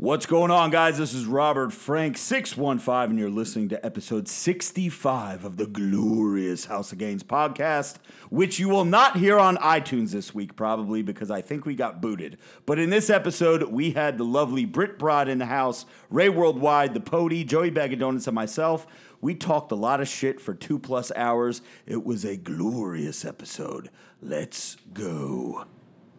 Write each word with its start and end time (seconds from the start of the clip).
What's 0.00 0.24
going 0.24 0.50
on, 0.50 0.70
guys? 0.70 0.96
This 0.96 1.12
is 1.12 1.26
Robert 1.26 1.74
Frank, 1.74 2.16
615, 2.16 3.10
and 3.10 3.18
you're 3.18 3.28
listening 3.28 3.68
to 3.68 3.84
episode 3.84 4.28
65 4.28 5.44
of 5.44 5.58
the 5.58 5.66
glorious 5.66 6.64
House 6.64 6.90
of 6.90 6.96
Gains 6.96 7.22
podcast, 7.22 7.96
which 8.30 8.58
you 8.58 8.70
will 8.70 8.86
not 8.86 9.18
hear 9.18 9.38
on 9.38 9.58
iTunes 9.58 10.12
this 10.12 10.34
week, 10.34 10.56
probably 10.56 11.02
because 11.02 11.30
I 11.30 11.42
think 11.42 11.66
we 11.66 11.74
got 11.74 12.00
booted. 12.00 12.38
But 12.64 12.78
in 12.78 12.88
this 12.88 13.10
episode, 13.10 13.64
we 13.64 13.90
had 13.90 14.16
the 14.16 14.24
lovely 14.24 14.64
Britt 14.64 14.98
Broad 14.98 15.28
in 15.28 15.36
the 15.36 15.44
house, 15.44 15.84
Ray 16.08 16.30
Worldwide, 16.30 16.94
the 16.94 17.00
Pody, 17.00 17.44
Joey 17.44 17.68
Bag 17.68 17.92
and 17.92 18.32
myself. 18.32 18.86
We 19.20 19.34
talked 19.34 19.70
a 19.70 19.74
lot 19.74 20.00
of 20.00 20.08
shit 20.08 20.40
for 20.40 20.54
two 20.54 20.78
plus 20.78 21.12
hours. 21.14 21.60
It 21.84 22.06
was 22.06 22.24
a 22.24 22.38
glorious 22.38 23.22
episode. 23.26 23.90
Let's 24.22 24.78
go. 24.94 25.66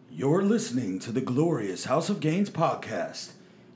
You're 0.08 0.44
listening 0.44 1.00
to 1.00 1.10
the 1.10 1.20
glorious 1.20 1.86
House 1.86 2.08
of 2.08 2.20
Gains 2.20 2.48
podcast. 2.48 3.32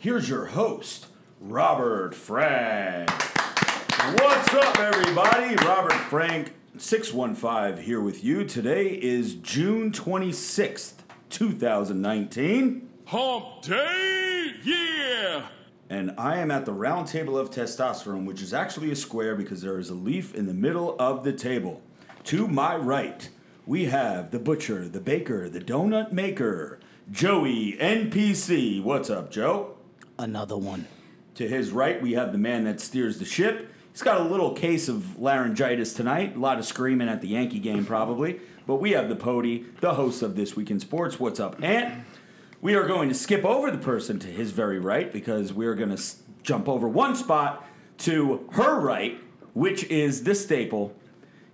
Here's 0.07 0.29
your 0.29 0.46
host, 0.46 1.07
Robert 1.40 2.14
Frank. 2.14 3.11
What's 3.11 4.54
up, 4.54 4.79
everybody? 4.79 5.57
Robert 5.67 5.98
Frank, 6.08 6.53
615 6.79 7.85
here 7.85 8.00
with 8.00 8.22
you. 8.22 8.45
Today 8.45 8.90
is 8.90 9.34
June 9.34 9.90
26th, 9.90 10.93
2019. 11.31 12.89
Hump 13.07 13.62
Day, 13.62 14.53
yeah! 14.62 15.48
And 15.90 16.14
I 16.17 16.36
am 16.36 16.53
at 16.53 16.67
the 16.67 16.73
round 16.73 17.09
table 17.09 17.36
of 17.36 17.50
testosterone, 17.50 18.26
which 18.26 18.43
is 18.43 18.54
actually 18.54 18.93
a 18.93 18.96
square 18.96 19.34
because 19.34 19.61
there 19.61 19.81
is 19.81 19.90
a 19.90 19.95
leaf 19.95 20.36
in 20.36 20.46
the 20.46 20.54
middle 20.54 20.95
of 21.00 21.25
the 21.25 21.32
table. 21.32 21.82
To 22.26 22.46
my 22.46 22.76
right, 22.76 23.29
we 23.67 23.86
have 23.86 24.31
the 24.31 24.39
butcher, 24.39 24.89
the 24.89 25.00
baker, 25.00 25.48
the 25.48 25.59
donut 25.59 26.12
maker, 26.12 26.79
Joey 27.11 27.76
NPC. 27.81 28.81
What's 28.81 29.11
up, 29.11 29.32
Joe? 29.32 29.75
Another 30.18 30.56
one. 30.56 30.86
To 31.34 31.46
his 31.48 31.70
right, 31.70 32.00
we 32.00 32.12
have 32.14 32.33
the 32.33 32.38
man 32.38 32.64
that 32.64 32.80
steers 32.80 33.19
the 33.19 33.25
ship. 33.25 33.70
He's 33.92 34.03
got 34.03 34.20
a 34.20 34.25
little 34.25 34.53
case 34.53 34.89
of 34.89 35.19
laryngitis 35.19 35.92
tonight. 35.95 36.36
A 36.36 36.39
lot 36.39 36.58
of 36.58 36.64
screaming 36.64 37.08
at 37.08 37.20
the 37.20 37.28
Yankee 37.28 37.58
game, 37.58 37.84
probably. 37.84 38.41
But 38.67 38.77
we 38.77 38.92
have 38.92 39.08
the 39.08 39.17
Pody, 39.17 39.67
the 39.81 39.95
host 39.95 40.23
of 40.23 40.36
This 40.36 40.56
Week 40.56 40.70
in 40.70 40.81
Sports. 40.81 41.20
What's 41.20 41.41
up, 41.41 41.62
Ant? 41.62 42.05
We 42.62 42.75
are 42.75 42.86
going 42.86 43.08
to 43.11 43.14
skip 43.14 43.45
over 43.45 43.70
the 43.70 43.78
person 43.78 44.19
to 44.20 44.28
his 44.28 44.50
very 44.50 44.78
right 44.78 45.12
because 45.12 45.53
we 45.53 45.67
are 45.67 45.75
going 45.75 45.91
to 45.91 45.95
s- 45.97 46.23
jump 46.42 46.69
over 46.69 46.89
one 46.89 47.14
spot 47.14 47.67
to 47.98 48.48
her 48.53 48.78
right, 48.80 49.19
which 49.55 49.84
is 49.84 50.25
the 50.25 50.34
staple. 50.34 50.95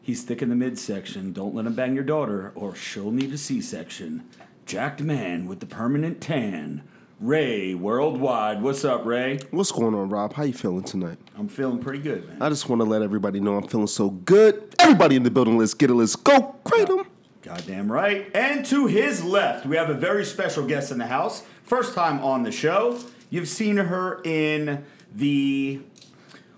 He's 0.00 0.22
thick 0.22 0.42
in 0.42 0.48
the 0.48 0.56
midsection. 0.56 1.32
Don't 1.32 1.54
let 1.54 1.66
him 1.66 1.74
bang 1.74 1.94
your 1.94 2.04
daughter, 2.04 2.52
or 2.54 2.74
she'll 2.74 3.10
need 3.10 3.32
a 3.32 3.38
C-section. 3.38 4.24
Jacked 4.66 5.00
man 5.02 5.47
with 5.47 5.60
the 5.60 5.66
permanent 5.66 6.20
tan. 6.20 6.82
Ray 7.23 7.77
Worldwide. 7.77 8.62
What's 8.62 8.84
up, 8.84 9.06
Ray? 9.06 9.39
What's 9.53 9.70
going 9.70 9.95
on, 9.95 10.09
Rob? 10.09 10.33
How 10.33 10.42
you 10.42 10.53
feeling 10.53 10.83
tonight? 10.83 11.19
I'm 11.39 11.47
feeling 11.47 11.78
pretty 11.78 12.01
good, 12.01 12.27
man. 12.27 12.42
I 12.42 12.48
just 12.48 12.69
want 12.69 12.83
to 12.83 12.84
let 12.84 13.01
everybody 13.01 13.39
know 13.39 13.56
I'm 13.56 13.69
feeling 13.69 13.87
so 13.87 14.11
good. 14.11 14.75
Everybody 14.81 15.15
in 15.15 15.23
the 15.23 15.31
building, 15.31 15.56
let's 15.56 15.73
get 15.73 15.89
it. 15.89 15.95
Let's 15.95 16.17
go. 16.17 16.56
Kratom. 16.65 17.06
Goddamn 17.43 17.93
right. 17.93 18.28
And 18.34 18.67
to 18.67 18.89
his 18.89 19.23
left, 19.23 19.67
we 19.67 19.77
have 19.77 19.89
a 19.89 19.95
very 19.95 20.25
special 20.25 20.67
guest 20.67 20.91
in 20.91 20.98
the 20.98 21.06
house. 21.06 21.45
First 21.62 21.95
time 21.95 22.19
on 22.25 22.43
the 22.43 22.50
show. 22.50 22.98
You've 23.31 23.48
seen 23.48 23.77
her 23.77 24.20
in 24.25 24.84
the. 25.15 25.81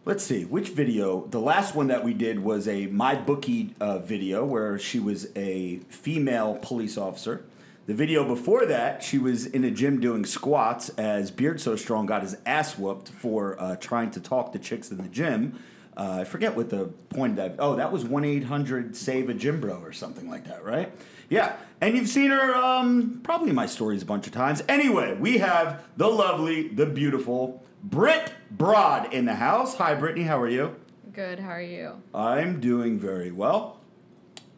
Let's 0.06 0.24
see, 0.24 0.46
which 0.46 0.70
video? 0.70 1.26
The 1.26 1.40
last 1.40 1.74
one 1.74 1.88
that 1.88 2.02
we 2.02 2.14
did 2.14 2.38
was 2.38 2.68
a 2.68 2.86
My 2.86 3.14
Bookie 3.14 3.74
uh, 3.80 3.98
video 3.98 4.46
where 4.46 4.78
she 4.78 4.98
was 4.98 5.28
a 5.36 5.80
female 5.90 6.58
police 6.62 6.96
officer. 6.96 7.44
The 7.86 7.92
video 7.92 8.26
before 8.26 8.64
that, 8.64 9.02
she 9.02 9.18
was 9.18 9.44
in 9.44 9.62
a 9.62 9.70
gym 9.70 10.00
doing 10.00 10.24
squats 10.24 10.88
as 10.90 11.30
Beard 11.30 11.60
So 11.60 11.76
Strong 11.76 12.06
got 12.06 12.22
his 12.22 12.34
ass 12.46 12.78
whooped 12.78 13.10
for 13.10 13.60
uh, 13.60 13.76
trying 13.76 14.10
to 14.12 14.20
talk 14.20 14.52
to 14.52 14.58
chicks 14.58 14.90
in 14.90 14.96
the 14.96 15.08
gym. 15.08 15.58
Uh, 15.94 16.20
I 16.20 16.24
forget 16.24 16.56
what 16.56 16.70
the 16.70 16.86
point 17.10 17.32
of 17.32 17.36
that. 17.36 17.56
Oh, 17.58 17.76
that 17.76 17.92
was 17.92 18.02
one 18.02 18.24
eight 18.24 18.44
hundred 18.44 18.96
save 18.96 19.28
a 19.28 19.34
gym 19.34 19.60
bro 19.60 19.76
or 19.76 19.92
something 19.92 20.30
like 20.30 20.46
that, 20.46 20.64
right? 20.64 20.92
Yeah, 21.28 21.56
and 21.82 21.94
you've 21.94 22.08
seen 22.08 22.30
her 22.30 22.54
um, 22.54 23.20
probably 23.22 23.50
in 23.50 23.54
my 23.54 23.66
stories 23.66 24.02
a 24.02 24.06
bunch 24.06 24.26
of 24.26 24.32
times. 24.32 24.62
Anyway, 24.66 25.14
we 25.20 25.38
have 25.38 25.84
the 25.98 26.08
lovely, 26.08 26.68
the 26.68 26.86
beautiful 26.86 27.62
Britt 27.82 28.32
Broad 28.50 29.12
in 29.12 29.26
the 29.26 29.34
house. 29.34 29.76
Hi, 29.76 29.94
Brittany. 29.94 30.24
How 30.24 30.40
are 30.40 30.48
you? 30.48 30.74
Good, 31.12 31.38
how 31.38 31.50
are 31.50 31.60
you? 31.60 32.02
I'm 32.14 32.60
doing 32.60 32.98
very 32.98 33.30
well. 33.30 33.80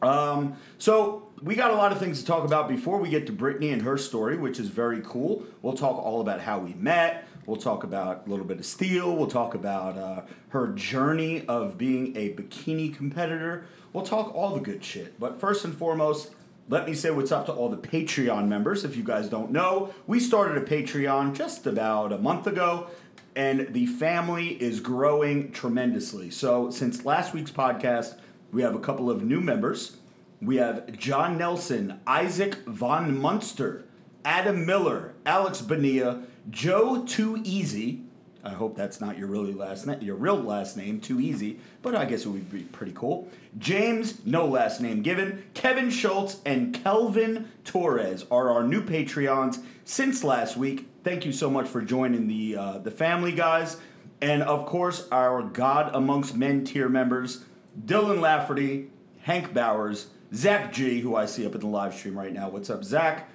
Um, 0.00 0.56
so 0.78 1.25
we 1.42 1.54
got 1.54 1.70
a 1.70 1.74
lot 1.74 1.92
of 1.92 1.98
things 1.98 2.20
to 2.20 2.26
talk 2.26 2.44
about 2.44 2.68
before 2.68 2.98
we 2.98 3.08
get 3.08 3.26
to 3.26 3.32
Brittany 3.32 3.70
and 3.70 3.82
her 3.82 3.98
story, 3.98 4.36
which 4.36 4.58
is 4.58 4.68
very 4.68 5.00
cool. 5.04 5.44
We'll 5.62 5.74
talk 5.74 5.96
all 5.96 6.20
about 6.20 6.40
how 6.40 6.58
we 6.58 6.74
met. 6.74 7.26
We'll 7.46 7.56
talk 7.56 7.84
about 7.84 8.26
a 8.26 8.30
little 8.30 8.44
bit 8.44 8.58
of 8.58 8.66
steel. 8.66 9.14
We'll 9.14 9.28
talk 9.28 9.54
about 9.54 9.96
uh, 9.96 10.22
her 10.48 10.68
journey 10.68 11.44
of 11.46 11.78
being 11.78 12.16
a 12.16 12.32
bikini 12.32 12.94
competitor. 12.94 13.66
We'll 13.92 14.04
talk 14.04 14.34
all 14.34 14.54
the 14.54 14.60
good 14.60 14.82
shit. 14.82 15.18
But 15.20 15.40
first 15.40 15.64
and 15.64 15.76
foremost, 15.76 16.30
let 16.68 16.86
me 16.86 16.94
say 16.94 17.10
what's 17.10 17.30
up 17.30 17.46
to 17.46 17.52
all 17.52 17.68
the 17.68 17.76
Patreon 17.76 18.48
members. 18.48 18.84
If 18.84 18.96
you 18.96 19.04
guys 19.04 19.28
don't 19.28 19.52
know, 19.52 19.94
we 20.06 20.18
started 20.18 20.56
a 20.56 20.66
Patreon 20.66 21.36
just 21.36 21.66
about 21.66 22.12
a 22.12 22.18
month 22.18 22.46
ago 22.46 22.88
and 23.36 23.68
the 23.72 23.86
family 23.86 24.60
is 24.60 24.80
growing 24.80 25.52
tremendously. 25.52 26.30
So, 26.30 26.70
since 26.70 27.04
last 27.04 27.34
week's 27.34 27.50
podcast, 27.50 28.18
we 28.50 28.62
have 28.62 28.74
a 28.74 28.80
couple 28.80 29.10
of 29.10 29.22
new 29.22 29.42
members. 29.42 29.98
We 30.40 30.56
have 30.56 30.98
John 30.98 31.38
Nelson, 31.38 32.00
Isaac 32.06 32.56
Von 32.66 33.18
Munster, 33.18 33.84
Adam 34.24 34.66
Miller, 34.66 35.14
Alex 35.24 35.62
Bonilla, 35.62 36.24
Joe 36.50 37.04
Too 37.04 37.40
Easy. 37.42 38.02
I 38.44 38.50
hope 38.50 38.76
that's 38.76 39.00
not 39.00 39.18
your 39.18 39.28
really 39.28 39.54
last 39.54 39.88
your 40.02 40.14
real 40.14 40.36
last 40.36 40.76
name, 40.76 41.00
Too 41.00 41.20
Easy, 41.20 41.58
but 41.80 41.96
I 41.96 42.04
guess 42.04 42.26
it 42.26 42.28
would 42.28 42.50
be 42.50 42.62
pretty 42.64 42.92
cool. 42.94 43.28
James, 43.58 44.24
no 44.26 44.46
last 44.46 44.80
name 44.80 45.02
given. 45.02 45.42
Kevin 45.54 45.90
Schultz 45.90 46.40
and 46.44 46.74
Kelvin 46.74 47.48
Torres 47.64 48.26
are 48.30 48.50
our 48.50 48.62
new 48.62 48.82
Patreons 48.82 49.62
since 49.84 50.22
last 50.22 50.56
week. 50.56 50.86
Thank 51.02 51.24
you 51.24 51.32
so 51.32 51.48
much 51.48 51.66
for 51.66 51.80
joining 51.80 52.28
the 52.28 52.56
uh, 52.56 52.78
the 52.78 52.90
family, 52.90 53.32
guys, 53.32 53.78
and 54.20 54.42
of 54.42 54.66
course 54.66 55.08
our 55.10 55.42
God 55.42 55.94
Amongst 55.94 56.36
Men 56.36 56.62
tier 56.62 56.90
members: 56.90 57.44
Dylan 57.86 58.20
Lafferty, 58.20 58.90
Hank 59.22 59.54
Bowers, 59.54 60.08
Zach 60.36 60.70
G, 60.70 61.00
who 61.00 61.16
I 61.16 61.24
see 61.24 61.46
up 61.46 61.54
in 61.54 61.62
the 61.62 61.66
live 61.66 61.94
stream 61.94 62.18
right 62.18 62.32
now. 62.32 62.50
What's 62.50 62.68
up, 62.68 62.84
Zach? 62.84 63.30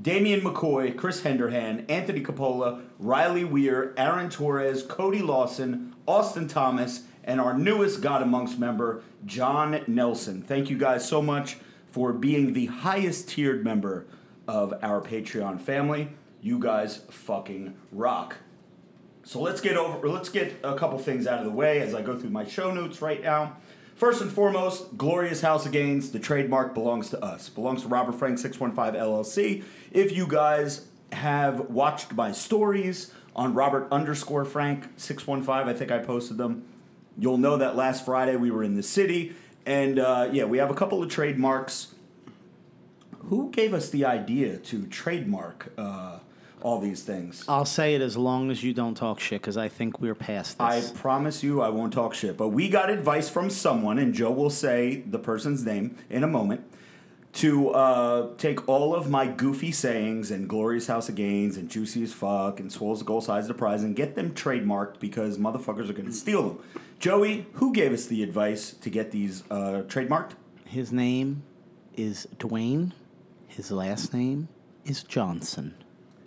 Damian 0.00 0.40
McCoy, 0.40 0.96
Chris 0.96 1.22
Henderhan, 1.22 1.88
Anthony 1.88 2.20
Capola, 2.20 2.82
Riley 2.98 3.44
Weir, 3.44 3.94
Aaron 3.96 4.28
Torres, 4.28 4.82
Cody 4.82 5.20
Lawson, 5.20 5.94
Austin 6.04 6.48
Thomas, 6.48 7.04
and 7.22 7.40
our 7.40 7.56
newest 7.56 8.00
God 8.00 8.22
Amongst 8.22 8.58
member, 8.58 9.04
John 9.24 9.84
Nelson. 9.86 10.42
Thank 10.42 10.68
you 10.68 10.76
guys 10.76 11.08
so 11.08 11.22
much 11.22 11.58
for 11.92 12.12
being 12.12 12.54
the 12.54 12.66
highest 12.66 13.28
tiered 13.28 13.62
member 13.62 14.06
of 14.48 14.74
our 14.82 15.00
Patreon 15.00 15.60
family. 15.60 16.08
You 16.40 16.58
guys 16.58 17.02
fucking 17.08 17.76
rock. 17.92 18.38
So 19.22 19.40
let's 19.40 19.60
get 19.60 19.76
over 19.76 20.08
let's 20.08 20.28
get 20.28 20.56
a 20.64 20.74
couple 20.74 20.98
things 20.98 21.28
out 21.28 21.38
of 21.38 21.44
the 21.44 21.52
way 21.52 21.80
as 21.80 21.94
I 21.94 22.02
go 22.02 22.18
through 22.18 22.30
my 22.30 22.44
show 22.44 22.74
notes 22.74 23.00
right 23.00 23.22
now. 23.22 23.58
First 24.02 24.20
and 24.20 24.32
foremost, 24.32 24.98
Glorious 24.98 25.42
House 25.42 25.64
of 25.64 25.70
Gains, 25.70 26.10
the 26.10 26.18
trademark 26.18 26.74
belongs 26.74 27.10
to 27.10 27.24
us. 27.24 27.48
Belongs 27.48 27.82
to 27.82 27.88
Robert 27.88 28.16
Frank 28.16 28.36
615 28.40 29.00
LLC. 29.00 29.62
If 29.92 30.10
you 30.10 30.26
guys 30.26 30.88
have 31.12 31.70
watched 31.70 32.12
my 32.12 32.32
stories 32.32 33.14
on 33.36 33.54
Robert 33.54 33.86
underscore 33.92 34.44
Frank 34.44 34.88
615, 34.96 35.72
I 35.72 35.78
think 35.78 35.92
I 35.92 36.00
posted 36.00 36.36
them. 36.36 36.64
You'll 37.16 37.38
know 37.38 37.56
that 37.58 37.76
last 37.76 38.04
Friday 38.04 38.34
we 38.34 38.50
were 38.50 38.64
in 38.64 38.74
the 38.74 38.82
city, 38.82 39.36
and 39.66 40.00
uh, 40.00 40.30
yeah, 40.32 40.46
we 40.46 40.58
have 40.58 40.72
a 40.72 40.74
couple 40.74 41.00
of 41.00 41.08
trademarks. 41.08 41.94
Who 43.26 43.52
gave 43.52 43.72
us 43.72 43.88
the 43.88 44.04
idea 44.04 44.56
to 44.56 44.84
trademark 44.88 45.72
uh, 45.78 46.18
all 46.62 46.78
these 46.78 47.02
things? 47.02 47.44
I'll 47.48 47.64
say 47.64 47.94
it 47.94 48.00
as 48.00 48.16
long 48.16 48.50
as 48.50 48.62
you 48.62 48.72
don't 48.72 48.94
talk 48.94 49.20
shit, 49.20 49.40
because 49.40 49.56
I 49.56 49.68
think 49.68 50.00
we're 50.00 50.14
past 50.14 50.58
this. 50.58 50.66
I 50.66 50.80
this. 50.80 50.92
promise 50.92 51.42
you 51.42 51.60
I 51.60 51.68
won't 51.68 51.92
talk 51.92 52.14
shit. 52.14 52.36
But 52.36 52.48
we 52.48 52.68
got 52.68 52.90
advice 52.90 53.28
from 53.28 53.50
someone, 53.50 53.98
and 53.98 54.14
Joe 54.14 54.30
will 54.30 54.50
say 54.50 55.02
the 55.06 55.18
person's 55.18 55.64
name 55.64 55.96
in 56.08 56.24
a 56.24 56.28
moment, 56.28 56.64
to 57.34 57.70
uh, 57.70 58.28
take 58.36 58.68
all 58.68 58.94
of 58.94 59.08
my 59.08 59.26
goofy 59.26 59.72
sayings 59.72 60.30
and 60.30 60.48
Glorious 60.48 60.86
House 60.86 61.08
of 61.08 61.14
Gains 61.14 61.56
and 61.56 61.70
Juicy 61.70 62.02
as 62.02 62.12
Fuck 62.12 62.60
and 62.60 62.70
Swolls 62.70 62.98
the 62.98 63.04
Goal 63.06 63.22
Size 63.22 63.44
of 63.44 63.48
the 63.48 63.54
Prize 63.54 63.82
and 63.82 63.96
get 63.96 64.14
them 64.14 64.32
trademarked 64.32 65.00
because 65.00 65.38
motherfuckers 65.38 65.88
are 65.88 65.94
going 65.94 66.06
to 66.06 66.12
steal 66.12 66.42
them. 66.42 66.58
Joey, 66.98 67.46
who 67.54 67.72
gave 67.72 67.92
us 67.92 68.06
the 68.06 68.22
advice 68.22 68.72
to 68.74 68.90
get 68.90 69.10
these 69.12 69.44
uh, 69.50 69.82
trademarked? 69.86 70.32
His 70.66 70.92
name 70.92 71.42
is 71.96 72.28
Dwayne. 72.36 72.92
His 73.48 73.70
last 73.70 74.12
name 74.12 74.48
is 74.84 75.02
Johnson. 75.02 75.74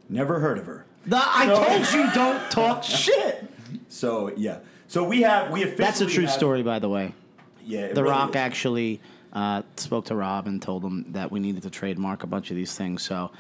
Never 0.10 0.40
heard 0.40 0.57
of 0.57 0.66
her. 0.66 0.86
The, 1.06 1.18
I 1.18 1.46
So- 1.48 1.63
told 1.63 1.94
you 1.94 2.13
don't 2.13 2.52
talk 2.52 2.84
shit. 3.04 3.50
So, 3.90 4.31
yeah. 4.36 4.60
So 4.88 5.04
we 5.04 5.22
have, 5.22 5.52
we 5.52 5.63
officially 5.63 5.84
That's 5.86 6.02
a 6.02 6.06
true 6.07 6.25
have- 6.25 6.34
story, 6.34 6.63
by 6.63 6.80
the 6.80 6.90
way. 6.90 7.13
Yeah. 7.63 7.88
The 7.94 8.04
really 8.04 8.10
Rock 8.12 8.30
is. 8.31 8.36
actually 8.36 9.02
uh, 9.34 9.63
spoke 9.78 10.06
to 10.06 10.16
Rob 10.16 10.48
and 10.48 10.62
told 10.62 10.84
him 10.84 11.06
that 11.13 11.31
we 11.31 11.40
needed 11.40 11.63
to 11.63 11.69
trademark 11.69 12.24
a 12.24 12.28
bunch 12.28 12.50
of 12.52 12.56
these 12.56 12.74
things. 12.75 13.04
So 13.04 13.31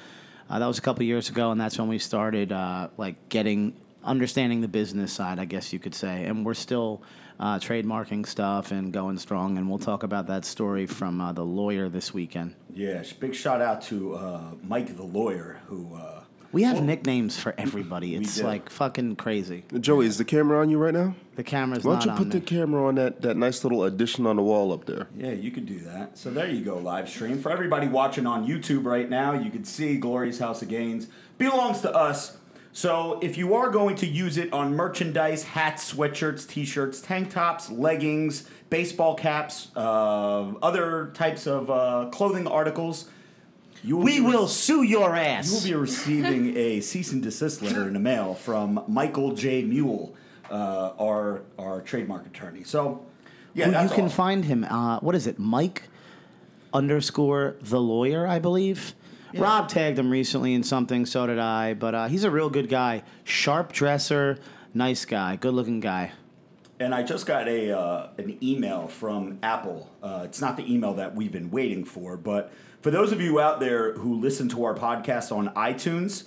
Uh, 0.49 0.59
that 0.59 0.67
was 0.67 0.77
a 0.77 0.81
couple 0.81 1.01
years 1.03 1.29
ago, 1.29 1.49
and 1.51 1.59
that's 1.59 1.77
when 1.79 1.87
we 1.87 1.97
started 1.97 2.51
uh, 2.51 2.87
like 2.97 3.15
getting 3.29 3.73
understanding 4.03 4.61
the 4.61 4.67
business 4.67 5.11
side, 5.11 5.39
I 5.39 5.45
guess 5.45 5.73
you 5.73 5.79
could 5.79 5.95
say. 5.95 6.25
And 6.25 6.45
we're 6.45 6.53
still 6.53 7.01
uh, 7.39 7.57
trademarking 7.57 8.27
stuff 8.27 8.71
and 8.71 8.93
going 8.93 9.17
strong. 9.17 9.57
And 9.57 9.67
we'll 9.67 9.79
talk 9.79 10.03
about 10.03 10.27
that 10.27 10.45
story 10.45 10.85
from 10.85 11.19
uh, 11.19 11.31
the 11.33 11.43
lawyer 11.43 11.89
this 11.89 12.13
weekend. 12.13 12.53
Yeah, 12.73 13.01
big 13.19 13.33
shout 13.33 13.59
out 13.61 13.81
to 13.89 14.13
uh, 14.15 14.41
Mike 14.63 14.95
the 14.95 15.03
lawyer 15.03 15.59
who. 15.67 15.95
We 16.51 16.63
have 16.63 16.81
nicknames 16.81 17.37
for 17.37 17.53
everybody. 17.57 18.15
It's 18.15 18.37
do. 18.37 18.43
like 18.43 18.69
fucking 18.69 19.17
crazy. 19.17 19.63
Joey, 19.79 20.05
is 20.05 20.17
the 20.17 20.25
camera 20.25 20.61
on 20.61 20.69
you 20.69 20.77
right 20.77 20.93
now? 20.93 21.15
The 21.35 21.43
camera's 21.43 21.83
Why 21.83 21.93
don't 21.93 22.05
you 22.05 22.11
on 22.11 22.17
put 22.17 22.27
me. 22.27 22.39
the 22.39 22.41
camera 22.41 22.87
on 22.87 22.95
that, 22.95 23.21
that 23.21 23.35
nice 23.35 23.63
little 23.63 23.83
addition 23.83 24.25
on 24.25 24.37
the 24.37 24.41
wall 24.41 24.71
up 24.71 24.85
there? 24.85 25.07
Yeah, 25.17 25.31
you 25.31 25.51
could 25.51 25.65
do 25.65 25.79
that. 25.79 26.17
So 26.17 26.31
there 26.31 26.47
you 26.47 26.63
go, 26.63 26.77
live 26.77 27.09
stream. 27.09 27.39
For 27.39 27.51
everybody 27.51 27.87
watching 27.87 28.25
on 28.25 28.47
YouTube 28.47 28.85
right 28.85 29.09
now, 29.09 29.33
you 29.33 29.51
can 29.51 29.65
see 29.65 29.97
Glorious 29.97 30.39
House 30.39 30.61
of 30.61 30.69
Gains 30.69 31.07
belongs 31.37 31.81
to 31.81 31.93
us. 31.93 32.37
So 32.71 33.19
if 33.21 33.37
you 33.37 33.55
are 33.55 33.69
going 33.69 33.95
to 33.97 34.05
use 34.05 34.37
it 34.37 34.51
on 34.51 34.75
merchandise, 34.75 35.43
hats, 35.43 35.93
sweatshirts, 35.93 36.45
t-shirts, 36.45 36.99
tank 36.99 37.31
tops, 37.31 37.69
leggings, 37.69 38.49
baseball 38.69 39.15
caps, 39.15 39.69
uh, 39.77 40.51
other 40.61 41.11
types 41.13 41.47
of 41.47 41.71
uh, 41.71 42.09
clothing 42.11 42.47
articles, 42.47 43.09
you 43.85 43.97
we 43.97 44.19
be 44.19 44.25
will 44.25 44.43
rec- 44.43 44.49
sue 44.49 44.83
your 44.83 45.15
ass. 45.15 45.47
You 45.47 45.55
will 45.55 45.63
be 45.63 45.81
receiving 45.81 46.57
a 46.57 46.81
cease 46.81 47.11
and 47.11 47.21
desist 47.21 47.61
letter 47.61 47.87
in 47.87 47.93
the 47.93 47.99
mail 47.99 48.33
from 48.33 48.83
Michael 48.87 49.33
J. 49.33 49.63
Mule, 49.63 50.15
uh, 50.49 50.93
our 50.99 51.43
our 51.59 51.81
trademark 51.81 52.25
attorney. 52.25 52.63
So 52.63 53.05
yeah, 53.53 53.69
that's 53.69 53.91
you 53.91 53.95
can 53.95 54.05
all. 54.05 54.09
find 54.09 54.45
him. 54.45 54.63
Uh, 54.63 54.99
what 54.99 55.15
is 55.15 55.27
it? 55.27 55.37
Mike 55.37 55.83
underscore 56.73 57.55
the 57.61 57.79
lawyer, 57.79 58.27
I 58.27 58.39
believe. 58.39 58.95
Rob 59.33 59.67
tagged 59.67 59.99
him 59.99 60.09
recently 60.09 60.53
in 60.53 60.63
something. 60.63 61.05
So 61.05 61.27
did 61.27 61.39
I. 61.39 61.73
But 61.73 61.93
uh, 61.93 62.07
he's 62.07 62.23
a 62.23 62.31
real 62.31 62.49
good 62.49 62.69
guy. 62.69 63.03
Sharp 63.23 63.73
dresser, 63.73 64.39
nice 64.73 65.05
guy, 65.05 65.35
good 65.35 65.53
looking 65.53 65.79
guy. 65.79 66.13
And 66.79 66.93
I 66.93 67.03
just 67.03 67.25
got 67.25 67.47
a 67.47 67.77
uh, 67.77 68.09
an 68.17 68.37
email 68.43 68.87
from 68.87 69.39
Apple. 69.43 69.89
Uh, 70.01 70.23
it's 70.25 70.41
not 70.41 70.57
the 70.57 70.73
email 70.73 70.93
that 70.95 71.15
we've 71.15 71.31
been 71.31 71.51
waiting 71.51 71.85
for, 71.85 72.17
but 72.17 72.51
for 72.85 72.91
those 72.91 73.11
of 73.11 73.19
you 73.19 73.39
out 73.39 73.59
there 73.59 73.93
who 73.93 74.13
listen 74.13 74.47
to 74.47 74.63
our 74.63 74.75
podcast 74.75 75.35
on 75.35 75.49
iTunes, 75.55 76.25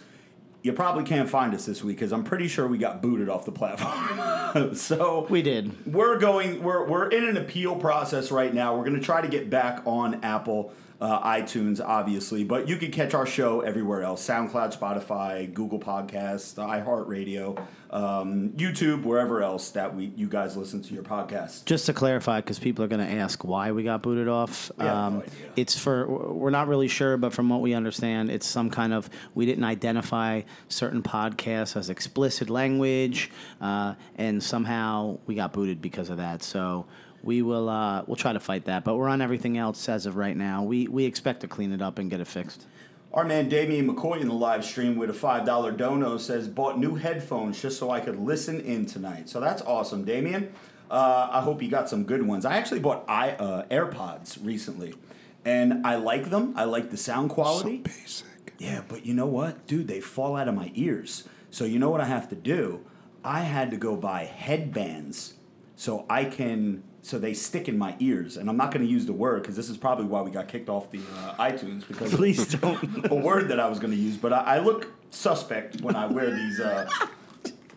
you 0.65 0.73
probably 0.73 1.05
can't 1.05 1.31
find 1.31 1.55
us 1.55 1.65
this 1.65 1.85
week 1.85 1.99
because 1.99 2.11
I'm 2.11 2.25
pretty 2.25 2.49
sure 2.49 2.67
we 2.67 2.79
got 2.79 3.01
booted 3.01 3.29
off 3.29 3.45
the 3.45 3.53
platform. 3.53 4.75
so 4.75 5.25
We 5.31 5.41
did. 5.41 5.87
we're 5.87 6.19
going. 6.19 6.61
We're 6.65 6.85
we're 6.85 7.11
in 7.11 7.23
an 7.23 7.37
appeal 7.37 7.77
process 7.77 8.33
right 8.33 8.53
now. 8.53 8.77
We're 8.77 8.83
going 8.83 8.99
to 8.99 9.01
try 9.01 9.21
to 9.21 9.29
get 9.29 9.49
back 9.49 9.83
on 9.87 10.25
Apple. 10.25 10.73
Uh, 11.01 11.23
iTunes, 11.23 11.81
obviously, 11.81 12.43
but 12.43 12.69
you 12.69 12.77
can 12.77 12.91
catch 12.91 13.15
our 13.15 13.25
show 13.25 13.61
everywhere 13.61 14.03
else: 14.03 14.27
SoundCloud, 14.27 14.77
Spotify, 14.77 15.53
Google 15.55 15.79
Podcasts, 15.79 16.57
iHeartRadio, 16.57 17.65
um, 17.91 18.51
YouTube, 18.57 19.05
wherever 19.05 19.41
else 19.41 19.71
that 19.71 19.95
we 19.95 20.13
you 20.17 20.29
guys 20.29 20.57
listen 20.57 20.83
to 20.83 20.95
your 20.95 21.05
podcast. 21.05 21.65
Just 21.67 21.87
to 21.87 21.93
clarify, 21.93 22.41
because 22.41 22.59
people 22.59 22.85
are 22.85 22.89
going 22.89 23.07
to 23.07 23.13
ask 23.13 23.45
why 23.45 23.71
we 23.71 23.85
got 23.85 24.03
booted 24.03 24.27
off. 24.27 24.73
Um, 24.81 25.19
no 25.19 25.25
it's 25.57 25.79
for, 25.79 26.07
we're 26.07 26.51
not 26.51 26.69
really 26.69 26.89
sure, 26.89 27.17
but 27.17 27.33
from 27.33 27.49
what 27.49 27.61
we 27.61 27.75
understand, 27.75 28.31
it's 28.31 28.47
some 28.47 28.71
kind 28.71 28.93
of 28.93 29.09
we 29.35 29.47
didn't 29.47 29.65
identify 29.65 30.43
certain 30.69 31.03
podcasts 31.03 31.77
as 31.77 31.91
explicit 31.91 32.51
language, 32.51 33.31
uh, 33.61 33.95
and 34.17 34.43
somehow 34.43 35.19
we 35.27 35.35
got 35.35 35.53
booted 35.53 35.81
because 35.81 36.11
of 36.11 36.19
that. 36.19 36.43
So 36.43 36.87
we 37.23 37.43
will 37.43 37.69
uh, 37.69 38.05
we'll 38.07 38.17
try 38.17 38.33
to 38.33 38.41
fight 38.41 38.65
that, 38.67 38.85
but 38.85 38.97
we're 38.97 39.09
on 39.09 39.21
everything 39.21 39.59
else 39.59 39.89
as 39.89 40.07
of 40.07 40.17
right 40.17 40.37
now. 40.37 40.63
We 40.63 40.89
we 40.89 41.05
expect 41.05 41.41
to 41.41 41.49
clean 41.49 41.73
it 41.73 41.83
up 41.83 41.99
and 41.99 42.11
get 42.11 42.21
it 42.21 42.27
fixed. 42.27 42.67
Our 43.13 43.25
man 43.25 43.49
Damien 43.49 43.89
McCoy 43.89 44.21
in 44.21 44.29
the 44.29 44.35
live 44.35 44.65
stream 44.65 44.97
with 44.97 45.11
a 45.11 45.15
five 45.15 45.45
dollar 45.45 45.73
dono 45.73 46.19
says 46.19 46.47
bought 46.47 46.79
new 46.79 46.95
headphones 46.95 47.61
just 47.61 47.79
so 47.79 47.91
I 47.91 48.01
could 48.01 48.19
listen 48.19 48.61
in 48.61 48.87
tonight. 48.87 49.29
So 49.29 49.41
that's 49.41 49.63
awesome, 49.63 50.05
Damien. 50.05 50.53
Uh, 50.91 51.29
I 51.31 51.41
hope 51.41 51.63
you 51.63 51.69
got 51.69 51.89
some 51.89 52.05
good 52.05 52.27
ones. 52.27 52.45
I 52.45 52.57
actually 52.57 52.81
bought 52.81 53.05
i 53.09 53.31
uh, 53.33 53.67
AirPods 53.67 54.39
recently, 54.43 54.95
and 55.45 55.87
I 55.87 55.97
like 55.97 56.31
them. 56.31 56.55
I 56.57 56.65
like 56.65 56.91
the 56.91 56.97
sound 56.97 57.31
quality. 57.31 57.79
So 57.79 57.83
Basic. 57.83 58.27
Yeah, 58.59 58.83
but 58.89 59.07
you 59.07 59.15
know 59.15 59.27
what, 59.27 59.67
dude? 59.67 59.87
They 59.87 60.01
fall 60.01 60.37
out 60.37 60.49
of 60.49 60.55
my 60.55 60.73
ears. 60.75 61.25
So 61.51 61.65
you 61.65 61.79
know 61.79 61.91
what 61.91 62.01
I 62.01 62.07
have 62.07 62.29
to 62.31 62.35
do? 62.35 62.85
I 63.25 63.41
had 63.41 63.71
to 63.71 63.77
go 63.77 63.97
buy 63.97 64.25
headbands 64.25 65.35
so 65.77 66.05
I 66.11 66.25
can 66.25 66.83
so 67.09 67.19
they 67.19 67.33
stick 67.33 67.69
in 67.69 67.79
my 67.79 67.97
ears. 68.01 68.37
And 68.37 68.51
I'm 68.51 68.57
not 68.57 68.71
going 68.71 68.85
to 68.85 68.91
use 68.91 69.07
the 69.07 69.13
word 69.13 69.43
because 69.43 69.57
this 69.57 69.71
is 69.71 69.77
probably 69.79 70.05
why 70.05 70.21
we 70.21 70.31
got 70.31 70.47
kicked 70.47 70.69
off 70.69 70.91
the 70.91 71.01
uh, 71.17 71.35
iTunes 71.37 71.87
because 71.89 72.15
Please 72.15 72.47
don't. 72.55 73.11
a 73.11 73.15
word 73.15 73.49
that 73.49 73.59
I 73.59 73.69
was 73.69 73.79
going 73.79 73.93
to 73.93 73.99
use. 73.99 74.17
But 74.17 74.33
I, 74.33 74.57
I 74.57 74.59
look 74.59 74.89
suspect 75.11 75.81
when 75.81 75.97
I 75.97 76.07
wear 76.07 76.31
these 76.31 76.61
uh, 76.61 76.89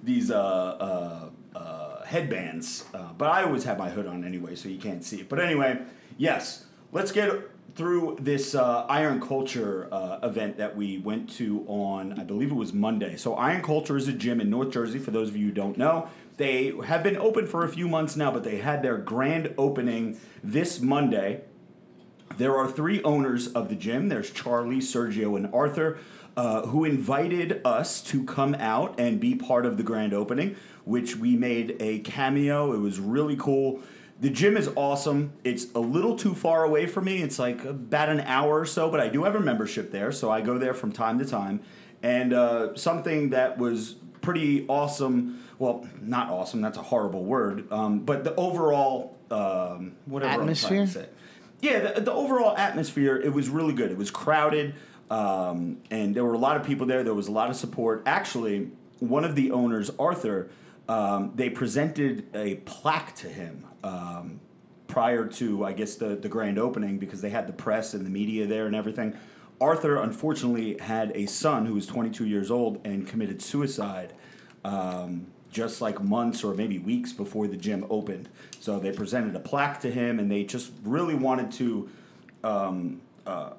these 0.03 0.31
uh, 0.31 1.29
uh, 1.55 1.57
uh, 1.57 2.03
headbands. 2.03 2.85
Uh, 2.93 3.13
but 3.17 3.29
I 3.29 3.43
always 3.43 3.63
have 3.63 3.77
my 3.77 3.89
hood 3.89 4.05
on 4.05 4.25
anyway, 4.25 4.55
so 4.55 4.67
you 4.67 4.79
can't 4.79 5.03
see 5.03 5.21
it. 5.21 5.29
But 5.29 5.39
anyway, 5.39 5.79
yes, 6.17 6.65
let's 6.91 7.13
get 7.13 7.31
through 7.75 8.17
this 8.19 8.53
uh, 8.53 8.85
Iron 8.89 9.21
Culture 9.21 9.87
uh, 9.91 10.19
event 10.23 10.57
that 10.57 10.75
we 10.75 10.97
went 10.97 11.29
to 11.35 11.63
on, 11.67 12.19
I 12.19 12.23
believe 12.23 12.51
it 12.51 12.55
was 12.55 12.73
Monday. 12.73 13.15
So 13.15 13.35
Iron 13.35 13.61
Culture 13.61 13.95
is 13.95 14.07
a 14.09 14.13
gym 14.13 14.41
in 14.41 14.49
North 14.49 14.71
Jersey. 14.71 14.99
For 14.99 15.11
those 15.11 15.29
of 15.29 15.37
you 15.37 15.47
who 15.47 15.51
don't 15.53 15.77
know, 15.77 16.09
they 16.41 16.73
have 16.85 17.03
been 17.03 17.17
open 17.17 17.45
for 17.45 17.63
a 17.63 17.69
few 17.69 17.87
months 17.87 18.15
now, 18.15 18.31
but 18.31 18.43
they 18.43 18.57
had 18.57 18.81
their 18.81 18.97
grand 18.97 19.53
opening 19.57 20.19
this 20.43 20.79
Monday. 20.79 21.41
There 22.37 22.57
are 22.57 22.67
three 22.67 23.03
owners 23.03 23.47
of 23.49 23.69
the 23.69 23.75
gym. 23.75 24.09
There's 24.09 24.31
Charlie, 24.31 24.77
Sergio, 24.77 25.35
and 25.35 25.53
Arthur, 25.53 25.99
uh, 26.35 26.65
who 26.67 26.83
invited 26.83 27.61
us 27.63 28.01
to 28.03 28.23
come 28.23 28.55
out 28.55 28.99
and 28.99 29.19
be 29.19 29.35
part 29.35 29.65
of 29.65 29.77
the 29.77 29.83
grand 29.83 30.13
opening, 30.13 30.55
which 30.83 31.15
we 31.15 31.35
made 31.35 31.77
a 31.79 31.99
cameo. 31.99 32.73
It 32.73 32.79
was 32.79 32.99
really 32.99 33.35
cool. 33.35 33.81
The 34.19 34.29
gym 34.29 34.57
is 34.57 34.69
awesome. 34.75 35.33
It's 35.43 35.67
a 35.75 35.79
little 35.79 36.15
too 36.15 36.33
far 36.33 36.63
away 36.63 36.87
from 36.87 37.05
me. 37.05 37.21
It's 37.21 37.37
like 37.37 37.63
about 37.65 38.09
an 38.09 38.21
hour 38.21 38.59
or 38.61 38.65
so, 38.65 38.89
but 38.89 38.99
I 38.99 39.09
do 39.09 39.23
have 39.25 39.35
a 39.35 39.39
membership 39.39 39.91
there, 39.91 40.11
so 40.11 40.31
I 40.31 40.41
go 40.41 40.57
there 40.57 40.73
from 40.73 40.91
time 40.91 41.19
to 41.19 41.25
time. 41.25 41.61
And 42.01 42.33
uh, 42.33 42.75
something 42.75 43.29
that 43.31 43.57
was 43.57 43.95
pretty 44.21 44.65
awesome. 44.67 45.40
Well, 45.61 45.87
not 46.01 46.31
awesome. 46.31 46.59
That's 46.59 46.79
a 46.79 46.81
horrible 46.81 47.23
word. 47.23 47.71
Um, 47.71 47.99
but 47.99 48.23
the 48.23 48.33
overall 48.33 49.15
um, 49.29 49.95
whatever 50.05 50.41
I'm 50.41 50.55
trying 50.55 50.55
to 50.55 50.65
Atmosphere? 50.65 51.09
Yeah, 51.61 51.79
the, 51.91 52.01
the 52.01 52.11
overall 52.11 52.57
atmosphere 52.57 53.15
it 53.17 53.31
was 53.31 53.47
really 53.47 53.73
good. 53.75 53.91
It 53.91 53.97
was 53.97 54.09
crowded, 54.09 54.73
um, 55.11 55.77
and 55.91 56.15
there 56.15 56.25
were 56.25 56.33
a 56.33 56.39
lot 56.39 56.57
of 56.57 56.65
people 56.65 56.87
there. 56.87 57.03
There 57.03 57.13
was 57.13 57.27
a 57.27 57.31
lot 57.31 57.51
of 57.51 57.55
support. 57.55 58.01
Actually, 58.07 58.71
one 58.97 59.23
of 59.23 59.35
the 59.35 59.51
owners, 59.51 59.91
Arthur, 59.99 60.49
um, 60.89 61.33
they 61.35 61.51
presented 61.51 62.25
a 62.35 62.55
plaque 62.55 63.13
to 63.17 63.29
him 63.29 63.63
um, 63.83 64.39
prior 64.87 65.27
to, 65.27 65.63
I 65.63 65.73
guess, 65.73 65.93
the 65.93 66.15
the 66.15 66.27
grand 66.27 66.57
opening 66.57 66.97
because 66.97 67.21
they 67.21 67.29
had 67.29 67.45
the 67.45 67.53
press 67.53 67.93
and 67.93 68.03
the 68.03 68.09
media 68.09 68.47
there 68.47 68.65
and 68.65 68.75
everything. 68.75 69.15
Arthur 69.61 69.97
unfortunately 69.97 70.79
had 70.79 71.11
a 71.13 71.27
son 71.27 71.67
who 71.67 71.75
was 71.75 71.85
22 71.85 72.25
years 72.25 72.49
old 72.49 72.81
and 72.83 73.07
committed 73.07 73.43
suicide. 73.43 74.13
Um, 74.65 75.27
just 75.51 75.81
like 75.81 76.01
months 76.01 76.43
or 76.43 76.53
maybe 76.53 76.79
weeks 76.79 77.11
before 77.13 77.47
the 77.47 77.57
gym 77.57 77.85
opened. 77.89 78.29
So 78.59 78.79
they 78.79 78.91
presented 78.91 79.35
a 79.35 79.39
plaque 79.39 79.81
to 79.81 79.91
him, 79.91 80.19
and 80.19 80.31
they 80.31 80.43
just 80.43 80.71
really 80.83 81.15
wanted 81.15 81.51
to. 81.53 81.89
Um, 82.43 83.01
uh, 83.25 83.51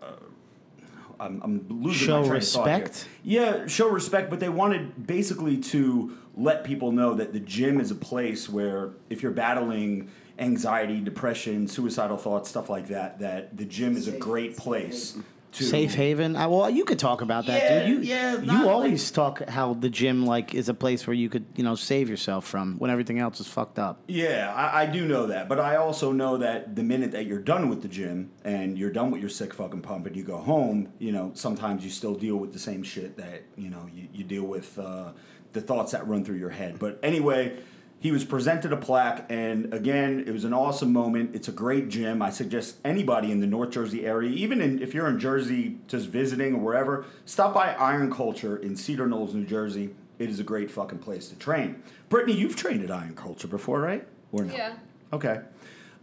I'm, 1.20 1.40
I'm 1.44 1.66
losing 1.68 2.06
Show 2.06 2.12
my 2.12 2.18
train 2.18 2.20
of 2.20 2.26
here. 2.26 2.34
respect? 2.34 3.08
Yeah, 3.22 3.66
show 3.68 3.88
respect, 3.88 4.28
but 4.28 4.40
they 4.40 4.48
wanted 4.48 5.06
basically 5.06 5.58
to 5.58 6.16
let 6.36 6.64
people 6.64 6.90
know 6.90 7.14
that 7.14 7.32
the 7.32 7.38
gym 7.40 7.80
is 7.80 7.90
a 7.90 7.94
place 7.94 8.48
where 8.48 8.90
if 9.08 9.22
you're 9.22 9.30
battling 9.30 10.10
anxiety, 10.38 11.00
depression, 11.00 11.68
suicidal 11.68 12.16
thoughts, 12.16 12.48
stuff 12.48 12.68
like 12.68 12.88
that, 12.88 13.20
that 13.20 13.56
the 13.56 13.64
gym 13.64 13.96
is 13.96 14.08
a 14.08 14.12
great 14.12 14.56
place 14.56 15.16
to 15.52 15.64
Safe 15.64 15.94
haven. 15.94 16.34
I, 16.34 16.46
well, 16.46 16.70
you 16.70 16.84
could 16.84 16.98
talk 16.98 17.20
about 17.20 17.46
that, 17.46 17.62
Yeah, 17.62 17.86
dude. 17.86 18.04
You, 18.06 18.14
yeah, 18.14 18.40
you 18.40 18.68
always 18.68 19.10
talk 19.10 19.46
how 19.48 19.74
the 19.74 19.90
gym 19.90 20.24
like 20.24 20.54
is 20.54 20.68
a 20.68 20.74
place 20.74 21.06
where 21.06 21.14
you 21.14 21.28
could, 21.28 21.44
you 21.56 21.62
know, 21.62 21.74
save 21.74 22.08
yourself 22.08 22.46
from 22.46 22.78
when 22.78 22.90
everything 22.90 23.18
else 23.18 23.38
is 23.38 23.46
fucked 23.46 23.78
up. 23.78 24.00
Yeah, 24.08 24.52
I, 24.54 24.82
I 24.82 24.86
do 24.86 25.06
know 25.06 25.26
that, 25.26 25.48
but 25.48 25.60
I 25.60 25.76
also 25.76 26.10
know 26.10 26.38
that 26.38 26.74
the 26.74 26.82
minute 26.82 27.12
that 27.12 27.26
you're 27.26 27.38
done 27.38 27.68
with 27.68 27.82
the 27.82 27.88
gym 27.88 28.30
and 28.44 28.78
you're 28.78 28.90
done 28.90 29.10
with 29.10 29.20
your 29.20 29.30
sick 29.30 29.52
fucking 29.52 29.82
pump 29.82 30.06
and 30.06 30.16
you 30.16 30.24
go 30.24 30.38
home, 30.38 30.92
you 30.98 31.12
know, 31.12 31.32
sometimes 31.34 31.84
you 31.84 31.90
still 31.90 32.14
deal 32.14 32.36
with 32.36 32.52
the 32.52 32.58
same 32.58 32.82
shit 32.82 33.16
that 33.18 33.42
you 33.56 33.68
know 33.68 33.86
you, 33.92 34.08
you 34.12 34.24
deal 34.24 34.44
with 34.44 34.78
uh, 34.78 35.12
the 35.52 35.60
thoughts 35.60 35.92
that 35.92 36.06
run 36.06 36.24
through 36.24 36.38
your 36.38 36.50
head. 36.50 36.78
But 36.78 36.98
anyway, 37.02 37.58
he 38.02 38.10
was 38.10 38.24
presented 38.24 38.72
a 38.72 38.76
plaque, 38.76 39.26
and 39.28 39.72
again, 39.72 40.24
it 40.26 40.32
was 40.32 40.42
an 40.42 40.52
awesome 40.52 40.92
moment. 40.92 41.36
It's 41.36 41.46
a 41.46 41.52
great 41.52 41.88
gym. 41.88 42.20
I 42.20 42.30
suggest 42.30 42.78
anybody 42.84 43.30
in 43.30 43.38
the 43.38 43.46
North 43.46 43.70
Jersey 43.70 44.04
area, 44.04 44.28
even 44.30 44.60
in, 44.60 44.82
if 44.82 44.92
you're 44.92 45.06
in 45.06 45.20
Jersey 45.20 45.78
just 45.86 46.08
visiting 46.08 46.56
or 46.56 46.58
wherever, 46.58 47.04
stop 47.26 47.54
by 47.54 47.74
Iron 47.74 48.12
Culture 48.12 48.56
in 48.56 48.74
Cedar 48.74 49.06
Knolls, 49.06 49.34
New 49.34 49.44
Jersey. 49.44 49.94
It 50.18 50.28
is 50.28 50.40
a 50.40 50.42
great 50.42 50.68
fucking 50.68 50.98
place 50.98 51.28
to 51.28 51.36
train. 51.36 51.80
Brittany, 52.08 52.32
you've 52.36 52.56
trained 52.56 52.82
at 52.82 52.90
Iron 52.90 53.14
Culture 53.14 53.46
before, 53.46 53.80
right? 53.80 54.04
Or 54.32 54.42
no? 54.46 54.52
Yeah. 54.52 54.74
Okay. 55.12 55.40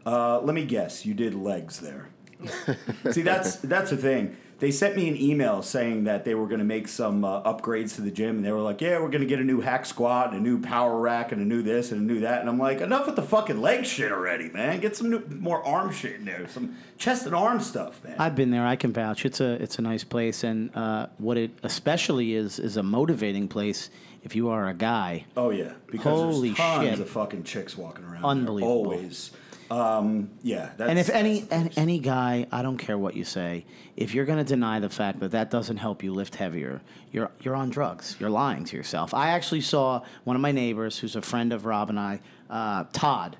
Uh, 0.05 0.39
let 0.39 0.55
me 0.55 0.63
guess. 0.63 1.05
You 1.05 1.13
did 1.13 1.35
legs 1.35 1.81
there. 1.81 2.07
See, 3.11 3.23
that's 3.23 3.57
that's 3.57 3.89
the 3.89 3.97
thing. 3.97 4.37
They 4.59 4.71
sent 4.71 4.95
me 4.95 5.07
an 5.07 5.15
email 5.19 5.61
saying 5.61 6.03
that 6.03 6.25
they 6.25 6.35
were 6.35 6.45
going 6.45 6.59
to 6.59 6.65
make 6.65 6.87
some 6.87 7.23
uh, 7.23 7.41
upgrades 7.43 7.95
to 7.95 8.01
the 8.01 8.11
gym, 8.11 8.37
and 8.37 8.45
they 8.45 8.51
were 8.51 8.61
like, 8.61 8.81
"Yeah, 8.81 8.99
we're 8.99 9.09
going 9.09 9.21
to 9.21 9.27
get 9.27 9.39
a 9.39 9.43
new 9.43 9.61
hack 9.61 9.85
squat, 9.85 10.29
and 10.33 10.37
a 10.37 10.41
new 10.41 10.59
power 10.61 10.99
rack, 10.99 11.31
and 11.31 11.41
a 11.41 11.45
new 11.45 11.61
this 11.61 11.91
and 11.91 12.01
a 12.01 12.13
new 12.13 12.19
that." 12.21 12.41
And 12.41 12.49
I'm 12.49 12.59
like, 12.59 12.81
"Enough 12.81 13.05
with 13.07 13.15
the 13.15 13.21
fucking 13.23 13.61
leg 13.61 13.85
shit 13.85 14.11
already, 14.11 14.49
man. 14.49 14.79
Get 14.79 14.95
some 14.95 15.09
new, 15.09 15.23
more 15.29 15.63
arm 15.65 15.91
shit 15.91 16.15
in 16.15 16.25
there, 16.25 16.47
some 16.49 16.75
chest 16.97 17.25
and 17.25 17.33
arm 17.35 17.59
stuff, 17.59 18.03
man." 18.03 18.15
I've 18.19 18.35
been 18.35 18.51
there. 18.51 18.65
I 18.65 18.75
can 18.75 18.91
vouch. 18.93 19.25
It's 19.25 19.39
a 19.39 19.53
it's 19.61 19.79
a 19.79 19.81
nice 19.81 20.03
place, 20.03 20.43
and 20.43 20.75
uh, 20.75 21.07
what 21.17 21.37
it 21.37 21.51
especially 21.63 22.33
is 22.33 22.59
is 22.59 22.77
a 22.77 22.83
motivating 22.83 23.47
place 23.47 23.89
if 24.23 24.35
you 24.35 24.49
are 24.49 24.67
a 24.67 24.73
guy. 24.73 25.25
oh 25.37 25.49
yeah, 25.49 25.71
because 25.87 26.33
Holy 26.33 26.49
there's 26.49 26.57
tons 26.59 26.89
shit. 26.89 26.99
of 26.99 27.09
fucking 27.09 27.43
chicks 27.43 27.77
walking 27.77 28.03
around. 28.03 28.21
there, 28.21 28.29
Unbelievable. 28.31 28.73
always. 28.73 29.31
Um, 29.71 30.31
yeah, 30.41 30.71
that's, 30.77 30.89
And 30.89 30.97
if 30.97 31.09
any 31.09 31.45
and 31.51 31.71
any 31.77 31.99
guy, 31.99 32.47
I 32.51 32.61
don't 32.61 32.77
care 32.77 32.97
what 32.97 33.15
you 33.15 33.23
say, 33.23 33.65
if 33.95 34.13
you're 34.15 34.25
going 34.25 34.39
to 34.39 34.43
deny 34.43 34.79
the 34.79 34.89
fact 34.89 35.19
that 35.19 35.31
that 35.31 35.51
doesn't 35.51 35.77
help 35.77 36.03
you 36.03 36.13
lift 36.13 36.35
heavier, 36.35 36.81
you're 37.11 37.29
you're 37.41 37.55
on 37.55 37.69
drugs. 37.69 38.15
You're 38.19 38.29
lying 38.31 38.65
to 38.65 38.77
yourself. 38.77 39.13
I 39.13 39.29
actually 39.29 39.61
saw 39.61 40.01
one 40.23 40.35
of 40.35 40.41
my 40.41 40.51
neighbors, 40.51 40.97
who's 40.97 41.15
a 41.15 41.21
friend 41.21 41.53
of 41.53 41.65
Rob 41.65 41.89
and 41.89 41.99
I, 41.99 42.19
uh, 42.49 42.85
Todd. 42.93 43.37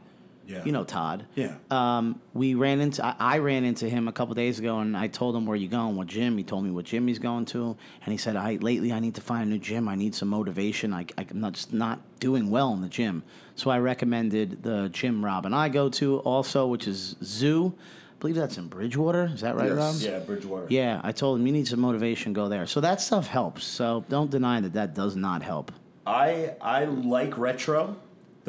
Yeah. 0.50 0.66
You 0.66 0.72
know 0.72 0.84
Todd. 0.84 1.28
Yeah. 1.36 1.54
Um, 1.70 2.20
we 2.34 2.56
ran 2.56 2.82
into 2.82 3.06
I, 3.06 3.16
I 3.20 3.38
ran 3.38 3.64
into 3.64 3.88
him 3.88 4.08
a 4.08 4.12
couple 4.12 4.34
days 4.34 4.58
ago, 4.58 4.80
and 4.80 4.98
I 4.98 5.08
told 5.08 5.36
him 5.36 5.46
where 5.46 5.56
you 5.56 5.68
going, 5.68 5.96
what 5.96 6.08
gym. 6.08 6.38
He 6.38 6.44
told 6.44 6.64
me 6.64 6.72
what 6.72 6.86
gym 6.86 7.08
he's 7.08 7.20
going 7.20 7.46
to, 7.46 7.78
and 8.04 8.12
he 8.12 8.18
said, 8.18 8.36
"I 8.36 8.56
lately 8.56 8.92
I 8.92 9.00
need 9.00 9.16
to 9.16 9.22
find 9.22 9.44
a 9.48 9.50
new 9.50 9.60
gym. 9.60 9.88
I 9.88 9.94
need 9.96 10.16
some 10.16 10.28
motivation. 10.28 10.92
I, 10.94 11.06
I'm 11.18 11.40
not 11.40 11.54
just 11.54 11.72
not 11.72 12.00
doing 12.20 12.50
well 12.50 12.74
in 12.74 12.82
the 12.82 12.90
gym." 12.90 13.22
So 13.56 13.70
I 13.70 13.78
recommended 13.78 14.64
the 14.64 14.90
gym 14.90 15.24
Rob 15.24 15.46
and 15.46 15.54
I 15.54 15.70
go 15.70 15.90
to 15.90 16.20
also, 16.20 16.66
which 16.66 16.88
is 16.88 17.16
Zoo. 17.24 17.74
I 17.78 18.16
believe 18.20 18.36
that's 18.36 18.58
in 18.58 18.68
Bridgewater. 18.68 19.30
Is 19.34 19.42
that 19.42 19.56
right, 19.56 19.68
Yes. 19.70 19.78
Rob? 19.78 19.96
yeah, 20.14 20.20
Bridgewater. 20.20 20.66
Yeah, 20.70 21.00
I 21.04 21.12
told 21.12 21.40
him 21.40 21.46
you 21.48 21.54
need 21.54 21.68
some 21.68 21.80
motivation, 21.80 22.34
go 22.34 22.50
there. 22.50 22.66
So 22.66 22.82
that 22.82 23.00
stuff 23.02 23.28
helps. 23.28 23.64
So 23.66 24.04
don't 24.10 24.32
deny 24.32 24.60
that 24.62 24.74
that 24.74 24.94
does 24.96 25.16
not 25.16 25.42
help. 25.44 25.72
I 26.08 26.56
I 26.60 26.86
like 26.86 27.38
retro. 27.38 27.96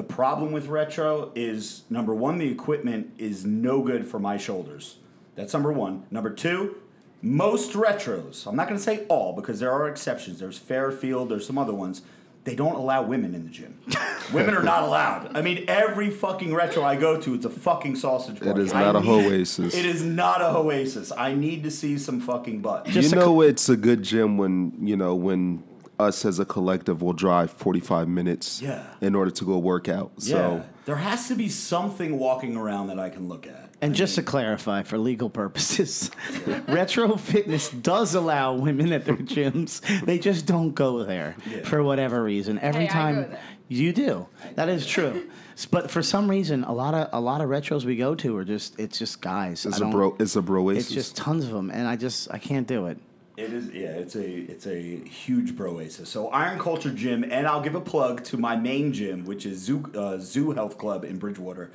The 0.00 0.06
problem 0.06 0.50
with 0.50 0.68
retro 0.68 1.30
is 1.34 1.82
number 1.90 2.14
one, 2.14 2.38
the 2.38 2.50
equipment 2.50 3.12
is 3.18 3.44
no 3.44 3.82
good 3.82 4.06
for 4.06 4.18
my 4.18 4.38
shoulders. 4.38 4.96
That's 5.36 5.52
number 5.52 5.70
one. 5.70 6.04
Number 6.10 6.30
two, 6.30 6.76
most 7.20 7.74
retros. 7.74 8.46
I'm 8.46 8.56
not 8.56 8.66
going 8.66 8.78
to 8.78 8.82
say 8.82 9.04
all 9.10 9.34
because 9.34 9.60
there 9.60 9.70
are 9.70 9.90
exceptions. 9.90 10.40
There's 10.40 10.56
Fairfield. 10.56 11.28
There's 11.28 11.46
some 11.46 11.58
other 11.58 11.74
ones. 11.74 12.00
They 12.44 12.54
don't 12.54 12.76
allow 12.76 13.02
women 13.02 13.34
in 13.34 13.44
the 13.44 13.50
gym. 13.50 13.78
women 14.32 14.54
are 14.54 14.62
not 14.62 14.84
allowed. 14.84 15.36
I 15.36 15.42
mean, 15.42 15.66
every 15.68 16.08
fucking 16.08 16.54
retro 16.54 16.82
I 16.82 16.96
go 16.96 17.20
to, 17.20 17.34
it's 17.34 17.44
a 17.44 17.50
fucking 17.50 17.96
sausage 17.96 18.40
party. 18.40 18.62
is 18.62 18.72
I 18.72 18.80
not 18.80 18.96
a 18.96 19.00
need- 19.00 19.26
Oasis. 19.26 19.74
It 19.74 19.84
is 19.84 20.02
not 20.02 20.40
a 20.40 20.56
Oasis. 20.56 21.12
I 21.14 21.34
need 21.34 21.62
to 21.64 21.70
see 21.70 21.98
some 21.98 22.20
fucking 22.20 22.62
butt. 22.62 22.86
Just 22.86 23.12
you 23.12 23.18
a 23.18 23.20
know, 23.22 23.42
it's 23.42 23.68
a 23.68 23.76
good 23.76 24.02
gym 24.02 24.38
when 24.38 24.72
you 24.80 24.96
know 24.96 25.14
when 25.14 25.62
us 26.00 26.24
as 26.24 26.38
a 26.38 26.44
collective 26.44 27.02
will 27.02 27.12
drive 27.12 27.50
45 27.52 28.08
minutes 28.08 28.60
Yeah. 28.62 28.82
in 29.00 29.14
order 29.14 29.30
to 29.30 29.44
go 29.44 29.58
work 29.58 29.88
out. 29.88 30.10
yeah, 30.18 30.34
So 30.36 30.64
there 30.86 30.96
has 30.96 31.28
to 31.28 31.34
be 31.34 31.48
something 31.48 32.18
walking 32.18 32.56
around 32.56 32.88
that 32.88 32.98
I 32.98 33.10
can 33.10 33.28
look 33.28 33.46
at. 33.46 33.68
And 33.82 33.94
just 33.94 34.14
to 34.16 34.22
clarify, 34.22 34.82
for 34.82 34.98
legal 34.98 35.30
purposes, 35.30 36.10
Retro 36.68 37.16
Fitness 37.16 37.70
does 37.70 38.14
allow 38.14 38.54
women 38.54 38.92
at 38.92 39.04
their 39.06 39.16
gyms. 39.16 39.80
They 40.04 40.18
just 40.18 40.44
don't 40.46 40.74
go 40.74 41.02
there 41.04 41.36
Yeah. 41.50 41.62
for 41.64 41.82
whatever 41.82 42.22
reason. 42.22 42.58
Every 42.58 42.82
Hey, 42.86 42.90
I 42.90 42.92
time 42.92 43.14
go 43.14 43.20
there. 43.30 43.40
you 43.68 43.92
do, 43.92 44.26
that 44.56 44.68
is 44.68 44.86
true. 44.86 45.26
But 45.70 45.90
for 45.90 46.02
some 46.02 46.26
reason, 46.30 46.64
a 46.64 46.72
lot 46.72 46.94
of 46.94 47.08
a 47.12 47.20
lot 47.20 47.42
of 47.42 47.50
retros 47.50 47.84
we 47.84 47.94
go 47.94 48.14
to 48.14 48.34
are 48.38 48.46
just 48.46 48.80
it's 48.80 48.98
just 48.98 49.20
guys. 49.20 49.66
it's 49.66 49.74
I 49.74 49.76
a 49.76 49.80
don't- 49.80 49.90
bro. 49.90 50.16
It's 50.18 50.34
a 50.34 50.40
bro. 50.40 50.70
It's 50.70 50.88
just 50.88 51.16
tons 51.16 51.44
of 51.44 51.50
them, 51.50 51.70
and 51.70 51.86
I 51.86 51.96
just 51.96 52.30
I 52.32 52.38
can't 52.38 52.66
do 52.66 52.86
it. 52.86 52.96
It 53.40 53.54
is, 53.54 53.70
yeah. 53.72 53.88
It's 53.88 54.16
a 54.16 54.28
it's 54.28 54.66
a 54.66 54.78
huge 55.08 55.52
broasis. 55.56 56.06
So 56.08 56.28
Iron 56.28 56.58
Culture 56.58 56.90
Gym, 56.90 57.24
and 57.24 57.46
I'll 57.46 57.62
give 57.62 57.74
a 57.74 57.80
plug 57.80 58.22
to 58.24 58.36
my 58.36 58.54
main 58.54 58.92
gym, 58.92 59.24
which 59.24 59.46
is 59.46 59.58
Zoo 59.58 59.90
uh, 59.94 60.18
Zoo 60.18 60.50
Health 60.50 60.76
Club 60.76 61.04
in 61.04 61.18
Bridgewater. 61.18 61.70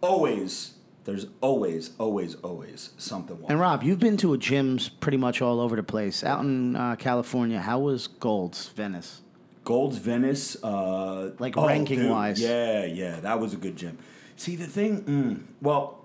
Always, 0.00 0.74
there's 1.04 1.26
always, 1.42 1.90
always, 1.98 2.36
always 2.36 2.90
something. 2.96 3.38
And. 3.48 3.60
Rob, 3.60 3.82
you've 3.82 3.98
been 3.98 4.16
to 4.18 4.28
gyms 4.38 4.90
pretty 5.00 5.18
much 5.18 5.42
all 5.42 5.60
over 5.60 5.76
the 5.76 5.82
place. 5.82 6.24
Out 6.24 6.40
in 6.40 6.74
uh, 6.74 6.96
California, 6.96 7.60
how 7.60 7.80
was 7.80 8.06
Gold's 8.06 8.68
Venice? 8.68 9.20
Gold's 9.64 9.98
Venice, 9.98 10.56
uh, 10.64 11.32
Like 11.38 11.56
oh, 11.56 11.66
ranking-wise. 11.66 12.40
Yeah, 12.40 12.86
yeah, 12.86 13.20
that 13.20 13.38
was 13.38 13.52
a 13.52 13.56
good 13.58 13.76
gym. 13.76 13.98
See 14.36 14.56
the 14.56 14.66
thing, 14.66 15.02
mm, 15.02 15.42
well, 15.60 15.99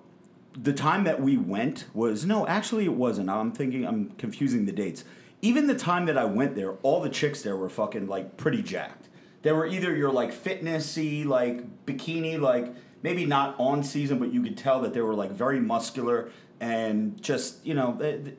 the 0.58 0.74
time 0.74 1.04
that 1.04 1.22
we 1.22 1.38
went 1.38 1.86
was 1.94 2.26
no, 2.26 2.48
actually 2.48 2.86
it 2.86 2.94
wasn't. 2.94 3.30
I'm 3.30 3.52
thinking 3.52 3.86
I'm 3.86 4.12
confusing 4.18 4.66
the 4.66 4.72
dates. 4.72 5.04
Even 5.42 5.68
the 5.68 5.76
time 5.76 6.06
that 6.06 6.18
I 6.18 6.26
went 6.26 6.56
there, 6.56 6.74
all 6.82 7.02
the 7.02 7.10
chicks 7.10 7.42
there 7.42 7.56
were 7.56 7.70
fucking 7.70 8.08
like 8.08 8.38
pretty 8.38 8.62
jacked. 8.62 9.10
They 9.42 9.52
were 9.52 9.68
either 9.68 9.96
your 9.96 10.12
like 10.12 10.34
fitnessy, 10.34 11.26
like 11.26 11.86
bikini, 11.86 12.40
like 12.40 12.74
maybe 13.04 13.26
not 13.26 13.56
on 13.60 13.84
season, 13.84 14.18
but 14.18 14.34
you 14.34 14.42
could 14.42 14.58
tell 14.58 14.82
that 14.82 14.94
they 14.94 15.02
were 15.02 15.14
like 15.14 15.32
very 15.32 15.60
muscular 15.60 16.32
and 16.60 17.22
just 17.22 17.64
you 17.66 17.74
know, 17.74 17.96
they- 18.00 18.18
they- 18.18 18.34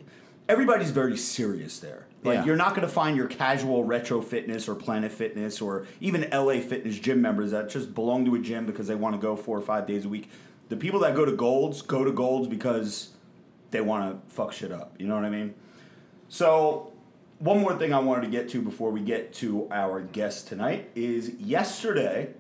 everybody's 0.48 0.90
very 0.90 1.16
serious 1.16 1.78
there. 1.78 2.06
Like 2.24 2.36
Yeah. 2.38 2.44
you're 2.46 2.56
not 2.56 2.70
going 2.70 2.80
to 2.86 2.92
find 2.92 3.16
your 3.16 3.26
casual 3.28 3.84
retro 3.84 4.20
fitness 4.20 4.68
or 4.68 4.74
Planet 4.74 5.12
Fitness 5.12 5.60
or 5.60 5.86
even 6.00 6.24
LA 6.32 6.60
Fitness 6.60 6.98
gym 6.98 7.20
members 7.20 7.50
that 7.52 7.68
just 7.68 7.94
belong 7.94 8.24
to 8.24 8.34
a 8.34 8.38
gym 8.38 8.64
because 8.66 8.88
they 8.88 8.94
want 8.96 9.14
to 9.14 9.20
go 9.20 9.36
four 9.36 9.56
or 9.56 9.60
five 9.60 9.86
days 9.86 10.04
a 10.04 10.08
week. 10.08 10.28
The 10.68 10.76
people 10.76 11.00
that 11.00 11.14
go 11.14 11.24
to 11.24 11.32
Golds 11.32 11.82
go 11.82 12.04
to 12.04 12.12
Golds 12.12 12.48
because 12.48 13.10
they 13.70 13.80
want 13.80 14.28
to 14.28 14.34
fuck 14.34 14.52
shit 14.52 14.72
up. 14.72 14.94
You 14.98 15.06
know 15.06 15.14
what 15.14 15.24
I 15.24 15.30
mean? 15.30 15.54
So, 16.28 16.92
one 17.38 17.60
more 17.60 17.76
thing 17.76 17.92
I 17.92 17.98
wanted 17.98 18.22
to 18.22 18.28
get 18.28 18.48
to 18.50 18.62
before 18.62 18.90
we 18.90 19.00
get 19.00 19.32
to 19.34 19.68
our 19.70 20.00
guest 20.00 20.48
tonight 20.48 20.90
is 20.94 21.34
yesterday 21.34 22.30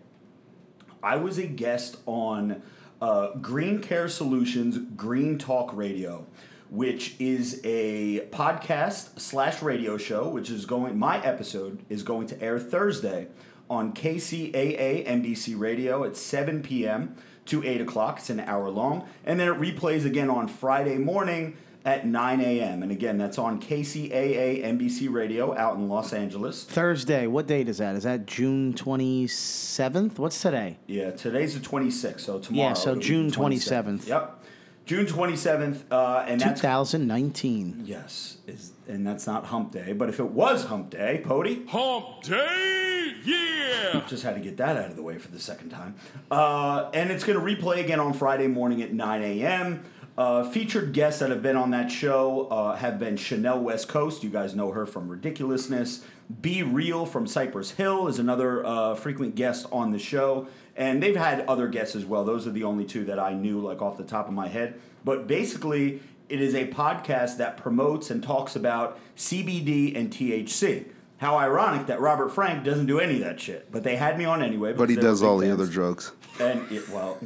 I 1.02 1.16
was 1.16 1.38
a 1.38 1.46
guest 1.46 1.98
on 2.06 2.62
uh, 3.00 3.34
Green 3.34 3.80
Care 3.80 4.08
Solutions 4.08 4.78
Green 4.96 5.38
Talk 5.38 5.74
Radio, 5.74 6.26
which 6.70 7.14
is 7.20 7.60
a 7.62 8.26
podcast 8.30 9.20
slash 9.20 9.62
radio 9.62 9.98
show, 9.98 10.28
which 10.28 10.50
is 10.50 10.64
going, 10.64 10.98
my 10.98 11.22
episode 11.24 11.84
is 11.88 12.02
going 12.02 12.26
to 12.28 12.42
air 12.42 12.58
Thursday 12.58 13.28
on 13.68 13.92
KCAA 13.92 15.06
NBC 15.06 15.58
Radio 15.58 16.04
at 16.04 16.16
7 16.16 16.62
p.m. 16.62 17.16
to 17.46 17.64
8 17.64 17.80
o'clock. 17.80 18.18
It's 18.18 18.30
an 18.30 18.40
hour 18.40 18.68
long. 18.70 19.08
And 19.24 19.38
then 19.40 19.48
it 19.48 19.58
replays 19.60 20.04
again 20.04 20.30
on 20.30 20.48
Friday 20.48 20.96
morning 20.98 21.56
at 21.84 22.04
9 22.06 22.40
a.m. 22.40 22.82
And 22.82 22.90
again, 22.90 23.16
that's 23.16 23.38
on 23.38 23.60
KCAA 23.60 24.64
NBC 24.64 25.10
Radio 25.12 25.56
out 25.56 25.76
in 25.76 25.88
Los 25.88 26.12
Angeles. 26.12 26.64
Thursday. 26.64 27.26
What 27.28 27.46
date 27.46 27.68
is 27.68 27.78
that? 27.78 27.94
Is 27.94 28.02
that 28.02 28.26
June 28.26 28.72
twenty 28.74 29.26
seventh? 29.28 30.18
What's 30.18 30.40
today? 30.42 30.78
Yeah, 30.86 31.12
today's 31.12 31.54
the 31.54 31.60
26th, 31.66 32.20
so 32.20 32.38
tomorrow. 32.40 32.70
Yeah, 32.70 32.74
so 32.74 32.96
June 32.96 33.28
the 33.28 33.36
27th. 33.36 34.08
Yep. 34.08 34.42
June 34.84 35.06
27th, 35.06 35.82
uh, 35.90 36.24
and 36.28 36.40
Two 36.40 36.48
that's. 36.48 36.60
thousand 36.60 37.06
nineteen. 37.08 37.82
Yes, 37.84 38.38
is, 38.46 38.72
and 38.88 39.06
that's 39.06 39.26
not 39.26 39.46
hump 39.46 39.72
day, 39.72 39.92
but 39.92 40.08
if 40.08 40.20
it 40.20 40.30
was 40.30 40.64
hump 40.64 40.90
day, 40.90 41.22
Pody, 41.24 41.66
Hump 41.68 42.22
Day, 42.22 43.14
yeah! 43.24 44.02
just 44.08 44.22
had 44.22 44.34
to 44.34 44.40
get 44.40 44.56
that 44.58 44.76
out 44.76 44.90
of 44.90 44.96
the 44.96 45.02
way 45.02 45.18
for 45.18 45.28
the 45.28 45.38
second 45.40 45.70
time. 45.70 45.94
Uh, 46.30 46.90
and 46.94 47.10
it's 47.10 47.24
going 47.24 47.38
to 47.38 47.44
replay 47.44 47.82
again 47.84 48.00
on 48.00 48.12
Friday 48.12 48.46
morning 48.46 48.82
at 48.82 48.92
9 48.92 49.22
a.m. 49.22 49.84
Uh, 50.16 50.48
featured 50.50 50.94
guests 50.94 51.20
that 51.20 51.28
have 51.28 51.42
been 51.42 51.56
on 51.56 51.70
that 51.70 51.90
show 51.90 52.46
uh, 52.48 52.74
have 52.76 52.98
been 52.98 53.16
Chanel 53.16 53.60
West 53.60 53.88
Coast. 53.88 54.22
You 54.22 54.30
guys 54.30 54.54
know 54.54 54.70
her 54.70 54.86
from 54.86 55.08
Ridiculousness. 55.08 56.04
B-Real 56.40 57.06
from 57.06 57.26
Cypress 57.26 57.72
Hill 57.72 58.08
is 58.08 58.18
another 58.18 58.64
uh, 58.64 58.94
frequent 58.94 59.34
guest 59.34 59.66
on 59.70 59.92
the 59.92 59.98
show. 59.98 60.48
And 60.74 61.02
they've 61.02 61.16
had 61.16 61.42
other 61.46 61.68
guests 61.68 61.94
as 61.94 62.04
well. 62.04 62.24
Those 62.24 62.46
are 62.46 62.50
the 62.50 62.64
only 62.64 62.84
two 62.84 63.04
that 63.06 63.18
I 63.18 63.34
knew, 63.34 63.60
like 63.60 63.82
off 63.82 63.96
the 63.96 64.04
top 64.04 64.26
of 64.26 64.34
my 64.34 64.48
head. 64.48 64.80
But 65.04 65.26
basically, 65.26 66.00
it 66.28 66.40
is 66.40 66.54
a 66.54 66.66
podcast 66.68 67.38
that 67.38 67.56
promotes 67.56 68.10
and 68.10 68.22
talks 68.22 68.56
about 68.56 68.98
CBD 69.16 69.96
and 69.96 70.10
THC. 70.10 70.86
How 71.18 71.36
ironic 71.36 71.86
that 71.86 72.00
Robert 72.00 72.30
Frank 72.30 72.64
doesn't 72.64 72.86
do 72.86 73.00
any 73.00 73.14
of 73.14 73.20
that 73.20 73.40
shit. 73.40 73.72
But 73.72 73.84
they 73.84 73.96
had 73.96 74.18
me 74.18 74.24
on 74.24 74.42
anyway. 74.42 74.72
But 74.74 74.90
he 74.90 74.96
because 74.96 75.02
they 75.02 75.08
were 75.08 75.12
does 75.12 75.20
big 75.20 75.28
all 75.28 75.38
the 75.38 75.50
other 75.50 75.66
drugs. 75.66 76.12
And 76.38 76.70
it, 76.70 76.88
well, 76.90 77.18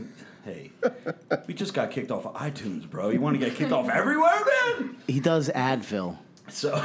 hey, 0.45 0.71
we 1.49 1.54
just 1.54 1.75
got 1.75 1.90
kicked 1.90 2.11
off 2.12 2.25
of 2.26 2.35
iTunes, 2.35 2.88
bro. 2.88 3.09
You 3.09 3.21
want 3.21 3.38
to 3.38 3.45
get 3.45 3.57
kicked 3.57 3.73
off 3.73 3.88
everywhere, 3.88 4.40
man? 4.78 4.97
He 5.09 5.19
does 5.19 5.49
Advil. 5.50 6.19
So, 6.49 6.85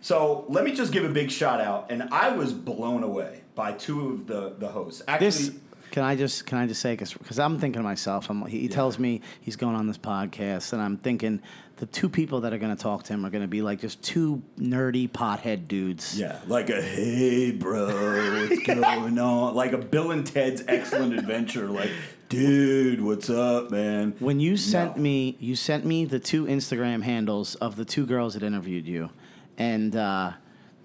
so 0.00 0.44
let 0.48 0.64
me 0.64 0.72
just 0.72 0.92
give 0.92 1.04
a 1.04 1.08
big 1.08 1.30
shout 1.30 1.60
out. 1.60 1.90
And 1.90 2.04
I 2.12 2.30
was 2.30 2.52
blown 2.52 3.02
away 3.02 3.40
by 3.56 3.72
two 3.72 4.10
of 4.10 4.26
the 4.26 4.54
the 4.56 4.68
hosts. 4.68 5.02
Actually, 5.08 5.26
This 5.26 5.50
can 5.90 6.02
I 6.02 6.16
just 6.16 6.46
can 6.46 6.58
I 6.58 6.66
just 6.66 6.80
say 6.80 6.94
because 6.96 7.38
I'm 7.38 7.58
thinking 7.58 7.80
to 7.80 7.82
myself, 7.82 8.30
I'm, 8.30 8.44
he, 8.46 8.60
he 8.60 8.68
tells 8.68 8.98
me 8.98 9.20
he's 9.40 9.56
going 9.56 9.76
on 9.76 9.86
this 9.86 9.98
podcast, 9.98 10.72
and 10.72 10.80
I'm 10.82 10.96
thinking 10.96 11.40
the 11.76 11.86
two 11.86 12.08
people 12.08 12.42
that 12.42 12.52
are 12.52 12.58
going 12.58 12.76
to 12.76 12.82
talk 12.82 13.04
to 13.04 13.12
him 13.14 13.24
are 13.24 13.30
going 13.30 13.42
to 13.42 13.48
be 13.48 13.62
like 13.62 13.80
just 13.80 14.02
two 14.02 14.42
nerdy 14.58 15.08
pothead 15.08 15.66
dudes. 15.66 16.18
yeah, 16.18 16.38
like 16.46 16.68
a 16.70 16.80
hey, 16.80 17.50
bro, 17.52 17.86
what's 18.48 18.62
going 18.66 19.18
on? 19.18 19.54
Like 19.54 19.72
a 19.72 19.78
Bill 19.78 20.10
and 20.10 20.26
Ted's 20.26 20.62
Excellent 20.68 21.14
Adventure. 21.18 21.66
Like 21.66 21.90
Dude, 22.28 23.00
what's 23.00 23.28
up, 23.28 23.72
man? 23.72 24.14
When 24.20 24.38
you 24.38 24.56
sent 24.56 24.96
No. 24.96 25.02
me, 25.02 25.36
you 25.40 25.56
sent 25.56 25.84
me 25.84 26.04
the 26.04 26.20
two 26.20 26.44
Instagram 26.44 27.02
handles 27.02 27.56
of 27.56 27.74
the 27.74 27.84
two 27.84 28.06
girls 28.06 28.34
that 28.34 28.44
interviewed 28.44 28.86
you, 28.86 29.10
and 29.58 29.96
uh, 29.96 30.32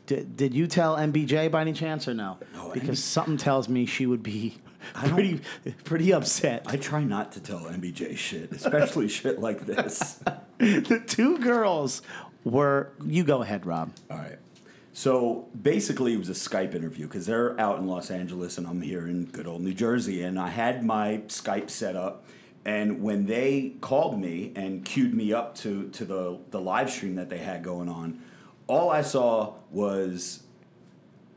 did, 0.08 0.36
did 0.36 0.54
you 0.56 0.66
tell 0.66 0.96
MBJ 0.98 1.52
by 1.52 1.62
any 1.62 1.74
chance 1.74 2.08
or 2.08 2.16
no? 2.16 2.38
No, 2.56 2.72
because 2.74 3.04
something 3.04 3.38
tells 3.38 3.70
me 3.70 3.86
she 3.86 4.08
would 4.08 4.24
be 4.24 4.58
pretty 4.94 5.42
pretty 5.84 6.14
upset. 6.14 6.64
I 6.66 6.78
try 6.78 7.04
not 7.04 7.32
to 7.34 7.40
tell 7.40 7.62
MBJ 7.62 8.18
shit, 8.18 8.52
especially 8.52 9.08
shit 9.10 9.40
like 9.40 9.66
this. 9.66 10.20
the 10.58 11.04
two 11.06 11.40
girls 11.40 12.02
were. 12.44 12.92
You 13.06 13.24
go 13.24 13.42
ahead, 13.42 13.66
Rob. 13.66 13.92
All 14.10 14.18
right. 14.18 14.40
So 14.94 15.50
basically, 15.62 16.14
it 16.14 16.18
was 16.18 16.30
a 16.30 16.32
Skype 16.32 16.74
interview 16.74 17.06
because 17.06 17.26
they're 17.26 17.60
out 17.60 17.80
in 17.80 17.86
Los 17.86 18.10
Angeles 18.10 18.58
and 18.58 18.66
I'm 18.66 18.82
here 18.82 19.06
in 19.06 19.26
good 19.26 19.46
old 19.46 19.62
New 19.62 19.74
Jersey. 19.74 20.24
And 20.24 20.40
I 20.40 20.48
had 20.48 20.86
my 20.86 21.22
Skype 21.28 21.70
set 21.70 21.98
up. 21.98 22.26
And 22.64 23.02
when 23.04 23.26
they 23.26 23.74
called 23.82 24.18
me 24.18 24.54
and 24.56 24.86
queued 24.86 25.14
me 25.14 25.34
up 25.34 25.54
to, 25.56 25.90
to 25.90 26.06
the, 26.06 26.40
the 26.52 26.62
live 26.62 26.90
stream 26.90 27.16
that 27.16 27.30
they 27.30 27.40
had 27.40 27.62
going 27.62 27.90
on, 27.90 28.22
all 28.68 28.90
I 28.90 29.02
saw 29.02 29.56
was 29.70 30.44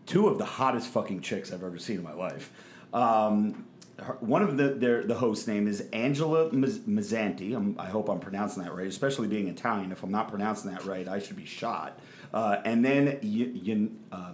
two 0.06 0.28
of 0.28 0.38
the 0.38 0.44
hottest 0.44 0.88
fucking 0.88 1.20
chicks 1.20 1.52
I've 1.52 1.64
ever 1.64 1.78
seen 1.78 1.96
in 1.96 2.04
my 2.04 2.14
life. 2.14 2.52
Um, 2.92 3.64
her, 3.98 4.16
one 4.20 4.42
of 4.42 4.56
the 4.56 4.68
their, 4.70 5.02
the 5.02 5.14
host's 5.14 5.46
name 5.46 5.66
is 5.66 5.80
Angela 5.92 6.50
Maz- 6.50 6.80
Mazzanti. 6.80 7.54
I'm, 7.54 7.74
I 7.78 7.86
hope 7.86 8.08
I'm 8.08 8.20
pronouncing 8.20 8.62
that 8.62 8.74
right, 8.74 8.86
especially 8.86 9.28
being 9.28 9.48
Italian. 9.48 9.90
If 9.92 10.02
I'm 10.02 10.12
not 10.12 10.28
pronouncing 10.28 10.70
that 10.70 10.84
right, 10.84 11.08
I 11.08 11.18
should 11.18 11.36
be 11.36 11.44
shot. 11.44 11.98
Uh, 12.32 12.60
and 12.64 12.84
then 12.84 13.18
y- 13.22 13.50
y- 13.66 13.88
uh, 14.12 14.32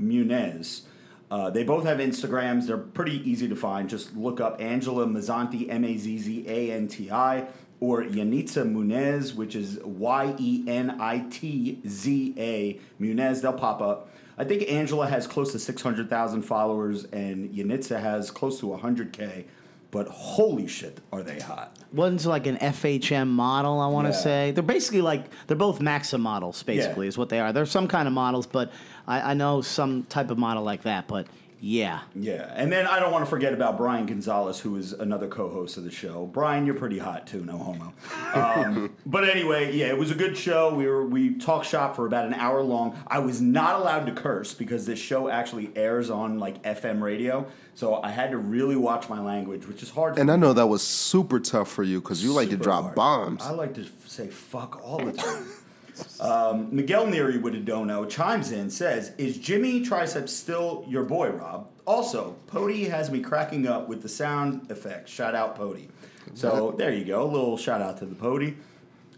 Munez. 0.00 0.82
Uh, 1.30 1.48
they 1.50 1.62
both 1.62 1.84
have 1.84 1.98
Instagrams. 1.98 2.66
They're 2.66 2.76
pretty 2.76 3.28
easy 3.30 3.48
to 3.48 3.54
find. 3.56 3.88
Just 3.88 4.16
look 4.16 4.40
up 4.40 4.60
Angela 4.60 5.06
Mazzanti, 5.06 5.68
M 5.70 5.84
A 5.84 5.96
Z 5.96 6.18
Z 6.18 6.44
A 6.48 6.72
N 6.72 6.88
T 6.88 7.10
I, 7.10 7.46
or 7.78 8.02
Yenitza 8.02 8.64
Munez, 8.68 9.34
which 9.34 9.54
is 9.54 9.78
Y 9.84 10.34
E 10.38 10.64
N 10.66 10.96
I 11.00 11.20
T 11.30 11.80
Z 11.86 12.34
A 12.36 12.80
Munez. 13.00 13.42
They'll 13.42 13.52
pop 13.52 13.80
up. 13.80 14.08
I 14.40 14.44
think 14.44 14.70
Angela 14.72 15.06
has 15.06 15.26
close 15.26 15.52
to 15.52 15.58
600,000 15.58 16.40
followers 16.42 17.04
and 17.12 17.50
Yenitza 17.50 18.00
has 18.00 18.30
close 18.30 18.58
to 18.60 18.66
100K. 18.66 19.44
But 19.90 20.06
holy 20.08 20.66
shit, 20.66 20.98
are 21.12 21.22
they 21.22 21.40
hot. 21.40 21.76
One's 21.92 22.24
like 22.24 22.46
an 22.46 22.56
FHM 22.56 23.28
model, 23.28 23.80
I 23.80 23.88
want 23.88 24.06
to 24.06 24.12
Yeah. 24.12 24.18
say. 24.18 24.50
They're 24.52 24.62
basically 24.62 25.02
like 25.02 25.24
they're 25.46 25.56
both 25.58 25.80
Maxim 25.80 26.22
models, 26.22 26.62
basically, 26.62 27.06
Yeah. 27.06 27.08
is 27.08 27.18
what 27.18 27.28
they 27.28 27.38
are. 27.40 27.52
They're 27.52 27.66
some 27.66 27.86
kind 27.88 28.06
of 28.08 28.14
models, 28.14 28.46
but 28.46 28.72
I, 29.06 29.32
I 29.32 29.34
know 29.34 29.60
some 29.60 30.04
type 30.04 30.30
of 30.30 30.38
model 30.38 30.62
like 30.62 30.84
that. 30.84 31.06
But 31.08 31.26
yeah, 31.62 32.00
Yeah, 32.14 32.50
and 32.56 32.72
then 32.72 32.86
I 32.86 32.98
don't 32.98 33.12
want 33.12 33.24
to 33.24 33.28
forget 33.28 33.52
about 33.52 33.76
Brian 33.76 34.06
Gonzalez, 34.06 34.60
who 34.60 34.76
is 34.76 34.94
another 34.94 35.28
co-host 35.28 35.76
of 35.76 35.84
the 35.84 35.90
show. 35.90 36.24
Brian, 36.24 36.64
you're 36.64 36.74
pretty 36.74 36.98
hot 36.98 37.26
too, 37.26 37.44
no 37.44 37.58
homo. 37.58 37.92
Um, 38.34 38.96
but 39.06 39.28
anyway, 39.28 39.76
yeah, 39.76 39.88
it 39.88 39.98
was 39.98 40.10
a 40.10 40.14
good 40.14 40.38
show. 40.38 40.74
We 40.74 40.86
were 40.86 41.04
we 41.04 41.34
talked 41.34 41.66
shop 41.66 41.96
for 41.96 42.06
about 42.06 42.24
an 42.24 42.32
hour 42.34 42.62
long. 42.62 42.98
I 43.06 43.18
was 43.18 43.42
not 43.42 43.78
allowed 43.78 44.06
to 44.06 44.12
curse 44.12 44.54
because 44.54 44.86
this 44.86 44.98
show 44.98 45.28
actually 45.28 45.70
airs 45.76 46.08
on 46.08 46.38
like 46.38 46.62
FM 46.62 47.02
radio, 47.02 47.46
so 47.74 48.02
I 48.02 48.10
had 48.10 48.30
to 48.30 48.38
really 48.38 48.76
watch 48.76 49.10
my 49.10 49.20
language, 49.20 49.66
which 49.66 49.82
is 49.82 49.90
hard. 49.90 50.14
For 50.14 50.20
And 50.20 50.30
I 50.30 50.36
know 50.36 50.54
that 50.54 50.66
was 50.66 50.82
super 50.82 51.40
tough 51.40 51.70
for 51.70 51.82
you 51.82 52.00
because 52.00 52.24
you 52.24 52.32
like 52.32 52.48
to 52.50 52.56
drop 52.56 52.84
hard. 52.84 52.94
bombs. 52.94 53.42
I 53.42 53.50
like 53.50 53.74
to 53.74 53.84
say 54.06 54.28
fuck 54.28 54.82
all 54.82 55.04
the 55.04 55.12
time. 55.12 55.46
um, 56.20 56.68
Miguel 56.74 57.06
Neary 57.06 57.40
with 57.40 57.54
a 57.54 57.60
dono 57.60 58.04
chimes 58.04 58.52
in, 58.52 58.70
says, 58.70 59.12
Is 59.18 59.38
Jimmy 59.38 59.82
Triceps 59.82 60.32
still 60.32 60.84
your 60.88 61.04
boy, 61.04 61.30
Rob? 61.30 61.68
Also, 61.86 62.36
Pody 62.46 62.88
has 62.88 63.10
me 63.10 63.20
cracking 63.20 63.66
up 63.66 63.88
with 63.88 64.02
the 64.02 64.08
sound 64.08 64.70
effects. 64.70 65.10
Shout 65.10 65.34
out, 65.34 65.56
Pody. 65.56 65.88
So 66.34 66.74
there 66.76 66.92
you 66.92 67.04
go. 67.04 67.24
A 67.24 67.30
little 67.30 67.56
shout 67.56 67.82
out 67.82 67.98
to 67.98 68.06
the 68.06 68.14
Pody. 68.14 68.56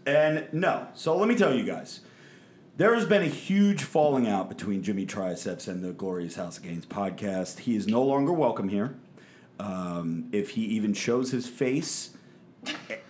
And 0.05 0.47
no. 0.51 0.87
So 0.93 1.15
let 1.15 1.27
me 1.27 1.35
tell 1.35 1.53
you 1.53 1.63
guys. 1.63 2.01
There 2.75 2.95
has 2.95 3.05
been 3.05 3.21
a 3.21 3.27
huge 3.27 3.83
falling 3.83 4.27
out 4.27 4.49
between 4.49 4.81
Jimmy 4.81 5.05
Triceps 5.05 5.67
and 5.67 5.83
the 5.83 5.91
Glorious 5.91 6.35
House 6.35 6.57
of 6.57 6.63
Gains 6.63 6.87
podcast. 6.87 7.59
He 7.59 7.75
is 7.75 7.87
no 7.87 8.01
longer 8.01 8.33
welcome 8.33 8.69
here. 8.69 8.95
Um, 9.59 10.29
if 10.31 10.51
he 10.51 10.63
even 10.63 10.95
shows 10.95 11.29
his 11.31 11.47
face 11.47 12.17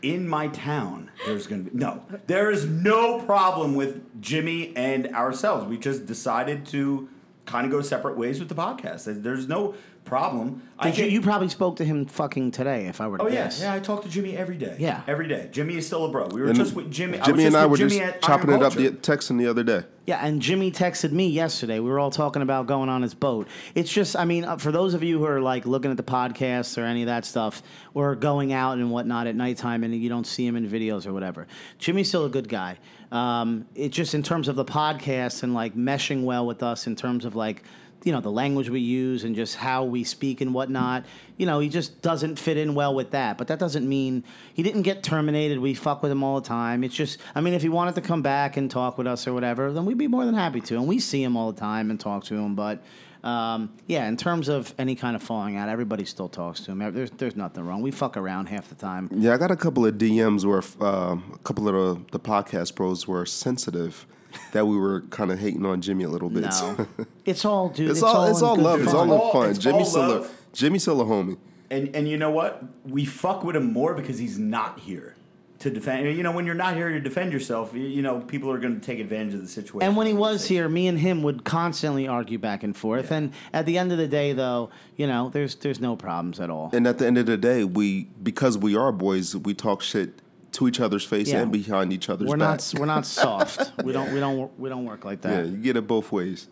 in 0.01 0.27
my 0.27 0.47
town, 0.49 1.09
there's 1.25 1.47
going 1.47 1.65
to 1.65 1.71
be 1.71 1.77
no. 1.77 2.03
There 2.27 2.51
is 2.51 2.65
no 2.65 3.21
problem 3.21 3.75
with 3.75 4.21
Jimmy 4.21 4.73
and 4.75 5.07
ourselves. 5.15 5.65
We 5.65 5.77
just 5.77 6.05
decided 6.05 6.65
to 6.67 7.09
kind 7.45 7.65
of 7.65 7.71
go 7.71 7.81
separate 7.81 8.17
ways 8.17 8.39
with 8.39 8.49
the 8.49 8.55
podcast. 8.55 9.21
There's 9.21 9.47
no 9.47 9.75
problem. 10.05 10.61
I 10.79 10.89
you, 10.89 11.05
you 11.05 11.21
probably 11.21 11.49
spoke 11.49 11.77
to 11.77 11.85
him 11.85 12.05
fucking 12.05 12.51
today, 12.51 12.87
if 12.87 12.99
I 13.01 13.07
were 13.07 13.17
to 13.17 13.23
Oh 13.23 13.27
yeah, 13.27 13.45
guess. 13.45 13.61
yeah. 13.61 13.73
I 13.73 13.79
talk 13.79 14.03
to 14.03 14.09
Jimmy 14.09 14.35
every 14.35 14.57
day. 14.57 14.75
Yeah. 14.79 15.01
every 15.07 15.27
day. 15.27 15.49
Jimmy 15.51 15.77
is 15.77 15.87
still 15.87 16.05
a 16.05 16.09
bro. 16.09 16.27
We 16.27 16.41
were 16.41 16.47
And 16.47 16.55
just 16.55 16.73
with 16.75 16.91
Jimmy. 16.91 17.19
Jimmy 17.19 17.45
was 17.45 17.53
and 17.53 17.57
I 17.57 17.65
were 17.65 17.77
Jimmy 17.77 17.99
just 17.99 18.21
chopping 18.21 18.51
it 18.51 18.61
up, 18.61 18.73
the, 18.73 18.89
texting 18.91 19.37
the 19.37 19.47
other 19.47 19.63
day. 19.63 19.83
Yeah, 20.05 20.25
and 20.25 20.41
Jimmy 20.41 20.69
texted 20.69 21.13
me 21.13 21.27
yesterday. 21.29 21.79
We 21.79 21.89
were 21.89 21.97
all 21.97 22.11
talking 22.11 22.41
about 22.41 22.67
going 22.67 22.89
on 22.89 23.01
his 23.01 23.13
boat. 23.13 23.47
It's 23.73 23.91
just, 23.91 24.17
I 24.17 24.25
mean, 24.25 24.43
uh, 24.43 24.57
for 24.57 24.69
those 24.69 24.93
of 24.93 25.01
you 25.01 25.19
who 25.19 25.25
are 25.25 25.39
like 25.39 25.65
looking 25.65 25.91
at 25.91 25.97
the 25.97 26.03
podcast 26.03 26.77
or 26.77 26.85
any 26.85 27.03
of 27.03 27.05
that 27.05 27.23
stuff, 27.23 27.63
or 27.93 28.13
going 28.15 28.51
out 28.51 28.79
and 28.79 28.91
whatnot 28.91 29.27
at 29.27 29.35
nighttime 29.35 29.81
and 29.83 29.95
you 29.95 30.09
don't 30.09 30.27
see 30.27 30.45
him 30.45 30.57
in 30.57 30.67
videos 30.67 31.07
or 31.07 31.13
whatever, 31.13 31.47
Jimmy's 31.79 32.09
still 32.09 32.25
a 32.25 32.29
good 32.29 32.49
guy. 32.49 32.77
Um, 33.13 33.65
it 33.75 33.89
just 33.89 34.13
in 34.13 34.23
terms 34.23 34.49
of 34.49 34.57
the 34.57 34.65
podcast 34.65 35.43
and 35.43 35.53
like 35.53 35.73
meshing 35.73 36.25
well 36.25 36.45
with 36.45 36.63
us 36.63 36.85
in 36.85 36.97
terms 36.97 37.23
of 37.23 37.35
like 37.37 37.63
you 38.03 38.11
know 38.11 38.19
the 38.19 38.31
language 38.31 38.69
we 38.69 38.79
use 38.79 39.23
and 39.23 39.35
just 39.35 39.55
how 39.55 39.83
we 39.83 40.03
speak 40.03 40.41
and 40.41 40.53
whatnot. 40.53 41.05
You 41.37 41.45
know, 41.45 41.59
he 41.59 41.69
just 41.69 42.01
doesn't 42.01 42.37
fit 42.37 42.57
in 42.57 42.75
well 42.75 42.93
with 42.93 43.11
that. 43.11 43.37
But 43.37 43.47
that 43.47 43.59
doesn't 43.59 43.87
mean 43.87 44.23
he 44.53 44.61
didn't 44.63 44.83
get 44.83 45.03
terminated. 45.03 45.59
We 45.59 45.73
fuck 45.73 46.03
with 46.03 46.11
him 46.11 46.23
all 46.23 46.39
the 46.39 46.47
time. 46.47 46.83
It's 46.83 46.95
just, 46.95 47.19
I 47.33 47.41
mean, 47.41 47.53
if 47.53 47.61
he 47.61 47.69
wanted 47.69 47.95
to 47.95 48.01
come 48.01 48.21
back 48.21 48.57
and 48.57 48.69
talk 48.69 48.97
with 48.97 49.07
us 49.07 49.25
or 49.25 49.33
whatever, 49.33 49.71
then 49.71 49.85
we'd 49.85 49.97
be 49.97 50.07
more 50.07 50.25
than 50.25 50.35
happy 50.35 50.61
to. 50.61 50.75
And 50.75 50.87
we 50.87 50.99
see 50.99 51.23
him 51.23 51.35
all 51.35 51.51
the 51.51 51.59
time 51.59 51.89
and 51.89 51.99
talk 51.99 52.25
to 52.25 52.35
him. 52.35 52.55
But 52.55 52.83
um, 53.23 53.73
yeah, 53.87 54.07
in 54.07 54.17
terms 54.17 54.49
of 54.49 54.73
any 54.77 54.95
kind 54.95 55.15
of 55.15 55.23
falling 55.23 55.55
out, 55.55 55.69
everybody 55.69 56.03
still 56.03 56.27
talks 56.27 56.59
to 56.61 56.71
him. 56.71 56.93
There's 56.93 57.11
there's 57.11 57.37
nothing 57.37 57.65
wrong. 57.65 57.81
We 57.81 57.91
fuck 57.91 58.17
around 58.17 58.47
half 58.47 58.67
the 58.67 58.75
time. 58.75 59.09
Yeah, 59.11 59.33
I 59.33 59.37
got 59.37 59.49
a 59.49 59.55
couple 59.55 59.85
of 59.85 59.95
DMs 59.95 60.45
where 60.45 60.61
um, 60.85 61.31
a 61.33 61.37
couple 61.39 61.69
of 61.69 61.73
the, 61.73 62.17
the 62.17 62.19
podcast 62.19 62.75
pros 62.75 63.07
were 63.07 63.25
sensitive 63.25 64.05
that 64.51 64.65
we 64.67 64.77
were 64.77 65.01
kind 65.09 65.31
of 65.31 65.39
hating 65.39 65.65
on 65.65 65.81
Jimmy 65.81 66.03
a 66.03 66.09
little 66.09 66.29
bit. 66.29 66.43
No, 66.43 66.87
it's 67.25 67.45
all, 67.45 67.69
dude. 67.69 67.91
it's, 67.91 68.03
all 68.03 68.25
it's 68.25 68.41
all 68.41 68.55
love. 68.55 68.81
It's 68.81 68.91
fun. 68.91 69.09
all 69.09 69.19
All- 69.19 69.27
in 69.27 69.33
fun. 69.33 69.49
it's 69.49 69.59
Jimmy's 69.59 69.95
all 69.95 70.09
still 70.09 70.23
a. 70.23 70.29
Jimmy's 70.53 70.81
still 70.83 71.01
a 71.01 71.05
homie. 71.05 71.37
And 71.71 71.95
and 71.95 72.07
you 72.07 72.17
know 72.17 72.31
what? 72.31 72.63
We 72.85 73.05
fuck 73.05 73.43
with 73.43 73.55
him 73.55 73.73
more 73.73 73.93
because 73.93 74.19
he's 74.19 74.37
not 74.37 74.79
here 74.79 75.15
to 75.63 75.69
defend. 75.69 76.05
You 76.15 76.23
know, 76.23 76.31
when 76.31 76.45
you're 76.45 76.55
not 76.55 76.75
here 76.75 76.89
to 76.89 76.99
defend 76.99 77.31
yourself, 77.31 77.73
you, 77.73 77.81
you 77.81 78.01
know, 78.01 78.19
people 78.19 78.51
are 78.51 78.59
going 78.59 78.79
to 78.79 78.85
take 78.85 78.99
advantage 78.99 79.33
of 79.33 79.41
the 79.41 79.47
situation. 79.47 79.87
And 79.87 79.97
when 79.97 80.07
he 80.07 80.13
was 80.13 80.45
here, 80.45 80.67
me 80.69 80.87
and 80.87 80.99
him 80.99 81.23
would 81.23 81.43
constantly 81.45 82.07
argue 82.07 82.37
back 82.37 82.63
and 82.63 82.75
forth. 82.75 83.11
And 83.11 83.31
at 83.53 83.65
the 83.65 83.77
end 83.77 83.91
of 83.91 83.97
the 83.97 84.07
day, 84.07 84.33
though, 84.33 84.69
you 84.97 85.07
know, 85.07 85.29
there's 85.29 85.55
there's 85.55 85.79
no 85.79 85.95
problems 85.95 86.39
at 86.39 86.49
all. 86.49 86.69
And 86.73 86.85
at 86.85 86.97
the 86.99 87.07
end 87.07 87.17
of 87.17 87.25
the 87.25 87.37
day, 87.37 87.63
we 87.63 88.09
because 88.21 88.57
we 88.57 88.75
are 88.75 88.91
boys, 88.91 89.35
we 89.35 89.53
talk 89.53 89.81
shit 89.81 90.19
to 90.53 90.67
each 90.67 90.79
other's 90.79 91.03
face 91.05 91.29
Yeah. 91.31 91.41
and 91.41 91.51
behind 91.51 91.91
each 91.93 92.09
other's 92.09 92.27
We're 92.29 92.37
back. 92.37 92.59
not 92.59 92.73
we're 92.79 92.85
not 92.85 93.05
soft. 93.21 93.71
we 93.83 93.91
don't 93.91 94.13
we 94.13 94.19
don't 94.19 94.57
we 94.59 94.69
don't 94.69 94.85
work 94.85 95.03
like 95.05 95.21
that. 95.21 95.45
yeah, 95.45 95.51
you 95.51 95.57
get 95.57 95.75
it 95.77 95.87
both 95.87 96.11
ways. 96.11 96.47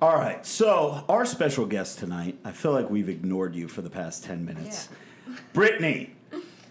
All 0.00 0.16
right, 0.16 0.44
so 0.46 1.04
our 1.08 1.24
special 1.26 1.66
guest 1.66 1.98
tonight, 1.98 2.38
I 2.44 2.52
feel 2.52 2.72
like 2.72 2.88
we've 2.90 3.08
ignored 3.08 3.54
you 3.54 3.68
for 3.68 3.82
the 3.82 3.90
past 3.90 4.24
10 4.24 4.44
minutes. 4.44 4.88
Brittany. 5.52 6.14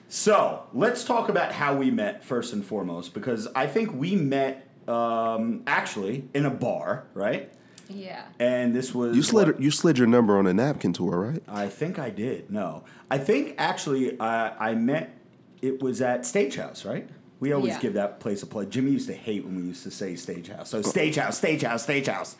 So 0.10 0.64
let's 0.74 1.04
talk 1.04 1.30
about 1.30 1.52
how 1.52 1.76
we 1.76 1.92
met 1.92 2.24
first 2.24 2.54
and 2.54 2.66
foremost, 2.66 3.14
because 3.14 3.48
I 3.56 3.68
think 3.68 3.94
we 3.94 4.16
met 4.16 4.68
um, 4.88 5.64
actually 5.68 6.28
in 6.34 6.46
a 6.46 6.50
bar, 6.50 7.06
right? 7.14 7.52
Yeah. 7.90 8.24
And 8.40 8.76
this 8.76 8.94
was. 8.96 9.16
You 9.16 9.22
slid 9.24 9.48
what- 9.48 9.62
you 9.62 9.72
slid 9.72 9.98
your 9.98 10.08
number 10.08 10.38
on 10.38 10.48
a 10.48 10.54
napkin 10.54 10.92
to 10.94 11.10
her, 11.12 11.20
right? 11.20 11.44
I 11.48 11.68
think 11.68 12.00
I 12.00 12.10
did. 12.10 12.50
No, 12.50 12.84
I 13.12 13.18
think 13.18 13.56
actually 13.58 14.20
I 14.20 14.72
I 14.72 14.76
met. 14.76 15.14
It 15.62 15.82
was 15.82 16.02
at 16.02 16.26
Stagehouse, 16.26 16.86
right? 16.86 17.08
We 17.40 17.52
always 17.54 17.74
Yeah. 17.74 17.80
give 17.80 17.94
that 17.94 18.20
place 18.20 18.42
a 18.44 18.48
play. 18.48 18.66
Jimmy 18.66 18.92
used 18.92 19.08
to 19.08 19.14
hate 19.14 19.46
when 19.46 19.56
we 19.56 19.64
used 19.64 19.84
to 19.84 19.92
say 19.92 20.14
Stagehouse. 20.16 20.70
So 20.70 20.82
Stagehouse, 20.82 21.38
Stagehouse, 21.38 21.84
Stagehouse. 21.84 22.36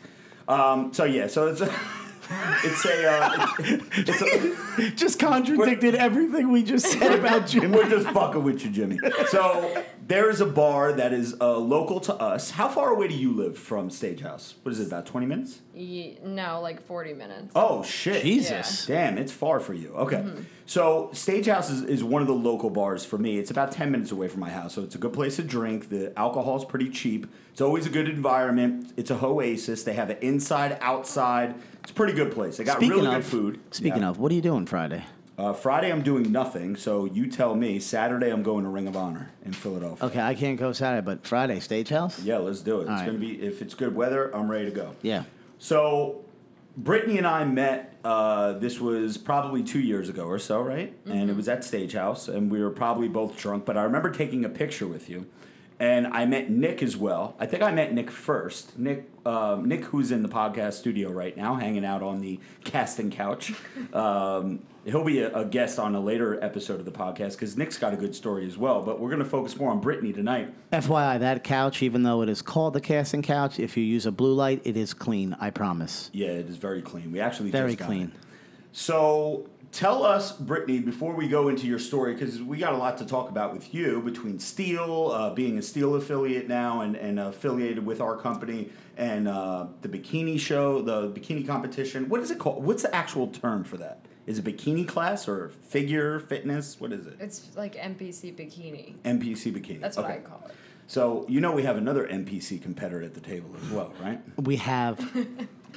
Um, 0.48 0.92
so 0.92 1.04
yeah, 1.04 1.26
so 1.26 1.46
it's 1.48 1.60
a, 1.60 1.66
it's 2.64 2.84
a, 2.84 3.10
uh, 3.10 3.46
it's, 3.58 4.08
it's 4.08 4.22
a 4.22 4.90
Just 4.96 5.18
contradicted 5.20 5.94
everything 5.94 6.50
we 6.50 6.62
just 6.62 6.86
said 6.86 7.18
about 7.18 7.46
Jimmy. 7.48 7.68
we're 7.76 7.88
just 7.88 8.08
fucking 8.10 8.42
with 8.42 8.64
you, 8.64 8.70
Jimmy. 8.70 8.98
So 9.28 9.84
there 10.08 10.28
is 10.30 10.40
a 10.40 10.46
bar 10.46 10.92
that 10.94 11.12
is 11.12 11.36
uh, 11.40 11.56
local 11.58 12.00
to 12.00 12.14
us. 12.14 12.50
How 12.52 12.68
far 12.68 12.90
away 12.90 13.08
do 13.08 13.14
you 13.14 13.32
live 13.32 13.56
from 13.56 13.90
Stagehouse? 13.90 14.54
What 14.62 14.72
is 14.72 14.80
it? 14.80 14.88
About 14.88 15.06
twenty 15.06 15.26
minutes? 15.26 15.60
Ye- 15.74 16.18
no, 16.24 16.60
like 16.60 16.82
40 16.84 17.12
minutes. 17.14 17.52
Oh 17.54 17.84
shit! 17.84 18.22
Jesus. 18.22 18.86
Damn, 18.86 19.16
it's 19.16 19.30
far 19.30 19.60
for 19.60 19.74
you. 19.74 19.92
Okay. 19.94 20.24
So 20.66 21.08
Stagehouse 21.12 21.70
is, 21.70 21.82
is 21.84 22.02
one 22.04 22.20
of 22.20 22.28
the 22.28 22.34
local 22.34 22.68
bars 22.68 23.04
for 23.04 23.16
me. 23.16 23.38
It's 23.38 23.50
about 23.50 23.72
10 23.72 23.90
minutes 23.90 24.10
away 24.10 24.28
from 24.28 24.40
my 24.40 24.50
house. 24.50 24.74
So 24.74 24.82
it's 24.82 24.94
a 24.96 24.98
good 24.98 25.14
place 25.14 25.36
to 25.36 25.42
drink. 25.42 25.88
The 25.88 26.12
alcohol 26.18 26.56
is 26.58 26.64
pretty 26.66 26.90
cheap. 26.90 27.26
It's 27.52 27.62
always 27.62 27.86
a 27.86 27.88
good 27.90 28.06
environment. 28.08 28.92
It's 28.98 29.10
a 29.10 29.24
oasis. 29.24 29.84
They 29.84 29.94
have 29.94 30.10
it 30.10 30.22
inside, 30.22 30.76
outside. 30.82 31.54
It's 31.82 31.90
a 31.92 31.94
pretty 31.94 32.12
good 32.12 32.32
place. 32.32 32.58
They 32.58 32.64
got 32.64 32.76
Speaking 32.76 32.96
really 32.96 33.06
of 33.06 33.14
good 33.14 33.24
food. 33.24 33.60
Speaking 33.70 34.02
Yeah. 34.02 34.10
of, 34.10 34.18
what 34.18 34.30
are 34.30 34.34
you 34.34 34.42
doing 34.42 34.66
Friday? 34.66 35.04
Uh, 35.38 35.52
Friday 35.52 35.92
I'm 35.92 36.02
doing 36.02 36.32
nothing, 36.32 36.74
so 36.74 37.04
you 37.04 37.28
tell 37.28 37.54
me. 37.54 37.78
Saturday 37.78 38.30
I'm 38.30 38.42
going 38.42 38.64
to 38.64 38.70
Ring 38.70 38.88
of 38.88 38.96
Honor 38.96 39.30
in 39.44 39.52
Philadelphia. 39.52 40.04
Okay, 40.06 40.20
I 40.20 40.34
can't 40.34 40.58
go 40.58 40.72
Saturday, 40.72 41.04
but 41.04 41.24
Friday, 41.24 41.60
Stagehouse? 41.60 42.20
Yeah, 42.20 42.38
let's 42.38 42.60
do 42.60 42.80
it. 42.80 42.82
It's 42.82 42.90
right. 42.90 43.06
gonna 43.06 43.18
be 43.18 43.40
if 43.40 43.62
it's 43.62 43.74
good 43.74 43.94
weather, 43.94 44.34
I'm 44.34 44.50
ready 44.50 44.64
to 44.64 44.72
go. 44.72 44.96
Yeah. 45.00 45.22
So, 45.58 46.24
Brittany 46.76 47.18
and 47.18 47.26
I 47.26 47.44
met. 47.44 47.84
Uh, 48.04 48.54
this 48.54 48.80
was 48.80 49.16
probably 49.16 49.62
two 49.62 49.80
years 49.80 50.08
ago 50.08 50.24
or 50.24 50.40
so, 50.40 50.60
right? 50.60 50.92
And 51.06 51.30
it 51.30 51.36
was 51.36 51.48
at 51.48 51.62
Stagehouse, 51.62 52.26
and 52.26 52.50
we 52.50 52.60
were 52.60 52.70
probably 52.70 53.06
both 53.06 53.36
drunk. 53.36 53.64
But 53.64 53.76
I 53.76 53.84
remember 53.84 54.10
taking 54.10 54.44
a 54.44 54.48
picture 54.48 54.88
with 54.88 55.08
you, 55.08 55.26
and 55.80 56.06
I 56.08 56.26
met 56.26 56.50
Nick 56.50 56.82
as 56.82 56.96
well. 56.96 57.34
I 57.38 57.46
think 57.46 57.62
I 57.62 57.70
met 57.70 57.92
Nick 57.92 58.10
first. 58.10 58.78
Nick, 58.78 59.08
uh, 59.24 59.60
Nick, 59.62 59.84
who's 59.84 60.10
in 60.10 60.22
the 60.22 60.28
podcast 60.28 60.74
studio 60.74 61.10
right 61.10 61.36
now, 61.36 61.54
hanging 61.54 61.84
out 61.84 62.02
on 62.02 62.18
the 62.20 62.40
casting 62.64 63.10
couch. 63.10 63.52
Um, 63.92 64.60
he'll 64.84 65.04
be 65.04 65.20
a, 65.20 65.32
a 65.34 65.44
guest 65.44 65.78
on 65.78 65.94
a 65.94 66.00
later 66.00 66.42
episode 66.42 66.80
of 66.80 66.84
the 66.84 66.90
podcast 66.92 67.32
because 67.32 67.56
Nick's 67.56 67.78
got 67.78 67.92
a 67.92 67.96
good 67.96 68.14
story 68.14 68.46
as 68.46 68.58
well. 68.58 68.82
But 68.82 68.98
we're 68.98 69.10
going 69.10 69.22
to 69.22 69.28
focus 69.28 69.56
more 69.56 69.70
on 69.70 69.80
Brittany 69.80 70.12
tonight. 70.12 70.52
FYI, 70.72 71.20
that 71.20 71.44
couch, 71.44 71.82
even 71.82 72.02
though 72.02 72.22
it 72.22 72.28
is 72.28 72.42
called 72.42 72.74
the 72.74 72.80
casting 72.80 73.22
couch, 73.22 73.60
if 73.60 73.76
you 73.76 73.84
use 73.84 74.06
a 74.06 74.12
blue 74.12 74.34
light, 74.34 74.60
it 74.64 74.76
is 74.76 74.94
clean. 74.94 75.36
I 75.40 75.50
promise. 75.50 76.10
Yeah, 76.12 76.28
it 76.28 76.48
is 76.48 76.56
very 76.56 76.82
clean. 76.82 77.12
We 77.12 77.20
actually 77.20 77.50
Very 77.50 77.72
just 77.72 77.78
got 77.80 77.86
clean. 77.86 78.12
it. 78.14 78.20
So 78.72 79.46
tell 79.78 80.04
us, 80.04 80.32
Brittany, 80.32 80.80
before 80.80 81.14
we 81.14 81.28
go 81.28 81.46
into 81.48 81.68
your 81.68 81.78
story, 81.78 82.12
because 82.12 82.42
we 82.42 82.58
got 82.58 82.72
a 82.72 82.76
lot 82.76 82.98
to 82.98 83.06
talk 83.06 83.30
about 83.30 83.52
with 83.52 83.72
you 83.72 84.02
between 84.02 84.40
Steel, 84.40 85.12
uh, 85.14 85.32
being 85.32 85.56
a 85.56 85.62
Steel 85.62 85.94
affiliate 85.94 86.48
now 86.48 86.80
and, 86.80 86.96
and 86.96 87.20
affiliated 87.20 87.86
with 87.86 88.00
our 88.00 88.16
company, 88.16 88.70
and 88.96 89.28
uh, 89.28 89.66
the 89.82 89.88
bikini 89.88 90.38
show, 90.38 90.82
the 90.82 91.08
bikini 91.10 91.46
competition. 91.46 92.08
What 92.08 92.20
is 92.20 92.32
it 92.32 92.40
called? 92.40 92.64
What's 92.64 92.82
the 92.82 92.92
actual 92.92 93.28
term 93.28 93.62
for 93.62 93.76
that? 93.76 94.04
Is 94.26 94.40
it 94.40 94.44
bikini 94.44 94.86
class 94.86 95.28
or 95.28 95.50
figure 95.68 96.18
fitness? 96.18 96.80
What 96.80 96.92
is 96.92 97.06
it? 97.06 97.14
It's 97.20 97.46
like 97.56 97.76
NPC 97.76 98.34
bikini. 98.34 98.96
NPC 99.04 99.52
bikini. 99.56 99.80
That's 99.80 99.96
what 99.96 100.06
Okay. 100.06 100.16
I 100.16 100.18
call 100.18 100.42
it. 100.48 100.56
So 100.88 101.24
you 101.28 101.40
know 101.40 101.52
we 101.52 101.62
have 101.62 101.76
another 101.76 102.04
NPC 102.08 102.60
competitor 102.60 103.04
at 103.04 103.14
the 103.14 103.20
table 103.20 103.50
as 103.62 103.70
well, 103.70 103.92
right? 104.02 104.20
We 104.40 104.56
have. 104.56 104.98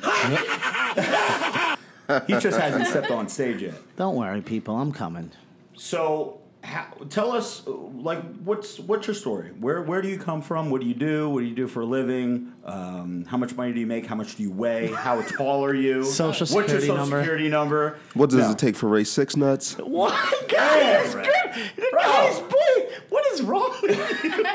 He 2.27 2.33
just 2.39 2.59
hasn't 2.59 2.87
stepped 2.87 3.11
on 3.11 3.27
stage 3.29 3.61
yet. 3.61 3.73
Don't 3.95 4.15
worry, 4.15 4.41
people. 4.41 4.77
I'm 4.77 4.91
coming. 4.91 5.31
So, 5.75 6.39
how, 6.63 6.85
tell 7.09 7.31
us, 7.31 7.63
like, 7.67 8.21
what's 8.43 8.77
what's 8.79 9.07
your 9.07 9.15
story? 9.15 9.49
Where 9.59 9.81
where 9.81 10.01
do 10.01 10.07
you 10.07 10.19
come 10.19 10.41
from? 10.43 10.69
What 10.69 10.81
do 10.81 10.87
you 10.87 10.93
do? 10.93 11.29
What 11.29 11.39
do 11.39 11.45
you 11.47 11.55
do 11.55 11.67
for 11.67 11.81
a 11.81 11.85
living? 11.85 12.53
Um, 12.65 13.25
how 13.25 13.37
much 13.37 13.55
money 13.55 13.73
do 13.73 13.79
you 13.79 13.87
make? 13.87 14.05
How 14.05 14.15
much 14.15 14.35
do 14.35 14.43
you 14.43 14.51
weigh? 14.51 14.91
How 14.91 15.21
tall 15.21 15.65
are 15.65 15.73
you? 15.73 16.03
Social 16.23 16.45
What's 16.45 16.49
your 16.71 16.79
security 16.81 16.87
social 16.87 16.95
number? 16.97 17.19
security 17.21 17.49
number? 17.49 17.99
What 18.13 18.29
does 18.29 18.39
No. 18.39 18.51
it 18.51 18.59
take 18.59 18.75
for 18.75 18.87
Ray 18.89 19.03
six 19.05 19.35
nuts? 19.35 19.75
What? 19.79 20.13
Guys, 20.49 21.13
Bro. 21.13 21.23
the 21.23 21.87
Bro. 21.91 22.01
guy's 22.01 22.39
boy. 22.39 22.95
What 23.09 23.25
is 23.33 23.41
wrong 23.41 23.75
with 23.81 24.23
you? 24.23 24.45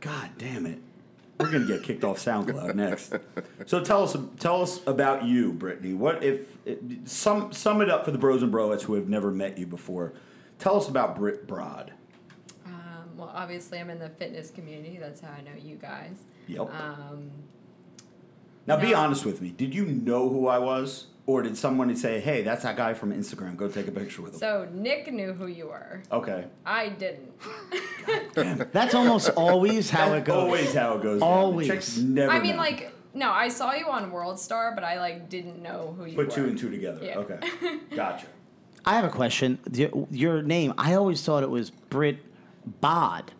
God 0.00 0.30
damn 0.38 0.66
it! 0.66 0.78
We're 1.38 1.52
gonna 1.52 1.66
get 1.66 1.82
kicked 1.82 2.02
off 2.04 2.18
SoundCloud 2.18 2.74
next. 2.74 3.14
So 3.66 3.82
tell 3.84 4.02
us 4.04 4.16
tell 4.38 4.62
us 4.62 4.80
about 4.86 5.24
you, 5.24 5.52
Brittany. 5.52 5.92
What 5.94 6.22
if 6.24 6.56
sum 7.04 7.52
sum 7.52 7.82
it 7.82 7.90
up 7.90 8.04
for 8.04 8.10
the 8.10 8.18
bros 8.18 8.42
and 8.42 8.52
broettes 8.52 8.82
who 8.82 8.94
have 8.94 9.08
never 9.08 9.30
met 9.30 9.58
you 9.58 9.66
before? 9.66 10.14
Tell 10.58 10.76
us 10.76 10.88
about 10.88 11.14
Britt 11.16 11.46
Broad. 11.46 11.92
Um, 12.64 13.16
well, 13.16 13.30
obviously, 13.34 13.78
I'm 13.78 13.90
in 13.90 13.98
the 13.98 14.08
fitness 14.08 14.50
community. 14.50 14.96
That's 14.98 15.20
how 15.20 15.30
I 15.30 15.42
know 15.42 15.50
you 15.60 15.76
guys. 15.76 16.16
Yep. 16.48 16.70
Um, 16.72 17.30
Now, 18.66 18.78
be 18.78 18.94
honest 18.94 19.26
with 19.26 19.42
me. 19.42 19.50
Did 19.50 19.74
you 19.74 19.84
know 19.84 20.28
who 20.30 20.46
I 20.48 20.58
was, 20.58 21.08
or 21.26 21.42
did 21.42 21.56
someone 21.56 21.94
say, 21.96 22.20
"Hey, 22.20 22.42
that's 22.42 22.62
that 22.62 22.76
guy 22.76 22.94
from 22.94 23.12
Instagram. 23.12 23.56
Go 23.56 23.68
take 23.68 23.88
a 23.88 23.92
picture 23.92 24.22
with 24.22 24.34
him"? 24.34 24.38
so 24.38 24.68
Nick 24.72 25.12
knew 25.12 25.32
who 25.32 25.46
you 25.46 25.66
were. 25.66 26.02
okay. 26.10 26.44
I 26.64 26.88
didn't. 26.90 27.32
That's 28.72 28.94
almost 28.94 29.30
always 29.30 29.90
how 29.90 30.12
it 30.12 30.24
goes. 30.24 30.36
Always 30.36 30.74
how 30.74 30.96
it 30.96 31.02
goes. 31.02 31.20
Always. 31.22 31.66
Chicks 31.66 31.96
never. 31.98 32.30
I 32.30 32.38
mean, 32.38 32.52
know. 32.52 32.62
like, 32.62 32.92
no, 33.14 33.32
I 33.32 33.48
saw 33.48 33.72
you 33.72 33.88
on 33.88 34.12
World 34.12 34.38
Star, 34.38 34.72
but 34.74 34.84
I 34.84 35.00
like 35.00 35.28
didn't 35.28 35.60
know 35.62 35.94
who 35.98 36.04
you 36.04 36.16
were. 36.16 36.24
put 36.24 36.36
were. 36.36 36.42
two 36.42 36.48
and 36.48 36.58
two 36.58 36.70
together. 36.70 37.04
Yeah. 37.04 37.18
Okay, 37.18 37.40
gotcha. 37.94 38.26
I 38.84 38.94
have 38.94 39.04
a 39.04 39.10
question. 39.10 39.58
Your, 39.72 40.06
your 40.12 40.42
name, 40.42 40.72
I 40.78 40.94
always 40.94 41.22
thought 41.22 41.42
it 41.42 41.50
was 41.50 41.70
Brit 41.70 42.18
Bod. 42.80 43.32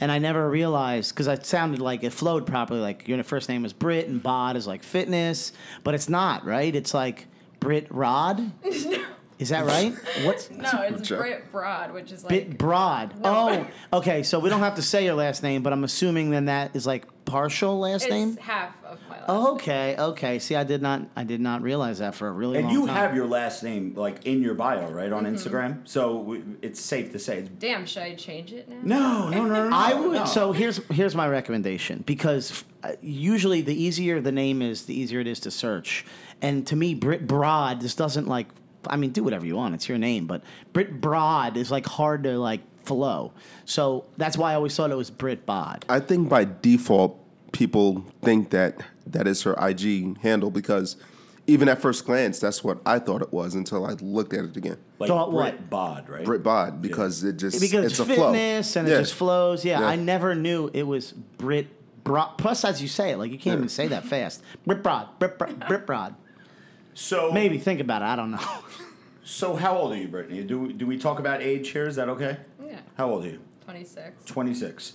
And 0.00 0.10
I 0.10 0.18
never 0.18 0.50
realized 0.50 1.14
because 1.14 1.28
it 1.28 1.46
sounded 1.46 1.80
like 1.80 2.02
it 2.02 2.12
flowed 2.12 2.46
properly. 2.46 2.80
Like 2.80 3.06
your 3.06 3.22
first 3.22 3.48
name 3.48 3.64
is 3.64 3.72
Brit 3.72 4.08
and 4.08 4.22
Bod 4.22 4.56
is 4.56 4.66
like 4.66 4.82
fitness, 4.82 5.52
but 5.82 5.94
it's 5.94 6.08
not, 6.08 6.44
right? 6.44 6.74
It's 6.74 6.92
like 6.92 7.28
Brit 7.64 7.86
Rod. 7.90 8.52
Is 9.38 9.48
that 9.48 9.66
right? 9.66 9.92
What's 10.22 10.48
No, 10.50 10.70
it's 10.82 11.08
Joke. 11.08 11.18
Brit 11.18 11.52
Broad, 11.52 11.92
which 11.92 12.12
is 12.12 12.22
like 12.22 12.30
Bit 12.30 12.56
Broad? 12.58 13.18
No. 13.20 13.66
Oh, 13.92 13.98
okay. 13.98 14.22
So 14.22 14.38
we 14.38 14.48
don't 14.48 14.60
have 14.60 14.76
to 14.76 14.82
say 14.82 15.04
your 15.04 15.14
last 15.14 15.42
name, 15.42 15.62
but 15.62 15.72
I'm 15.72 15.82
assuming 15.82 16.30
then 16.30 16.44
that 16.44 16.76
is 16.76 16.86
like 16.86 17.04
partial 17.24 17.80
last 17.80 18.02
it's 18.04 18.10
name. 18.10 18.36
half 18.36 18.74
of 18.84 18.98
my 19.08 19.16
last 19.16 19.24
Oh, 19.28 19.44
name. 19.44 19.54
okay, 19.54 19.96
okay. 19.98 20.38
See, 20.38 20.54
I 20.54 20.62
did 20.62 20.82
not, 20.82 21.02
I 21.16 21.24
did 21.24 21.40
not 21.40 21.62
realize 21.62 21.98
that 21.98 22.14
for 22.14 22.28
a 22.28 22.30
really 22.30 22.58
And 22.58 22.66
long 22.66 22.74
you 22.74 22.86
time. 22.86 22.94
have 22.96 23.16
your 23.16 23.26
last 23.26 23.64
name 23.64 23.94
like 23.96 24.24
in 24.24 24.40
your 24.40 24.54
bio, 24.54 24.88
right, 24.90 25.10
on 25.12 25.24
Mm-hmm. 25.24 25.34
Instagram. 25.34 25.78
So 25.88 26.18
w- 26.18 26.56
it's 26.62 26.80
safe 26.80 27.10
to 27.12 27.18
say 27.18 27.38
it's. 27.38 27.48
Damn, 27.48 27.86
should 27.86 28.02
I 28.04 28.14
change 28.14 28.52
it 28.52 28.68
now? 28.68 28.78
No, 28.84 29.28
no, 29.30 29.44
no, 29.46 29.54
no. 29.64 29.68
no 29.70 29.76
I 29.76 29.94
would. 29.94 30.12
no. 30.12 30.24
So 30.26 30.52
here's 30.52 30.76
here's 30.92 31.16
my 31.16 31.26
recommendation 31.28 32.04
because 32.06 32.62
uh, 32.84 32.92
usually 33.00 33.62
the 33.62 33.74
easier 33.74 34.20
the 34.20 34.30
name 34.32 34.62
is, 34.62 34.84
the 34.86 34.94
easier 34.94 35.18
it 35.18 35.26
is 35.26 35.40
to 35.40 35.50
search. 35.50 36.04
And 36.40 36.64
to 36.68 36.76
me, 36.76 36.94
Brit 36.94 37.26
Broad 37.26 37.80
this 37.80 37.96
doesn't 37.96 38.28
like. 38.28 38.46
I 38.90 38.96
mean, 38.96 39.10
do 39.10 39.22
whatever 39.24 39.46
you 39.46 39.56
want. 39.56 39.74
It's 39.74 39.88
your 39.88 39.98
name, 39.98 40.26
but 40.26 40.42
Brit 40.72 41.00
Broad 41.00 41.56
is 41.56 41.70
like 41.70 41.86
hard 41.86 42.24
to 42.24 42.38
like 42.38 42.60
flow. 42.84 43.32
So 43.64 44.04
that's 44.16 44.36
why 44.36 44.52
I 44.52 44.54
always 44.56 44.76
thought 44.76 44.90
it 44.90 44.96
was 44.96 45.10
Brit 45.10 45.46
Bod. 45.46 45.84
I 45.88 46.00
think 46.00 46.28
by 46.28 46.44
default, 46.44 47.18
people 47.52 48.04
think 48.22 48.50
that 48.50 48.80
that 49.06 49.26
is 49.26 49.42
her 49.42 49.54
IG 49.60 50.18
handle 50.20 50.50
because 50.50 50.96
even 51.46 51.68
at 51.68 51.80
first 51.80 52.06
glance, 52.06 52.38
that's 52.38 52.64
what 52.64 52.78
I 52.86 52.98
thought 52.98 53.20
it 53.22 53.32
was 53.32 53.54
until 53.54 53.84
I 53.86 53.92
looked 54.00 54.32
at 54.32 54.44
it 54.44 54.56
again. 54.56 54.78
like 54.98 55.08
Thought 55.08 55.30
Brit 55.30 55.36
what? 55.36 55.70
Bod, 55.70 56.08
right? 56.08 56.24
Brit 56.24 56.42
Bod 56.42 56.80
because 56.82 57.22
it 57.22 57.36
just 57.36 57.60
because 57.60 57.84
it's, 57.92 58.00
it's, 58.00 58.10
a 58.10 58.14
flow. 58.14 58.32
fitness 58.32 58.76
and 58.76 58.88
Yeah. 58.88 58.94
it 58.96 59.00
just 59.00 59.14
flows. 59.14 59.64
Yeah, 59.64 59.80
Yeah. 59.80 59.86
I 59.88 59.96
never 59.96 60.34
knew 60.34 60.70
it 60.72 60.84
was 60.84 61.12
Brit 61.12 61.68
Broad. 62.02 62.36
Plus, 62.38 62.64
as 62.64 62.80
you 62.82 62.88
say 62.88 63.10
it, 63.12 63.18
like 63.18 63.30
you 63.30 63.36
can't 63.38 63.54
Yeah. 63.54 63.58
even 63.58 63.68
say 63.68 63.88
that 63.88 64.04
fast. 64.06 64.42
Brit 64.66 64.82
Broad, 64.82 65.08
Brit, 65.18 65.38
Brit, 65.38 65.58
Brit 65.68 65.86
Broad. 65.86 66.14
So 66.94 67.32
Maybe 67.32 67.58
think 67.58 67.80
about 67.80 68.02
it. 68.02 68.06
I 68.06 68.16
don't 68.16 68.30
know. 68.30 68.38
So 69.26 69.56
how 69.56 69.78
old 69.78 69.92
are 69.92 69.96
you, 69.96 70.06
Brittany? 70.06 70.42
Do 70.44 70.58
we, 70.60 70.72
do 70.74 70.86
we 70.86 70.98
talk 70.98 71.18
about 71.18 71.40
age 71.40 71.70
here? 71.70 71.86
Is 71.86 71.96
that 71.96 72.10
okay? 72.10 72.36
Yeah, 72.62 72.80
How 72.98 73.10
old 73.10 73.24
are 73.24 73.28
you? 73.28 73.40
26. 73.64 74.26
Twenty 74.26 74.52
six. 74.52 74.92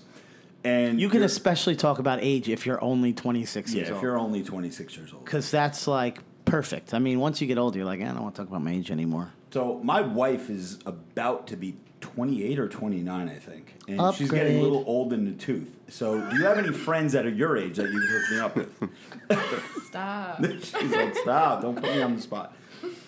And 0.63 1.01
You 1.01 1.09
can 1.09 1.23
especially 1.23 1.75
talk 1.75 1.97
about 1.97 2.19
age 2.21 2.47
if 2.47 2.63
you're 2.63 2.81
only 2.83 3.12
26 3.12 3.71
yeah, 3.73 3.77
years 3.77 3.89
old. 3.89 3.97
if 3.97 4.03
you're 4.03 4.19
only 4.19 4.43
twenty 4.43 4.69
six 4.69 4.95
years 4.95 5.12
old. 5.13 5.25
Because 5.25 5.49
that's 5.49 5.88
like 5.88 6.19
perfect. 6.45 6.93
I 6.93 6.99
mean, 6.99 7.19
once 7.19 7.41
you 7.41 7.47
get 7.47 7.57
older, 7.57 7.79
you're 7.79 7.88
like, 7.88 8.01
"Eh, 8.01 8.05
I 8.07 8.13
don't 8.13 8.21
want 8.21 8.35
to 8.35 8.41
talk 8.43 8.49
about 8.49 8.62
my 8.62 8.71
age 8.71 8.91
anymore. 8.91 9.33
So 9.51 9.79
my 9.83 10.01
wife 10.01 10.51
is 10.51 10.77
about 10.85 11.47
to 11.47 11.57
be 11.57 11.75
28 12.01 12.59
or 12.59 12.67
29, 12.67 13.29
I 13.29 13.35
think, 13.35 13.75
and 13.88 14.15
she's 14.15 14.31
getting 14.31 14.57
a 14.59 14.62
little 14.62 14.83
old 14.88 15.12
in 15.13 15.25
the 15.25 15.31
tooth. 15.31 15.75
So, 15.89 16.19
do 16.29 16.38
you 16.38 16.43
have 16.45 16.57
any 16.57 16.71
friends 16.71 17.13
that 17.13 17.25
are 17.25 17.29
your 17.29 17.57
age 17.57 17.77
that 17.77 17.89
you 17.91 17.99
can 17.99 18.07
hook 18.09 18.31
me 18.31 18.39
up 18.39 18.55
with? 18.55 18.89
Stop. 19.88 20.43
she's 20.63 20.73
like, 20.91 21.15
"Stop! 21.15 21.62
Don't 21.62 21.75
put 21.75 21.83
me 21.83 22.01
on 22.01 22.15
the 22.15 22.21
spot." 22.21 22.55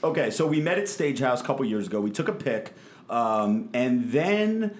Okay, 0.04 0.30
so 0.32 0.48
we 0.48 0.60
met 0.62 0.78
at 0.80 0.90
Stage 0.90 1.20
House 1.20 1.42
a 1.42 1.44
couple 1.44 1.64
years 1.66 1.88
ago. 1.88 2.02
We 2.02 2.12
took 2.12 2.28
a 2.28 2.34
pic, 2.34 2.74
um, 3.10 3.70
and 3.74 4.12
then 4.12 4.76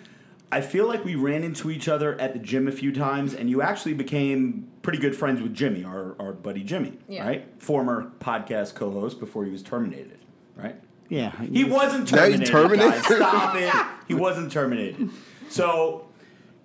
I 0.52 0.62
feel 0.62 0.88
like 0.88 1.06
we 1.06 1.16
ran 1.16 1.44
into 1.44 1.70
each 1.72 1.88
other 1.88 2.20
at 2.20 2.34
the 2.34 2.40
gym 2.40 2.68
a 2.68 2.72
few 2.72 2.92
times, 2.92 3.34
and 3.34 3.50
you 3.50 3.62
actually 3.62 3.94
became 3.94 4.68
pretty 4.82 4.98
good 5.00 5.16
friends 5.16 5.42
with 5.42 5.54
Jimmy, 5.54 5.84
our, 5.86 6.16
our 6.20 6.34
buddy 6.34 6.64
Jimmy, 6.64 6.98
Yeah. 7.08 7.26
right? 7.26 7.46
Former 7.62 8.12
podcast 8.20 8.74
co-host 8.76 9.20
before 9.20 9.46
he 9.46 9.52
was 9.52 9.62
terminated, 9.64 10.20
right? 10.56 10.76
Yeah. 11.12 11.32
He 11.42 11.66
wasn't 11.66 12.10
Now 12.14 12.24
you 12.24 12.38
terminated. 12.38 12.52
terminated? 12.52 13.04
guys. 13.04 13.06
Stop 13.18 13.56
it. 13.58 13.74
He 14.08 14.14
wasn't 14.14 14.50
terminated. 14.52 15.10
So 15.50 16.08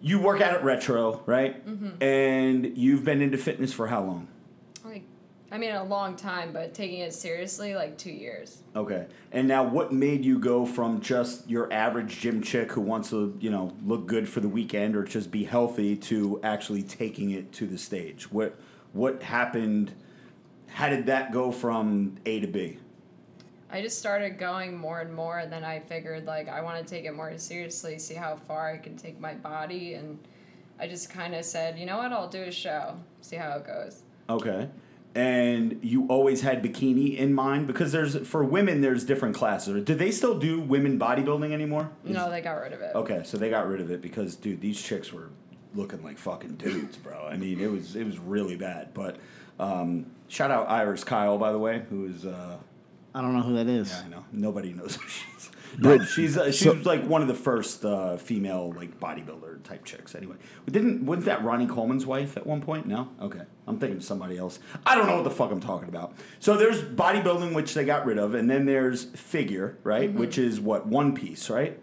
you 0.00 0.20
work 0.20 0.40
out 0.40 0.54
at 0.54 0.62
Retro, 0.62 1.20
right? 1.26 1.66
Mm-hmm. 1.66 2.00
And 2.02 2.78
you've 2.78 3.02
been 3.04 3.20
into 3.20 3.38
fitness 3.38 3.72
for 3.72 3.88
how 3.88 4.02
long? 4.04 4.28
like, 4.84 5.02
I 5.50 5.58
mean, 5.58 5.72
a 5.72 5.82
long 5.82 6.14
time, 6.14 6.52
but 6.52 6.74
taking 6.74 7.00
it 7.00 7.12
seriously, 7.12 7.74
like 7.74 7.98
two 7.98 8.12
years. 8.12 8.62
Okay. 8.76 9.06
And 9.32 9.48
now 9.48 9.64
what 9.64 9.92
made 9.92 10.24
you 10.24 10.38
go 10.38 10.64
from 10.64 11.00
just 11.00 11.50
your 11.50 11.72
average 11.72 12.20
gym 12.20 12.40
chick 12.40 12.70
who 12.70 12.80
wants 12.82 13.10
to, 13.10 13.36
you 13.40 13.50
know, 13.50 13.72
look 13.84 14.06
good 14.06 14.28
for 14.28 14.38
the 14.38 14.48
weekend 14.48 14.94
or 14.94 15.02
just 15.02 15.32
be 15.32 15.42
healthy 15.42 15.96
to 15.96 16.38
actually 16.44 16.84
taking 16.84 17.30
it 17.32 17.50
to 17.54 17.66
the 17.66 17.78
stage? 17.78 18.30
What 18.30 18.54
what 18.92 19.24
happened? 19.24 19.92
How 20.68 20.88
did 20.88 21.06
that 21.06 21.32
go 21.32 21.50
from 21.50 22.14
A 22.26 22.38
to 22.38 22.46
B? 22.46 22.78
I 23.70 23.82
just 23.82 23.98
started 23.98 24.38
going 24.38 24.76
more 24.76 25.00
and 25.00 25.12
more, 25.12 25.38
and 25.38 25.52
then 25.52 25.64
I 25.64 25.80
figured 25.80 26.24
like 26.26 26.48
I 26.48 26.60
want 26.62 26.78
to 26.84 26.88
take 26.94 27.04
it 27.04 27.14
more 27.14 27.36
seriously, 27.38 27.98
see 27.98 28.14
how 28.14 28.36
far 28.36 28.72
I 28.72 28.78
can 28.78 28.96
take 28.96 29.18
my 29.20 29.34
body, 29.34 29.94
and 29.94 30.18
I 30.78 30.86
just 30.86 31.10
kind 31.10 31.34
of 31.34 31.44
said, 31.44 31.78
you 31.78 31.86
know 31.86 31.98
what, 31.98 32.12
I'll 32.12 32.28
do 32.28 32.42
a 32.42 32.52
show, 32.52 32.96
see 33.22 33.36
how 33.36 33.52
it 33.56 33.66
goes. 33.66 34.02
Okay. 34.28 34.68
and 35.14 35.78
you 35.82 36.06
always 36.08 36.42
had 36.42 36.62
bikini 36.62 37.16
in 37.16 37.32
mind 37.32 37.66
because 37.66 37.90
there's 37.92 38.16
for 38.28 38.44
women 38.44 38.80
there's 38.82 39.02
different 39.04 39.34
classes. 39.34 39.82
Do 39.84 39.94
they 39.94 40.10
still 40.10 40.38
do 40.38 40.60
women 40.60 40.98
bodybuilding 40.98 41.52
anymore? 41.52 41.90
No, 42.04 42.28
they 42.30 42.40
got 42.42 42.60
rid 42.60 42.72
of 42.72 42.80
it. 42.82 42.94
Okay, 42.94 43.22
so 43.24 43.36
they 43.38 43.48
got 43.50 43.66
rid 43.66 43.80
of 43.80 43.90
it 43.90 44.02
because 44.02 44.36
dude, 44.36 44.60
these 44.60 44.80
chicks 44.80 45.12
were 45.12 45.30
looking 45.74 46.02
like 46.02 46.18
fucking 46.18 46.56
dudes, 46.56 46.96
bro. 46.96 47.26
I 47.26 47.36
mean, 47.36 47.60
it 47.60 47.70
was 47.70 47.96
it 47.96 48.04
was 48.04 48.18
really 48.18 48.56
bad. 48.56 48.92
But 48.94 49.16
um, 49.58 50.06
shout 50.28 50.50
out 50.50 50.68
Iris 50.68 51.02
Kyle, 51.04 51.38
by 51.38 51.50
the 51.52 51.58
way, 51.58 51.82
who 51.88 52.04
is 52.06 52.26
uh, 52.26 52.58
I 53.16 53.22
don't 53.22 53.32
know 53.34 53.40
who 53.40 53.54
that 53.54 53.66
is. 53.66 53.90
yeah, 53.90 54.02
I 54.04 54.08
know 54.10 54.24
nobody 54.30 54.74
knows 54.74 54.96
who 54.96 55.08
she 55.08 55.24
is. 55.38 55.50
No, 55.78 56.02
she's 56.04 56.36
uh, 56.36 56.52
she 56.52 56.64
so- 56.64 56.78
like 56.84 57.04
one 57.06 57.22
of 57.22 57.28
the 57.28 57.34
first 57.34 57.82
uh, 57.84 58.18
female 58.18 58.72
like 58.76 59.00
bodybuilder 59.00 59.62
type 59.62 59.84
chicks. 59.86 60.14
Anyway, 60.14 60.36
didn't 60.70 61.04
wasn't 61.06 61.24
that 61.26 61.42
Ronnie 61.42 61.66
Coleman's 61.66 62.04
wife 62.04 62.36
at 62.36 62.46
one 62.46 62.60
point? 62.60 62.86
No, 62.86 63.08
okay, 63.20 63.40
I'm 63.66 63.78
thinking 63.78 63.96
of 63.96 64.04
somebody 64.04 64.36
else. 64.36 64.58
I 64.84 64.94
don't 64.94 65.06
know 65.06 65.14
what 65.16 65.24
the 65.24 65.30
fuck 65.30 65.50
I'm 65.50 65.60
talking 65.60 65.88
about. 65.88 66.14
So 66.40 66.56
there's 66.58 66.82
bodybuilding, 66.82 67.54
which 67.54 67.72
they 67.72 67.84
got 67.86 68.04
rid 68.04 68.18
of, 68.18 68.34
and 68.34 68.50
then 68.50 68.66
there's 68.66 69.04
figure, 69.04 69.78
right? 69.82 70.10
Mm-hmm. 70.10 70.18
Which 70.18 70.36
is 70.36 70.60
what 70.60 70.86
one 70.86 71.14
piece, 71.14 71.48
right? 71.48 71.78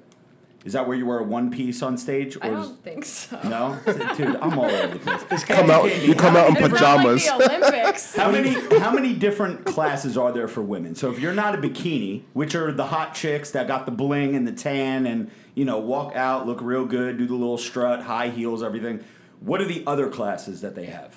Is 0.65 0.73
that 0.73 0.87
where 0.87 0.95
you 0.97 1.05
wear 1.05 1.19
a 1.19 1.23
one 1.23 1.51
piece 1.51 1.81
on 1.81 1.97
stage? 1.97 2.37
I 2.41 2.49
Or 2.49 2.59
is, 2.59 2.67
don't 2.67 2.83
think 2.83 3.05
so. 3.05 3.37
no, 3.43 3.77
dude, 4.15 4.35
I'm 4.37 4.57
all 4.57 4.65
over 4.65 4.97
the 4.97 4.99
place. 4.99 5.43
Come 5.43 5.69
out, 5.69 6.03
you 6.05 6.15
come 6.15 6.35
out 6.37 6.49
in 6.49 6.57
It's 6.57 6.69
pajamas. 6.69 7.25
not 7.25 7.39
like 7.39 7.49
the 7.49 7.55
Olympics. 7.67 8.15
How 8.15 8.31
many 8.31 8.79
how 8.79 8.91
many 8.91 9.13
different 9.13 9.65
classes 9.65 10.17
are 10.17 10.31
there 10.31 10.47
for 10.47 10.61
women? 10.61 10.95
So 10.95 11.11
if 11.11 11.19
you're 11.19 11.33
not 11.33 11.53
a 11.55 11.57
bikini, 11.57 12.23
which 12.33 12.55
are 12.55 12.71
the 12.71 12.85
hot 12.85 13.13
chicks 13.13 13.51
that 13.51 13.67
got 13.67 13.85
the 13.85 13.91
bling 13.91 14.35
and 14.35 14.47
the 14.47 14.53
tan 14.53 15.05
and 15.05 15.29
you 15.53 15.65
know 15.65 15.79
walk 15.79 16.15
out, 16.15 16.47
look 16.47 16.61
real 16.61 16.85
good, 16.85 17.17
do 17.17 17.27
the 17.27 17.35
little 17.35 17.57
strut, 17.57 18.03
high 18.03 18.29
heels, 18.29 18.63
everything. 18.63 19.03
What 19.41 19.59
are 19.59 19.65
the 19.65 19.83
other 19.85 20.09
classes 20.09 20.61
that 20.61 20.75
they 20.75 20.85
have? 20.85 21.15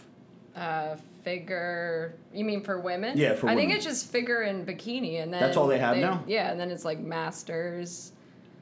Uh, 0.56 0.96
figure. 1.22 2.16
You 2.32 2.44
mean 2.44 2.62
for 2.64 2.80
women? 2.80 3.16
Yeah, 3.16 3.34
for 3.34 3.46
women. 3.46 3.48
I 3.48 3.54
women. 3.54 3.68
think 3.68 3.76
it's 3.76 3.84
just 3.84 4.10
figure 4.10 4.40
and 4.40 4.66
bikini, 4.66 5.22
and 5.22 5.32
then 5.32 5.40
That's 5.40 5.56
all 5.56 5.68
they 5.68 5.78
have 5.78 5.96
now? 5.98 6.24
Yeah, 6.26 6.50
and 6.50 6.58
then 6.58 6.70
it's 6.72 6.84
like 6.84 6.98
masters. 6.98 8.12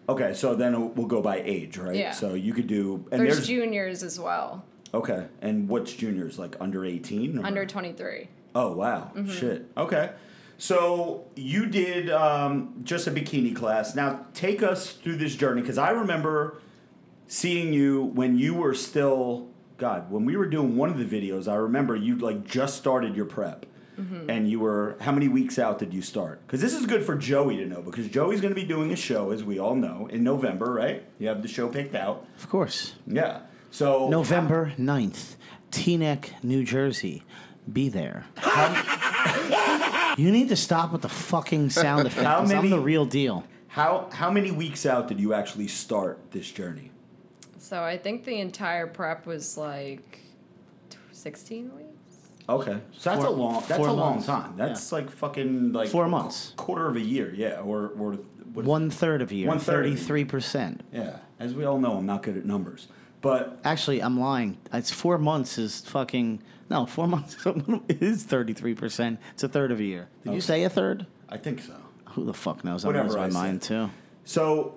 Okay, 0.08 0.34
so 0.34 0.54
then 0.54 0.94
we'll 0.94 1.06
go 1.06 1.22
by 1.22 1.40
age, 1.44 1.78
right? 1.78 1.96
Yeah. 1.96 2.10
So 2.12 2.34
you 2.34 2.52
could 2.52 2.66
do 2.66 3.06
and 3.10 3.20
There's, 3.22 3.36
there's, 3.36 3.46
juniors 3.46 4.02
as 4.02 4.20
well, 4.20 4.64
okay, 4.92 5.26
and 5.40 5.68
what's 5.68 5.92
juniors 5.94 6.38
like 6.38 6.56
under 6.60 6.84
eighteen? 6.84 7.42
under 7.44 7.64
23. 7.64 8.28
Oh 8.54 8.72
wow, 8.72 9.10
Mm-hmm. 9.14 9.30
shit. 9.30 9.70
Okay, 9.76 10.10
so 10.58 11.24
you 11.36 11.66
did 11.66 12.10
um, 12.10 12.74
just 12.84 13.06
a 13.06 13.10
bikini 13.10 13.56
class. 13.56 13.94
Now 13.94 14.26
take 14.34 14.62
us 14.62 14.92
through 14.92 15.16
this 15.16 15.34
journey 15.36 15.62
because 15.62 15.78
I 15.78 15.90
remember 15.90 16.58
seeing 17.26 17.72
you 17.72 18.04
when 18.04 18.36
you 18.38 18.54
were 18.54 18.74
still 18.74 19.48
God. 19.78 20.10
When 20.10 20.24
we 20.26 20.36
were 20.36 20.46
doing 20.46 20.76
one 20.76 20.90
of 20.90 20.98
the 20.98 21.04
videos, 21.06 21.48
I 21.48 21.54
remember 21.56 21.96
you 21.96 22.16
like 22.16 22.44
just 22.44 22.76
started 22.76 23.16
your 23.16 23.24
prep. 23.26 23.64
Mm-hmm. 23.98 24.30
And 24.30 24.50
you 24.50 24.60
were 24.60 24.96
how 25.00 25.12
many 25.12 25.28
weeks 25.28 25.58
out 25.58 25.78
did 25.78 25.94
you 25.94 26.02
start? 26.02 26.44
Because 26.46 26.60
this 26.60 26.74
is 26.74 26.86
good 26.86 27.04
for 27.04 27.14
Joey 27.14 27.56
to 27.58 27.66
know 27.66 27.82
because 27.82 28.08
Joey's 28.08 28.40
going 28.40 28.54
to 28.54 28.60
be 28.60 28.66
doing 28.66 28.92
a 28.92 28.96
show, 28.96 29.30
as 29.30 29.44
we 29.44 29.58
all 29.58 29.74
know, 29.74 30.08
in 30.10 30.24
November, 30.24 30.72
right? 30.72 31.04
You 31.18 31.28
have 31.28 31.42
the 31.42 31.48
show 31.48 31.68
picked 31.68 31.94
out. 31.94 32.26
Of 32.38 32.48
course. 32.48 32.94
Yeah. 33.06 33.40
So 33.70 34.08
November 34.08 34.72
9th, 34.78 35.36
Teaneck, 35.70 36.30
New 36.42 36.64
Jersey. 36.64 37.22
Be 37.72 37.88
there. 37.88 38.26
you 40.18 40.30
need 40.30 40.50
to 40.50 40.56
stop 40.56 40.92
with 40.92 41.02
the 41.02 41.08
fucking 41.08 41.70
sound 41.70 42.06
effects. 42.06 42.26
How 42.26 42.38
I'm 42.38 42.70
the 42.70 42.78
real 42.78 43.06
deal. 43.06 43.44
How 43.68 44.08
how 44.12 44.30
many 44.30 44.52
weeks 44.52 44.86
out 44.86 45.08
did 45.08 45.18
you 45.18 45.34
actually 45.34 45.66
start 45.66 46.20
this 46.30 46.48
journey? 46.50 46.92
So 47.58 47.82
I 47.82 47.96
think 47.96 48.24
the 48.24 48.38
entire 48.38 48.86
prep 48.86 49.26
was 49.26 49.56
like 49.56 50.20
16 51.12 51.74
weeks. 51.74 51.93
Okay, 52.48 52.78
so 52.92 53.10
that's 53.10 53.22
Four- 53.24 53.32
a 53.32 53.36
long. 53.36 53.64
That's 53.66 53.78
a 53.78 53.92
long 53.92 53.96
months. 54.14 54.26
time. 54.26 54.54
That's 54.56 54.92
like 54.92 55.10
fucking 55.10 55.72
like 55.72 55.88
Four 55.88 56.08
months. 56.08 56.52
quarter 56.56 56.86
of 56.88 56.96
a 56.96 57.00
year. 57.00 57.32
Yeah, 57.34 57.60
or 57.60 57.88
or 57.98 58.18
One 58.52 58.90
third 58.90 59.22
of 59.22 59.30
a 59.30 59.34
year. 59.34 59.48
One 59.48 59.56
a 59.56 59.60
year. 59.60 59.94
33%. 59.96 60.80
Yeah, 60.92 61.16
as 61.40 61.54
we 61.54 61.64
all 61.64 61.78
know, 61.78 61.96
I'm 61.96 62.06
not 62.06 62.22
good 62.22 62.36
at 62.36 62.44
numbers, 62.44 62.88
but 63.22 63.58
Actually, 63.64 64.00
I'm 64.02 64.20
lying. 64.20 64.58
It's 64.72 64.90
four 64.90 65.16
months 65.18 65.56
is 65.58 65.80
fucking. 65.82 66.42
No, 66.70 66.86
four 66.86 67.06
months 67.14 67.34
is 67.88 68.24
33%. 68.26 69.18
It's 69.32 69.42
a 69.42 69.48
third 69.48 69.70
of 69.72 69.80
a 69.80 69.84
year. 69.84 70.08
Did 70.24 70.34
you 70.34 70.40
say 70.40 70.64
a 70.64 70.68
third? 70.70 71.06
I 71.28 71.36
think 71.38 71.60
so. 71.62 71.74
Who 72.10 72.24
the 72.24 72.34
fuck 72.34 72.62
knows? 72.64 72.84
I'm 72.84 72.88
Whatever 72.88 73.08
losing 73.08 73.20
my 73.20 73.26
I 73.26 73.30
mind, 73.46 73.62
too. 73.62 73.90
So 74.24 74.74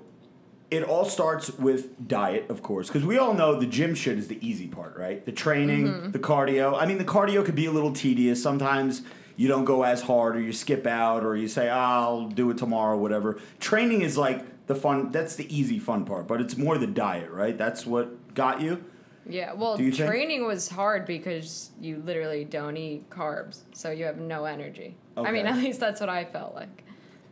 it 0.69 0.84
all 0.84 1.06
starts 1.06 1.49
with 1.58 2.08
diet, 2.08 2.49
of 2.49 2.62
course, 2.62 2.88
because 2.88 3.06
we 3.06 3.17
all 3.17 3.34
know 3.34 3.60
the 3.60 3.65
gym 3.65 3.95
shit 3.95 4.17
is 4.17 4.27
the 4.27 4.38
easy 4.45 4.67
part, 4.67 4.97
right? 4.97 5.25
The 5.25 5.32
training, 5.32 6.12
the 6.12 6.19
cardio. 6.19 6.77
I 6.80 6.86
mean, 6.86 6.97
the 6.97 7.06
cardio 7.06 7.45
could 7.45 7.56
be 7.56 7.65
a 7.67 7.71
little 7.71 7.93
tedious. 7.93 8.41
Sometimes 8.41 9.03
you 9.38 9.47
don't 9.47 9.65
go 9.65 9.84
as 9.84 10.01
hard, 10.01 10.36
or 10.36 10.41
you 10.41 10.51
skip 10.51 10.86
out, 10.86 11.23
or 11.23 11.36
you 11.36 11.47
say, 11.47 11.69
"Ah, 11.69 12.01
"I'll 12.01 12.27
do 12.27 12.49
it 12.49 12.58
tomorrow," 12.58 12.97
whatever. 12.97 13.39
Training 13.60 14.01
is 14.01 14.17
like 14.17 14.65
the 14.67 14.75
fun. 14.75 15.12
That's 15.12 15.36
the 15.36 15.47
easy 15.56 15.80
fun 15.80 16.06
part, 16.06 16.27
but 16.27 16.41
it's 16.41 16.58
more 16.58 16.77
the 16.77 16.88
diet, 16.88 17.32
right? 17.32 17.58
That's 17.58 17.86
what 17.86 18.34
got 18.34 18.62
you. 18.62 18.84
Yeah, 19.30 19.53
well, 19.53 19.80
you 19.80 19.91
think? 19.91 20.10
training 20.10 20.45
was 20.45 20.69
hard 20.69 21.06
because 21.06 21.71
you 21.82 22.01
literally 22.06 22.45
don't 22.45 22.77
eat 22.77 23.10
carbs, 23.10 23.62
so 23.73 23.91
you 23.91 24.06
have 24.06 24.17
no 24.17 24.45
energy. 24.45 24.95
I 25.17 25.32
mean, 25.32 25.45
at 25.47 25.58
least 25.58 25.80
that's 25.80 25.99
what 25.99 26.10
I 26.10 26.25
felt 26.25 26.56
like. 26.56 26.84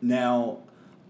Now, 0.01 0.59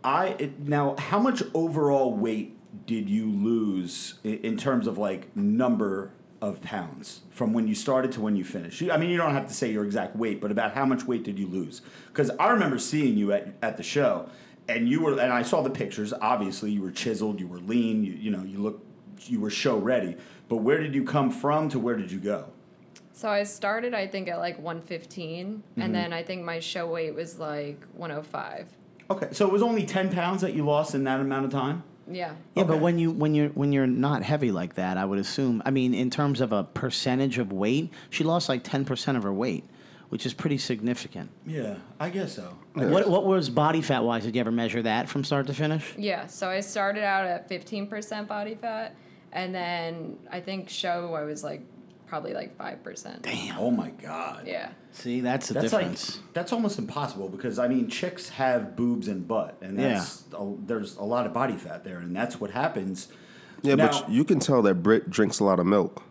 I 0.06 0.28
it, 0.40 0.60
now 0.60 0.96
how 0.98 1.20
much 1.20 1.42
overall 1.54 2.14
weight 2.14 2.58
did 2.86 3.10
you 3.10 3.30
lose 3.30 4.16
in, 4.24 4.38
in 4.40 4.58
terms 4.58 4.86
of 4.88 4.98
like 4.98 5.36
number 5.36 6.12
of 6.42 6.62
pounds 6.62 7.22
from 7.32 7.54
when 7.54 7.68
you 7.68 7.74
started 7.74 8.12
to 8.14 8.22
when 8.22 8.36
you 8.36 8.44
finished? 8.44 8.82
You- 8.82 8.92
I 8.92 8.98
mean, 8.98 9.10
you 9.10 9.18
don't 9.18 9.34
have 9.34 9.48
to 9.48 9.54
say 9.54 9.72
your 9.72 9.84
exact 9.84 10.16
weight, 10.16 10.40
but 10.42 10.52
about 10.52 10.74
how 10.74 10.86
much 10.86 11.06
weight 11.06 11.24
did 11.24 11.40
you 11.40 11.48
lose? 11.48 11.82
Because 12.08 12.30
I 12.40 12.50
remember 12.50 12.78
seeing 12.78 13.18
you 13.18 13.32
at 13.34 13.54
at 13.64 13.78
the 13.78 13.84
show, 13.84 14.30
and 14.70 14.88
you 14.88 15.02
were 15.02 15.14
and 15.20 15.34
I 15.34 15.42
saw 15.42 15.62
the 15.62 15.70
pictures. 15.72 16.14
Obviously, 16.22 16.72
you 16.72 16.82
were 16.82 16.92
chiseled, 16.92 17.40
you 17.40 17.48
were 17.48 17.60
lean, 17.60 18.04
you 18.04 18.14
you 18.14 18.32
know 18.32 18.44
you 18.44 18.60
look 18.60 18.86
you 19.22 19.40
were 19.40 19.50
show 19.50 19.78
ready. 19.78 20.16
But 20.50 20.58
where 20.58 20.80
did 20.80 20.94
you 20.94 21.04
come 21.04 21.32
from 21.32 21.70
to 21.70 21.80
where 21.80 21.96
did 21.96 22.12
you 22.12 22.20
go? 22.20 22.46
So 23.14 23.30
I 23.30 23.44
started, 23.44 23.94
I 23.96 24.06
think, 24.08 24.28
at 24.28 24.38
like 24.40 24.58
115, 24.60 25.46
Mm-hmm. 25.56 25.82
and 25.82 25.96
then 25.96 26.12
I 26.14 26.22
think 26.22 26.44
my 26.44 26.60
show 26.60 26.86
weight 26.86 27.16
was 27.16 27.40
like 27.40 27.82
105. 27.96 28.68
Okay, 29.10 29.30
so 29.32 29.46
it 29.46 29.52
was 29.52 29.62
only 29.62 29.86
ten 29.86 30.12
pounds 30.12 30.42
that 30.42 30.54
you 30.54 30.66
lost 30.66 30.96
in 30.96 31.04
that 31.04 31.20
amount 31.20 31.46
of 31.46 31.52
time. 31.52 31.84
Yeah. 32.10 32.34
Yeah, 32.56 32.64
but 32.64 32.80
when 32.80 33.00
you 33.00 33.12
when 33.12 33.34
you're 33.34 33.50
when 33.50 33.72
you're 33.72 33.88
not 33.88 34.24
heavy 34.24 34.52
like 34.52 34.76
that, 34.76 34.98
I 34.98 35.06
would 35.06 35.20
assume. 35.20 35.62
I 35.66 35.72
mean, 35.72 35.94
in 35.94 36.10
terms 36.10 36.42
of 36.42 36.52
a 36.52 36.64
percentage 36.64 37.38
of 37.38 37.52
weight, 37.52 37.92
she 38.10 38.24
lost 38.24 38.50
like 38.50 38.64
ten 38.64 38.86
percent 38.86 39.18
of 39.18 39.24
her 39.24 39.34
weight, 39.34 39.64
which 40.10 40.26
is 40.26 40.34
pretty 40.34 40.58
significant. 40.58 41.30
Yeah, 41.46 41.78
I 42.00 42.10
guess 42.10 42.36
so. 42.36 42.58
What 42.74 43.10
what 43.10 43.26
was 43.26 43.50
body 43.50 43.82
fat 43.82 44.04
wise? 44.04 44.24
Did 44.24 44.36
you 44.36 44.42
ever 44.42 44.52
measure 44.52 44.82
that 44.84 45.10
from 45.10 45.24
start 45.24 45.48
to 45.48 45.54
finish? 45.54 45.94
Yeah, 45.98 46.28
so 46.28 46.50
I 46.50 46.60
started 46.60 47.04
out 47.04 47.26
at 47.26 47.50
15% 47.50 48.28
body 48.28 48.56
fat, 48.56 48.96
and 49.32 49.54
then 49.54 50.18
I 50.32 50.42
think 50.42 50.70
show 50.70 51.14
I 51.16 51.24
was 51.24 51.44
like 51.44 51.62
probably 52.08 52.34
like 52.34 52.58
5%. 52.58 53.22
Damn. 53.24 53.58
Oh 53.58 53.72
my 53.72 53.90
god. 53.90 54.44
Yeah. 54.48 54.72
See, 54.92 55.22
that's 55.22 55.48
the 55.48 55.56
That's 55.56 55.72
difference. 55.72 56.18
like 56.18 56.34
that's 56.34 56.54
almost 56.54 56.80
impossible 56.80 57.30
because 57.30 57.60
I 57.60 57.68
mean 57.68 57.90
chicks 57.90 58.30
have 58.30 58.76
boobs 58.76 59.08
and 59.08 59.28
butt 59.28 59.58
and 59.62 59.78
that's 59.80 60.24
a, 60.38 60.54
there's 60.66 60.96
a 60.98 61.04
lot 61.04 61.26
of 61.26 61.34
body 61.34 61.56
fat 61.58 61.84
there 61.84 61.98
and 62.00 62.16
that's 62.16 62.40
what 62.40 62.52
happens. 62.52 63.08
Yeah, 63.62 63.76
Now- 63.76 63.88
but 64.02 64.10
you 64.10 64.24
can 64.24 64.40
tell 64.40 64.62
that 64.64 64.76
Brit 64.76 65.10
drinks 65.10 65.40
a 65.40 65.44
lot 65.44 65.60
of 65.60 65.66
milk. 65.66 66.04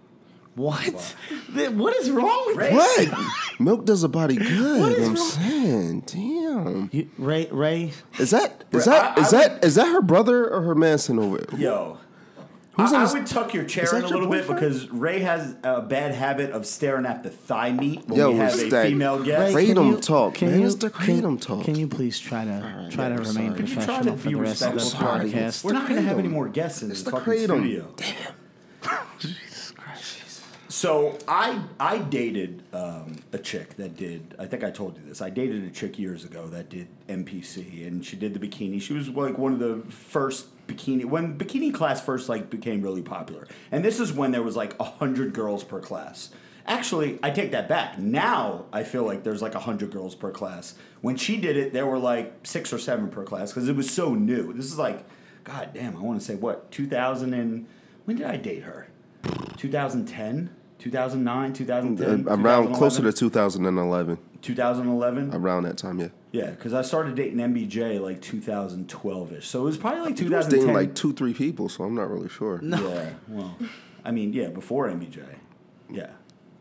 what? 0.54 1.14
Th- 1.54 1.70
What 1.70 1.94
is 1.96 2.10
wrong 2.10 2.44
with 2.46 2.56
Ray- 2.56 2.72
What? 2.74 3.08
milk 3.60 3.84
does 3.86 4.02
a 4.04 4.08
body 4.08 4.36
good. 4.36 4.80
What 4.80 4.92
is 4.92 5.08
I'm 5.08 5.14
wrong- 5.14 5.30
saying, 5.30 6.00
damn. 6.06 6.90
You, 6.92 7.08
Ray 7.18 7.48
Ray, 7.50 7.92
Is 8.18 8.30
that 8.30 8.64
is 8.64 8.64
Brit, 8.70 8.84
that 8.86 9.18
I- 9.18 9.20
is 9.20 9.32
I 9.34 9.48
that 9.48 9.64
is 9.64 9.74
that 9.76 9.86
her 9.88 10.02
brother 10.02 10.48
or 10.52 10.62
her 10.62 10.74
Manson 10.74 11.18
over? 11.18 11.44
Yo. 11.56 11.98
Who's 12.76 12.92
I, 12.92 12.96
in 12.96 13.00
I 13.00 13.04
this- 13.04 13.14
would 13.14 13.26
tuck 13.26 13.54
your 13.54 13.64
chair 13.64 13.84
in 13.96 14.04
a 14.04 14.08
your 14.08 14.18
little 14.18 14.28
bit 14.30 14.48
because 14.48 14.90
Ray 14.90 15.20
has 15.20 15.54
a 15.62 15.80
bad 15.80 16.12
habit 16.14 16.50
of 16.50 16.66
staring 16.66 17.06
at 17.06 17.22
the 17.22 17.30
thigh 17.30 17.70
meat 17.72 18.06
when 18.08 18.18
Yo, 18.18 18.30
we 18.32 18.36
have 18.38 18.52
a 18.54 18.58
Stag, 18.68 18.88
female 18.88 19.22
guest. 19.22 19.54
Ray- 19.54 19.66
can 19.66 19.76
Kratom 19.76 19.90
you- 19.92 20.00
talk, 20.00 20.34
can 20.34 20.50
man. 20.50 20.60
you- 20.60 20.66
It's 20.66 20.74
the 20.76 20.90
can- 20.90 21.22
kratom 21.22 21.40
talk. 21.40 21.64
Can 21.64 21.76
you 21.76 21.86
please 21.86 22.18
try 22.18 22.44
to 22.44 22.88
try 22.90 23.08
yeah, 23.08 23.14
to 23.16 23.22
I'm 23.22 23.28
remain 23.28 23.32
sorry. 23.32 23.48
Could 23.56 23.68
you 23.68 23.74
try 23.76 23.84
to 23.84 23.86
professional 23.86 24.16
for 24.16 24.28
be 24.28 24.34
the 24.34 24.40
rest 24.40 24.62
of 24.62 24.74
the 24.74 24.80
sorry. 24.80 25.30
podcast? 25.30 25.64
We're 25.64 25.72
not 25.72 25.88
going 25.88 26.02
to 26.02 26.08
have 26.08 26.18
any 26.18 26.28
more 26.28 26.48
guests 26.48 26.82
in 26.82 26.90
It's 26.90 27.02
this 27.02 27.12
the 27.12 27.18
fucking 27.18 27.32
kratom. 27.32 27.44
studio. 27.60 27.88
Damn. 27.96 28.16
Jesus 29.18 29.70
Christ. 29.76 30.18
So 30.68 31.16
I 31.28 31.62
I 31.78 31.98
dated 31.98 32.64
um, 32.72 33.16
a 33.32 33.38
chick 33.38 33.76
that 33.76 33.96
did. 33.96 34.34
I 34.38 34.46
think 34.46 34.64
I 34.64 34.70
told 34.70 34.96
you 34.96 35.02
this. 35.06 35.22
I 35.22 35.30
dated 35.30 35.62
a 35.64 35.70
chick 35.70 35.98
years 35.98 36.24
ago 36.24 36.48
that 36.48 36.68
did 36.70 36.88
NPC, 37.08 37.86
and 37.86 38.04
she 38.04 38.16
did 38.16 38.34
the 38.34 38.40
bikini. 38.40 38.82
She 38.82 38.92
was 38.92 39.08
like 39.08 39.38
one 39.38 39.52
of 39.52 39.60
the 39.60 39.82
first 39.90 40.46
bikini 40.66 41.04
when 41.04 41.38
bikini 41.38 41.72
class 41.72 42.00
first 42.00 42.28
like 42.28 42.50
became 42.50 42.82
really 42.82 43.02
popular. 43.02 43.46
And 43.70 43.84
this 43.84 44.00
is 44.00 44.12
when 44.12 44.32
there 44.32 44.42
was 44.42 44.56
like 44.56 44.78
a 44.80 44.84
hundred 44.84 45.32
girls 45.32 45.64
per 45.64 45.80
class. 45.80 46.30
Actually, 46.66 47.18
I 47.22 47.30
take 47.30 47.50
that 47.52 47.68
back. 47.68 47.98
Now 47.98 48.64
I 48.72 48.84
feel 48.84 49.04
like 49.04 49.22
there's 49.22 49.42
like 49.42 49.54
a 49.54 49.60
hundred 49.60 49.90
girls 49.90 50.14
per 50.14 50.30
class. 50.30 50.74
When 51.02 51.16
she 51.16 51.36
did 51.36 51.56
it, 51.56 51.72
there 51.72 51.86
were 51.86 51.98
like 51.98 52.46
six 52.46 52.72
or 52.72 52.78
seven 52.78 53.08
per 53.08 53.24
class 53.24 53.52
because 53.52 53.68
it 53.68 53.76
was 53.76 53.90
so 53.90 54.14
new. 54.14 54.52
This 54.54 54.66
is 54.66 54.78
like, 54.78 55.04
god 55.44 55.70
damn, 55.74 55.96
I 55.96 56.00
want 56.00 56.18
to 56.20 56.24
say 56.24 56.34
what 56.34 56.70
2000 56.70 57.34
and 57.34 57.66
when 58.06 58.16
did 58.16 58.26
I 58.26 58.36
date 58.36 58.62
her? 58.62 58.88
2010, 59.56 60.50
2009, 60.78 61.52
2010, 61.52 62.28
Uh, 62.28 62.36
around 62.36 62.74
closer 62.74 63.02
to 63.02 63.12
2011, 63.12 64.18
2011. 64.44 65.34
around 65.34 65.64
that 65.64 65.76
time, 65.78 65.98
yeah. 65.98 66.08
Yeah, 66.32 66.50
because 66.50 66.72
I 66.74 66.82
started 66.82 67.14
dating 67.14 67.38
MBJ 67.38 68.00
like 68.00 68.20
2012 68.20 69.32
ish. 69.34 69.46
So 69.46 69.60
it 69.60 69.64
was 69.64 69.76
probably 69.78 70.00
like 70.00 70.18
He 70.18 70.24
was 70.24 70.46
2010. 70.46 70.60
dating 70.60 70.74
like 70.74 70.94
two, 70.94 71.12
three 71.12 71.34
people, 71.34 71.68
so 71.68 71.84
I'm 71.84 71.94
not 71.94 72.10
really 72.10 72.28
sure. 72.28 72.60
Yeah, 72.62 73.10
well, 73.28 73.56
I 74.04 74.10
mean, 74.10 74.32
yeah, 74.32 74.48
before 74.48 74.88
MBJ. 74.88 75.24
Yeah. 75.90 76.10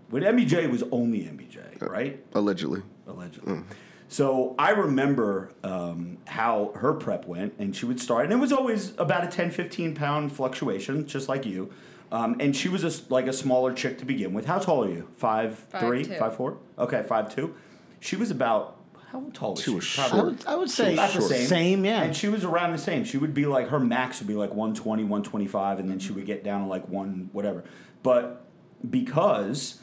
When 0.09 0.23
MBJ 0.23 0.69
was 0.69 0.83
only 0.91 1.21
MBJ, 1.21 1.81
right? 1.81 2.23
Allegedly. 2.33 2.83
Allegedly. 3.07 3.61
So 4.09 4.53
I 4.59 4.69
remember 4.71 5.51
um, 5.63 6.17
how 6.27 6.71
her 6.75 6.93
prep 6.93 7.25
went, 7.25 7.55
and 7.57 7.75
she 7.75 7.85
would 7.87 7.99
start, 7.99 8.25
and 8.25 8.33
it 8.33 8.35
was 8.37 8.53
always 8.53 8.93
about 8.99 9.23
a 9.23 9.27
10, 9.27 9.49
15 9.49 9.95
pound 9.95 10.31
fluctuation, 10.31 11.07
just 11.07 11.27
like 11.27 11.45
you. 11.47 11.71
Um, 12.11 12.35
and 12.39 12.55
she 12.55 12.69
was 12.69 12.83
a 12.83 12.87
s 12.87 13.09
like 13.09 13.25
a 13.25 13.33
smaller 13.33 13.73
chick 13.73 13.97
to 13.97 14.05
begin 14.05 14.33
with. 14.33 14.45
How 14.45 14.59
tall 14.59 14.83
are 14.85 14.89
you? 14.89 15.07
Five, 15.17 15.57
Five 15.57 15.81
three, 15.81 16.03
two. 16.05 16.13
five 16.19 16.35
four? 16.35 16.57
Okay, 16.77 17.01
five 17.01 17.33
two. 17.33 17.55
She 18.03 18.17
was 18.17 18.31
about 18.31 18.79
how 19.11 19.23
tall 19.33 19.51
was 19.51 19.59
she? 19.59 19.71
She 19.71 19.75
was 19.75 19.95
Probably- 19.95 20.19
I 20.19 20.23
would, 20.23 20.45
I 20.47 20.55
would 20.57 20.69
say 20.69 20.93
about 20.93 21.13
the 21.13 21.21
same. 21.21 21.47
same, 21.47 21.85
yeah. 21.85 22.03
And 22.03 22.13
she 22.15 22.27
was 22.27 22.43
around 22.43 22.73
the 22.73 22.77
same. 22.77 23.05
She 23.05 23.17
would 23.17 23.33
be 23.33 23.45
like, 23.45 23.69
her 23.69 23.79
max 23.79 24.19
would 24.19 24.27
be 24.27 24.33
like 24.33 24.49
120, 24.49 25.03
125, 25.03 25.79
and 25.79 25.89
then 25.89 25.99
she 25.99 26.11
would 26.11 26.25
get 26.25 26.43
down 26.43 26.63
to 26.63 26.67
like 26.67 26.89
one, 26.89 27.29
whatever. 27.31 27.63
But 28.01 28.45
because 28.89 29.79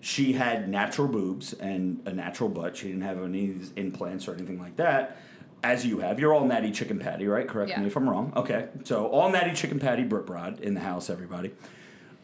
she 0.00 0.32
had 0.32 0.68
natural 0.68 1.08
boobs 1.08 1.52
and 1.52 2.00
a 2.06 2.12
natural 2.12 2.48
butt, 2.48 2.76
she 2.76 2.86
didn't 2.86 3.02
have 3.02 3.22
any 3.22 3.54
implants 3.76 4.28
or 4.28 4.34
anything 4.34 4.58
like 4.58 4.76
that. 4.76 5.18
As 5.62 5.84
you 5.84 5.98
have, 5.98 6.18
you're 6.20 6.32
all 6.32 6.44
natty 6.46 6.70
chicken 6.70 6.98
patty, 7.00 7.26
right? 7.26 7.46
Correct 7.48 7.70
Yeah. 7.70 7.80
me 7.80 7.88
if 7.88 7.96
I'm 7.96 8.08
wrong. 8.08 8.32
Okay, 8.36 8.68
so 8.84 9.06
all 9.08 9.28
natty 9.30 9.54
chicken 9.54 9.78
patty 9.80 10.04
Brit 10.04 10.28
Rod 10.30 10.60
in 10.60 10.72
the 10.74 10.80
house, 10.80 11.10
everybody. 11.10 11.50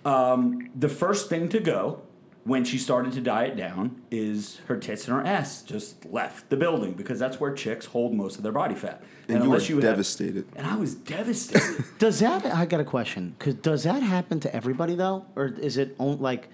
Um, 0.05 0.71
the 0.75 0.89
first 0.89 1.29
thing 1.29 1.49
to 1.51 1.59
go 1.61 2.01
when 2.45 2.65
she 2.65 2.77
started 2.79 3.13
to 3.15 3.21
diet 3.21 3.57
down 3.57 4.03
is 4.11 4.61
her 4.67 4.77
tits 4.77 5.09
and 5.09 5.17
her 5.17 5.25
ass 5.27 5.63
just 5.63 6.05
left 6.05 6.51
the 6.51 6.57
building 6.57 6.93
because 6.93 7.19
that's 7.19 7.41
where 7.41 7.53
chicks 7.55 7.87
hold 7.87 8.13
most 8.15 8.37
of 8.37 8.43
their 8.43 8.53
body 8.53 8.75
fat. 8.75 9.03
And, 9.29 9.37
you 9.43 9.49
were 9.51 9.57
unless 9.57 9.69
have- 9.69 9.81
devastated. 9.81 10.47
and 10.55 10.67
I 10.67 10.77
was 10.77 10.95
devastated. 10.95 11.85
Does 11.99 12.21
that? 12.21 12.45
I 12.45 12.67
got 12.67 12.81
a 12.81 12.85
question. 12.85 13.35
Cause 13.39 13.55
does 13.55 13.85
that 13.85 14.03
happen 14.03 14.41
to 14.41 14.55
everybody 14.55 14.95
though, 14.95 15.25
or 15.35 15.47
is 15.47 15.79
it 15.79 15.97
on, 15.99 16.21
like, 16.21 16.49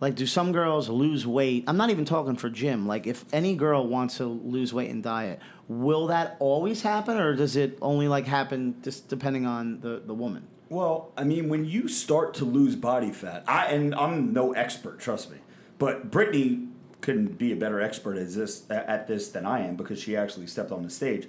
like 0.00 0.14
do 0.14 0.24
some 0.24 0.52
girls 0.52 0.88
lose 0.88 1.26
weight? 1.26 1.64
I'm 1.66 1.76
not 1.76 1.90
even 1.90 2.04
talking 2.04 2.36
for 2.36 2.48
gym. 2.48 2.86
Like, 2.86 3.08
if 3.08 3.24
any 3.32 3.56
girl 3.56 3.88
wants 3.88 4.18
to 4.18 4.26
lose 4.26 4.72
weight 4.72 4.90
and 4.90 5.02
diet, 5.02 5.40
will 5.66 6.06
that 6.08 6.36
always 6.38 6.82
happen, 6.82 7.16
or 7.16 7.34
does 7.34 7.56
it 7.56 7.76
only 7.82 8.06
like 8.06 8.26
happen 8.26 8.76
just 8.82 9.08
depending 9.08 9.46
on 9.46 9.80
the 9.80 10.00
the 10.06 10.14
woman? 10.14 10.46
Well, 10.68 11.12
I 11.16 11.24
mean, 11.24 11.48
when 11.48 11.64
you 11.64 11.88
start 11.88 12.34
to 12.34 12.44
lose 12.44 12.74
body 12.76 13.10
fat, 13.12 13.44
I 13.46 13.66
and 13.66 13.94
I'm 13.94 14.32
no 14.32 14.52
expert, 14.52 14.98
trust 14.98 15.30
me, 15.30 15.38
but 15.78 16.10
Brittany 16.10 16.68
couldn't 17.00 17.36
be 17.38 17.52
a 17.52 17.56
better 17.56 17.80
expert 17.80 18.16
at 18.16 18.32
this 18.32 18.68
at 18.70 19.06
this 19.06 19.28
than 19.28 19.44
I 19.44 19.66
am 19.66 19.76
because 19.76 20.00
she 20.00 20.16
actually 20.16 20.46
stepped 20.46 20.72
on 20.72 20.82
the 20.82 20.90
stage. 20.90 21.28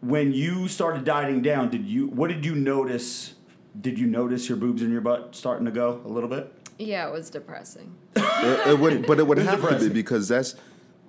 When 0.00 0.32
you 0.32 0.68
started 0.68 1.04
dieting 1.04 1.42
down, 1.42 1.68
did 1.70 1.84
you 1.86 2.06
what 2.08 2.28
did 2.28 2.44
you 2.46 2.54
notice? 2.54 3.34
Did 3.80 3.98
you 3.98 4.06
notice 4.06 4.48
your 4.48 4.56
boobs 4.56 4.82
and 4.82 4.90
your 4.90 5.00
butt 5.00 5.34
starting 5.34 5.64
to 5.66 5.70
go 5.72 6.00
a 6.04 6.08
little 6.08 6.28
bit? 6.28 6.52
Yeah, 6.78 7.06
it 7.08 7.12
was 7.12 7.28
depressing. 7.28 7.94
it, 8.16 8.68
it 8.68 8.78
would, 8.78 9.06
but 9.06 9.18
it 9.18 9.26
would 9.26 9.38
It's 9.38 9.48
have 9.48 9.60
to 9.68 9.78
be 9.78 9.88
because 9.90 10.28
that's 10.28 10.54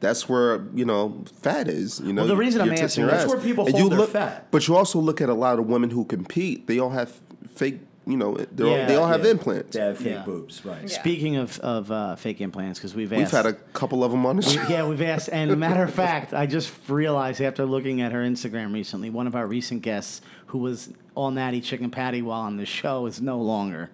that's 0.02 0.28
where 0.28 0.65
you 0.74 0.84
know 0.84 1.24
fat 1.41 1.67
is. 1.67 2.02
You 2.04 2.12
know, 2.12 2.24
Well, 2.24 2.30
the 2.30 2.36
reason 2.36 2.60
I'm 2.62 2.67
your 2.67 2.76
tits 2.76 2.93
asking- 2.93 3.04
and 3.04 3.13
That's 3.13 3.32
where 3.32 3.39
people 3.41 3.65
And 3.65 3.74
hold 3.76 3.84
you 3.84 3.89
their 3.89 4.00
look, 4.00 4.10
fat. 4.10 4.47
But 4.52 4.67
you 4.67 4.76
also 4.76 5.00
look 5.00 5.21
at 5.21 5.30
a 5.30 5.34
lot 5.34 5.60
of 5.60 5.67
women 5.67 5.91
who 5.91 6.04
compete. 6.06 6.67
They 6.67 6.80
all 6.80 6.89
have 6.89 7.19
fake. 7.62 7.80
You 8.08 8.17
know, 8.17 8.36
they 8.36 8.63
all, 8.63 8.71
Yeah, 8.71 8.86
they 8.88 8.95
all 8.95 9.08
have 9.08 9.24
Yeah. 9.24 9.32
implants. 9.32 9.76
They 9.78 9.80
have 9.84 9.97
fake 10.00 10.08
Yeah. 10.08 10.24
boobs, 10.26 10.65
right? 10.65 10.82
Yeah. 10.82 10.88
Speaking 11.00 11.36
of 11.36 11.60
of 11.60 11.91
uh, 11.91 12.15
fake 12.15 12.41
implants, 12.41 12.80
because 12.80 12.95
we've 12.95 13.12
We've 13.12 13.21
asked, 13.21 13.32
had 13.32 13.45
a 13.45 13.54
couple 13.54 14.04
of 14.04 14.12
them 14.12 14.26
on 14.26 14.38
the 14.38 14.41
show. 14.41 14.63
yeah, 14.67 14.88
we've 14.88 15.04
asked. 15.04 15.30
And 15.32 15.52
a 15.52 15.56
matter 15.56 15.84
of 15.84 15.93
fact, 16.06 16.34
I 16.34 16.47
just 16.47 16.71
realized 16.89 17.39
after 17.41 17.63
looking 17.63 18.02
at 18.02 18.12
her 18.12 18.24
Instagram 18.24 18.74
recently, 18.74 19.12
one 19.12 19.28
of 19.28 19.36
our 19.36 19.45
recent 19.45 19.84
guests 19.84 20.21
who 20.47 20.58
was 20.58 20.89
all 21.13 21.30
natty 21.30 21.62
chicken 21.62 21.91
patty 21.91 22.24
while 22.24 22.41
on 22.41 22.58
the 22.58 22.65
show 22.65 23.06
is 23.06 23.21
no 23.21 23.38
longer 23.39 23.91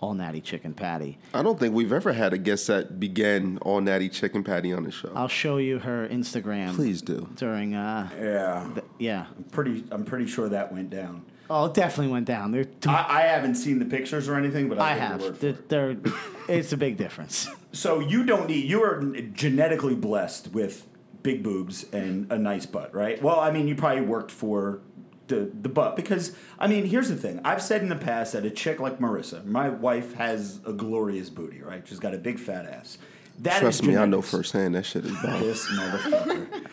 all 0.00 0.12
natty 0.14 0.42
chicken 0.42 0.74
patty. 0.74 1.16
I 1.32 1.42
don't 1.42 1.58
think 1.58 1.74
we've 1.74 1.92
ever 1.92 2.12
had 2.12 2.34
a 2.34 2.38
guest 2.38 2.66
that 2.66 3.00
began 3.00 3.58
all 3.62 3.80
natty 3.80 4.10
chicken 4.10 4.44
patty 4.44 4.74
on 4.74 4.84
the 4.84 4.92
show. 4.92 5.10
I'll 5.14 5.26
show 5.26 5.56
you 5.56 5.78
her 5.78 6.06
Instagram. 6.06 6.74
Please 6.74 7.00
do. 7.00 7.28
During 7.34 7.74
uh, 7.74 8.10
Yeah, 8.20 8.66
th- 8.74 8.86
yeah. 8.98 9.24
pretty. 9.52 9.84
I'm 9.90 10.04
pretty 10.04 10.26
sure 10.26 10.50
that 10.50 10.70
went 10.70 10.90
down. 10.90 11.22
Oh, 11.50 11.66
it 11.66 11.74
definitely 11.74 12.12
went 12.12 12.26
down. 12.26 12.52
They're 12.52 12.64
t- 12.64 12.88
I, 12.90 13.20
I 13.20 13.22
haven't 13.22 13.54
seen 13.54 13.78
the 13.78 13.84
pictures 13.86 14.28
or 14.28 14.34
anything, 14.36 14.68
but 14.68 14.78
I, 14.78 14.90
I 14.90 14.92
take 14.92 14.98
your 15.00 15.08
have. 15.08 15.20
word 15.22 15.34
for 15.36 15.40
They're, 15.40 15.90
it. 15.90 16.02
they're, 16.04 16.12
it's 16.48 16.72
a 16.72 16.76
big 16.76 16.96
difference. 16.96 17.48
So 17.72 18.00
you 18.00 18.24
don't 18.24 18.48
need. 18.48 18.64
You 18.68 18.82
are 18.82 19.02
genetically 19.32 19.94
blessed 19.94 20.48
with 20.52 20.86
big 21.22 21.42
boobs 21.42 21.84
and 21.92 22.30
a 22.30 22.38
nice 22.38 22.66
butt, 22.66 22.94
right? 22.94 23.20
Well, 23.22 23.40
I 23.40 23.50
mean, 23.50 23.66
you 23.68 23.74
probably 23.74 24.02
worked 24.02 24.30
for 24.30 24.80
the 25.28 25.50
the 25.60 25.68
butt 25.68 25.96
because 25.96 26.34
I 26.58 26.66
mean, 26.66 26.84
here's 26.86 27.08
the 27.08 27.16
thing. 27.16 27.40
I've 27.44 27.62
said 27.62 27.82
in 27.82 27.88
the 27.88 27.96
past 27.96 28.32
that 28.34 28.44
a 28.44 28.50
chick 28.50 28.78
like 28.80 28.98
Marissa, 28.98 29.44
my 29.44 29.68
wife, 29.68 30.14
has 30.14 30.60
a 30.66 30.72
glorious 30.72 31.28
booty, 31.30 31.60
right? 31.62 31.86
She's 31.86 31.98
got 31.98 32.14
a 32.14 32.18
big 32.18 32.38
fat 32.38 32.66
ass. 32.66 32.98
That 33.40 33.56
is 33.56 33.60
Trust 33.60 33.82
me, 33.84 33.96
I 33.96 34.00
know 34.06 34.16
genetics. 34.22 34.30
firsthand 34.30 34.74
that 34.74 34.84
shit 34.86 35.04
is 35.04 35.12
bomb. 35.22 35.40
This 35.40 35.66
motherfucker. 35.68 36.66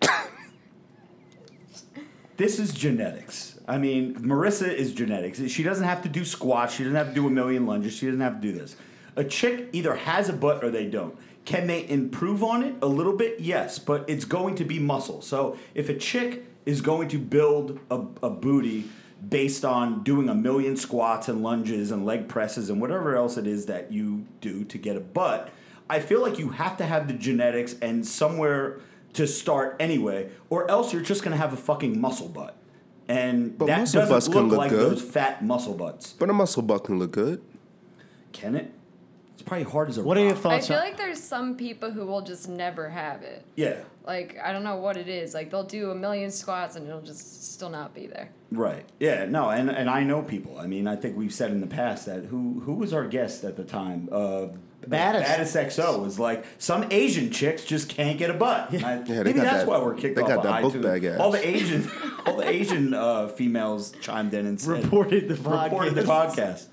this 2.36 2.58
is 2.58 2.72
genetics. 2.72 3.55
I 3.68 3.78
mean, 3.78 4.14
Marissa 4.16 4.72
is 4.72 4.92
genetics. 4.92 5.40
She 5.48 5.62
doesn't 5.62 5.84
have 5.84 6.02
to 6.02 6.08
do 6.08 6.24
squats. 6.24 6.74
She 6.74 6.84
doesn't 6.84 6.96
have 6.96 7.08
to 7.08 7.14
do 7.14 7.26
a 7.26 7.30
million 7.30 7.66
lunges. 7.66 7.94
She 7.94 8.06
doesn't 8.06 8.20
have 8.20 8.40
to 8.40 8.40
do 8.40 8.52
this. 8.52 8.76
A 9.16 9.24
chick 9.24 9.70
either 9.72 9.94
has 9.96 10.28
a 10.28 10.32
butt 10.32 10.62
or 10.62 10.70
they 10.70 10.86
don't. 10.86 11.16
Can 11.44 11.66
they 11.66 11.88
improve 11.88 12.44
on 12.44 12.62
it 12.62 12.74
a 12.82 12.86
little 12.86 13.16
bit? 13.16 13.40
Yes, 13.40 13.78
but 13.78 14.04
it's 14.08 14.24
going 14.24 14.56
to 14.56 14.64
be 14.64 14.78
muscle. 14.78 15.22
So 15.22 15.56
if 15.74 15.88
a 15.88 15.94
chick 15.94 16.44
is 16.64 16.80
going 16.80 17.08
to 17.08 17.18
build 17.18 17.78
a, 17.90 18.04
a 18.22 18.30
booty 18.30 18.84
based 19.28 19.64
on 19.64 20.02
doing 20.02 20.28
a 20.28 20.34
million 20.34 20.76
squats 20.76 21.28
and 21.28 21.42
lunges 21.42 21.90
and 21.90 22.04
leg 22.04 22.28
presses 22.28 22.68
and 22.68 22.80
whatever 22.80 23.16
else 23.16 23.36
it 23.36 23.46
is 23.46 23.66
that 23.66 23.90
you 23.90 24.26
do 24.40 24.64
to 24.64 24.78
get 24.78 24.96
a 24.96 25.00
butt, 25.00 25.50
I 25.88 26.00
feel 26.00 26.20
like 26.20 26.38
you 26.38 26.50
have 26.50 26.76
to 26.78 26.84
have 26.84 27.08
the 27.08 27.14
genetics 27.14 27.76
and 27.80 28.06
somewhere 28.06 28.80
to 29.14 29.26
start 29.26 29.76
anyway, 29.80 30.30
or 30.50 30.70
else 30.70 30.92
you're 30.92 31.02
just 31.02 31.22
gonna 31.22 31.36
have 31.36 31.52
a 31.52 31.56
fucking 31.56 31.98
muscle 31.98 32.28
butt. 32.28 32.56
And 33.08 33.56
But 33.56 33.66
that 33.66 33.80
muscle 33.80 34.00
doesn't 34.00 34.14
butts 34.14 34.28
look 34.28 34.36
can 34.36 34.48
look 34.48 34.58
like 34.58 34.70
good. 34.70 34.92
those 34.92 35.02
fat 35.02 35.44
muscle 35.44 35.74
butts. 35.74 36.12
But 36.18 36.28
a 36.30 36.32
muscle 36.32 36.62
butt 36.62 36.84
can 36.84 36.98
look 36.98 37.12
good. 37.12 37.40
Can 38.32 38.54
it? 38.56 38.72
It's 39.34 39.42
probably 39.42 39.64
hard 39.64 39.88
as 39.90 39.98
a 39.98 40.02
What 40.02 40.16
are 40.16 40.20
your 40.20 40.34
rock. 40.34 40.46
I 40.46 40.60
feel 40.60 40.76
on, 40.78 40.82
like 40.84 40.96
there's 40.96 41.22
some 41.22 41.56
people 41.56 41.90
who 41.90 42.06
will 42.06 42.22
just 42.22 42.48
never 42.48 42.88
have 42.88 43.22
it. 43.22 43.44
Yeah, 43.54 43.76
Like 44.06 44.38
I 44.42 44.52
don't 44.52 44.64
know 44.64 44.76
what 44.76 44.96
it 44.96 45.08
is. 45.08 45.34
Like 45.34 45.50
they'll 45.50 45.62
do 45.62 45.90
a 45.90 45.94
million 45.94 46.30
squats 46.30 46.74
and 46.74 46.88
it'll 46.88 47.02
just 47.02 47.52
still 47.54 47.68
not 47.70 47.94
be 47.94 48.06
there. 48.06 48.30
right. 48.50 48.84
Yeah, 48.98 49.26
no, 49.26 49.50
and, 49.50 49.70
and 49.70 49.88
I 49.90 50.02
know 50.04 50.22
people. 50.22 50.58
I 50.58 50.66
mean, 50.66 50.88
I 50.88 50.96
think 50.96 51.16
we've 51.16 51.34
said 51.34 51.50
in 51.50 51.60
the 51.60 51.66
past 51.66 52.06
that 52.06 52.24
who 52.24 52.60
who 52.64 52.72
was 52.74 52.92
our 52.94 53.06
guest 53.06 53.44
at 53.44 53.56
the 53.56 53.64
time? 53.64 54.08
Uh, 54.10 54.48
Baddest. 54.86 55.26
Baddest 55.26 55.56
XO 55.78 56.02
was 56.02 56.18
like 56.18 56.44
some 56.58 56.86
Asian 56.90 57.30
chicks 57.30 57.64
just 57.64 57.88
can't 57.88 58.18
get 58.18 58.30
a 58.30 58.34
butt. 58.34 58.68
I- 58.72 59.02
Yeah, 59.06 59.22
maybe 59.22 59.32
that's 59.40 59.58
that- 59.64 59.66
why 59.66 59.78
we're 59.78 59.94
kicked 59.94 60.16
they 60.16 60.22
off 60.22 60.28
got 60.28 60.38
of 60.38 60.42
that 60.44 60.62
book 60.62 60.82
bag 60.82 61.04
ass. 61.04 61.18
All 61.20 61.30
the 61.30 61.46
Asian, 61.46 61.90
all 62.24 62.36
the 62.36 62.48
Asian 62.48 62.94
uh, 62.94 63.28
females 63.28 63.92
chimed 64.00 64.34
in 64.34 64.46
and 64.46 64.60
said, 64.60 64.84
Reported 64.84 65.28
the 65.28 65.34
podcast. 65.34 65.64
reported 65.64 65.94
the 65.94 66.02
podcast. 66.02 66.66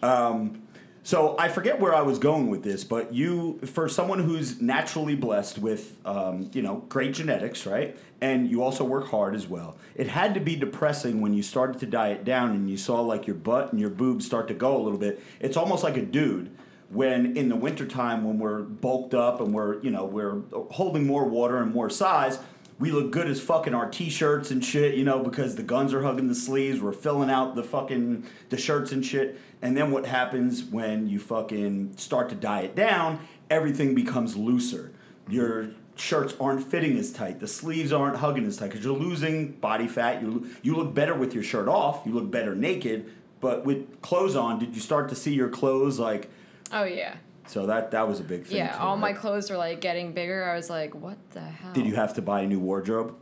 podcast. 0.00 0.04
Um, 0.08 0.62
so 1.02 1.34
I 1.38 1.48
forget 1.48 1.80
where 1.80 1.94
I 1.94 2.02
was 2.02 2.18
going 2.18 2.50
with 2.50 2.62
this, 2.62 2.84
but 2.84 3.14
you, 3.14 3.58
for 3.64 3.88
someone 3.88 4.18
who's 4.18 4.60
naturally 4.60 5.14
blessed 5.14 5.58
with, 5.58 5.96
um, 6.04 6.50
you 6.52 6.60
know, 6.60 6.84
great 6.90 7.14
genetics, 7.14 7.64
right, 7.64 7.96
and 8.20 8.50
you 8.50 8.62
also 8.62 8.84
work 8.84 9.08
hard 9.08 9.34
as 9.34 9.48
well. 9.48 9.78
It 9.94 10.08
had 10.08 10.34
to 10.34 10.40
be 10.40 10.56
depressing 10.56 11.22
when 11.22 11.32
you 11.32 11.42
started 11.42 11.80
to 11.80 11.86
diet 11.86 12.22
down 12.24 12.50
and 12.50 12.68
you 12.68 12.76
saw 12.76 13.00
like 13.00 13.26
your 13.26 13.36
butt 13.36 13.72
and 13.72 13.80
your 13.80 13.88
boobs 13.88 14.26
start 14.26 14.46
to 14.48 14.54
go 14.54 14.76
a 14.76 14.82
little 14.82 14.98
bit. 14.98 15.22
It's 15.40 15.56
almost 15.56 15.82
like 15.82 15.96
a 15.96 16.02
dude 16.02 16.50
when 16.90 17.36
in 17.36 17.48
the 17.48 17.56
wintertime 17.56 18.24
when 18.24 18.38
we're 18.38 18.60
bulked 18.60 19.14
up 19.14 19.40
and 19.40 19.54
we're 19.54 19.80
you 19.80 19.90
know 19.90 20.04
we're 20.04 20.40
holding 20.72 21.06
more 21.06 21.24
water 21.24 21.58
and 21.58 21.72
more 21.72 21.88
size 21.88 22.38
we 22.78 22.90
look 22.90 23.10
good 23.10 23.28
as 23.28 23.40
fucking 23.40 23.74
our 23.74 23.88
t-shirts 23.88 24.50
and 24.50 24.64
shit 24.64 24.94
you 24.94 25.04
know 25.04 25.22
because 25.22 25.56
the 25.56 25.62
guns 25.62 25.94
are 25.94 26.02
hugging 26.02 26.28
the 26.28 26.34
sleeves 26.34 26.80
we're 26.80 26.92
filling 26.92 27.30
out 27.30 27.54
the 27.54 27.62
fucking 27.62 28.24
the 28.48 28.56
shirts 28.56 28.92
and 28.92 29.04
shit. 29.04 29.38
And 29.62 29.76
then 29.76 29.90
what 29.90 30.06
happens 30.06 30.64
when 30.64 31.06
you 31.06 31.18
fucking 31.18 31.96
start 31.98 32.30
to 32.30 32.34
diet 32.34 32.74
down 32.74 33.20
everything 33.50 33.94
becomes 33.94 34.36
looser. 34.36 34.92
Your 35.28 35.70
shirts 35.96 36.34
aren't 36.40 36.62
fitting 36.70 36.96
as 36.96 37.12
tight. 37.12 37.40
The 37.40 37.48
sleeves 37.48 37.92
aren't 37.92 38.16
hugging 38.16 38.46
as 38.46 38.56
tight 38.56 38.68
because 38.68 38.84
you're 38.84 38.96
losing 38.96 39.52
body 39.52 39.88
fat. 39.88 40.22
You, 40.22 40.48
you 40.62 40.76
look 40.76 40.94
better 40.94 41.14
with 41.14 41.34
your 41.34 41.42
shirt 41.42 41.68
off. 41.68 42.02
You 42.06 42.14
look 42.14 42.30
better 42.30 42.54
naked. 42.54 43.10
But 43.40 43.64
with 43.64 44.00
clothes 44.00 44.36
on 44.36 44.58
did 44.58 44.74
you 44.74 44.80
start 44.80 45.08
to 45.10 45.14
see 45.14 45.34
your 45.34 45.48
clothes 45.48 45.98
like 45.98 46.30
Oh 46.72 46.84
yeah. 46.84 47.16
so 47.46 47.66
that 47.66 47.90
that 47.92 48.06
was 48.08 48.20
a 48.20 48.24
big 48.24 48.44
thing. 48.46 48.58
Yeah, 48.58 48.72
too, 48.76 48.78
all 48.82 48.96
my 48.96 49.12
clothes 49.12 49.50
were 49.50 49.56
like 49.56 49.80
getting 49.80 50.12
bigger. 50.12 50.44
I 50.44 50.54
was 50.56 50.70
like, 50.70 50.94
what 50.94 51.18
the 51.30 51.40
hell? 51.40 51.72
Did 51.72 51.86
you 51.86 51.94
have 51.96 52.14
to 52.14 52.22
buy 52.22 52.42
a 52.42 52.46
new 52.46 52.60
wardrobe? 52.60 53.14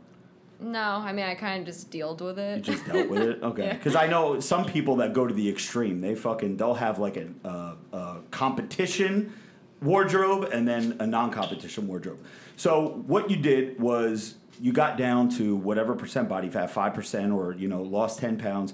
No, 0.61 0.79
I 0.79 1.13
mean 1.13 1.25
I 1.25 1.35
kind 1.35 1.61
of 1.61 1.65
just 1.65 1.89
dealt 1.89 2.21
with 2.21 2.37
You 2.37 2.43
it. 2.43 2.61
just 2.61 2.85
dealt 2.85 3.09
with 3.09 3.21
it, 3.21 3.41
okay? 3.49 3.65
Yeah. 3.67 3.73
Because 3.73 3.95
I 3.95 4.07
know 4.07 4.39
some 4.41 4.65
people 4.65 4.97
that 4.97 5.13
go 5.13 5.25
to 5.25 5.33
the 5.33 5.47
extreme. 5.49 6.01
They 6.01 6.15
fucking 6.15 6.57
they'll 6.57 6.73
have 6.73 6.99
like 6.99 7.15
a, 7.17 7.27
uh, 7.45 7.75
a 7.93 8.17
competition 8.31 9.33
wardrobe 9.81 10.49
and 10.51 10.67
then 10.67 10.97
a 10.99 11.07
non-competition 11.07 11.87
wardrobe. 11.87 12.19
So 12.57 13.01
what 13.07 13.29
you 13.31 13.37
did 13.37 13.79
was 13.79 14.35
you 14.59 14.73
got 14.73 14.97
down 14.97 15.29
to 15.37 15.55
whatever 15.55 15.95
percent 15.95 16.27
body 16.27 16.49
fat, 16.49 16.69
five 16.69 16.93
percent, 16.93 17.31
or 17.31 17.53
you 17.53 17.69
know 17.69 17.81
lost 17.81 18.19
ten 18.19 18.37
pounds. 18.37 18.73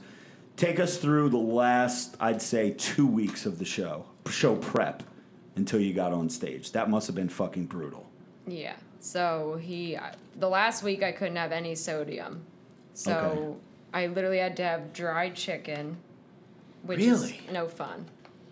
Take 0.57 0.79
us 0.79 0.97
through 0.97 1.29
the 1.29 1.37
last, 1.37 2.15
I'd 2.19 2.41
say, 2.41 2.71
two 2.71 3.05
weeks 3.05 3.45
of 3.45 3.59
the 3.59 3.65
show, 3.65 4.05
show 4.29 4.55
prep, 4.55 5.03
until 5.55 5.79
you 5.79 5.93
got 5.93 6.11
on 6.13 6.29
stage. 6.29 6.71
That 6.73 6.89
must 6.89 7.07
have 7.07 7.15
been 7.15 7.29
fucking 7.29 7.65
brutal. 7.65 8.09
Yeah. 8.47 8.73
So 8.99 9.57
he, 9.61 9.97
the 10.39 10.49
last 10.49 10.83
week 10.83 11.03
I 11.03 11.11
couldn't 11.11 11.35
have 11.37 11.51
any 11.51 11.75
sodium, 11.75 12.41
so 12.93 13.13
Okay. 13.13 13.55
I 13.93 14.07
literally 14.07 14.39
had 14.39 14.57
to 14.57 14.63
have 14.63 14.93
dried 14.93 15.35
chicken, 15.35 15.97
which 16.83 16.99
Really? 16.99 17.29
is 17.47 17.51
no 17.53 17.67
fun. 17.67 18.05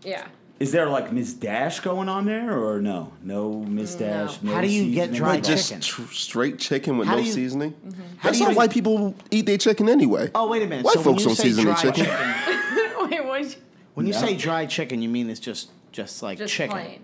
Yeah. 0.03 0.27
Is 0.59 0.71
there 0.71 0.87
like 0.87 1.11
Ms. 1.11 1.33
Dash 1.33 1.79
going 1.79 2.07
on 2.07 2.25
there, 2.25 2.57
or 2.57 2.79
no? 2.79 3.11
No 3.23 3.51
Ms. 3.63 3.95
Dash. 3.95 4.41
No 4.43 4.53
How 4.53 4.61
do 4.61 4.67
you 4.67 4.83
get 4.93 5.09
seasoning? 5.09 5.17
dried 5.19 5.33
Like 5.35 5.43
just 5.43 5.81
tr- 5.81 6.03
straight 6.13 6.59
chicken 6.59 6.97
with 6.97 7.07
How 7.07 7.15
no 7.15 7.21
you- 7.21 7.31
seasoning. 7.31 7.71
Mm-hmm. 7.71 8.01
How 8.17 8.29
That's 8.29 8.37
do 8.37 8.43
how 8.45 8.49
you- 8.51 8.55
white 8.57 8.71
people 8.71 9.15
eat 9.31 9.47
their 9.47 9.57
chicken 9.57 9.89
anyway. 9.89 10.29
Oh 10.35 10.47
wait 10.47 10.61
a 10.61 10.67
minute. 10.67 10.85
White 10.85 10.93
so 10.93 10.99
when 11.01 11.05
folks 11.15 11.21
you 11.23 11.27
don't 11.29 11.35
say 11.35 11.43
season 11.43 11.65
their 11.65 11.73
dried 11.73 11.95
chicken. 11.95 12.62
Wait, 13.95 13.95
what? 13.95 13.97
when 13.97 14.07
you 14.07 14.13
Yeah. 14.13 14.19
say 14.19 14.35
dried 14.35 14.69
chicken, 14.69 15.01
you 15.01 15.09
mean 15.09 15.29
it's 15.29 15.39
just 15.39 15.69
just 15.91 16.23
like 16.23 16.39
Just 16.39 16.53
chicken 16.53 16.75
plain. 16.75 16.99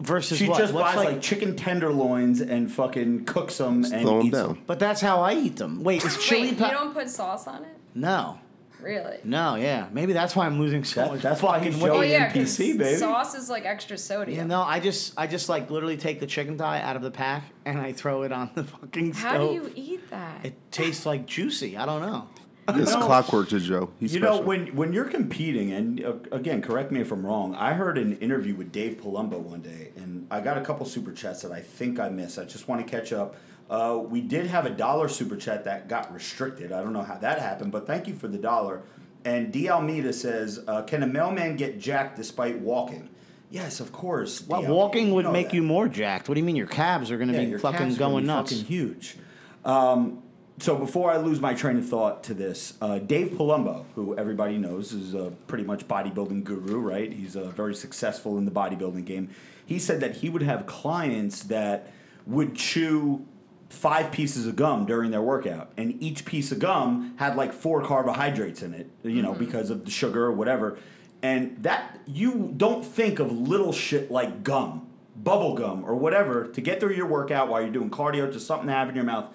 versus 0.00 0.38
She 0.38 0.48
what? 0.48 0.58
just 0.58 0.72
What's 0.72 0.94
buys 0.94 1.04
like, 1.04 1.20
chicken 1.20 1.56
tenderloins 1.56 2.40
and 2.40 2.70
fucking 2.70 3.24
cooks 3.24 3.58
them 3.58 3.84
and 3.84 4.02
throw 4.02 4.20
'em 4.20 4.26
eats 4.26 4.36
down. 4.36 4.48
them. 4.48 4.58
But 4.66 4.78
that's 4.78 5.00
how 5.00 5.20
I 5.20 5.34
eat 5.34 5.56
them. 5.56 5.82
Wait, 5.82 6.04
is 6.04 6.16
chili? 6.24 6.42
Wait, 6.42 6.50
you 6.50 6.56
pa- 6.56 6.70
don't 6.70 6.94
put 6.94 7.08
sauce 7.10 7.46
on 7.48 7.62
it? 7.64 7.76
no, 7.94 8.38
Really? 8.80 9.16
no, 9.24 9.54
yeah. 9.56 9.86
Maybe 9.92 10.12
that's 10.12 10.36
why 10.36 10.46
I'm 10.46 10.60
losing 10.60 10.84
so 10.84 11.00
That- 11.00 11.10
much. 11.12 11.22
that's 11.22 11.42
why 11.42 11.58
fucking 11.58 11.72
he's 11.72 11.82
weight. 11.82 11.88
Joey 11.88 11.98
Oh 11.98 12.02
yeah, 12.02 12.26
'cause 12.26 12.36
NPC, 12.36 12.72
baby. 12.78 12.96
sauce 12.96 13.34
is 13.34 13.48
like 13.50 13.64
extra 13.64 13.94
You 13.94 13.98
sodium. 13.98 14.46
know, 14.48 14.62
I 14.62 14.78
just 14.78 15.14
I 15.16 15.26
just 15.26 15.48
like 15.48 15.70
literally 15.70 15.96
take 15.96 16.20
the 16.20 16.26
chicken 16.26 16.56
thigh 16.58 16.80
out 16.82 16.94
of 16.96 17.02
the 17.02 17.10
pack 17.10 17.44
and 17.64 17.80
I 17.80 17.92
throw 17.92 18.22
it 18.22 18.30
on 18.32 18.50
the 18.54 18.62
fucking 18.64 19.14
How 19.14 19.34
stove. 19.34 19.48
do 19.48 19.54
you 19.54 19.72
eat 19.74 20.10
that? 20.10 20.40
It 20.44 20.54
tastes 20.70 21.04
like 21.06 21.26
juicy. 21.26 21.76
I 21.76 21.84
don't 21.86 22.02
know. 22.02 22.28
It's 22.76 22.92
know- 22.94 23.00
clockwork 23.06 23.48
to 23.50 23.60
Joe. 23.60 23.90
He's 24.00 24.14
You 24.14 24.20
special. 24.20 24.40
know, 24.40 24.46
when 24.46 24.66
when 24.74 24.92
you're 24.92 25.04
competing, 25.04 25.72
and 25.72 26.04
uh, 26.04 26.12
again, 26.32 26.62
correct 26.62 26.90
me 26.92 27.00
if 27.00 27.12
I'm 27.12 27.24
wrong. 27.24 27.54
I 27.54 27.74
heard 27.74 27.98
an 27.98 28.16
interview 28.18 28.54
with 28.54 28.72
Dave 28.72 28.98
Palumbo 29.02 29.38
one 29.38 29.60
day, 29.60 29.92
and 29.96 30.26
I 30.30 30.40
got 30.40 30.56
a 30.58 30.62
couple 30.62 30.86
super 30.86 31.12
chats 31.12 31.42
that 31.42 31.52
I 31.52 31.60
think 31.60 32.00
I 32.00 32.08
missed. 32.08 32.38
I 32.38 32.44
just 32.44 32.66
want 32.68 32.86
to 32.86 32.90
catch 32.90 33.12
up. 33.12 33.36
Uh, 33.70 33.98
we 34.02 34.20
did 34.20 34.46
have 34.46 34.66
a 34.66 34.70
dollar 34.70 35.08
super 35.08 35.36
chat 35.36 35.64
that 35.64 35.88
got 35.88 36.12
restricted. 36.12 36.70
I 36.72 36.82
don't 36.82 36.92
know 36.92 37.02
how 37.02 37.16
that 37.16 37.38
happened, 37.40 37.72
but 37.72 37.86
thank 37.86 38.06
you 38.06 38.14
for 38.14 38.28
the 38.28 38.38
dollar. 38.38 38.82
And 39.24 39.50
D. 39.52 39.70
Almeida 39.70 40.12
says, 40.12 40.62
uh, 40.66 40.82
"Can 40.82 41.02
a 41.02 41.06
mailman 41.06 41.56
get 41.56 41.78
jacked 41.78 42.16
despite 42.16 42.58
walking?" 42.60 43.08
Yes, 43.50 43.78
of 43.80 43.92
course. 43.92 44.46
Well, 44.46 44.62
D. 44.62 44.68
walking 44.68 44.98
Almeida, 45.04 45.14
would 45.14 45.24
know 45.26 45.32
make 45.32 45.48
that. 45.48 45.54
you 45.54 45.62
more 45.62 45.86
jacked. 45.88 46.28
What 46.28 46.34
do 46.34 46.40
you 46.40 46.44
mean 46.46 46.56
your 46.56 46.66
calves 46.66 47.10
are 47.10 47.16
going 47.18 47.28
to 47.32 47.34
Yeah, 47.42 47.54
be 47.54 47.58
fucking 47.58 47.78
gonna 47.94 47.98
going 47.98 48.24
be 48.24 48.26
nuts? 48.28 48.52
Fucking 48.52 48.66
huge. 48.66 49.16
Um, 49.64 50.22
so 50.58 50.76
before 50.76 51.10
I 51.10 51.16
lose 51.16 51.40
my 51.40 51.52
train 51.54 51.78
of 51.78 51.88
thought 51.88 52.22
to 52.24 52.34
this, 52.34 52.74
uh, 52.80 52.98
Dave 52.98 53.32
Palumbo, 53.32 53.84
who 53.96 54.16
everybody 54.16 54.56
knows 54.56 54.92
is 54.92 55.14
a 55.14 55.32
pretty 55.48 55.64
much 55.64 55.88
bodybuilding 55.88 56.44
guru, 56.44 56.78
right? 56.78 57.12
He's 57.12 57.34
uh, 57.34 57.50
very 57.50 57.74
successful 57.74 58.38
in 58.38 58.44
the 58.44 58.52
bodybuilding 58.52 59.04
game. 59.04 59.30
He 59.66 59.78
said 59.78 60.00
that 60.00 60.18
he 60.18 60.30
would 60.30 60.42
have 60.42 60.66
clients 60.66 61.44
that 61.44 61.92
would 62.26 62.54
chew 62.54 63.26
five 63.68 64.12
pieces 64.12 64.46
of 64.46 64.54
gum 64.54 64.86
during 64.86 65.10
their 65.10 65.22
workout, 65.22 65.72
and 65.76 66.00
each 66.00 66.24
piece 66.24 66.52
of 66.52 66.60
gum 66.60 67.14
had 67.16 67.36
like 67.36 67.52
four 67.52 67.82
carbohydrates 67.82 68.62
in 68.62 68.74
it, 68.74 68.88
you 69.02 69.22
know, 69.22 69.32
because 69.32 69.70
of 69.70 69.84
the 69.84 69.90
sugar 69.90 70.24
or 70.24 70.32
whatever. 70.32 70.78
And 71.22 71.62
that 71.62 72.00
you 72.06 72.52
don't 72.56 72.84
think 72.84 73.18
of 73.18 73.32
little 73.32 73.72
shit 73.72 74.10
like 74.10 74.44
gum, 74.44 74.86
bubble 75.16 75.54
gum, 75.54 75.84
or 75.84 75.96
whatever 75.96 76.46
to 76.46 76.60
get 76.60 76.78
through 76.78 76.94
your 76.94 77.06
workout 77.06 77.48
while 77.48 77.60
you're 77.62 77.72
doing 77.72 77.90
cardio, 77.90 78.30
just 78.30 78.46
something 78.46 78.68
to 78.68 78.72
have 78.72 78.88
in 78.88 78.94
your 78.94 79.04
mouth. 79.04 79.26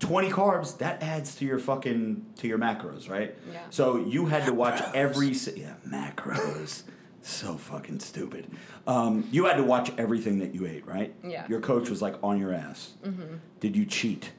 20 0.00 0.30
carbs, 0.30 0.78
that 0.78 1.02
adds 1.02 1.36
to 1.36 1.44
your 1.44 1.58
fucking 1.58 2.26
to 2.38 2.48
your 2.48 2.58
macros, 2.58 3.08
right? 3.08 3.36
Yeah. 3.52 3.60
So 3.70 3.98
you 3.98 4.26
had 4.26 4.46
to 4.46 4.52
watch 4.52 4.82
every 4.94 5.34
si- 5.34 5.60
yeah, 5.60 5.74
macros. 5.86 6.82
so 7.22 7.54
fucking 7.54 8.00
stupid. 8.00 8.50
Um, 8.86 9.28
you 9.30 9.44
had 9.44 9.56
to 9.58 9.62
watch 9.62 9.92
everything 9.98 10.38
that 10.38 10.54
you 10.54 10.66
ate, 10.66 10.86
right? 10.86 11.14
Yeah. 11.22 11.46
Your 11.48 11.60
coach 11.60 11.90
was 11.90 12.00
like 12.02 12.16
on 12.22 12.38
your 12.38 12.52
ass. 12.52 12.94
Mm-hmm. 13.04 13.36
Did 13.60 13.76
you 13.76 13.84
cheat? 13.84 14.32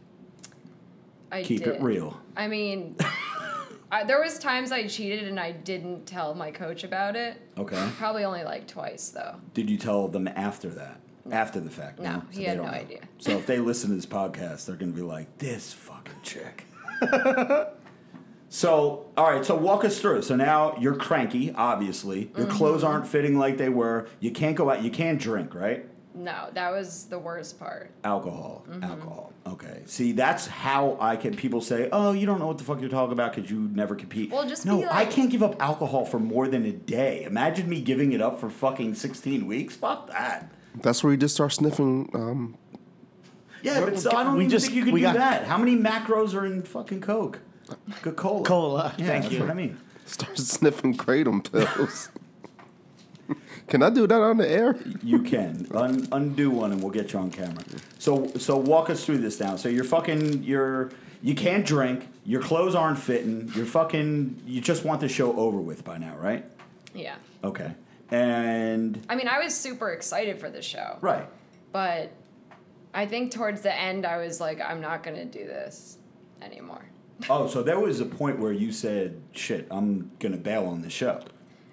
I 1.32 1.44
Keep 1.44 1.64
did. 1.64 1.76
it 1.76 1.82
real. 1.82 2.20
I 2.36 2.48
mean, 2.48 2.98
I, 3.92 4.04
there 4.04 4.20
was 4.22 4.40
times 4.40 4.72
I 4.72 4.88
cheated 4.88 5.28
and 5.28 5.40
I 5.40 5.52
didn't 5.52 6.06
tell 6.06 6.34
my 6.34 6.52
coach 6.52 6.84
about 6.84 7.16
it. 7.16 7.40
Okay. 7.58 7.90
Probably 7.98 8.24
only 8.24 8.44
like 8.44 8.68
twice 8.68 9.10
though. 9.10 9.36
Did 9.54 9.70
you 9.70 9.78
tell 9.78 10.08
them 10.08 10.28
after 10.28 10.70
that? 10.70 11.00
After 11.30 11.60
the 11.60 11.70
fact? 11.70 12.00
No, 12.00 12.24
he 12.32 12.40
they 12.40 12.44
had 12.46 12.58
no 12.58 12.64
know. 12.64 12.70
idea. 12.70 13.02
So 13.20 13.32
if 13.32 13.46
they 13.46 13.60
listen 13.60 13.90
to 13.92 13.96
this 13.96 14.06
podcast, 14.06 14.66
they're 14.66 14.76
going 14.76 14.92
to 14.92 14.96
be 14.96 15.04
like, 15.04 15.38
this 15.38 15.72
fucking 15.74 16.16
chick. 16.24 16.66
so, 18.50 19.06
all 19.16 19.32
right, 19.32 19.46
so 19.46 19.56
walk 19.56 19.86
us 19.86 20.00
through. 20.00 20.24
So 20.24 20.36
now 20.36 20.76
you're 20.80 20.96
cranky, 20.96 21.54
obviously. 21.54 22.32
Your 22.36 22.48
Mm-hmm. 22.48 22.58
clothes 22.58 22.84
aren't 22.84 23.08
fitting 23.08 23.38
like 23.38 23.58
they 23.58 23.70
were. 23.70 24.08
You 24.20 24.32
can't 24.32 24.56
go 24.56 24.70
out. 24.70 24.84
You 24.84 24.92
can't 24.92 25.20
drink, 25.20 25.54
right? 25.56 25.86
No, 26.14 26.50
that 26.54 26.72
was 26.72 27.06
the 27.06 27.18
worst 27.18 27.58
part. 27.58 27.92
Alcohol. 28.04 28.66
Mm-hmm. 28.70 28.84
Alcohol. 28.84 29.32
Okay. 29.48 29.82
See, 29.86 30.12
that's 30.12 30.46
how 30.46 30.98
I 31.00 31.16
can. 31.16 31.36
People 31.36 31.62
say, 31.62 31.88
"Oh, 31.94 32.12
you 32.12 32.26
don't 32.26 32.40
know 32.40 32.48
what 32.48 32.58
the 32.58 32.66
fuck 32.66 32.82
you're 32.82 32.90
talking 32.90 33.14
about 33.14 33.34
because 33.34 33.50
you 33.50 33.70
never 33.74 33.96
compete." 33.96 34.30
Well, 34.30 34.46
just 34.48 34.66
no. 34.66 34.80
be 34.82 34.88
I 34.92 35.06
can't 35.06 35.32
give 35.32 35.42
up 35.42 35.62
alcohol 35.62 36.04
for 36.04 36.20
more 36.20 36.50
than 36.50 36.66
a 36.66 36.74
day. 36.74 37.24
Imagine 37.24 37.70
me 37.70 37.80
giving 37.80 38.12
it 38.12 38.22
up 38.22 38.40
for 38.42 38.50
fucking 38.50 38.96
16 38.96 39.48
weeks. 39.48 39.76
Fuck 39.78 40.08
that. 40.10 40.52
That's 40.76 41.04
where 41.04 41.12
you 41.12 41.18
just 41.18 41.36
start 41.36 41.54
sniffing. 41.54 42.10
Um, 42.14 42.58
Yeah, 43.62 43.82
but 43.86 44.00
so 44.00 44.12
I 44.16 44.24
don't 44.24 44.36
we 44.38 44.42
even 44.46 44.50
just- 44.52 44.66
think 44.68 44.78
you 44.78 44.84
can 44.86 44.94
we 44.94 45.02
do 45.02 45.06
got- 45.08 45.16
that. 45.16 45.44
How 45.46 45.58
many 45.58 45.76
macros 45.78 46.34
are 46.34 46.46
in 46.46 46.64
fucking 46.64 47.02
Coke? 47.02 47.40
Coca-Cola. 48.02 48.44
Cola, 48.44 48.94
Yeah, 48.98 49.06
thank 49.08 49.24
that's 49.24 49.34
you. 49.36 49.42
what 49.42 49.50
I 49.50 49.54
mean. 49.54 49.78
start 50.06 50.38
sniffing 50.38 50.96
kratom 50.98 51.42
pills. 51.50 52.10
Can 53.68 53.82
I 53.84 53.90
do 53.90 54.06
that 54.08 54.20
on 54.22 54.38
the 54.38 54.50
air? 54.50 54.76
You 55.02 55.20
can 55.20 55.68
Un- 55.74 56.08
undo 56.12 56.50
one, 56.50 56.74
and 56.74 56.82
we'll 56.82 56.92
get 56.92 57.14
you 57.14 57.20
on 57.20 57.32
camera. 57.32 57.64
So, 58.00 58.28
so 58.38 58.58
walk 58.58 58.90
us 58.90 59.06
through 59.06 59.20
this 59.20 59.40
now. 59.40 59.56
So 59.56 59.70
you're 59.70 59.86
fucking, 59.86 60.44
you're, 60.44 60.90
you 61.22 61.34
can't 61.36 61.66
drink. 61.66 62.10
Your 62.26 62.42
clothes 62.42 62.76
aren't 62.76 63.00
fitting. 63.00 63.50
You're 63.56 63.66
fucking, 63.66 64.42
you 64.46 64.60
just 64.60 64.84
want 64.84 65.00
the 65.00 65.08
show 65.08 65.34
over 65.38 65.60
with 65.60 65.86
by 65.86 65.98
now, 65.98 66.18
right? 66.18 66.44
Yeah. 66.94 67.16
Okay. 67.44 67.72
And 68.12 69.04
I 69.10 69.16
mean, 69.16 69.28
I 69.28 69.40
was 69.40 69.56
super 69.56 69.90
excited 69.92 70.40
for 70.40 70.50
the 70.50 70.62
show. 70.62 70.98
right. 71.02 71.28
But 71.72 72.12
I 72.94 73.06
think 73.06 73.32
towards 73.32 73.62
the 73.62 73.74
end, 73.74 74.06
I 74.06 74.18
was 74.18 74.42
like, 74.42 74.60
I'm 74.60 74.82
not 74.82 75.04
going 75.04 75.16
to 75.16 75.26
do 75.26 75.46
this 75.46 75.98
anymore. 76.42 76.86
Oh, 77.30 77.46
so 77.48 77.62
there 77.62 77.80
was 77.80 78.00
a 78.00 78.06
point 78.06 78.40
where 78.40 78.52
you 78.52 78.72
said, 78.72 79.22
"Shit, 79.32 79.68
I'm 79.70 80.10
gonna 80.18 80.38
bail 80.38 80.66
on 80.66 80.82
the 80.82 80.90
show." 80.90 81.22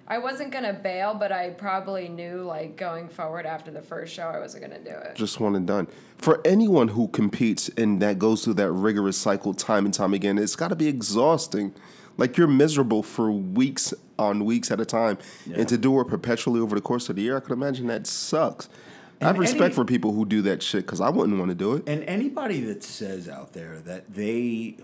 I 0.07 0.19
wasn't 0.19 0.51
going 0.51 0.63
to 0.63 0.73
bail, 0.73 1.13
but 1.13 1.31
I 1.31 1.51
probably 1.51 2.07
knew, 2.07 2.41
like, 2.41 2.75
going 2.77 3.09
forward 3.09 3.45
after 3.45 3.69
the 3.69 3.81
first 3.81 4.11
show, 4.11 4.23
I 4.27 4.39
wasn't 4.39 4.65
going 4.65 4.83
to 4.83 4.91
do 4.91 4.95
it. 4.97 5.15
Just 5.15 5.39
one 5.39 5.55
and 5.55 5.67
done. 5.67 5.87
For 6.17 6.41
anyone 6.45 6.87
who 6.89 7.07
competes 7.09 7.69
and 7.77 8.01
that 8.01 8.17
goes 8.17 8.43
through 8.43 8.55
that 8.55 8.71
rigorous 8.71 9.17
cycle 9.17 9.53
time 9.53 9.85
and 9.85 9.93
time 9.93 10.15
again, 10.15 10.39
it's 10.39 10.55
got 10.55 10.69
to 10.69 10.75
be 10.75 10.87
exhausting. 10.87 11.75
Like 12.17 12.37
you're 12.37 12.47
miserable 12.47 13.03
for 13.03 13.31
weeks 13.31 13.93
on 14.19 14.45
weeks 14.45 14.69
at 14.69 14.79
a 14.81 14.85
time, 14.85 15.17
Yeah. 15.47 15.59
and 15.59 15.69
to 15.69 15.77
do 15.77 15.99
it 16.01 16.07
perpetually 16.07 16.59
over 16.59 16.75
the 16.75 16.81
course 16.81 17.09
of 17.09 17.15
the 17.15 17.21
year, 17.23 17.37
I 17.37 17.39
can 17.39 17.53
imagine 17.53 17.87
that 17.87 18.05
sucks. 18.05 18.69
I 19.21 19.25
have 19.25 19.39
respect 19.39 19.61
any- 19.61 19.73
for 19.73 19.85
people 19.85 20.13
who 20.13 20.25
do 20.25 20.41
that 20.43 20.61
shit 20.61 20.85
because 20.85 21.01
I 21.01 21.09
wouldn't 21.09 21.37
want 21.39 21.49
to 21.49 21.55
do 21.55 21.73
it. 21.73 21.83
And 21.87 22.03
anybody 22.03 22.61
that 22.61 22.83
says 22.83 23.27
out 23.27 23.53
there 23.53 23.79
that 23.85 24.13
they 24.13 24.77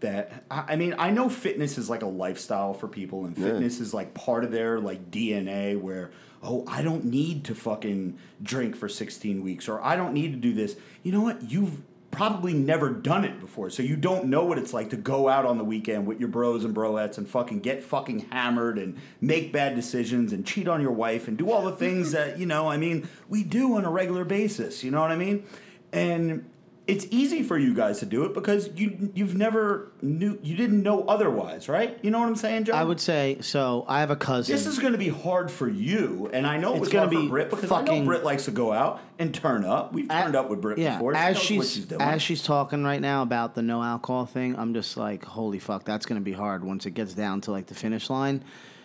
that 0.00 0.42
I 0.50 0.74
mean, 0.76 0.96
I 0.98 1.10
know 1.12 1.28
fitness 1.28 1.78
is 1.78 1.88
like 1.88 2.02
a 2.02 2.06
lifestyle 2.08 2.74
for 2.74 2.88
people 2.88 3.24
and 3.24 3.36
Yeah. 3.38 3.44
fitness 3.44 3.78
is 3.80 3.94
like 3.94 4.14
part 4.14 4.42
of 4.44 4.50
their 4.50 4.80
like 4.80 5.10
DNA 5.10 5.76
where 5.76 6.10
oh, 6.44 6.64
I 6.66 6.82
don't 6.82 7.04
need 7.04 7.44
to 7.44 7.54
fucking 7.54 8.18
drink 8.42 8.74
for 8.74 8.88
16 8.88 9.44
weeks 9.44 9.68
or 9.68 9.80
I 9.80 9.94
don't 9.94 10.12
need 10.12 10.32
to 10.32 10.38
do 10.38 10.52
this. 10.52 10.74
You 11.04 11.12
know 11.12 11.20
what? 11.20 11.48
You've 11.48 11.82
probably 12.12 12.52
never 12.52 12.90
done 12.90 13.24
it 13.24 13.40
before. 13.40 13.70
So 13.70 13.82
you 13.82 13.96
don't 13.96 14.26
know 14.26 14.44
what 14.44 14.58
it's 14.58 14.72
like 14.72 14.90
to 14.90 14.96
go 14.96 15.28
out 15.28 15.44
on 15.44 15.58
the 15.58 15.64
weekend 15.64 16.06
with 16.06 16.20
your 16.20 16.28
bros 16.28 16.64
and 16.64 16.74
broettes 16.74 17.18
and 17.18 17.26
fucking 17.26 17.60
get 17.60 17.82
fucking 17.82 18.28
hammered 18.30 18.78
and 18.78 18.98
make 19.20 19.50
bad 19.50 19.74
decisions 19.74 20.32
and 20.32 20.46
cheat 20.46 20.68
on 20.68 20.80
your 20.82 20.92
wife 20.92 21.26
and 21.26 21.38
do 21.38 21.50
all 21.50 21.62
the 21.64 21.72
things 21.72 22.12
that, 22.12 22.38
you 22.38 22.46
know, 22.46 22.68
I 22.68 22.76
mean, 22.76 23.08
we 23.28 23.42
do 23.42 23.76
on 23.76 23.86
a 23.86 23.90
regular 23.90 24.24
basis, 24.24 24.84
you 24.84 24.90
know 24.90 25.00
what 25.00 25.10
I 25.10 25.16
mean? 25.16 25.44
And 25.90 26.44
it's 26.86 27.06
easy 27.10 27.44
for 27.44 27.56
you 27.56 27.74
guys 27.74 28.00
to 28.00 28.06
do 28.06 28.24
it 28.24 28.34
because 28.34 28.68
you 28.74 29.12
you've 29.14 29.36
never 29.36 29.92
knew 30.02 30.38
you 30.42 30.56
didn't 30.56 30.82
know 30.82 31.04
otherwise, 31.04 31.68
right? 31.68 31.96
You 32.02 32.10
know 32.10 32.18
what 32.18 32.28
I'm 32.28 32.36
saying, 32.36 32.64
John? 32.64 32.74
I 32.74 32.82
would 32.82 33.00
say 33.00 33.38
so. 33.40 33.84
I 33.86 34.00
have 34.00 34.10
a 34.10 34.16
cousin. 34.16 34.52
This 34.52 34.66
is 34.66 34.80
going 34.80 34.92
to 34.92 34.98
be 34.98 35.08
hard 35.08 35.50
for 35.50 35.68
you, 35.68 36.28
and 36.32 36.44
I 36.44 36.56
know 36.56 36.72
it 36.72 36.78
It's 36.78 36.80
was 36.80 36.88
gonna 36.90 37.08
be 37.08 37.28
Brit 37.28 37.50
because 37.50 37.70
I 37.70 37.82
know 37.82 38.04
Brit 38.04 38.24
likes 38.24 38.46
to 38.46 38.50
go 38.50 38.72
out 38.72 39.00
and 39.18 39.32
turn 39.32 39.64
up. 39.64 39.92
We've 39.92 40.08
turned 40.08 40.34
up 40.34 40.50
with 40.50 40.60
Brit 40.60 40.78
yeah, 40.78 40.94
before. 40.94 41.14
She 41.14 41.20
as 41.20 41.38
she's, 41.38 41.72
she's 41.72 41.84
doing. 41.84 42.00
as 42.00 42.20
she's 42.20 42.42
talking 42.42 42.82
right 42.82 43.00
now 43.00 43.22
about 43.22 43.54
the 43.54 43.62
no 43.62 43.80
alcohol 43.82 44.26
thing, 44.26 44.58
I'm 44.58 44.74
just 44.74 44.96
like, 44.96 45.24
holy 45.24 45.60
fuck, 45.60 45.84
that's 45.84 46.04
gonna 46.04 46.20
be 46.20 46.32
hard 46.32 46.64
once 46.64 46.84
it 46.84 46.92
gets 46.92 47.14
down 47.14 47.40
to 47.42 47.52
like 47.52 47.66
the 47.66 47.74
finish 47.74 48.10
line. 48.10 48.42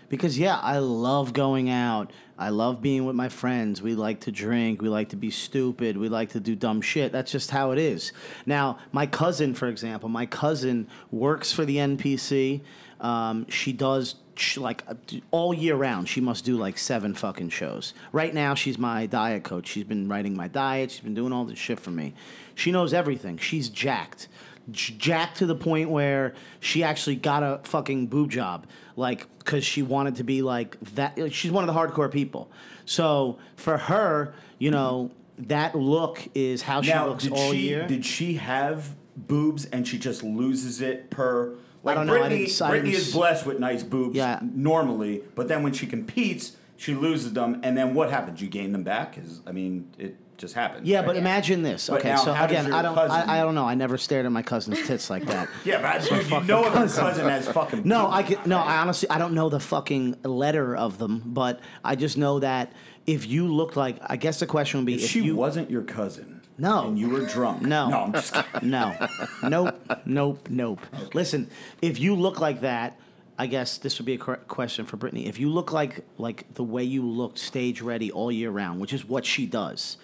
Because 0.09 0.37
yeah, 0.39 0.57
I 0.57 0.79
love 0.79 1.33
going 1.33 1.69
out. 1.69 2.11
I 2.37 2.49
love 2.49 2.81
being 2.81 3.05
with 3.05 3.15
my 3.15 3.29
friends. 3.29 3.81
We 3.81 3.95
like 3.95 4.21
to 4.21 4.31
drink. 4.31 4.81
We 4.81 4.89
like 4.89 5.09
to 5.09 5.15
be 5.15 5.31
stupid. 5.31 5.97
We 5.97 6.07
like 6.07 6.29
to 6.29 6.39
do 6.39 6.55
dumb 6.55 6.81
shit. 6.81 7.11
That's 7.11 7.31
just 7.31 7.51
how 7.51 7.71
it 7.71 7.79
is. 7.79 8.13
Now, 8.45 8.77
my 8.91 9.07
cousin, 9.07 9.53
for 9.55 9.67
example, 9.67 10.07
my 10.07 10.27
cousin 10.27 10.87
works 11.11 11.51
for 11.51 11.65
the 11.65 11.77
NPC. 11.77 12.61
Um, 12.99 13.47
she 13.49 13.73
does 13.73 14.15
like 14.55 14.83
uh, 14.87 14.93
all 15.31 15.53
year 15.53 15.75
round. 15.75 16.07
She 16.07 16.21
must 16.21 16.45
do 16.45 16.57
like 16.57 16.77
seven 16.77 17.13
fucking 17.13 17.49
shows. 17.49 17.93
Right 18.11 18.33
now, 18.33 18.53
she's 18.53 18.77
my 18.77 19.05
diet 19.05 19.43
coach. 19.43 19.67
She's 19.67 19.83
been 19.83 20.07
writing 20.07 20.35
my 20.35 20.47
diet. 20.47 20.91
She's 20.91 21.01
been 21.01 21.15
doing 21.15 21.33
all 21.33 21.45
this 21.45 21.57
shit 21.57 21.79
for 21.79 21.91
me. 21.91 22.13
She 22.55 22.71
knows 22.71 22.93
everything. 22.93 23.37
She's 23.37 23.69
jacked, 23.69 24.27
jacked 24.71 25.37
to 25.37 25.45
the 25.45 25.55
point 25.55 25.89
where 25.89 26.33
she 26.59 26.83
actually 26.83 27.15
got 27.15 27.43
a 27.43 27.59
fucking 27.63 28.07
boob 28.07 28.31
job, 28.31 28.67
like 28.97 29.25
because 29.39 29.63
she 29.63 29.81
wanted 29.81 30.15
to 30.17 30.25
be 30.25 30.41
like 30.41 30.77
that. 30.95 31.17
like, 31.17 31.33
She's 31.33 31.51
one 31.51 31.67
of 31.67 31.73
the 31.73 31.79
hardcore 31.79 32.11
people. 32.11 32.51
So 32.85 33.39
for 33.55 33.77
her, 33.77 34.33
you 34.59 34.71
know. 34.71 35.11
That 35.41 35.75
look 35.75 36.27
is 36.33 36.63
how 36.63 36.81
she 36.81 36.89
now, 36.89 37.09
looks 37.09 37.25
did 37.25 37.31
all 37.33 37.51
she 37.51 37.69
year. 37.69 37.85
did 37.87 38.03
she 38.03 38.33
have 38.37 38.95
boobs 39.15 39.65
and 39.65 39.87
she 39.87 39.99
just 39.99 40.23
loses 40.23 40.81
it 40.81 41.11
per? 41.11 41.53
Like 41.83 41.95
don't 41.95 42.07
know, 42.07 42.23
I 42.23 42.27
didn't- 42.29 42.59
I 42.59 42.69
Brittany 42.71 42.93
is 42.95 43.13
blessed 43.13 43.45
with 43.45 43.59
nice 43.59 43.83
boobs 43.83 44.15
Yeah. 44.15 44.39
normally, 44.41 45.21
but 45.35 45.47
then 45.47 45.61
when 45.61 45.73
she 45.73 45.85
competes, 45.85 46.57
she 46.75 46.95
loses 46.95 47.33
them, 47.33 47.59
and 47.61 47.77
then 47.77 47.93
what 47.93 48.09
happens? 48.09 48.41
You 48.41 48.47
gain 48.47 48.71
them 48.71 48.81
back? 48.81 49.15
Is 49.19 49.41
I 49.45 49.51
mean, 49.51 49.89
it 49.99 50.17
just 50.37 50.53
happens. 50.53 50.87
Yeah, 50.87 50.97
right? 50.99 51.05
but 51.07 51.15
imagine 51.17 51.63
this. 51.63 51.89
But 51.89 51.99
Okay, 51.99 52.09
now 52.09 52.17
so 52.17 52.33
how 52.33 52.45
does 52.47 52.51
again, 52.57 52.67
your 52.67 52.75
I 52.75 52.81
don't, 52.81 52.95
cousin- 52.95 53.29
I, 53.29 53.39
I 53.39 53.43
don't 53.43 53.55
know. 53.55 53.65
I 53.65 53.75
never 53.75 53.97
stared 53.97 54.25
at 54.25 54.31
my 54.31 54.41
cousin's 54.43 54.85
tits 54.87 55.09
like 55.09 55.25
that. 55.25 55.49
yeah, 55.65 55.81
but 55.81 56.11
I- 56.11 56.15
you 56.39 56.41
know 56.45 56.65
if 56.65 56.73
cousin 56.73 57.27
has 57.27 57.47
fucking. 57.49 57.81
No, 57.85 58.09
I 58.09 58.23
could, 58.23 58.45
no. 58.45 58.57
I 58.59 58.77
honestly, 58.77 59.09
I 59.09 59.17
don't 59.17 59.33
know 59.33 59.49
the 59.49 59.59
fucking 59.59 60.17
letter 60.23 60.75
of 60.75 60.97
them, 60.99 61.23
but 61.25 61.59
I 61.83 61.95
just 61.95 62.17
know 62.17 62.39
that 62.39 62.71
if 63.05 63.27
you 63.27 63.47
look 63.47 63.75
like, 63.75 63.97
I 64.05 64.15
guess 64.17 64.39
the 64.39 64.47
question 64.47 64.79
would 64.79 64.85
be 64.85 64.95
If 64.95 65.03
if 65.03 65.09
she 65.09 65.21
you, 65.21 65.35
wasn't 65.35 65.71
your 65.71 65.81
cousin, 65.83 66.41
No. 66.57 66.87
and 66.87 66.99
you 66.99 67.09
were 67.09 67.25
drunk, 67.25 67.61
No. 67.63 67.89
no, 67.89 67.97
I'm 68.03 68.13
just 68.13 68.33
kidding. 68.33 68.69
no, 68.69 69.07
nope, 69.43 69.99
nope, 70.05 70.47
nope. 70.49 70.79
Listen, 71.13 71.49
if 71.81 71.99
you 71.99 72.15
look 72.15 72.39
like 72.39 72.61
that, 72.61 72.99
I 73.39 73.47
guess 73.47 73.77
this 73.77 73.97
would 73.99 74.05
be 74.05 74.15
a 74.15 74.17
question 74.17 74.85
for 74.85 74.97
Brittany. 74.97 75.27
If 75.27 75.39
you 75.39 75.49
look 75.49 75.71
like 75.71 76.03
like 76.17 76.51
the 76.55 76.63
way 76.63 76.83
you 76.83 77.05
looked 77.05 77.37
stage 77.39 77.81
ready 77.81 78.11
all 78.11 78.31
year 78.31 78.49
round, 78.51 78.79
which 78.81 78.93
is 78.93 79.05
what 79.05 79.25
she 79.25 79.45
does, 79.45 79.97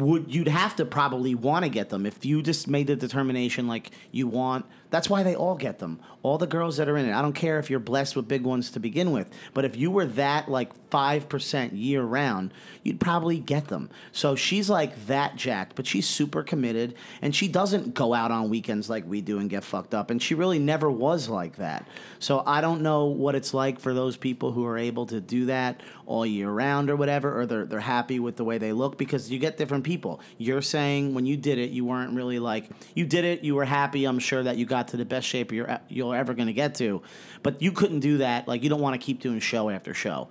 would 0.00 0.34
you'd 0.34 0.48
have 0.48 0.76
to 0.76 0.84
probably 0.84 1.34
want 1.34 1.64
to 1.64 1.68
get 1.68 1.90
them. 1.90 2.06
If 2.06 2.24
you 2.24 2.42
just 2.42 2.68
made 2.68 2.86
the 2.86 2.96
determination 2.96 3.66
like 3.66 3.90
you 4.10 4.26
want 4.26 4.66
that's 4.92 5.08
why 5.08 5.22
they 5.22 5.34
all 5.34 5.56
get 5.56 5.78
them. 5.80 5.98
All 6.22 6.38
the 6.38 6.46
girls 6.46 6.76
that 6.76 6.88
are 6.88 6.96
in 6.96 7.08
it. 7.08 7.14
I 7.14 7.22
don't 7.22 7.32
care 7.32 7.58
if 7.58 7.70
you're 7.70 7.80
blessed 7.80 8.14
with 8.14 8.28
big 8.28 8.44
ones 8.44 8.70
to 8.72 8.80
begin 8.80 9.10
with 9.10 9.28
but 9.54 9.64
if 9.64 9.74
you 9.74 9.90
were 9.90 10.06
that 10.06 10.48
like 10.48 10.70
5% 10.90 11.70
year 11.72 12.02
round 12.02 12.52
you'd 12.84 13.00
probably 13.00 13.38
get 13.38 13.68
them. 13.68 13.90
So 14.12 14.36
she's 14.36 14.70
like 14.70 15.06
that 15.06 15.34
jacked 15.34 15.74
but 15.74 15.86
she's 15.86 16.06
super 16.06 16.42
committed 16.42 16.94
and 17.22 17.34
she 17.34 17.48
doesn't 17.48 17.94
go 17.94 18.14
out 18.14 18.30
on 18.30 18.50
weekends 18.50 18.88
like 18.88 19.04
we 19.08 19.22
do 19.22 19.38
and 19.38 19.50
get 19.50 19.64
fucked 19.64 19.94
up 19.94 20.10
and 20.10 20.22
she 20.22 20.34
really 20.34 20.58
never 20.58 20.90
was 20.90 21.28
like 21.28 21.56
that. 21.56 21.88
So 22.18 22.42
i 22.46 22.60
don't 22.60 22.82
know 22.82 23.06
what 23.06 23.34
it's 23.34 23.54
like 23.54 23.80
for 23.80 23.94
those 23.94 24.16
people 24.16 24.52
who 24.52 24.64
are 24.66 24.78
able 24.78 25.06
to 25.06 25.20
do 25.20 25.46
that 25.46 25.80
all 26.06 26.26
year 26.26 26.50
round 26.50 26.90
or 26.90 26.96
whatever 26.96 27.40
or 27.40 27.46
they're, 27.46 27.64
they're 27.64 27.80
happy 27.80 28.20
with 28.20 28.36
the 28.36 28.44
way 28.44 28.58
they 28.58 28.72
look 28.72 28.98
because 28.98 29.30
you 29.30 29.38
get 29.38 29.56
different 29.56 29.84
people. 29.84 30.20
You're 30.36 30.62
saying 30.62 31.14
when 31.14 31.26
you 31.26 31.36
did 31.36 31.58
it 31.58 31.70
you 31.70 31.84
weren't 31.84 32.14
really 32.14 32.38
like 32.38 32.68
you 32.94 33.06
did 33.06 33.24
it 33.24 33.42
you 33.42 33.54
were 33.54 33.64
happy 33.64 34.04
i'm 34.04 34.18
sure 34.18 34.42
that 34.42 34.56
you 34.56 34.66
got 34.66 34.81
to 34.88 34.96
the 34.96 35.04
best 35.04 35.26
shape 35.26 35.52
you're, 35.52 35.80
you're 35.88 36.16
ever 36.16 36.34
going 36.34 36.46
to 36.46 36.52
get 36.52 36.74
to. 36.76 37.02
But 37.42 37.62
you 37.62 37.72
couldn't 37.72 38.00
do 38.00 38.18
that 38.18 38.48
like 38.48 38.62
you 38.62 38.68
don't 38.68 38.80
want 38.80 39.00
to 39.00 39.04
keep 39.04 39.20
doing 39.20 39.40
show 39.40 39.70
after 39.70 39.94
show. 39.94 40.28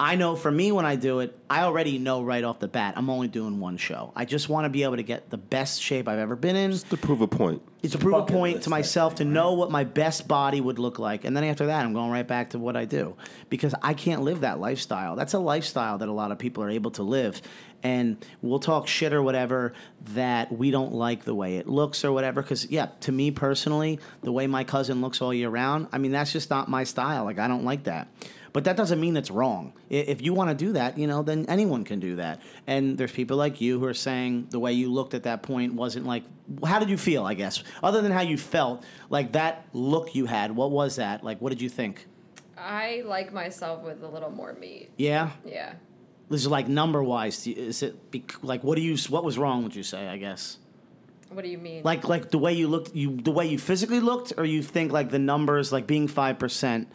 I 0.00 0.14
know 0.14 0.36
for 0.36 0.50
me 0.50 0.70
when 0.70 0.86
I 0.86 0.94
do 0.94 1.18
it, 1.18 1.36
I 1.50 1.62
already 1.62 1.98
know 1.98 2.22
right 2.22 2.44
off 2.44 2.60
the 2.60 2.68
bat 2.68 2.94
I'm 2.96 3.10
only 3.10 3.26
doing 3.26 3.58
one 3.58 3.76
show. 3.76 4.12
I 4.14 4.26
just 4.26 4.48
want 4.48 4.64
to 4.64 4.68
be 4.68 4.84
able 4.84 4.96
to 4.96 5.02
get 5.02 5.28
the 5.28 5.36
best 5.36 5.82
shape 5.82 6.06
I've 6.06 6.20
ever 6.20 6.36
been 6.36 6.54
in. 6.54 6.70
Just 6.70 6.88
to 6.90 6.96
prove 6.96 7.20
a 7.20 7.26
point. 7.26 7.62
it's 7.82 7.94
to 7.94 7.98
prove 7.98 8.14
a 8.14 8.22
point 8.22 8.58
to 8.58 8.62
type 8.62 8.70
myself 8.70 9.16
to 9.16 9.24
thing, 9.24 9.32
know 9.32 9.54
what 9.54 9.72
my 9.72 9.82
best 9.82 10.28
body 10.28 10.60
would 10.60 10.78
look 10.78 11.00
like. 11.00 11.24
And 11.24 11.36
then 11.36 11.42
after 11.42 11.66
that 11.66 11.84
i'm 11.84 11.94
going 11.94 12.12
right 12.12 12.26
back 12.26 12.50
to 12.50 12.60
what 12.60 12.76
i 12.76 12.84
do. 12.84 13.16
Because 13.48 13.74
i 13.82 13.92
can't 13.92 14.22
live 14.22 14.40
that 14.40 14.60
lifestyle. 14.60 15.16
That's 15.16 15.34
a 15.34 15.40
lifestyle 15.40 15.98
that 15.98 16.08
a 16.08 16.12
lot 16.12 16.30
of 16.30 16.38
people 16.38 16.62
are 16.62 16.70
able 16.70 16.92
to 16.92 17.02
live 17.02 17.42
and 17.82 18.24
we'll 18.42 18.58
talk 18.58 18.86
shit 18.88 19.12
or 19.12 19.22
whatever 19.22 19.72
that 20.14 20.50
we 20.52 20.70
don't 20.70 20.92
like 20.92 21.24
the 21.24 21.34
way 21.34 21.56
it 21.56 21.68
looks 21.68 22.04
or 22.04 22.12
whatever 22.12 22.42
because 22.42 22.66
yeah 22.70 22.86
to 23.00 23.12
me 23.12 23.30
personally 23.30 23.98
the 24.22 24.32
way 24.32 24.46
my 24.46 24.64
cousin 24.64 25.00
looks 25.00 25.22
all 25.22 25.32
year 25.32 25.48
round 25.48 25.86
i 25.92 25.98
mean 25.98 26.12
that's 26.12 26.32
just 26.32 26.50
not 26.50 26.68
my 26.68 26.84
style 26.84 27.24
like 27.24 27.38
i 27.38 27.46
don't 27.46 27.64
like 27.64 27.84
that 27.84 28.08
but 28.52 28.64
that 28.64 28.76
doesn't 28.76 28.98
mean 28.98 29.16
it's 29.16 29.30
wrong. 29.30 29.72
If 29.88 30.22
you 30.22 30.34
want 30.34 30.50
to 30.50 30.54
do 30.64 30.72
that, 30.72 30.98
you 30.98 31.06
know, 31.06 31.22
then 31.22 31.46
anyone 31.48 31.84
can 31.84 32.00
do 32.00 32.16
that. 32.16 32.40
And 32.66 32.96
there's 32.96 33.12
people 33.12 33.36
like 33.36 33.60
you 33.60 33.78
who 33.78 33.84
are 33.86 33.94
saying 33.94 34.48
the 34.50 34.58
way 34.58 34.72
you 34.72 34.90
looked 34.90 35.14
at 35.14 35.24
that 35.24 35.42
point 35.42 35.74
wasn't 35.74 36.06
like. 36.06 36.24
How 36.64 36.78
did 36.78 36.88
you 36.88 36.96
feel? 36.96 37.24
I 37.24 37.34
guess 37.34 37.62
other 37.82 38.00
than 38.00 38.10
how 38.10 38.22
you 38.22 38.38
felt, 38.38 38.84
like 39.10 39.32
that 39.32 39.66
look 39.72 40.14
you 40.14 40.26
had. 40.26 40.56
What 40.56 40.70
was 40.70 40.96
that? 40.96 41.22
Like, 41.22 41.40
what 41.40 41.50
did 41.50 41.60
you 41.60 41.68
think? 41.68 42.06
I 42.56 43.02
like 43.04 43.32
myself 43.32 43.84
with 43.84 44.02
a 44.02 44.08
little 44.08 44.30
more 44.30 44.54
meat. 44.54 44.90
Yeah, 44.96 45.30
Yeah. 45.44 45.74
This 46.30 46.42
is 46.42 46.48
like 46.48 46.68
number 46.68 47.02
wise. 47.02 47.46
Is 47.46 47.82
it 47.82 48.10
bec- 48.10 48.42
like 48.42 48.62
what 48.64 48.76
do 48.76 48.82
you? 48.82 48.96
What 49.08 49.24
was 49.24 49.38
wrong? 49.38 49.62
Would 49.62 49.74
you 49.74 49.82
say? 49.82 50.08
I 50.08 50.16
guess. 50.16 50.58
What 51.30 51.44
do 51.44 51.50
you 51.50 51.58
mean? 51.58 51.82
Like 51.84 52.08
like 52.08 52.30
the 52.30 52.38
way 52.38 52.52
you 52.54 52.68
looked, 52.68 52.94
you 52.94 53.16
the 53.16 53.30
way 53.30 53.46
you 53.46 53.58
physically 53.58 54.00
looked, 54.00 54.32
or 54.38 54.44
you 54.44 54.62
think 54.62 54.92
like 54.92 55.10
the 55.10 55.18
numbers, 55.18 55.72
like 55.72 55.86
being 55.86 56.08
five 56.08 56.38
percent 56.38 56.88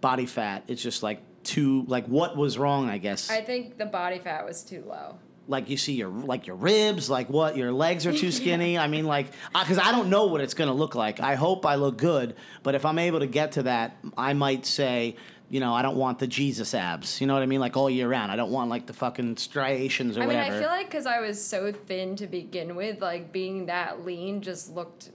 body 0.00 0.26
fat, 0.26 0.64
it's 0.68 0.82
just 0.82 1.02
like 1.02 1.20
too 1.42 1.84
like 1.86 2.06
what 2.06 2.36
was 2.36 2.58
wrong? 2.58 2.88
I 2.88 2.98
guess. 2.98 3.30
I 3.30 3.40
think 3.40 3.78
the 3.78 3.86
body 3.86 4.18
fat 4.18 4.44
was 4.44 4.62
too 4.62 4.84
low. 4.86 5.16
like 5.46 5.70
you 5.70 5.78
see 5.78 5.94
your 5.94 6.10
like 6.10 6.46
your 6.46 6.56
ribs 6.56 7.08
like 7.08 7.30
what 7.30 7.56
your 7.56 7.72
legs 7.72 8.04
are 8.06 8.12
too 8.12 8.30
skinny 8.40 8.76
i 8.76 8.86
mean 8.86 9.06
like 9.06 9.28
because 9.54 9.78
I, 9.78 9.92
don't 9.92 10.10
know 10.10 10.26
what 10.26 10.42
it's 10.42 10.52
going 10.52 10.68
to 10.68 10.74
look 10.74 10.94
like 10.94 11.20
i 11.20 11.36
hope 11.36 11.64
i 11.64 11.76
look 11.76 11.96
good 11.96 12.34
but 12.62 12.74
if 12.74 12.84
i'm 12.84 12.98
able 12.98 13.20
to 13.20 13.26
get 13.26 13.52
to 13.52 13.62
that 13.62 13.96
i 14.18 14.34
might 14.34 14.66
say 14.66 15.16
you 15.50 15.60
know 15.60 15.72
i 15.74 15.80
don't 15.82 15.96
want 15.96 16.18
the 16.18 16.26
jesus 16.26 16.74
abs 16.74 17.20
you 17.20 17.26
know 17.26 17.32
what 17.34 17.42
i 17.42 17.46
mean 17.46 17.60
like 17.60 17.76
all 17.76 17.88
year 17.88 18.06
round 18.08 18.30
i 18.30 18.36
don't 18.36 18.50
want 18.50 18.68
like 18.68 18.86
the 18.86 18.92
fucking 18.92 19.36
striations 19.36 20.16
or 20.16 20.20
whatever. 20.26 20.38
I 20.44 20.48
mean, 20.50 20.52
I 20.52 20.60
feel 20.60 20.68
like 20.68 20.86
because 20.90 21.06
I 21.06 21.20
was 21.20 21.42
so 21.42 21.72
thin 21.72 22.16
to 22.16 22.26
begin 22.26 22.76
with, 22.76 23.00
like 23.00 23.32
being 23.32 23.66
that 23.66 24.04
lean 24.04 24.42
just 24.42 24.74
looked 24.74 25.10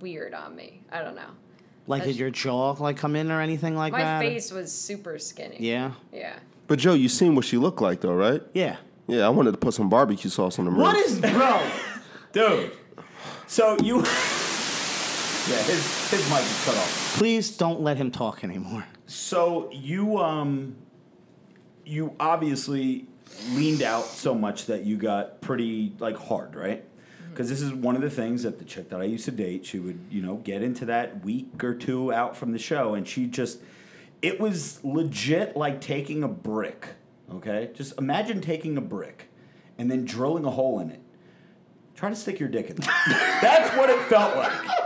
weird 0.00 0.34
on 0.34 0.54
me. 0.56 0.82
I 0.90 1.02
don't 1.02 1.14
know. 1.14 1.30
like 1.86 2.02
did 2.04 2.16
your 2.16 2.30
jaw 2.30 2.72
like 2.72 2.96
come 2.96 3.14
in 3.16 3.30
or 3.30 3.40
anything 3.40 3.76
like 3.76 3.92
My 3.92 3.98
that 4.00 4.18
My 4.18 4.26
face 4.28 4.50
was 4.52 4.72
super 4.72 5.18
skinny. 5.18 5.56
yeah 5.60 5.92
Yeah. 6.12 6.36
But 6.66 6.80
Joe, 6.80 6.94
you 6.94 7.08
seen 7.08 7.36
what 7.36 7.44
she 7.44 7.56
looked 7.56 7.80
like 7.80 8.00
though, 8.00 8.14
right? 8.14 8.42
yeah 8.54 8.76
Yeah, 9.06 9.24
I 9.24 9.28
wanted 9.28 9.52
to 9.52 9.58
put 9.58 9.72
some 9.74 9.88
barbecue 9.88 10.30
sauce 10.30 10.58
on 10.58 10.64
the 10.64 10.72
what 10.72 10.96
ribs. 10.96 11.12
is 11.12 11.20
bro 11.20 11.62
dude. 12.32 12.72
So 13.46 13.76
you, 13.82 14.00
yeah, 15.48 15.62
his 15.62 16.10
his 16.10 16.28
mic 16.30 16.40
is 16.40 16.64
cut 16.64 16.76
off. 16.76 17.14
please 17.18 17.56
don't 17.56 17.80
let 17.80 17.96
him 17.96 18.10
talk 18.10 18.42
anymore 18.44 18.84
So 19.06 19.70
you 19.72 20.18
um, 20.18 20.76
you 21.84 22.14
obviously 22.18 23.06
leaned 23.52 23.82
out 23.82 24.04
so 24.06 24.34
much 24.34 24.66
that 24.66 24.84
you 24.84 24.96
got 24.96 25.40
pretty 25.40 25.92
like 25.98 26.16
hard, 26.16 26.54
right? 26.56 26.84
Because 27.30 27.50
this 27.50 27.60
is 27.60 27.72
one 27.72 27.94
of 27.96 28.00
the 28.02 28.08
things 28.10 28.44
that 28.44 28.58
the 28.58 28.64
chick 28.64 28.88
that 28.88 29.00
I 29.00 29.04
used 29.04 29.26
to 29.26 29.30
date, 29.30 29.66
she 29.66 29.78
would 29.78 29.98
you 30.10 30.22
know 30.22 30.36
get 30.36 30.62
into 30.62 30.86
that 30.86 31.22
week 31.24 31.62
or 31.62 31.74
two 31.74 32.12
out 32.12 32.36
from 32.36 32.52
the 32.52 32.58
show, 32.58 32.94
and 32.94 33.06
she 33.06 33.26
just, 33.26 33.60
it 34.22 34.40
was 34.40 34.82
legit 34.82 35.54
like 35.56 35.80
taking 35.80 36.22
a 36.22 36.28
brick. 36.28 36.88
Okay, 37.30 37.70
just 37.74 37.96
imagine 37.98 38.40
taking 38.40 38.76
a 38.78 38.80
brick 38.80 39.28
and 39.78 39.90
then 39.90 40.04
drilling 40.06 40.44
a 40.46 40.50
hole 40.50 40.80
in 40.80 40.90
it. 40.90 41.00
Try 41.94 42.08
to 42.08 42.16
stick 42.16 42.40
your 42.40 42.48
dick 42.48 42.70
in 42.70 42.76
there. 42.76 42.94
That's 43.42 43.76
what 43.76 43.90
it 43.90 44.00
felt 44.04 44.36
like. 44.36 44.85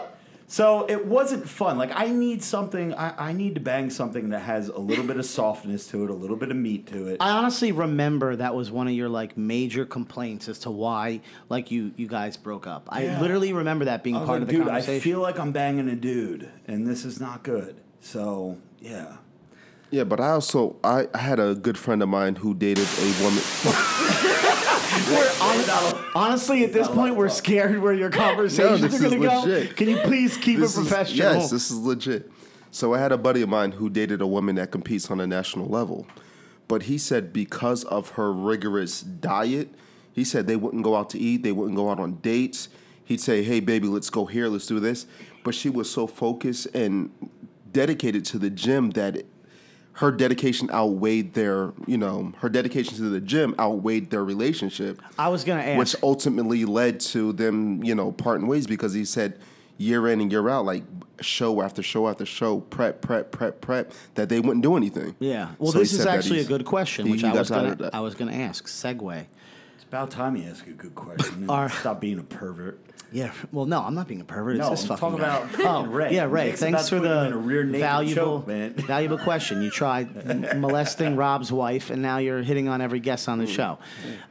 So 0.50 0.84
it 0.88 1.06
wasn't 1.06 1.48
fun. 1.48 1.78
Like 1.78 1.92
I 1.94 2.08
need 2.08 2.42
something. 2.42 2.92
I, 2.94 3.28
I 3.28 3.32
need 3.32 3.54
to 3.54 3.60
bang 3.60 3.88
something 3.88 4.30
that 4.30 4.40
has 4.40 4.66
a 4.66 4.80
little 4.80 5.04
bit 5.04 5.16
of 5.16 5.24
softness 5.40 5.86
to 5.88 6.02
it, 6.02 6.10
a 6.10 6.12
little 6.12 6.34
bit 6.34 6.50
of 6.50 6.56
meat 6.56 6.88
to 6.88 7.06
it. 7.06 7.18
I 7.20 7.30
honestly 7.30 7.70
remember 7.70 8.34
that 8.34 8.52
was 8.52 8.68
one 8.68 8.88
of 8.88 8.92
your 8.92 9.08
like 9.08 9.36
major 9.36 9.86
complaints 9.86 10.48
as 10.48 10.58
to 10.60 10.72
why 10.72 11.20
like 11.48 11.70
you 11.70 11.92
you 11.96 12.08
guys 12.08 12.36
broke 12.36 12.66
up. 12.66 12.88
I 12.88 13.20
literally 13.20 13.52
remember 13.52 13.84
that 13.84 14.02
being 14.02 14.16
part 14.16 14.28
like, 14.28 14.42
of 14.42 14.48
the 14.48 14.54
dude, 14.54 14.68
I 14.68 14.80
feel 14.98 15.20
like 15.20 15.38
I'm 15.38 15.52
banging 15.52 15.88
a 15.88 15.94
dude, 15.94 16.50
and 16.66 16.84
this 16.84 17.04
is 17.04 17.20
not 17.20 17.44
good. 17.44 17.80
So 18.00 18.58
yeah. 18.80 19.18
Yeah, 19.92 20.02
but 20.02 20.18
I 20.18 20.30
also 20.30 20.74
I, 20.82 21.06
I 21.14 21.18
had 21.18 21.38
a 21.38 21.54
good 21.54 21.78
friend 21.78 22.02
of 22.02 22.08
mine 22.08 22.34
who 22.34 22.54
dated 22.54 22.88
a 22.98 23.22
woman. 23.22 24.09
we're 25.10 25.28
hon- 25.34 26.04
honestly 26.14 26.64
at 26.64 26.72
this 26.72 26.88
point 26.88 27.16
we're 27.16 27.28
scared 27.28 27.78
where 27.78 27.92
your 27.92 28.10
conversations 28.26 28.80
this 28.82 28.94
are 28.94 29.08
going 29.08 29.20
to 29.20 29.26
go. 29.28 29.40
legit. 29.42 29.76
Can 29.76 29.88
you 29.88 29.98
please 29.98 30.36
keep 30.36 30.58
This 30.58 30.76
it 30.76 30.80
is- 30.82 30.88
professional? 30.88 31.34
yes, 31.34 31.50
this 31.50 31.70
is 31.70 31.78
legit. 31.78 32.30
So 32.70 32.94
I 32.94 32.98
had 33.00 33.10
a 33.12 33.18
buddy 33.18 33.42
of 33.42 33.48
mine 33.48 33.72
who 33.72 33.90
dated 33.90 34.20
a 34.20 34.26
woman 34.26 34.54
that 34.56 34.70
competes 34.70 35.10
on 35.10 35.20
a 35.20 35.26
national 35.26 35.66
level, 35.66 36.06
but 36.68 36.84
he 36.84 36.98
said 36.98 37.32
because 37.32 37.82
of 37.84 38.10
her 38.10 38.32
rigorous 38.32 39.00
diet, 39.00 39.68
he 40.12 40.22
said 40.24 40.46
they 40.46 40.56
wouldn't 40.56 40.84
go 40.84 40.94
out 40.94 41.10
to 41.10 41.18
eat, 41.18 41.42
they 41.42 41.52
wouldn't 41.52 41.76
go 41.76 41.90
out 41.90 41.98
on 41.98 42.16
dates. 42.16 42.68
He'd 43.04 43.20
say, 43.20 43.42
"Hey, 43.42 43.58
baby, 43.58 43.88
let's 43.88 44.08
go 44.10 44.26
here, 44.26 44.46
let's 44.48 44.66
do 44.66 44.78
this," 44.78 45.06
but 45.42 45.52
she 45.54 45.68
was 45.68 45.90
so 45.90 46.06
focused 46.06 46.66
and 46.74 47.10
dedicated 47.72 48.24
to 48.26 48.38
the 48.38 48.50
gym 48.50 48.90
that 48.90 49.24
her 49.94 50.10
dedication 50.10 50.70
outweighed 50.70 51.34
their, 51.34 51.72
you 51.86 51.98
know, 51.98 52.32
her 52.38 52.48
dedication 52.48 52.94
to 52.96 53.02
the 53.10 53.20
gym 53.20 53.54
outweighed 53.58 54.10
their 54.10 54.24
relationship 54.24 55.00
I 55.18 55.28
was 55.28 55.44
going 55.44 55.60
to 55.62 55.68
ask. 55.68 55.78
which 55.78 55.96
ultimately 56.02 56.64
led 56.64 57.00
to 57.00 57.32
them, 57.32 57.82
you 57.84 57.94
know, 57.94 58.12
parting 58.12 58.46
ways 58.46 58.66
because 58.66 58.94
he 58.94 59.04
said 59.04 59.38
year 59.78 60.08
in 60.08 60.20
and 60.20 60.30
year 60.30 60.48
out, 60.48 60.64
like 60.64 60.84
show 61.20 61.60
after 61.60 61.82
show 61.82 62.08
after 62.08 62.24
show, 62.24 62.60
prep, 62.60 63.02
prep, 63.02 63.30
prep, 63.32 63.60
prep, 63.60 63.92
that 64.14 64.28
they 64.28 64.40
wouldn't 64.40 64.62
do 64.62 64.76
anything. 64.76 65.14
yeah. 65.18 65.50
Well, 65.58 65.72
So 65.72 65.78
this 65.80 65.92
is 65.92 66.06
actually 66.06 66.40
a 66.40 66.44
good 66.44 66.64
question, 66.64 67.06
he- 67.06 67.12
which 67.12 67.20
he 67.22 67.26
I 67.26 67.32
was 67.32 67.50
gonna. 67.50 67.90
I 67.92 68.00
was 68.00 68.14
going 68.14 68.30
to 68.30 68.36
ask. 68.36 68.66
Segue. 68.66 69.24
It's 69.74 69.84
about 69.88 70.10
time 70.10 70.36
you 70.36 70.44
ask 70.48 70.66
a 70.66 70.70
good 70.70 70.94
question. 70.94 71.48
Our- 71.50 71.68
Stop 71.70 72.00
being 72.00 72.18
a 72.18 72.22
pervert. 72.22 72.78
Yeah. 73.12 73.32
Well, 73.52 73.66
no, 73.66 73.82
I'm 73.82 73.94
not 73.94 74.06
being 74.08 74.20
a 74.20 74.24
pervert. 74.24 74.56
It's 74.56 74.64
No, 74.64 74.70
this 74.70 74.82
I'm 74.82 74.88
fucking 74.96 75.00
talking 75.00 75.18
guy. 75.18 75.36
about 75.38 75.48
freaking 75.52 75.86
oh, 75.88 75.90
Ray. 75.90 76.14
Yeah, 76.14 76.24
Ray. 76.24 76.46
Nick's 76.46 76.60
Thanks 76.60 76.88
for 76.88 77.00
the 77.00 77.32
rear 77.36 77.64
valuable, 77.64 78.38
choke, 78.40 78.46
man. 78.48 78.72
valuable 78.76 79.18
question. 79.18 79.62
You 79.62 79.70
tried 79.70 80.56
molesting 80.58 81.16
Rob's 81.16 81.50
wife, 81.52 81.90
and 81.90 82.02
now 82.02 82.18
you're 82.18 82.42
hitting 82.42 82.68
on 82.68 82.80
every 82.80 83.00
guest 83.00 83.28
on 83.28 83.38
the 83.38 83.46
Mm. 83.46 83.48
show. 83.54 83.78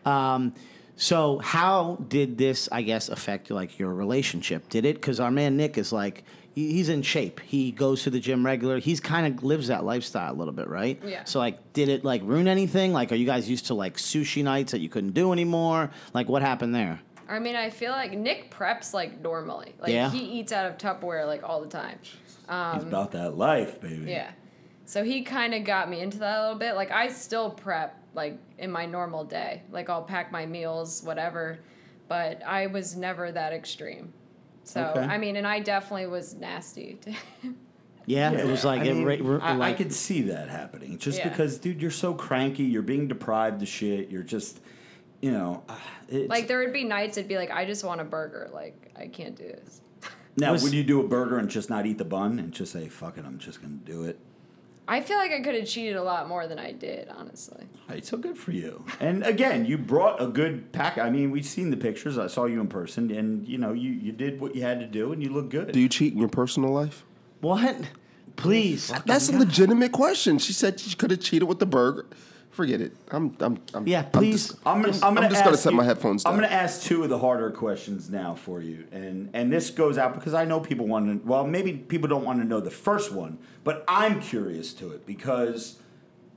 Um, 0.10 0.54
so, 0.96 1.40
how 1.40 1.98
did 2.10 2.38
this, 2.38 2.68
I 2.72 2.82
guess, 2.82 3.10
affect 3.10 3.52
like 3.52 3.80
your 3.80 3.94
relationship? 3.94 4.68
Did 4.70 4.86
it? 4.86 4.96
Because 4.96 5.20
our 5.20 5.32
man 5.32 5.58
Nick 5.58 5.78
is 5.78 5.92
like. 5.92 6.24
He's 6.56 6.90
in 6.90 7.04
shape. 7.04 7.40
He 7.40 7.72
goes 7.72 8.04
to 8.04 8.10
the 8.10 8.20
gym 8.20 8.46
regular. 8.46 8.80
He's 8.80 9.00
kind 9.00 9.26
of 9.34 9.46
lives 9.46 9.68
that 9.68 9.86
lifestyle 9.86 10.34
a 10.34 10.36
little 10.36 10.52
bit, 10.52 10.68
right? 10.68 11.00
Yeah. 11.06 11.24
So 11.24 11.40
like, 11.40 11.72
did 11.72 11.88
it 11.88 12.04
like 12.04 12.22
ruin 12.26 12.50
anything? 12.50 12.92
Like, 12.92 13.14
are 13.14 13.16
you 13.16 13.26
guys 13.26 13.50
used 13.50 13.68
to 13.68 13.76
like 13.76 13.96
sushi 13.96 14.44
nights 14.44 14.74
that 14.74 14.80
you 14.80 14.90
couldn't 14.90 15.12
do 15.14 15.32
anymore? 15.32 15.90
Like, 16.14 16.28
what 16.28 16.42
happened 16.42 16.76
there? 16.76 17.00
I 17.30 17.40
mean, 17.40 17.56
I 17.56 17.70
feel 17.70 17.92
like 17.92 18.12
Nick 18.12 18.54
preps 18.54 18.94
like 18.94 19.22
normally. 19.22 19.76
Like 19.80 19.92
Yeah. 19.92 20.10
he 20.10 20.20
eats 20.20 20.52
out 20.52 20.66
of 20.66 20.78
Tupperware 20.78 21.26
like 21.28 21.44
all 21.44 21.62
the 21.62 21.68
time. 21.68 22.00
He's 22.02 22.38
um, 22.50 22.88
about 22.88 23.12
that 23.12 23.38
life, 23.38 23.80
baby. 23.80 24.10
Yeah. 24.12 24.32
So 24.86 25.04
he 25.04 25.22
kind 25.22 25.54
of 25.54 25.64
got 25.64 25.90
me 25.90 26.00
into 26.02 26.18
that 26.20 26.40
a 26.40 26.42
little 26.42 26.58
bit. 26.58 26.74
Like 26.76 26.92
I 26.92 27.10
still 27.10 27.52
prep 27.52 27.96
like 28.16 28.40
in 28.58 28.72
my 28.72 28.86
normal 28.88 29.24
day. 29.24 29.62
Like 29.72 29.90
I'll 29.90 30.02
pack 30.04 30.32
my 30.32 30.46
meals, 30.48 31.04
whatever. 31.04 31.60
But 32.08 32.42
I 32.44 32.66
was 32.68 32.96
never 32.96 33.32
that 33.32 33.54
extreme. 33.54 34.12
So 34.64 34.84
Okay. 34.96 35.02
I 35.02 35.18
mean, 35.20 35.36
and 35.36 35.46
I 35.46 35.60
definitely 35.60 36.08
was 36.08 36.34
nasty. 36.36 36.98
To 37.44 37.54
Yeah, 38.08 38.32
it 38.32 38.48
was 38.48 38.66
like 38.66 38.82
I, 38.82 38.86
mean, 38.86 39.06
ra- 39.06 39.18
ra- 39.22 39.40
I, 39.44 39.70
I 39.70 39.74
could 39.74 39.94
see 39.94 40.24
that 40.24 40.50
happening. 40.50 40.98
Just 40.98 41.20
Yeah. 41.20 41.30
because, 41.30 41.60
dude, 41.60 41.80
you're 41.80 41.92
so 41.92 42.16
cranky. 42.16 42.64
You're 42.64 42.82
being 42.82 43.08
deprived 43.08 43.62
of 43.62 43.68
shit. 43.68 44.10
You're 44.10 44.24
just, 44.24 44.60
you 45.22 45.32
know, 45.32 45.64
uh, 45.70 45.76
it's, 46.08 46.30
like 46.30 46.48
there 46.48 46.60
would 46.60 46.74
be 46.74 46.84
nights 46.84 47.18
it'd 47.18 47.28
be 47.28 47.38
like 47.38 47.52
I 47.52 47.66
just 47.66 47.84
want 47.84 48.02
a 48.02 48.06
burger. 48.06 48.50
Like 48.54 48.92
I 48.96 49.08
can't 49.08 49.36
do 49.36 49.44
this. 49.44 49.82
now 50.38 50.52
was- 50.52 50.64
would 50.64 50.74
you 50.74 50.84
do 50.84 51.00
a 51.04 51.08
burger 51.08 51.38
and 51.38 51.50
just 51.50 51.70
not 51.70 51.86
eat 51.86 51.98
the 51.98 52.06
bun 52.06 52.40
and 52.40 52.52
just 52.52 52.72
say, 52.72 52.88
"Fuck 52.90 53.18
it, 53.18 53.26
I'm 53.26 53.38
just 53.38 53.62
gonna 53.62 53.76
do 53.76 54.04
it." 54.04 54.20
I 54.88 55.02
feel 55.02 55.18
like 55.18 55.32
I 55.32 55.42
could 55.42 55.54
have 55.54 55.68
cheated 55.68 55.98
a 55.98 56.02
lot 56.02 56.28
more 56.28 56.48
than 56.48 56.58
I 56.58 56.72
did, 56.72 57.10
honestly. 57.10 57.64
It's 57.90 58.10
so 58.10 58.18
good 58.18 58.40
for 58.40 58.52
you. 58.52 58.84
And 59.00 59.24
again, 59.24 59.66
you 59.66 59.78
brought 59.78 60.20
a 60.20 60.26
good 60.26 60.72
pack. 60.72 60.98
I 60.98 61.12
mean, 61.12 61.30
we've 61.30 61.46
seen 61.46 61.70
the 61.70 61.78
pictures. 61.78 62.18
I 62.18 62.26
saw 62.26 62.46
you 62.46 62.60
in 62.60 62.66
person, 62.68 63.12
and 63.12 63.48
you 63.48 63.60
know, 63.60 63.72
you 63.72 63.92
you 63.92 64.12
did 64.12 64.42
what 64.42 64.56
you 64.56 64.64
had 64.64 64.80
to 64.80 64.88
do, 64.88 65.14
and 65.14 65.22
you 65.22 65.30
look 65.30 65.50
good. 65.50 65.72
Do 65.74 65.80
you 65.80 65.90
cheat 65.90 66.14
in 66.14 66.20
your 66.20 66.30
personal 66.30 66.72
life? 66.72 67.04
what? 67.42 67.90
Please. 68.36 68.92
That's 69.06 69.28
a 69.30 69.38
legitimate 69.38 69.92
question. 69.92 70.40
She 70.40 70.54
said 70.54 70.80
she 70.80 70.96
could 70.96 71.12
have 71.12 71.20
cheated 71.20 71.48
with 71.48 71.60
the 71.60 71.66
burger. 71.66 72.06
Forget 72.60 72.82
it. 72.82 72.92
I'm. 73.10 73.34
I'm. 73.40 73.58
I'm 73.74 73.88
Yeah, 73.88 74.00
I'm 74.02 74.12
please. 74.12 74.50
just- 74.50 74.60
I'm, 74.66 74.84
I'm, 74.84 74.92
I'm 75.02 75.16
gonna 75.16 75.30
just 75.30 75.46
gonna 75.46 75.56
set 75.56 75.72
you- 75.72 75.78
my 75.78 75.86
headphones 75.86 76.26
I'm 76.26 76.36
going 76.36 76.46
to 76.46 76.54
ask 76.54 76.84
two 76.84 77.04
of 77.04 77.10
the 77.10 77.18
harder 77.18 77.52
questions 77.52 78.10
now 78.10 78.36
for 78.36 78.62
you, 78.62 78.86
and 78.92 79.30
and 79.34 79.50
this 79.50 79.70
goes 79.70 79.98
out 79.98 80.14
because 80.14 80.34
I 80.34 80.44
know 80.44 80.60
people 80.60 80.86
want 80.86 81.24
to. 81.24 81.26
Well, 81.26 81.48
maybe 81.48 81.72
people 81.72 82.10
don't 82.10 82.26
want 82.26 82.40
to 82.42 82.46
know 82.46 82.60
the 82.60 82.70
first 82.70 83.14
one, 83.14 83.38
but 83.64 83.86
I'm 83.88 84.20
curious 84.20 84.74
to 84.74 84.92
it 84.92 85.06
because, 85.06 85.80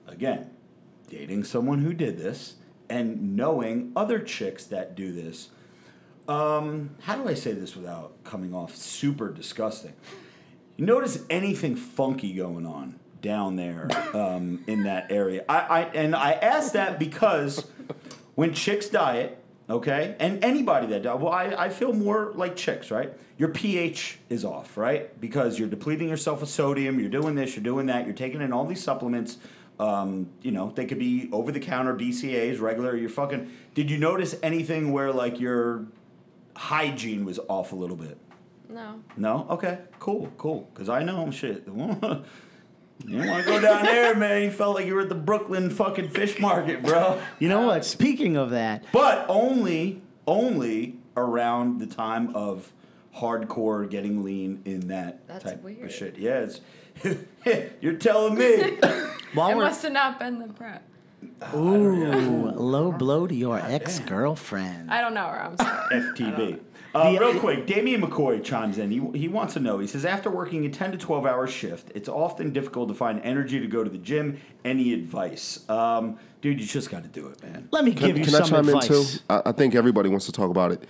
again, 0.07 0.49
dating 1.11 1.43
someone 1.43 1.81
who 1.81 1.93
did 1.93 2.19
this 2.19 2.55
and 2.89 3.35
knowing 3.35 3.91
other 3.97 4.21
chicks 4.21 4.65
that 4.67 4.95
do 4.95 5.11
this. 5.13 5.49
Um, 6.29 6.91
how 7.01 7.17
do 7.17 7.27
I 7.29 7.35
say 7.35 7.51
this 7.51 7.75
without 7.75 8.23
coming 8.23 8.55
off 8.55 8.77
super 8.77 9.29
disgusting? 9.33 9.95
You 10.77 10.87
notice 10.87 11.25
anything 11.29 11.75
funky 11.75 12.33
going 12.33 12.65
on 12.65 13.01
down 13.23 13.57
there 13.57 13.89
um, 14.15 14.63
in 14.67 14.83
that 14.83 15.11
area? 15.11 15.45
I, 15.49 15.59
I 15.59 15.81
and 15.95 16.15
I 16.15 16.33
ask 16.33 16.73
that 16.73 16.99
because 16.99 17.67
when 18.35 18.53
chicks 18.53 18.89
diet, 18.89 19.43
okay, 19.71 20.17
and 20.19 20.45
anybody 20.45 20.89
that 20.89 21.03
diet, 21.03 21.21
well, 21.21 21.33
I, 21.33 21.45
I 21.57 21.69
feel 21.71 21.95
more 21.95 22.33
like 22.35 22.57
chicks, 22.57 22.91
right? 22.91 23.13
Your 23.39 23.49
pH 23.49 24.19
is 24.29 24.45
off, 24.45 24.77
right? 24.77 25.19
Because 25.21 25.59
you're 25.59 25.69
depleting 25.69 26.09
yourself 26.09 26.43
of 26.43 26.49
sodium. 26.49 27.01
You're 27.01 27.09
doing 27.09 27.35
this. 27.35 27.57
You're 27.57 27.65
doing 27.65 27.87
that. 27.87 28.05
You're 28.05 28.15
taking 28.15 28.43
in 28.43 28.53
all 28.53 28.67
these 28.67 28.83
supplements. 28.83 29.39
Um, 29.81 30.29
you 30.43 30.53
know, 30.53 30.71
they 30.71 30.85
could 30.85 30.99
be 30.99 31.29
over 31.33 31.51
the 31.51 31.59
counter 31.59 31.95
BCAAs, 31.95 32.61
regular. 32.61 32.95
You're 32.97 33.09
fucking. 33.09 33.51
Did 33.75 33.91
you 33.91 33.99
notice 33.99 34.37
anything 34.43 34.93
where 34.93 35.13
like 35.13 35.41
your 35.41 35.87
hygiene 36.55 37.25
was 37.25 37.41
off 37.49 37.73
a 37.73 37.77
little 37.77 37.97
bit? 37.97 38.19
No. 38.69 39.03
No? 39.17 39.47
Okay. 39.51 39.79
Cool, 39.99 40.33
cool. 40.39 40.69
Because 40.73 40.89
I 40.89 41.03
know 41.03 41.23
I'm 41.23 41.31
shit. 41.31 41.67
you 43.07 43.19
want 43.19 43.45
to 43.45 43.51
go 43.51 43.61
down 43.61 43.85
there, 43.85 44.15
man. 44.15 44.43
You 44.43 44.51
felt 44.51 44.75
like 44.77 44.87
you 44.87 44.95
were 44.95 45.03
at 45.03 45.09
the 45.09 45.15
Brooklyn 45.15 45.71
fucking 45.71 46.09
fish 46.11 46.39
market, 46.39 46.83
bro. 46.83 47.21
You 47.39 47.49
know 47.49 47.67
what? 47.67 47.85
Speaking 47.85 48.37
of 48.37 48.51
that, 48.51 48.85
But 48.93 49.27
only, 49.29 50.03
only 50.27 50.97
around 51.17 51.79
the 51.81 51.87
time 51.87 52.35
of 52.35 52.73
hardcore 53.17 53.89
getting 53.91 54.23
lean 54.25 54.63
in 54.65 54.89
that 54.89 55.27
That's 55.29 55.45
type 55.45 55.63
weird. 55.63 55.85
of 55.85 55.93
shit. 55.93 56.17
Yeah, 56.19 56.47
it's, 56.47 56.61
you're 57.81 57.95
telling 57.95 58.37
me. 58.39 58.79
while 59.35 59.51
It 59.51 59.57
must 59.57 59.83
have 59.83 59.93
not 59.93 60.19
been 60.19 60.39
the 60.39 60.49
prep. 60.49 60.83
ooh 61.55 62.51
low 62.55 62.93
blow 62.93 63.27
to 63.27 63.35
your 63.35 63.59
ex 63.59 63.99
girlfriend. 64.01 64.91
I 64.91 65.01
don't 65.01 65.15
know 65.15 65.27
her. 65.27 65.43
I'm 65.43 65.57
sorry. 65.57 66.01
FTB. 66.01 66.61
Uh, 66.95 67.13
The- 67.13 67.19
real 67.21 67.41
quick, 67.41 67.67
Damian 67.67 68.03
McCoy 68.03 68.43
chimes 68.45 68.79
in. 68.79 68.91
He, 68.91 69.19
he 69.19 69.29
wants 69.29 69.55
to 69.55 69.61
know. 69.61 69.79
He 69.79 69.87
says, 69.87 70.05
after 70.05 70.31
working 70.31 70.65
a 70.67 70.69
10 70.69 70.93
to 70.93 70.99
12 70.99 71.25
hour 71.27 71.47
shift, 71.47 71.91
it's 71.95 72.09
often 72.09 72.53
difficult 72.53 72.89
to 72.89 72.95
find 72.95 73.21
energy 73.25 73.61
to 73.61 73.67
go 73.67 73.83
to 73.83 73.89
the 73.91 73.99
gym. 73.99 74.39
Any 74.65 74.93
advice? 74.93 75.67
Um, 75.71 76.19
dude, 76.43 76.61
you 76.61 76.67
just 76.67 76.91
got 76.91 77.03
to 77.03 77.09
do 77.09 77.29
it, 77.29 77.43
man. 77.43 77.69
Let 77.71 77.85
me 77.85 77.93
Can, 77.93 78.09
give 78.09 78.19
you 78.19 78.25
can 78.25 78.35
I 78.35 78.39
some 78.39 78.49
chime 78.51 78.69
advice. 78.69 78.89
in 78.91 78.95
too? 79.19 79.25
I, 79.31 79.43
I 79.47 79.53
think 79.53 79.75
everybody 79.75 80.09
wants 80.11 80.27
to 80.27 80.33
talk 80.33 80.51
about 80.51 80.73
it. 80.73 80.85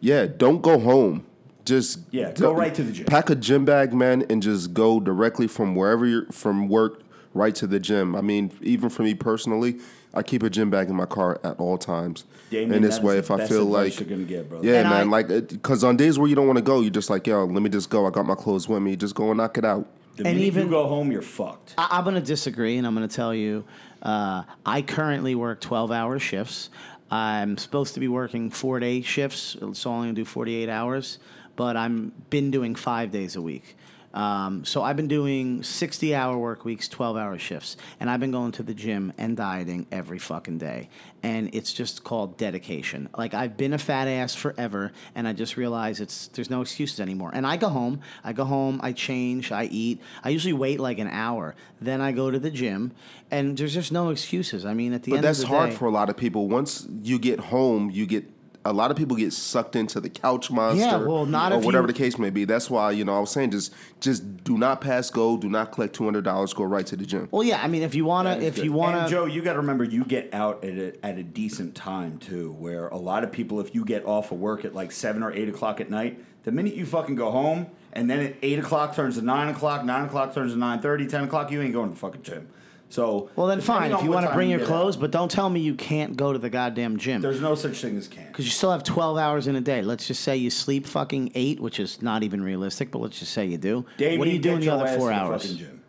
Yeah, 0.00 0.26
don't 0.26 0.62
go 0.62 0.78
home. 0.78 1.26
Just 1.64 2.00
Yeah, 2.10 2.32
go 2.32 2.52
right 2.52 2.74
to 2.74 2.82
the 2.82 2.92
gym. 2.92 3.06
Pack 3.06 3.30
a 3.30 3.34
gym 3.34 3.64
bag, 3.64 3.94
man, 3.94 4.22
and 4.28 4.42
just 4.42 4.74
go 4.74 5.00
directly 5.00 5.46
from 5.46 5.74
wherever 5.74 6.04
you're 6.04 6.26
from 6.26 6.68
work 6.68 7.00
right 7.32 7.54
to 7.54 7.66
the 7.66 7.80
gym. 7.80 8.14
I 8.14 8.20
mean, 8.20 8.52
even 8.60 8.90
for 8.90 9.02
me 9.02 9.14
personally, 9.14 9.78
I 10.16 10.22
keep 10.22 10.42
a 10.42 10.50
gym 10.50 10.70
bag 10.70 10.88
in 10.88 10.96
my 10.96 11.06
car 11.06 11.40
at 11.44 11.58
all 11.58 11.76
times. 11.78 12.24
Damian, 12.50 12.74
in 12.74 12.82
this 12.82 13.00
way, 13.00 13.18
if 13.18 13.30
I 13.30 13.46
feel 13.46 13.64
like 13.64 13.98
you're 13.98 14.08
gonna 14.08 14.22
get, 14.24 14.48
brother. 14.48 14.66
yeah, 14.66 14.80
And 14.80 14.88
man, 14.90 15.00
I- 15.08 15.10
like 15.10 15.28
because 15.48 15.82
on 15.84 15.96
days 15.96 16.18
where 16.18 16.28
you 16.28 16.34
don't 16.36 16.46
want 16.46 16.58
to 16.58 16.62
go, 16.64 16.80
you're 16.80 16.90
just 16.90 17.10
like, 17.10 17.26
yo, 17.26 17.44
let 17.44 17.62
me 17.62 17.68
just 17.70 17.90
go. 17.90 18.06
I 18.06 18.10
got 18.10 18.26
my 18.26 18.34
clothes 18.34 18.68
with 18.68 18.82
me. 18.82 18.96
Just 18.96 19.14
go 19.14 19.30
and 19.30 19.38
knock 19.38 19.58
it 19.58 19.64
out. 19.64 19.86
The 20.16 20.26
And 20.26 20.36
minute 20.36 20.46
even- 20.46 20.64
you 20.66 20.70
go 20.70 20.86
home, 20.86 21.10
you're 21.10 21.22
fucked. 21.22 21.74
I, 21.76 21.88
I'm 21.90 22.04
going 22.04 22.14
to 22.14 22.20
disagree, 22.20 22.76
and 22.78 22.86
I'm 22.86 22.94
going 22.94 23.08
to 23.08 23.14
tell 23.14 23.34
you. 23.34 23.64
Uh, 24.00 24.42
I 24.64 24.82
currently 24.82 25.34
work 25.34 25.60
12 25.60 25.90
hour 25.90 26.18
shifts. 26.18 26.70
I'm 27.10 27.56
supposed 27.58 27.94
to 27.94 28.00
be 28.00 28.06
working 28.08 28.50
four 28.50 28.78
day 28.78 29.00
shifts, 29.00 29.56
so 29.72 29.90
I'm 29.90 29.96
only 29.96 30.06
going 30.08 30.14
to 30.14 30.20
do 30.20 30.24
48 30.24 30.68
hours, 30.68 31.18
but 31.56 31.76
I'm 31.76 32.12
been 32.30 32.50
doing 32.50 32.74
five 32.74 33.10
days 33.10 33.34
a 33.34 33.42
week. 33.42 33.76
Um, 34.14 34.64
so 34.64 34.82
I've 34.82 34.96
been 34.96 35.08
doing 35.08 35.62
60 35.62 36.14
hour 36.14 36.38
work 36.38 36.64
weeks, 36.64 36.88
12 36.88 37.16
hour 37.16 37.36
shifts, 37.36 37.76
and 37.98 38.08
I've 38.08 38.20
been 38.20 38.30
going 38.30 38.52
to 38.52 38.62
the 38.62 38.72
gym 38.72 39.12
and 39.18 39.36
dieting 39.36 39.86
every 39.90 40.18
fucking 40.20 40.58
day. 40.58 40.88
And 41.22 41.52
it's 41.52 41.72
just 41.72 42.04
called 42.04 42.36
dedication. 42.36 43.08
Like 43.18 43.34
I've 43.34 43.56
been 43.56 43.72
a 43.72 43.78
fat 43.78 44.06
ass 44.06 44.34
forever, 44.34 44.92
and 45.14 45.26
I 45.26 45.32
just 45.32 45.56
realized 45.56 46.00
it's 46.00 46.28
there's 46.28 46.48
no 46.48 46.60
excuses 46.60 47.00
anymore. 47.00 47.32
And 47.34 47.46
I 47.46 47.56
go 47.56 47.68
home, 47.68 48.00
I 48.22 48.32
go 48.32 48.44
home, 48.44 48.78
I 48.82 48.92
change, 48.92 49.50
I 49.50 49.64
eat. 49.64 50.00
I 50.22 50.28
usually 50.28 50.52
wait 50.52 50.78
like 50.78 50.98
an 50.98 51.08
hour, 51.08 51.56
then 51.80 52.00
I 52.00 52.12
go 52.12 52.30
to 52.30 52.38
the 52.38 52.50
gym, 52.50 52.92
and 53.32 53.56
there's 53.56 53.74
just 53.74 53.90
no 53.90 54.10
excuses. 54.10 54.64
I 54.64 54.74
mean, 54.74 54.92
at 54.92 55.02
the 55.02 55.10
But 55.10 55.16
end 55.16 55.24
that's 55.24 55.42
of 55.42 55.48
the 55.48 55.54
hard 55.56 55.70
day, 55.70 55.76
for 55.76 55.86
a 55.86 55.90
lot 55.90 56.08
of 56.08 56.16
people. 56.16 56.48
Once 56.48 56.86
you 57.02 57.18
get 57.18 57.40
home, 57.40 57.90
you 57.90 58.06
get 58.06 58.26
a 58.66 58.72
lot 58.72 58.90
of 58.90 58.96
people 58.96 59.16
get 59.16 59.32
sucked 59.32 59.76
into 59.76 60.00
the 60.00 60.08
couch 60.08 60.50
monster, 60.50 61.06
well, 61.06 61.26
not 61.26 61.52
or 61.52 61.58
if 61.58 61.64
whatever 61.64 61.84
you- 61.86 61.92
the 61.92 61.98
case 61.98 62.18
may 62.18 62.30
be. 62.30 62.44
That's 62.44 62.70
why 62.70 62.92
you 62.92 63.04
know 63.04 63.14
I 63.16 63.20
was 63.20 63.30
saying 63.30 63.50
just 63.50 63.72
just 64.00 64.42
do 64.44 64.56
not 64.56 64.80
pass 64.80 65.10
go, 65.10 65.36
do 65.36 65.48
not 65.50 65.72
collect 65.72 65.94
two 65.94 66.04
hundred 66.04 66.24
dollars, 66.24 66.54
go 66.54 66.64
right 66.64 66.86
to 66.86 66.96
the 66.96 67.04
gym. 67.04 67.28
Well, 67.30 67.42
yeah. 67.44 67.60
I 67.62 67.68
mean, 67.68 67.82
if 67.82 67.94
you 67.94 68.04
wanna, 68.04 68.36
if 68.38 68.56
good. 68.56 68.64
you 68.64 68.72
wanna, 68.72 69.08
Joe, 69.08 69.26
you 69.26 69.42
got 69.42 69.52
to 69.54 69.58
remember, 69.60 69.84
you 69.84 70.04
get 70.04 70.32
out 70.32 70.64
at 70.64 70.74
a, 70.78 71.04
at 71.04 71.18
a 71.18 71.22
decent 71.22 71.74
time 71.74 72.18
too. 72.18 72.52
Where 72.58 72.88
a 72.88 72.96
lot 72.96 73.22
of 73.24 73.30
people, 73.32 73.60
if 73.60 73.74
you 73.74 73.84
get 73.84 74.04
off 74.06 74.32
of 74.32 74.38
work 74.38 74.64
at 74.64 74.74
like 74.74 74.92
seven 74.92 75.22
or 75.22 75.32
eight 75.32 75.48
o'clock 75.48 75.80
at 75.80 75.90
night, 75.90 76.22
the 76.44 76.52
minute 76.52 76.74
you 76.74 76.86
fucking 76.86 77.16
go 77.16 77.30
home, 77.30 77.66
and 77.92 78.08
then 78.10 78.20
at 78.20 78.34
eight 78.42 78.58
o'clock 78.58 78.94
turns 78.94 79.16
to 79.16 79.22
nine 79.22 79.48
o'clock, 79.48 79.84
nine 79.84 80.04
o'clock 80.06 80.34
turns 80.34 80.52
to 80.52 80.58
nine 80.58 80.80
thirty, 80.80 81.06
ten 81.06 81.24
o'clock, 81.24 81.50
you 81.50 81.60
ain't 81.60 81.72
going 81.74 81.88
to 81.90 81.94
the 81.94 82.00
fucking 82.00 82.22
gym. 82.22 82.48
So 82.94 83.28
well 83.34 83.48
then 83.48 83.60
fine. 83.60 83.90
If 83.90 84.04
you 84.04 84.12
want 84.12 84.24
to 84.24 84.32
bring 84.32 84.48
your 84.48 84.64
clothes, 84.64 84.96
but 84.96 85.10
don't 85.10 85.28
tell 85.28 85.50
me 85.50 85.58
you 85.58 85.74
can't 85.74 86.16
go 86.16 86.32
to 86.32 86.38
the 86.38 86.48
goddamn 86.48 86.96
gym. 86.96 87.22
there's 87.22 87.40
no 87.40 87.56
such 87.56 87.82
thing 87.82 87.96
as 87.96 88.06
can't. 88.06 88.28
Because 88.28 88.44
you 88.44 88.52
still 88.52 88.70
have 88.70 88.84
12 88.84 89.18
hours 89.18 89.48
in 89.48 89.56
a 89.56 89.60
day. 89.60 89.82
Let's 89.82 90.06
just 90.06 90.22
say 90.22 90.36
you 90.36 90.48
sleep 90.48 90.86
fucking 90.86 91.32
eight, 91.34 91.58
which 91.58 91.80
is 91.80 92.02
not 92.02 92.22
even 92.22 92.40
realistic, 92.40 92.92
but 92.92 93.00
let's 93.00 93.18
just 93.18 93.32
say 93.32 93.46
you 93.46 93.58
do. 93.58 93.84
Damien, 93.96 94.20
what 94.20 94.28
are 94.28 94.30
you 94.30 94.38
doing 94.38 94.60
the 94.60 94.68
other 94.68 94.96
four 94.96 95.08
the 95.08 95.14
hours? 95.16 95.42
fucking 95.42 95.56
gym. 95.56 95.82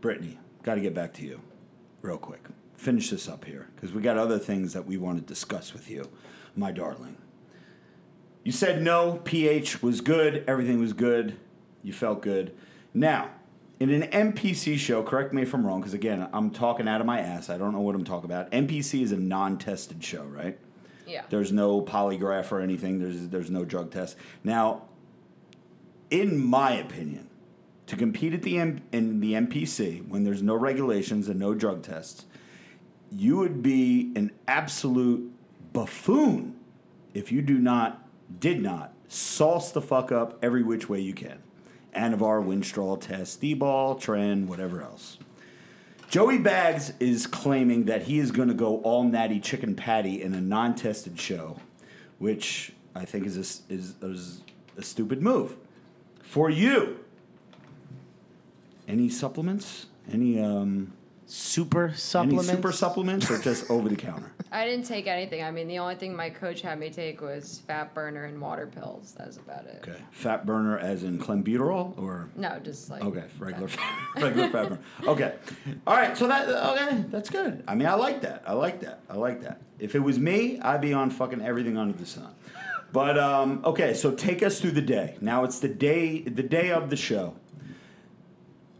Brittany, 0.00 0.38
got 0.62 0.76
to 0.76 0.80
get 0.80 0.94
back 0.94 1.12
to 1.14 1.26
you, 1.26 1.42
real 2.00 2.16
quick. 2.16 2.40
Finish 2.74 3.10
this 3.10 3.28
up 3.28 3.44
here 3.44 3.68
because 3.76 3.92
we 3.92 4.00
got 4.00 4.16
other 4.16 4.38
things 4.38 4.72
that 4.72 4.86
we 4.86 4.96
want 4.96 5.18
to 5.18 5.24
discuss 5.26 5.74
with 5.74 5.90
you, 5.90 6.08
my 6.56 6.72
darling. 6.72 7.18
You 8.44 8.52
said 8.52 8.80
no, 8.80 9.20
pH 9.24 9.82
was 9.82 10.00
good, 10.00 10.42
everything 10.48 10.80
was 10.80 10.94
good, 10.94 11.36
you 11.82 11.92
felt 11.92 12.22
good. 12.22 12.56
Now, 12.94 13.28
in 13.80 13.90
an 13.90 14.32
NPC 14.32 14.78
show, 14.78 15.02
correct 15.02 15.32
me 15.32 15.42
if 15.42 15.52
I'm 15.52 15.66
wrong, 15.66 15.80
because 15.80 15.94
again, 15.94 16.28
I'm 16.32 16.50
talking 16.50 16.88
out 16.88 17.00
of 17.00 17.06
my 17.06 17.20
ass. 17.20 17.50
I 17.50 17.58
don't 17.58 17.72
know 17.72 17.80
what 17.80 17.94
I'm 17.94 18.04
talking 18.04 18.26
about. 18.26 18.50
NPC 18.52 19.02
is 19.02 19.12
a 19.12 19.16
non-tested 19.16 20.02
show, 20.02 20.24
right? 20.24 20.58
Yeah. 21.06 21.22
There's 21.28 21.52
no 21.52 21.82
polygraph 21.82 22.50
or 22.52 22.60
anything. 22.60 22.98
There's 22.98 23.28
there's 23.28 23.50
no 23.50 23.64
drug 23.64 23.90
test. 23.90 24.16
Now, 24.42 24.82
in 26.10 26.42
my 26.42 26.72
opinion, 26.72 27.28
to 27.86 27.96
compete 27.96 28.32
at 28.32 28.42
the 28.42 28.58
M- 28.58 28.82
in 28.92 29.20
the 29.20 29.34
NPC 29.34 30.06
when 30.08 30.24
there's 30.24 30.42
no 30.42 30.54
regulations 30.54 31.28
and 31.28 31.38
no 31.38 31.52
drug 31.52 31.82
tests, 31.82 32.24
you 33.10 33.36
would 33.36 33.62
be 33.62 34.12
an 34.16 34.30
absolute 34.48 35.30
buffoon 35.72 36.56
if 37.12 37.30
you 37.30 37.42
do 37.42 37.58
not 37.58 38.00
did 38.40 38.62
not 38.62 38.92
sauce 39.08 39.72
the 39.72 39.82
fuck 39.82 40.10
up 40.10 40.38
every 40.42 40.62
which 40.62 40.88
way 40.88 41.00
you 41.00 41.12
can. 41.12 41.42
Anavar, 41.94 42.44
Winstrol, 42.44 43.00
Test, 43.00 43.40
D-bol, 43.40 43.96
Tren, 43.96 44.46
whatever 44.46 44.82
else. 44.82 45.18
Joey 46.08 46.38
Bags 46.38 46.92
is 47.00 47.26
claiming 47.26 47.86
that 47.86 48.02
he 48.02 48.18
is 48.18 48.30
going 48.30 48.48
to 48.48 48.54
go 48.54 48.78
all 48.82 49.04
natty 49.04 49.40
chicken 49.40 49.74
patty 49.74 50.22
in 50.22 50.34
a 50.34 50.40
non-tested 50.40 51.18
show, 51.18 51.56
which 52.18 52.72
I 52.94 53.04
think 53.04 53.26
is 53.26 53.36
a, 53.36 53.72
is, 53.72 53.94
is 54.00 54.42
a 54.76 54.82
stupid 54.82 55.22
move. 55.22 55.56
For 56.22 56.50
you, 56.50 56.98
any 58.86 59.08
supplements? 59.08 59.86
Any 60.12 60.40
um, 60.40 60.92
Super 61.26 61.92
supplements? 61.94 62.48
any 62.48 62.56
super 62.56 62.72
supplements 62.72 63.30
or 63.30 63.38
just 63.38 63.70
over 63.70 63.88
the 63.88 63.96
counter? 63.96 64.30
I 64.52 64.66
didn't 64.66 64.84
take 64.86 65.06
anything. 65.06 65.42
I 65.42 65.50
mean, 65.50 65.68
the 65.68 65.78
only 65.78 65.94
thing 65.94 66.14
my 66.14 66.30
coach 66.30 66.60
had 66.60 66.78
me 66.78 66.90
take 66.90 67.20
was 67.20 67.60
fat 67.66 67.94
burner 67.94 68.24
and 68.24 68.40
water 68.40 68.66
pills. 68.66 69.12
That 69.18 69.26
was 69.28 69.38
about 69.38 69.64
it. 69.66 69.84
Okay, 69.88 69.98
fat 70.12 70.46
burner 70.46 70.78
as 70.78 71.02
in 71.02 71.18
clenbuterol 71.18 71.98
or 71.98 72.28
No, 72.36 72.58
just 72.60 72.90
like 72.90 73.02
okay 73.02 73.24
regular 73.38 73.68
fat- 73.68 73.98
regular 74.22 74.48
fat 74.50 74.68
burner. 74.68 74.80
Okay, 75.06 75.34
all 75.86 75.96
right. 75.96 76.16
So 76.16 76.28
that 76.28 76.48
okay, 76.48 77.04
that's 77.08 77.30
good. 77.30 77.64
I 77.66 77.74
mean, 77.74 77.88
I 77.88 77.94
like 77.94 78.20
that. 78.20 78.42
I 78.46 78.52
like 78.52 78.80
that. 78.80 79.00
I 79.08 79.16
like 79.16 79.40
that. 79.42 79.60
If 79.78 79.94
it 79.94 80.00
was 80.00 80.18
me, 80.18 80.60
I'd 80.60 80.80
be 80.80 80.92
on 80.92 81.10
fucking 81.10 81.40
everything 81.42 81.76
under 81.76 81.96
the 81.96 82.06
sun. 82.06 82.32
But 82.92 83.18
um, 83.18 83.60
okay, 83.64 83.92
so 83.94 84.12
take 84.12 84.42
us 84.42 84.60
through 84.60 84.70
the 84.72 84.82
day. 84.82 85.16
Now 85.20 85.42
it's 85.42 85.58
the 85.58 85.68
day 85.68 86.20
the 86.20 86.44
day 86.44 86.70
of 86.70 86.90
the 86.90 86.96
show. 86.96 87.34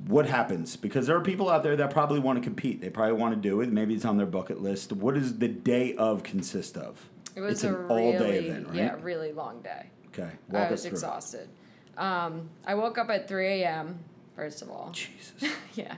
What 0.06 0.26
happens? 0.26 0.76
Because 0.76 1.06
there 1.06 1.16
are 1.16 1.22
people 1.22 1.48
out 1.48 1.62
there 1.62 1.76
that 1.76 1.90
probably 1.90 2.20
want 2.20 2.38
to 2.38 2.42
compete. 2.42 2.80
They 2.80 2.90
probably 2.90 3.14
want 3.14 3.34
to 3.34 3.40
do 3.40 3.60
it. 3.60 3.70
Maybe 3.72 3.94
it's 3.94 4.04
on 4.04 4.18
their 4.18 4.26
bucket 4.26 4.60
list. 4.60 4.92
What 4.92 5.14
does 5.14 5.38
the 5.38 5.48
day 5.48 5.94
of 5.94 6.22
consist 6.22 6.76
of? 6.76 7.08
It 7.34 7.40
was 7.40 7.54
it's 7.54 7.64
a 7.64 7.76
an 7.76 7.86
all 7.88 8.12
day 8.12 8.18
really, 8.18 8.48
event, 8.48 8.68
right? 8.68 8.76
yeah, 8.76 8.96
really 9.00 9.32
long 9.32 9.60
day. 9.62 9.86
Okay, 10.08 10.30
walk 10.48 10.68
I 10.68 10.70
was 10.70 10.80
us 10.80 10.92
exhausted. 10.92 11.48
Um, 11.96 12.50
I 12.66 12.74
woke 12.74 12.98
up 12.98 13.10
at 13.10 13.28
3 13.28 13.62
a.m. 13.62 13.98
First 14.36 14.62
of 14.62 14.70
all, 14.70 14.90
Jesus. 14.92 15.50
yeah. 15.74 15.94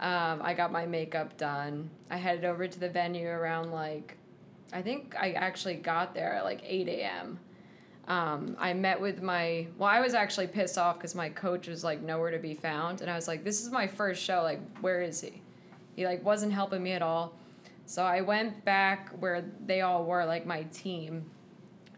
Um, 0.00 0.40
I 0.42 0.54
got 0.54 0.72
my 0.72 0.86
makeup 0.86 1.36
done. 1.36 1.90
I 2.10 2.16
headed 2.16 2.44
over 2.44 2.66
to 2.66 2.78
the 2.78 2.88
venue 2.88 3.28
around 3.28 3.72
like, 3.72 4.16
I 4.72 4.82
think 4.82 5.14
I 5.18 5.32
actually 5.32 5.74
got 5.74 6.14
there 6.14 6.34
at 6.34 6.44
like 6.44 6.60
8 6.64 6.88
a.m. 6.88 7.40
Um, 8.08 8.56
I 8.58 8.72
met 8.72 8.98
with 9.00 9.22
my, 9.22 9.66
well, 9.76 9.88
I 9.88 10.00
was 10.00 10.14
actually 10.14 10.46
pissed 10.46 10.78
off 10.78 10.96
because 10.96 11.14
my 11.14 11.28
coach 11.28 11.68
was 11.68 11.84
like 11.84 12.02
nowhere 12.02 12.30
to 12.30 12.38
be 12.38 12.54
found. 12.54 13.02
And 13.02 13.10
I 13.10 13.14
was 13.14 13.28
like, 13.28 13.44
this 13.44 13.62
is 13.62 13.70
my 13.70 13.86
first 13.86 14.22
show. 14.22 14.42
Like, 14.42 14.60
where 14.80 15.02
is 15.02 15.20
he? 15.20 15.42
He 15.94 16.06
like 16.06 16.24
wasn't 16.24 16.54
helping 16.54 16.82
me 16.82 16.92
at 16.92 17.02
all. 17.02 17.34
So 17.84 18.02
I 18.02 18.22
went 18.22 18.64
back 18.64 19.10
where 19.20 19.44
they 19.64 19.82
all 19.82 20.04
were, 20.04 20.24
like 20.24 20.46
my 20.46 20.62
team. 20.64 21.30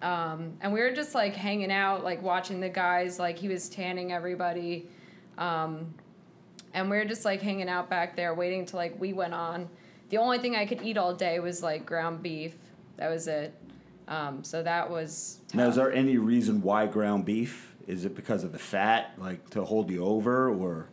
Um, 0.03 0.55
and 0.61 0.73
we 0.73 0.81
were 0.81 0.93
just 0.93 1.15
like 1.15 1.35
hanging 1.35 1.71
out, 1.71 2.03
like 2.03 2.23
watching 2.23 2.61
the 2.61 2.69
guys, 2.69 3.19
like 3.19 3.39
he 3.39 3.49
was 3.49 3.69
tanning 3.69 4.13
everybody. 4.13 4.89
Um, 5.39 5.95
and 6.75 6.91
we 6.91 6.97
were 6.97 7.05
just 7.05 7.25
like 7.25 7.41
hanging 7.41 7.69
out 7.69 7.89
back 7.89 8.17
there, 8.17 8.35
waiting 8.35 8.67
till 8.67 8.79
like 8.79 8.99
we 9.01 9.13
went 9.13 9.35
on. 9.35 9.69
The 10.09 10.19
only 10.19 10.39
thing 10.39 10.57
I 10.57 10.67
could 10.67 10.83
eat 10.83 10.97
all 10.97 11.15
day 11.15 11.39
was 11.39 11.63
like 11.63 11.87
ground 11.87 12.23
beef. 12.23 12.55
That 12.97 13.11
was 13.11 13.29
it. 13.29 13.55
Um, 14.11 14.43
so 14.45 14.63
that 14.63 14.91
was. 14.91 15.39
Now, 15.55 15.69
is 15.69 15.77
there 15.77 15.91
any 15.93 16.19
reason 16.19 16.61
why 16.61 16.87
ground 16.87 17.25
beef? 17.25 17.75
Is 17.87 18.05
it 18.05 18.15
because 18.15 18.45
of 18.45 18.53
the 18.53 18.59
fat, 18.59 19.13
like 19.17 19.49
to 19.51 19.65
hold 19.65 19.91
you 19.91 20.05
over, 20.05 20.51
or 20.51 20.91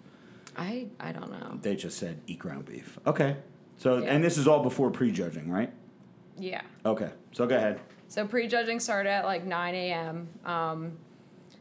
I 0.55 0.87
I 0.99 1.11
don't 1.11 1.31
know. 1.31 1.59
they 1.61 1.75
just 1.75 1.97
said 1.97 2.21
eat 2.27 2.39
ground 2.39 2.65
beef? 2.65 2.97
Okay. 3.05 3.35
So, 3.77 3.97
Yeah. 3.97 4.13
and 4.13 4.23
this 4.23 4.37
is 4.37 4.47
all 4.47 4.63
before 4.63 4.89
prejudging, 4.89 5.51
right? 5.51 5.71
Yeah. 6.37 6.61
Okay. 6.85 7.09
So 7.33 7.45
go 7.45 7.55
ahead. 7.57 7.79
So 8.07 8.25
prejudging 8.25 8.79
started 8.79 9.09
at 9.09 9.25
like 9.25 9.43
9 9.45 9.75
a.m. 9.75 10.29
Um, 10.45 10.93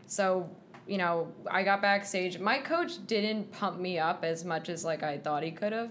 so 0.07 0.49
you 0.87 0.99
know, 0.99 1.33
I 1.51 1.65
got 1.65 1.83
backstage. 1.83 2.39
My 2.39 2.59
coach 2.59 3.05
didn't 3.09 3.51
pump 3.51 3.81
me 3.81 3.99
up 3.99 4.25
as 4.25 4.45
much 4.45 4.69
as 4.69 4.85
like 4.85 5.03
I 5.03 5.19
thought 5.19 5.43
he 5.43 5.51
could 5.51 5.73
have. 5.73 5.91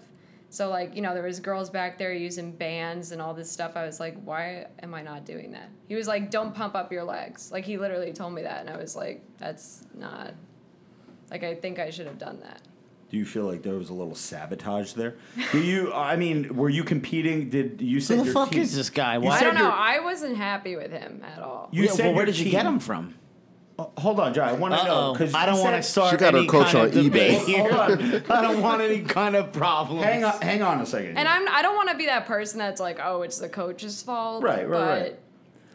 So 0.55 0.69
like 0.69 0.95
you 0.95 1.01
know, 1.01 1.13
there 1.13 1.21
was 1.23 1.41
girls 1.41 1.69
back 1.69 1.97
there 1.97 2.13
using 2.13 2.53
bands 2.53 3.11
and 3.11 3.21
all 3.21 3.33
this 3.33 3.51
stuff. 3.51 3.73
I 3.75 3.85
was 3.85 3.99
like, 3.99 4.15
why 4.23 4.67
am 4.81 4.93
I 4.93 5.01
not 5.01 5.25
doing 5.25 5.51
that? 5.51 5.69
He 5.89 5.95
was 5.95 6.07
like, 6.07 6.31
don't 6.31 6.55
pump 6.55 6.75
up 6.75 6.93
your 6.93 7.03
legs. 7.03 7.51
Like 7.51 7.65
he 7.65 7.75
literally 7.77 8.13
told 8.13 8.33
me 8.33 8.43
that, 8.43 8.61
and 8.61 8.69
I 8.69 8.77
was 8.77 8.95
like, 8.95 9.21
that's 9.37 9.83
not. 9.93 10.33
Like 11.29 11.43
I 11.43 11.55
think 11.55 11.77
I 11.77 11.89
should 11.89 12.07
have 12.07 12.17
done 12.17 12.39
that. 12.39 12.61
Do 13.09 13.17
you 13.17 13.25
feel 13.25 13.43
like 13.43 13.63
there 13.63 13.73
was 13.75 13.89
a 13.89 13.93
little 13.93 14.15
sabotage 14.15 14.93
there? 14.93 15.15
Do 15.51 15.59
you? 15.61 15.91
I 15.91 16.15
mean, 16.15 16.55
were 16.55 16.69
you 16.69 16.85
competing? 16.85 17.49
Did 17.49 17.81
you 17.81 17.99
say 17.99 18.15
Who 18.15 18.21
the 18.21 18.25
your 18.27 18.33
fuck 18.33 18.51
team- 18.51 18.61
is 18.61 18.73
this 18.73 18.89
guy? 18.89 19.15
You 19.15 19.23
Why? 19.23 19.39
I 19.39 19.41
don't 19.41 19.55
know. 19.55 19.63
your- 19.63 19.71
I 19.73 19.99
wasn't 19.99 20.37
happy 20.37 20.77
with 20.77 20.91
him 20.91 21.21
at 21.35 21.41
all. 21.43 21.67
You 21.73 21.83
Yeah, 21.83 21.91
said 21.91 22.05
well, 22.05 22.13
where 22.15 22.25
your 22.25 22.33
did 22.33 22.39
you 22.39 22.49
get 22.49 22.65
him 22.65 22.79
from? 22.79 23.15
Uh, 23.77 23.85
hold 23.97 24.19
on, 24.21 24.33
John. 24.33 24.47
I 24.47 24.53
want 24.53 24.73
to 24.73 24.83
know 24.85 25.13
because 25.13 25.33
I 25.33 25.45
don't 25.45 25.59
want 25.59 25.75
to 25.75 25.83
start. 25.83 26.11
She 26.11 26.17
got 26.17 26.33
her 26.33 26.39
any 26.39 26.47
coach 26.47 26.71
kind 26.71 26.87
of 26.89 26.97
on 26.97 27.03
debate 27.03 27.39
eBay. 27.41 27.45
here. 27.45 27.73
Hold 27.73 27.91
on. 27.91 28.23
I 28.31 28.41
don't 28.41 28.61
want 28.61 28.81
any 28.81 29.01
kind 29.01 29.35
of 29.35 29.51
problems. 29.51 30.03
Hang 30.03 30.23
on, 30.23 30.41
hang 30.41 30.61
on 30.61 30.79
a 30.81 30.85
second. 30.85 31.17
And 31.17 31.27
I'm 31.27 31.47
I 31.49 31.61
don't 31.61 31.75
want 31.75 31.89
to 31.89 31.97
be 31.97 32.05
that 32.05 32.25
person 32.25 32.59
that's 32.59 32.79
like, 32.79 32.99
oh, 33.03 33.23
it's 33.23 33.39
the 33.39 33.49
coach's 33.49 34.01
fault. 34.01 34.43
Right, 34.43 34.67
right, 34.67 34.69
but 34.69 35.01
right. 35.01 35.19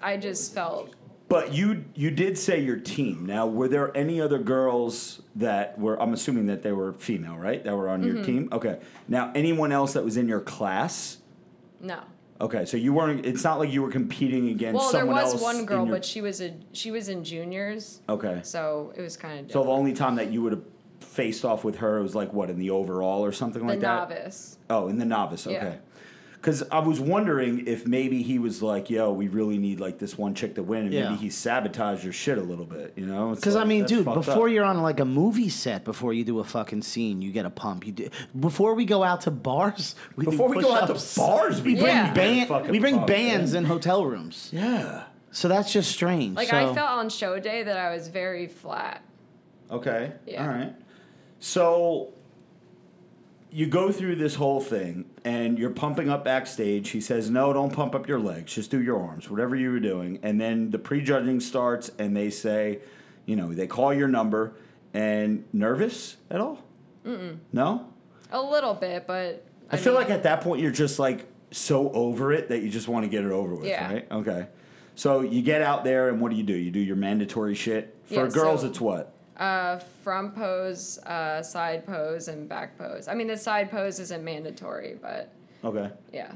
I 0.02 0.16
just 0.16 0.54
felt 0.54 0.94
But 1.28 1.52
you 1.52 1.84
you 1.94 2.10
did 2.10 2.38
say 2.38 2.60
your 2.60 2.78
team. 2.78 3.26
Now, 3.26 3.46
were 3.46 3.68
there 3.68 3.94
any 3.94 4.18
other 4.18 4.38
girls 4.38 5.20
that 5.36 5.78
were? 5.78 6.00
I'm 6.00 6.14
assuming 6.14 6.46
that 6.46 6.62
they 6.62 6.72
were 6.72 6.94
female, 6.94 7.36
right? 7.36 7.62
That 7.62 7.76
were 7.76 7.90
on 7.90 8.02
Mm-hmm. 8.02 8.16
your 8.16 8.24
team. 8.24 8.48
Okay. 8.50 8.80
Now, 9.08 9.30
anyone 9.34 9.72
else 9.72 9.92
that 9.92 10.04
was 10.04 10.16
in 10.16 10.26
your 10.26 10.40
class? 10.40 11.18
no. 11.80 12.00
Okay, 12.40 12.64
so 12.64 12.76
you 12.76 12.92
weren't. 12.94 13.26
It's 13.26 13.44
not 13.44 13.58
like 13.58 13.70
you 13.70 13.82
were 13.82 13.90
competing 13.90 14.48
against 14.48 14.74
Well, 14.80 14.92
there 14.92 15.00
someone 15.02 15.22
was 15.22 15.32
else. 15.34 15.42
one 15.42 15.56
in 15.56 15.66
girl, 15.66 15.84
your- 15.86 15.94
but 15.96 16.04
she 16.04 16.20
was 16.22 16.40
a 16.40 16.54
she 16.72 16.90
was 16.90 17.08
in 17.08 17.22
juniors, 17.22 18.00
okay. 18.08 18.40
so 18.42 18.92
it 18.96 19.02
was 19.02 19.16
kind 19.16 19.46
of 19.46 19.52
So 19.52 19.62
the 19.64 19.70
only 19.70 19.92
time 19.92 20.14
that 20.16 20.32
you 20.32 20.40
would 20.42 20.52
have 20.52 20.64
faced 21.00 21.44
off 21.44 21.64
with 21.64 21.76
her 21.76 22.00
was 22.02 22.14
like 22.14 22.32
what 22.32 22.48
in 22.48 22.58
the 22.58 22.70
overall 22.70 23.24
or 23.24 23.32
something 23.32 23.62
the 23.66 23.68
like 23.72 23.80
that. 23.80 24.08
novice. 24.10 24.56
Oh, 24.70 24.88
in 24.88 24.98
the 24.98 25.04
novice. 25.04 25.46
Yeah. 25.46 25.74
Okay. 26.40 26.50
Because 26.50 26.62
I 26.70 26.78
was 26.78 26.98
wondering 27.00 27.66
if 27.66 27.86
maybe 27.86 28.22
he 28.22 28.38
was 28.38 28.62
like, 28.62 28.88
"Yo, 28.88 29.12
we 29.12 29.28
really 29.28 29.58
need 29.58 29.78
like 29.78 29.98
this 29.98 30.16
one 30.16 30.34
chick 30.34 30.54
to 30.54 30.62
win," 30.62 30.84
and 30.86 30.92
Yeah. 30.92 31.10
maybe 31.10 31.20
he 31.22 31.28
sabotaged 31.30 32.02
your 32.02 32.14
shit 32.14 32.38
a 32.38 32.42
little 32.42 32.64
bit. 32.64 32.94
You 32.96 33.04
know? 33.06 33.32
It's 33.32 33.40
Because 33.40 33.56
I 33.56 33.60
like, 33.60 33.68
mean, 33.68 33.80
that's 33.80 33.92
dude, 33.92 34.04
fucked 34.06 34.26
before 34.26 34.48
up. 34.48 34.54
you're 34.54 34.64
on 34.64 34.80
like 34.82 35.00
a 35.00 35.04
movie 35.04 35.50
set, 35.50 35.84
before 35.84 36.14
you 36.14 36.24
do 36.24 36.38
a 36.38 36.44
fucking 36.44 36.82
scene, 36.82 37.20
you 37.20 37.30
get 37.30 37.44
a 37.44 37.50
pump. 37.50 37.86
You 37.86 37.92
do 37.92 38.08
before 38.38 38.74
we 38.74 38.84
go 38.86 39.02
out 39.04 39.20
to 39.22 39.30
bars. 39.30 39.94
We 40.16 40.24
do 40.24 40.30
before 40.30 40.48
we 40.48 40.60
go 40.62 40.74
out 40.74 40.86
to 40.86 40.94
push-ups. 40.94 41.16
bars, 41.16 41.62
we 41.62 41.74
we 41.74 41.80
bring 41.80 41.94
Yeah. 41.94 42.12
band, 42.14 42.48
Fucking 42.48 42.70
we 42.70 42.78
bring 42.78 42.94
pump, 42.96 43.06
bands 43.06 43.52
yeah. 43.52 43.58
in 43.58 43.64
hotel 43.66 44.04
rooms. 44.06 44.48
Yeah. 44.52 45.04
So 45.32 45.46
that's 45.46 45.72
just 45.72 45.90
strange. 45.92 46.36
Like 46.36 46.48
so, 46.48 46.56
I 46.56 46.74
felt 46.74 46.90
on 46.90 47.08
show 47.10 47.38
day 47.38 47.62
that 47.62 47.76
I 47.76 47.94
was 47.94 48.08
very 48.08 48.46
flat. 48.48 49.02
Okay. 49.70 50.12
Yeah. 50.26 50.42
All 50.42 50.48
right. 50.48 50.74
So 51.38 52.14
you 53.52 53.66
go 53.66 53.90
through 53.90 54.16
this 54.16 54.34
whole 54.36 54.60
thing 54.60 55.04
and 55.24 55.58
you're 55.58 55.70
pumping 55.70 56.08
up 56.08 56.24
backstage. 56.24 56.90
He 56.90 57.00
says, 57.00 57.30
No, 57.30 57.52
don't 57.52 57.72
pump 57.72 57.94
up 57.94 58.06
your 58.08 58.20
legs. 58.20 58.54
Just 58.54 58.70
do 58.70 58.80
your 58.80 59.00
arms, 59.02 59.28
whatever 59.30 59.56
you 59.56 59.70
were 59.72 59.80
doing. 59.80 60.18
And 60.22 60.40
then 60.40 60.70
the 60.70 60.78
prejudging 60.78 61.40
starts 61.40 61.90
and 61.98 62.16
they 62.16 62.30
say, 62.30 62.80
you 63.26 63.36
know, 63.36 63.52
they 63.52 63.66
call 63.66 63.92
your 63.92 64.08
number 64.08 64.54
and 64.94 65.44
nervous 65.52 66.16
at 66.30 66.40
all? 66.40 66.62
Mm-mm. 67.04 67.38
No? 67.52 67.88
A 68.32 68.40
little 68.40 68.74
bit, 68.74 69.06
but 69.06 69.44
I, 69.70 69.76
feel 69.76 69.92
mean, 69.94 70.02
like 70.02 70.10
at 70.10 70.22
that 70.24 70.40
point 70.42 70.60
you're 70.62 70.70
just 70.70 70.98
like 70.98 71.26
so 71.50 71.90
over 71.92 72.32
it 72.32 72.48
that 72.48 72.62
you 72.62 72.70
just 72.70 72.88
want 72.88 73.04
to 73.04 73.08
get 73.08 73.24
it 73.24 73.32
over 73.32 73.54
with, 73.54 73.66
Yeah. 73.68 73.92
right? 73.92 74.06
Okay. 74.10 74.46
So 74.94 75.22
you 75.22 75.42
get 75.42 75.62
out 75.62 75.82
there 75.84 76.08
and 76.08 76.20
what 76.20 76.30
do 76.30 76.36
you 76.36 76.42
do? 76.42 76.54
You 76.54 76.70
do 76.70 76.80
your 76.80 76.96
mandatory 76.96 77.54
shit. 77.54 77.96
For 78.04 78.14
Yeah, 78.14 78.28
girls, 78.28 78.60
so- 78.62 78.68
it's 78.68 78.80
what? 78.80 79.14
Uh, 79.40 79.78
front 80.04 80.34
pose, 80.34 80.98
uh, 81.06 81.42
side 81.42 81.84
pose, 81.86 82.28
and 82.28 82.48
back 82.48 82.78
pose. 82.78 83.08
I 83.08 83.14
mean, 83.14 83.26
the 83.26 83.36
side 83.36 83.70
pose 83.70 83.98
isn't 83.98 84.22
mandatory, 84.22 84.96
but 85.00 85.32
Okay. 85.64 85.90
yeah. 86.12 86.32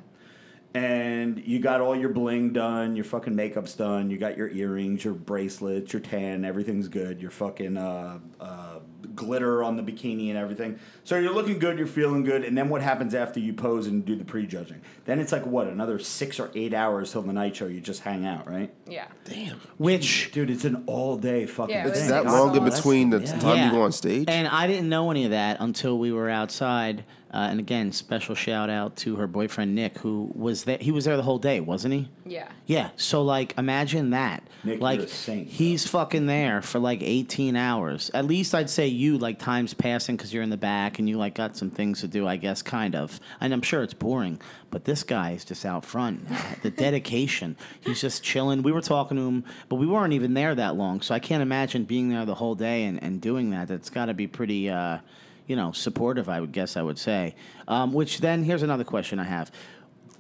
and 0.74 1.38
you 1.46 1.60
got 1.60 1.80
all 1.80 1.94
your 1.94 2.08
bling 2.08 2.52
done, 2.52 2.96
your 2.96 3.04
fucking 3.04 3.34
makeup's 3.36 3.74
done, 3.74 4.10
you 4.10 4.18
got 4.18 4.36
your 4.36 4.48
earrings, 4.48 5.04
your 5.04 5.14
bracelets, 5.14 5.92
your 5.92 6.00
tan, 6.02 6.44
everything's 6.44 6.88
good, 6.88 7.20
your 7.22 7.30
fucking 7.30 7.76
uh, 7.76 8.18
uh, 8.40 8.78
glitter 9.14 9.62
on 9.62 9.76
the 9.76 9.82
bikini 9.82 10.28
and 10.28 10.38
everything. 10.38 10.78
So 11.04 11.16
you're 11.18 11.32
looking 11.34 11.58
good, 11.58 11.78
you're 11.78 11.86
feeling 11.86 12.24
good, 12.24 12.44
and 12.44 12.56
then 12.56 12.68
what 12.68 12.82
happens 12.82 13.14
after 13.14 13.40
you 13.40 13.52
pose 13.52 13.86
and 13.86 14.04
do 14.04 14.16
the 14.16 14.24
prejudging? 14.24 14.80
Then 15.04 15.20
it's 15.20 15.32
like 15.32 15.46
what, 15.46 15.66
another 15.66 15.98
six 15.98 16.40
or 16.40 16.50
eight 16.54 16.74
hours 16.74 17.12
till 17.12 17.22
the 17.22 17.32
night 17.32 17.56
show, 17.56 17.66
you 17.66 17.80
just 17.80 18.00
hang 18.02 18.26
out, 18.26 18.48
right? 18.48 18.72
Yeah. 18.86 19.06
Damn. 19.24 19.60
Which 19.78 20.30
Dude, 20.32 20.50
it's 20.50 20.64
an 20.64 20.84
all 20.86 21.16
day 21.16 21.46
fucking 21.46 21.74
Yeah, 21.74 21.80
it 21.80 21.82
thing. 21.84 21.90
was 21.92 22.00
It's 22.00 22.08
that 22.10 22.24
long 22.26 22.56
in 22.56 22.64
between 22.64 23.10
the 23.10 23.20
yeah. 23.20 23.38
time 23.38 23.66
you 23.66 23.70
go 23.70 23.82
on 23.82 23.92
stage? 23.92 24.24
And 24.28 24.48
I 24.48 24.66
didn't 24.66 24.88
know 24.88 25.10
any 25.10 25.24
of 25.24 25.30
that 25.30 25.58
until 25.60 25.98
we 25.98 26.12
were 26.12 26.28
outside. 26.30 27.04
Uh, 27.34 27.48
and 27.50 27.58
again, 27.58 27.90
special 27.90 28.36
shout 28.36 28.70
out 28.70 28.94
to 28.94 29.16
her 29.16 29.26
boyfriend 29.26 29.74
Nick, 29.74 29.98
who 29.98 30.30
was 30.36 30.62
there. 30.62 30.78
He 30.80 30.92
was 30.92 31.04
there 31.04 31.16
the 31.16 31.22
whole 31.24 31.40
day, 31.40 31.58
wasn't 31.58 31.92
he? 31.92 32.08
Yeah. 32.24 32.48
Yeah. 32.66 32.90
So 32.94 33.22
like, 33.22 33.58
imagine 33.58 34.10
that. 34.10 34.44
Nick, 34.62 34.80
like, 34.80 34.98
you're 34.98 35.06
a 35.06 35.10
saint, 35.10 35.48
bro. 35.48 35.52
he's 35.52 35.84
fucking 35.84 36.26
there 36.26 36.62
for 36.62 36.78
like 36.78 37.02
18 37.02 37.56
hours. 37.56 38.08
At 38.14 38.26
least 38.26 38.54
I'd 38.54 38.70
say 38.70 38.86
you 38.86 39.18
like 39.18 39.40
time's 39.40 39.74
passing 39.74 40.14
because 40.16 40.32
you're 40.32 40.44
in 40.44 40.50
the 40.50 40.56
back 40.56 41.00
and 41.00 41.08
you 41.08 41.18
like 41.18 41.34
got 41.34 41.56
some 41.56 41.70
things 41.70 42.02
to 42.02 42.08
do. 42.08 42.28
I 42.28 42.36
guess 42.36 42.62
kind 42.62 42.94
of. 42.94 43.18
And 43.40 43.52
I'm 43.52 43.62
sure 43.62 43.82
it's 43.82 43.94
boring, 43.94 44.40
but 44.70 44.84
this 44.84 45.02
guy 45.02 45.32
is 45.32 45.44
just 45.44 45.66
out 45.66 45.84
front. 45.84 46.28
the 46.62 46.70
dedication. 46.70 47.56
He's 47.80 48.00
just 48.00 48.22
chilling. 48.22 48.62
We 48.62 48.70
were 48.70 48.80
talking 48.80 49.16
to 49.16 49.26
him, 49.26 49.44
but 49.68 49.76
we 49.76 49.88
weren't 49.88 50.12
even 50.12 50.34
there 50.34 50.54
that 50.54 50.76
long. 50.76 51.00
So 51.00 51.12
I 51.12 51.18
can't 51.18 51.42
imagine 51.42 51.82
being 51.82 52.10
there 52.10 52.24
the 52.24 52.36
whole 52.36 52.54
day 52.54 52.84
and, 52.84 53.02
and 53.02 53.20
doing 53.20 53.50
that. 53.50 53.66
That's 53.66 53.90
got 53.90 54.04
to 54.06 54.14
be 54.14 54.28
pretty. 54.28 54.70
Uh, 54.70 54.98
you 55.46 55.56
know, 55.56 55.72
supportive. 55.72 56.28
I 56.28 56.40
would 56.40 56.52
guess 56.52 56.76
I 56.76 56.82
would 56.82 56.98
say. 56.98 57.34
Um, 57.68 57.92
which 57.92 58.20
then 58.20 58.44
here's 58.44 58.62
another 58.62 58.84
question 58.84 59.18
I 59.18 59.24
have 59.24 59.50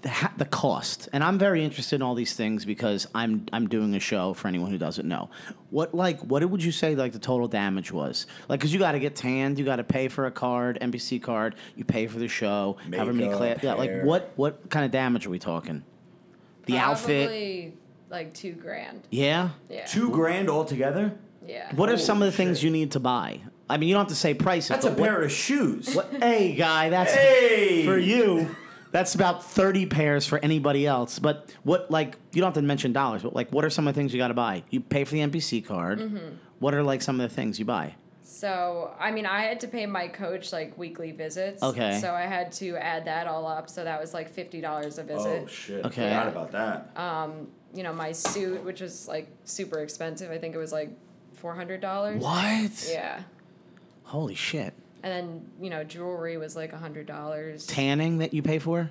the, 0.02 0.30
the 0.36 0.44
cost 0.44 1.08
and 1.14 1.24
i'm 1.24 1.38
very 1.38 1.64
interested 1.64 1.96
in 1.96 2.02
all 2.02 2.14
these 2.14 2.34
things 2.34 2.66
because 2.66 3.06
i'm 3.14 3.46
i'm 3.54 3.66
doing 3.70 3.94
a 3.94 4.00
show 4.00 4.34
for 4.34 4.48
anyone 4.48 4.70
who 4.70 4.76
doesn't 4.76 5.08
know 5.08 5.30
what 5.70 5.94
like 5.94 6.20
what 6.20 6.44
would 6.44 6.62
you 6.62 6.72
say 6.72 6.94
like 6.94 7.12
the 7.14 7.18
total 7.18 7.48
damage 7.48 7.90
was 7.90 8.26
like 8.50 8.60
because 8.60 8.70
you 8.70 8.78
got 8.78 8.92
to 8.92 8.98
get 8.98 9.16
tanned 9.16 9.58
you 9.58 9.64
got 9.64 9.76
to 9.76 9.82
pay 9.84 10.08
for 10.08 10.26
a 10.26 10.30
card 10.30 10.78
npc 10.82 11.22
card 11.22 11.54
you 11.74 11.86
pay 11.86 12.06
for 12.06 12.18
the 12.18 12.28
show 12.28 12.76
however 12.92 13.14
many 13.14 13.28
Makeup, 13.30 13.60
cla- 13.60 13.66
yeah 13.70 13.74
like 13.76 14.02
what 14.02 14.30
what 14.36 14.68
kind 14.68 14.84
of 14.84 14.90
damage 14.90 15.24
are 15.24 15.30
we 15.30 15.38
talking 15.38 15.82
the 16.66 16.76
outfit 16.76 17.26
Probably 17.28 17.72
like 18.10 18.34
two 18.34 18.52
grand. 18.52 19.08
yeah 19.10 19.50
Yeah. 19.70 19.86
Two 19.86 20.10
grand 20.10 20.50
altogether? 20.50 21.16
Yeah. 21.46 21.74
what 21.76 21.88
are 21.88 21.96
some 21.96 22.18
of 22.20 22.26
the 22.30 22.36
Holy 22.36 22.36
things 22.48 22.62
you 22.62 22.70
need 22.70 22.90
to 22.90 23.00
buy 23.00 23.40
i 23.70 23.76
mean 23.76 23.88
you 23.88 23.94
don't 23.94 24.02
have 24.02 24.08
to 24.08 24.14
say 24.14 24.34
prices 24.34 24.68
That's 24.68 24.84
a 24.84 24.90
what- 24.90 24.98
pair 24.98 25.22
of 25.22 25.32
shoes. 25.32 25.94
what, 25.94 26.12
hey 26.14 26.54
guy 26.54 26.90
that's 26.90 27.12
Hey! 27.12 27.84
for 27.84 27.98
you 27.98 28.54
that's 28.92 29.14
about 29.14 29.44
30 29.44 29.86
pairs 29.86 30.26
for 30.26 30.38
anybody 30.38 30.86
else 30.86 31.18
but 31.18 31.52
what 31.64 31.90
like 31.90 32.16
you 32.32 32.40
don't 32.40 32.48
have 32.48 32.54
to 32.54 32.62
mention 32.62 32.92
dollars 32.92 33.22
but 33.22 33.34
like 33.34 33.50
what 33.52 33.64
are 33.64 33.70
some 33.70 33.88
of 33.88 33.94
the 33.94 33.98
things 34.00 34.12
you 34.12 34.18
got 34.18 34.28
to 34.28 34.34
buy 34.34 34.62
you 34.70 34.80
pay 34.80 35.04
for 35.04 35.12
the 35.12 35.20
npc 35.20 35.64
card 35.64 35.98
Mm-hmm. 36.00 36.34
what 36.58 36.74
are 36.74 36.82
like 36.82 37.02
some 37.02 37.20
of 37.20 37.28
the 37.28 37.34
things 37.34 37.58
you 37.58 37.64
buy 37.64 37.94
So, 38.26 38.90
I 38.98 39.10
mean, 39.12 39.26
I 39.26 39.42
had 39.42 39.60
to 39.60 39.68
pay 39.68 39.86
my 39.86 40.08
coach 40.08 40.50
like 40.52 40.76
weekly 40.78 41.12
visits. 41.12 41.62
Okay. 41.62 42.00
So 42.00 42.12
I 42.14 42.22
had 42.22 42.50
to 42.62 42.76
add 42.76 43.04
that 43.04 43.26
all 43.26 43.46
up. 43.46 43.68
So 43.70 43.84
that 43.84 44.00
was 44.00 44.12
like 44.14 44.28
fifty 44.30 44.60
dollars 44.60 44.98
a 44.98 45.04
visit. 45.04 45.42
Oh 45.44 45.46
shit. 45.46 45.84
Okay. 45.84 46.08
Forgot 46.08 46.28
about 46.28 46.50
that. 46.52 46.76
Um, 46.96 47.48
You 47.74 47.82
know, 47.84 47.92
my 47.92 48.12
suit, 48.12 48.64
which 48.64 48.80
was 48.80 49.06
like 49.06 49.28
super 49.44 49.78
expensive. 49.80 50.30
I 50.30 50.38
think 50.38 50.54
it 50.54 50.58
was 50.58 50.72
like 50.72 50.90
four 51.34 51.54
hundred 51.54 51.80
dollars. 51.80 52.20
what 52.22 52.72
Yeah. 52.90 53.22
Holy 54.04 54.34
shit 54.34 54.74
And 55.02 55.12
then 55.12 55.46
you 55.60 55.70
know, 55.70 55.84
jewelry 55.84 56.36
was 56.36 56.56
like 56.56 56.72
a 56.72 56.78
hundred 56.78 57.06
dollars. 57.06 57.66
tanning 57.66 58.18
that 58.18 58.32
you 58.34 58.42
pay 58.42 58.58
for 58.58 58.90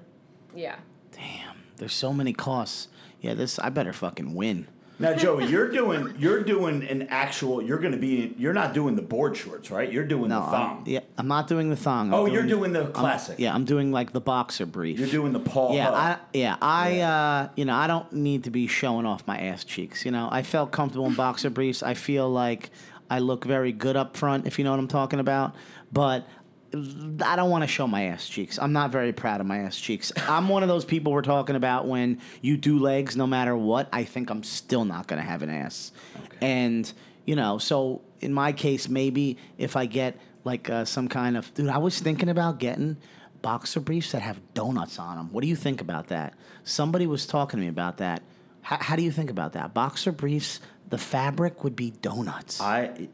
Yeah. 0.55 0.76
damn 1.11 1.55
there's 1.78 1.93
so 1.93 2.14
many 2.14 2.34
costs 2.34 2.88
yeah 3.22 3.34
this 3.34 3.57
i 3.59 3.70
better 3.70 3.93
fucking 3.93 4.34
win 4.36 4.68
Now, 4.99 5.14
Joey, 5.16 5.45
you're 5.47 5.70
doing 5.72 6.14
you're 6.20 6.43
doing 6.43 6.84
an 6.88 7.07
actual. 7.09 7.61
You're 7.64 7.80
going 7.80 7.93
to 7.93 7.97
be. 7.97 8.36
You're 8.38 8.53
not 8.53 8.74
doing 8.76 8.95
the 8.95 9.01
board 9.01 9.36
shorts, 9.36 9.72
right? 9.72 9.91
You're 9.91 10.05
doing 10.05 10.30
no 10.30 10.39
the 10.39 10.45
I'm, 10.45 10.51
thong. 10.51 10.84
yeah 10.86 10.99
i'm 11.18 11.28
not 11.28 11.47
doing 11.47 11.70
the 11.72 11.76
thong 11.76 12.09
I'm 12.09 12.14
Oh, 12.14 12.26
you're 12.28 12.45
doing 12.45 12.74
the 12.74 12.84
I'm- 12.84 12.93
classic. 12.93 13.39
yeah 13.39 13.53
i'm 13.55 13.66
doing 13.66 13.91
like 13.91 14.14
the 14.14 14.22
boxer 14.22 14.68
brief 14.68 14.99
You're 14.99 15.09
doing 15.09 15.34
the 15.34 15.39
Paul. 15.39 15.74
Yeah, 15.76 15.86
Hub. 15.86 15.95
I 15.95 16.18
yeah, 16.38 16.55
I 16.61 16.91
Yeah. 16.91 17.18
uh 17.18 17.49
you 17.55 17.66
know, 17.66 17.74
I 17.76 17.88
don't 17.88 18.14
need 18.14 18.43
to 18.43 18.51
be 18.51 18.68
showing 18.68 19.05
off 19.07 19.26
my 19.28 19.38
ass 19.39 19.64
cheeks. 19.64 20.05
You 20.05 20.11
know, 20.11 20.30
I 20.32 20.43
felt 20.43 20.72
comfortable 20.72 21.07
in 21.07 21.16
boxer 21.16 21.49
briefs. 21.49 21.82
I 21.82 21.95
feel 21.95 22.30
like 22.30 22.70
I 23.14 23.20
look 23.20 23.45
very 23.45 23.72
good 23.72 23.95
up 23.95 24.18
front, 24.18 24.47
if 24.47 24.57
you 24.57 24.66
know 24.66 24.72
what 24.72 24.80
I'm 24.80 24.88
talking 24.88 25.20
about. 25.20 25.53
But 25.91 26.28
I 26.74 27.36
don't 27.36 27.51
want 27.51 27.64
to 27.64 27.68
show 27.68 27.86
my 27.86 28.05
ass 28.05 28.28
cheeks. 28.28 28.57
I'm 28.57 28.74
not 28.74 28.91
very 28.91 29.14
proud 29.14 29.39
of 29.39 29.45
my 29.45 29.59
ass 29.59 29.80
cheeks. 29.80 30.11
I'm 30.28 30.49
one 30.49 30.64
of 30.64 30.70
those 30.70 30.84
people 30.84 31.11
we're 31.11 31.22
talking 31.22 31.55
about 31.55 31.88
when 31.88 32.20
you 32.41 32.57
do 32.57 32.80
legs, 32.80 33.16
no 33.16 33.28
matter 33.28 33.55
what. 33.55 33.88
I 33.93 34.03
think 34.03 34.32
I'm 34.32 34.41
still 34.41 34.84
not 34.84 35.05
going 35.05 35.22
to 35.22 35.28
have 35.28 35.43
an 35.43 35.51
ass. 35.51 35.91
And 36.41 36.91
you 37.26 37.36
know, 37.36 37.59
so 37.59 38.01
in 38.20 38.34
my 38.34 38.51
case, 38.51 38.89
maybe 38.89 39.38
if 39.59 39.76
I 39.76 39.86
get 39.86 40.18
like 40.43 40.68
uh, 40.72 40.84
some 40.84 41.07
kind 41.07 41.38
of 41.38 41.53
dude, 41.53 41.70
I 41.70 41.78
was 41.78 41.99
thinking 41.99 42.30
about 42.30 42.57
getting 42.57 42.97
boxer 43.43 43.80
briefs 43.80 44.14
that 44.14 44.24
have 44.24 44.41
donuts 44.55 44.97
on 44.97 45.18
them. 45.18 45.32
What 45.32 45.43
do 45.43 45.47
you 45.47 45.55
think 45.55 45.82
about 45.82 46.07
that? 46.07 46.34
Somebody 46.64 47.05
was 47.05 47.28
talking 47.28 47.59
to 47.59 47.61
me 47.61 47.70
about 47.70 47.97
that. 47.97 48.24
How, 48.64 48.78
how 48.80 48.95
do 48.95 49.03
you 49.03 49.11
think 49.11 49.30
about 49.30 49.53
that? 49.53 49.76
Boxer 49.76 50.11
briefs, 50.11 50.59
the 50.94 51.00
fabric 51.00 51.64
would 51.64 51.76
be 51.76 51.89
donuts. 51.89 52.62
I. 52.62 53.10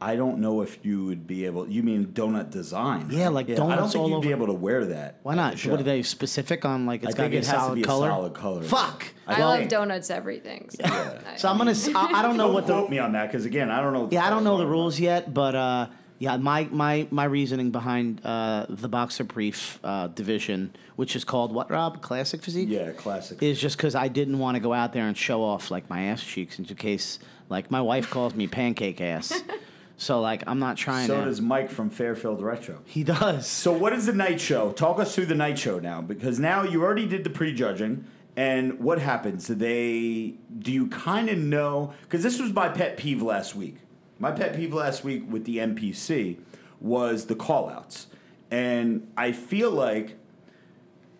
I 0.00 0.16
don't 0.16 0.38
know 0.40 0.62
if 0.62 0.84
you 0.84 1.04
would 1.04 1.28
be 1.28 1.46
able. 1.46 1.68
You 1.68 1.84
mean 1.84 2.06
donut 2.06 2.50
design? 2.50 3.06
Yeah, 3.08 3.26
right? 3.26 3.32
like 3.34 3.50
I 3.50 3.54
don't 3.54 3.88
think 3.88 3.94
all 4.02 4.10
you'd 4.10 4.22
be 4.22 4.32
able 4.32 4.48
to 4.48 4.52
wear 4.52 4.84
that. 4.86 5.20
Why 5.22 5.36
not? 5.36 5.56
the. 5.56 5.70
What 5.70 5.78
are 5.78 5.84
they 5.84 6.02
specific 6.02 6.64
on? 6.64 6.86
Like 6.86 7.04
it's 7.04 7.14
gotta 7.14 7.28
think 7.28 7.30
be 7.30 7.36
a 7.36 7.40
it 7.40 7.44
solid 7.44 7.84
color. 7.84 8.08
solid 8.08 8.34
color. 8.34 8.62
Fuck. 8.64 9.04
I 9.28 9.30
I 9.30 9.34
think- 9.36 9.44
love 9.46 9.68
donuts 9.68 10.10
everything. 10.10 10.70
So, 10.70 10.82
I- 10.84 11.36
So 11.36 11.48
I'm 11.48 11.56
gonna. 11.56 11.70
I 11.70 12.20
don't 12.22 12.36
know 12.36 12.46
Don't 12.46 12.54
what 12.54 12.66
the. 12.66 12.72
quote 12.72 12.90
me 12.90 12.98
on 12.98 13.12
that 13.12 13.28
because 13.30 13.44
again, 13.46 13.70
I 13.70 13.80
don't 13.80 13.92
know. 13.92 14.08
Yeah, 14.10 14.26
I 14.26 14.30
don't 14.30 14.42
know 14.42 14.56
the 14.58 14.64
fuck 14.64 14.72
rules 14.72 14.98
yet, 14.98 15.32
but 15.32 15.54
uh, 15.54 15.86
yeah, 16.22 16.36
my 16.36 16.68
my 16.70 17.08
my 17.10 17.24
reasoning 17.24 17.72
behind 17.72 18.24
uh, 18.24 18.66
the 18.68 18.88
boxer 18.88 19.24
brief 19.24 19.80
uh, 19.82 20.06
division, 20.06 20.72
which 20.94 21.16
is 21.16 21.24
called 21.24 21.52
what, 21.52 21.68
Rob? 21.68 22.00
Classic 22.00 22.40
physique. 22.40 22.68
Yeah, 22.70 22.92
classic. 22.92 23.42
Is 23.42 23.60
just 23.60 23.76
because 23.76 23.96
I 23.96 24.06
didn't 24.06 24.38
want 24.38 24.54
to 24.54 24.60
go 24.60 24.72
out 24.72 24.92
there 24.92 25.08
and 25.08 25.16
show 25.16 25.42
off 25.42 25.72
like 25.72 25.90
my 25.90 26.02
ass 26.02 26.22
cheeks 26.22 26.60
in 26.60 26.64
case 26.66 27.18
like 27.48 27.72
my 27.72 27.80
wife 27.80 28.08
calls 28.08 28.36
me 28.36 28.46
pancake 28.46 29.00
ass. 29.00 29.42
so 29.96 30.20
like 30.20 30.44
I'm 30.46 30.60
not 30.60 30.76
trying 30.76 31.08
so 31.08 31.18
to. 31.18 31.24
does 31.24 31.40
Mike 31.40 31.72
from 31.72 31.90
Fairfield 31.90 32.40
Retro. 32.40 32.78
he 32.84 33.02
does. 33.02 33.48
So 33.48 33.72
what 33.72 33.92
is 33.92 34.06
the 34.06 34.12
night 34.12 34.40
show? 34.40 34.70
Talk 34.70 35.00
us 35.00 35.16
through 35.16 35.26
the 35.26 35.34
night 35.34 35.58
show 35.58 35.80
now, 35.80 36.00
because 36.02 36.38
now 36.38 36.62
you 36.62 36.84
already 36.84 37.08
did 37.08 37.24
the 37.24 37.30
prejudging, 37.30 38.04
and 38.36 38.78
what 38.78 39.00
happens? 39.00 39.48
Do 39.48 39.56
they? 39.56 40.34
Do 40.56 40.70
you 40.70 40.86
kind 40.86 41.28
of 41.28 41.38
know? 41.38 41.94
Because 42.02 42.22
this 42.22 42.38
was 42.38 42.52
my 42.52 42.68
pet 42.68 42.96
peeve 42.96 43.22
last 43.22 43.56
week. 43.56 43.78
My 44.22 44.30
pet 44.30 44.54
peeve 44.54 44.72
last 44.72 45.02
week 45.02 45.24
with 45.28 45.46
the 45.46 45.56
NPC 45.56 46.36
was 46.80 47.26
the 47.26 47.34
callouts, 47.34 48.06
and 48.52 49.10
I 49.16 49.32
feel 49.32 49.72
like 49.72 50.16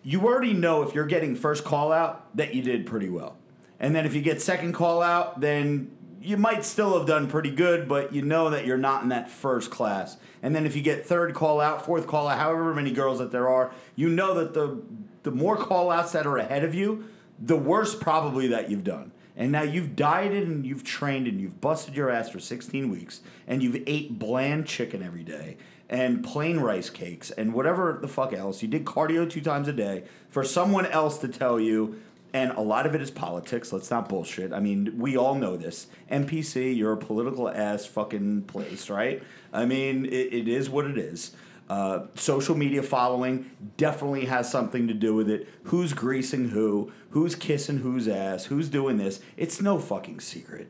you 0.03 0.21
already 0.21 0.53
know 0.53 0.83
if 0.83 0.95
you're 0.95 1.05
getting 1.05 1.35
first 1.35 1.65
call 1.65 1.91
out 1.91 2.33
that 2.37 2.55
you 2.55 2.61
did 2.61 2.85
pretty 2.85 3.09
well. 3.09 3.35
And 3.77 3.93
then 3.93 4.05
if 4.05 4.15
you 4.15 4.21
get 4.21 4.41
second 4.41 4.71
call 4.71 5.01
out, 5.01 5.41
then 5.41 5.91
you 6.21 6.37
might 6.37 6.63
still 6.63 6.97
have 6.97 7.05
done 7.05 7.27
pretty 7.27 7.51
good, 7.51 7.89
but 7.89 8.13
you 8.13 8.21
know 8.21 8.49
that 8.51 8.65
you're 8.65 8.77
not 8.77 9.03
in 9.03 9.09
that 9.09 9.29
first 9.29 9.69
class. 9.69 10.15
And 10.41 10.55
then 10.55 10.65
if 10.65 10.73
you 10.73 10.81
get 10.81 11.05
third 11.05 11.33
call 11.33 11.59
out, 11.59 11.85
fourth 11.85 12.07
call 12.07 12.29
out, 12.29 12.39
however 12.39 12.73
many 12.73 12.91
girls 12.91 13.19
that 13.19 13.33
there 13.33 13.49
are, 13.49 13.73
you 13.97 14.07
know 14.07 14.33
that 14.35 14.53
the 14.53 14.81
the 15.23 15.31
more 15.31 15.57
call 15.57 15.91
outs 15.91 16.13
that 16.13 16.25
are 16.25 16.37
ahead 16.37 16.63
of 16.63 16.73
you, 16.73 17.03
the 17.37 17.57
worse 17.57 17.95
probably 17.95 18.47
that 18.47 18.71
you've 18.71 18.85
done. 18.85 19.11
And 19.35 19.51
now 19.51 19.63
you've 19.63 19.95
dieted 19.95 20.47
and 20.47 20.65
you've 20.65 20.83
trained 20.83 21.27
and 21.27 21.41
you've 21.41 21.59
busted 21.59 21.95
your 21.95 22.09
ass 22.09 22.29
for 22.29 22.39
16 22.39 22.89
weeks 22.89 23.21
and 23.47 23.63
you've 23.63 23.81
ate 23.87 24.19
bland 24.19 24.67
chicken 24.67 25.01
every 25.01 25.23
day 25.23 25.57
and 25.89 26.23
plain 26.23 26.59
rice 26.59 26.89
cakes 26.89 27.31
and 27.31 27.53
whatever 27.53 27.99
the 28.01 28.07
fuck 28.07 28.33
else. 28.33 28.61
You 28.61 28.67
did 28.67 28.85
cardio 28.85 29.29
two 29.29 29.41
times 29.41 29.67
a 29.67 29.73
day 29.73 30.03
for 30.29 30.43
someone 30.43 30.85
else 30.87 31.17
to 31.19 31.27
tell 31.27 31.59
you, 31.59 32.01
and 32.33 32.51
a 32.51 32.61
lot 32.61 32.87
of 32.87 32.95
it 32.95 33.01
is 33.01 33.11
politics. 33.11 33.71
Let's 33.71 33.91
not 33.91 34.09
bullshit. 34.09 34.53
I 34.53 34.59
mean, 34.59 34.97
we 34.97 35.15
all 35.15 35.35
know 35.35 35.55
this. 35.55 35.87
NPC, 36.11 36.75
you're 36.75 36.93
a 36.93 36.97
political 36.97 37.47
ass 37.47 37.85
fucking 37.85 38.43
place, 38.43 38.89
right? 38.89 39.21
I 39.53 39.65
mean, 39.65 40.05
it, 40.05 40.33
it 40.33 40.47
is 40.47 40.67
what 40.67 40.85
it 40.85 40.97
is. 40.97 41.35
Uh, 41.69 42.07
social 42.15 42.55
media 42.55 42.83
following 42.83 43.49
definitely 43.77 44.25
has 44.25 44.51
something 44.51 44.87
to 44.87 44.93
do 44.93 45.15
with 45.15 45.29
it. 45.29 45.47
Who's 45.65 45.93
greasing 45.93 46.49
who? 46.49 46.91
Who's 47.11 47.35
kissing 47.35 47.77
whose 47.77 48.07
ass? 48.07 48.45
Who's 48.45 48.69
doing 48.69 48.97
this? 48.97 49.21
It's 49.37 49.61
no 49.61 49.79
fucking 49.79 50.19
secret. 50.19 50.69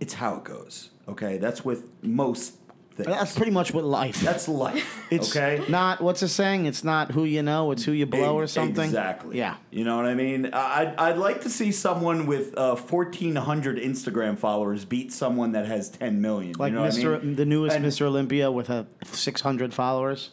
It's 0.00 0.14
how 0.14 0.36
it 0.36 0.44
goes. 0.44 0.90
Okay, 1.08 1.38
that's 1.38 1.64
with 1.64 1.88
most 2.02 2.57
things. 3.04 3.16
That's 3.16 3.36
pretty 3.36 3.52
much 3.52 3.72
what 3.72 3.84
life. 3.84 4.20
That's 4.20 4.48
life. 4.48 5.06
it's 5.10 5.34
okay. 5.36 5.64
not 5.68 6.00
what's 6.00 6.20
the 6.20 6.28
saying? 6.28 6.66
It's 6.66 6.84
not 6.84 7.12
who 7.12 7.24
you 7.24 7.42
know, 7.42 7.70
it's 7.72 7.84
who 7.84 7.92
you 7.92 8.06
blow 8.06 8.36
or 8.36 8.46
something. 8.46 8.84
Exactly. 8.84 9.38
Yeah. 9.38 9.56
You 9.70 9.84
know 9.84 9.96
what 9.96 10.06
I 10.06 10.14
mean? 10.14 10.46
I'd, 10.52 10.94
I'd 10.96 11.18
like 11.18 11.42
to 11.42 11.50
see 11.50 11.72
someone 11.72 12.26
with 12.26 12.56
uh, 12.56 12.76
1,400 12.76 13.78
Instagram 13.78 14.36
followers 14.36 14.84
beat 14.84 15.12
someone 15.12 15.52
that 15.52 15.66
has 15.66 15.88
10 15.88 16.20
million. 16.20 16.54
Like 16.58 16.70
you 16.70 16.76
know 16.76 16.82
what 16.82 16.94
I 16.94 16.96
Mr. 16.96 17.22
mean? 17.22 17.36
the 17.36 17.46
newest 17.46 17.76
And- 17.76 17.84
Mr. 17.84 18.02
Olympia 18.02 18.50
with 18.50 18.70
a 18.70 18.86
600 19.04 19.72
followers. 19.72 20.30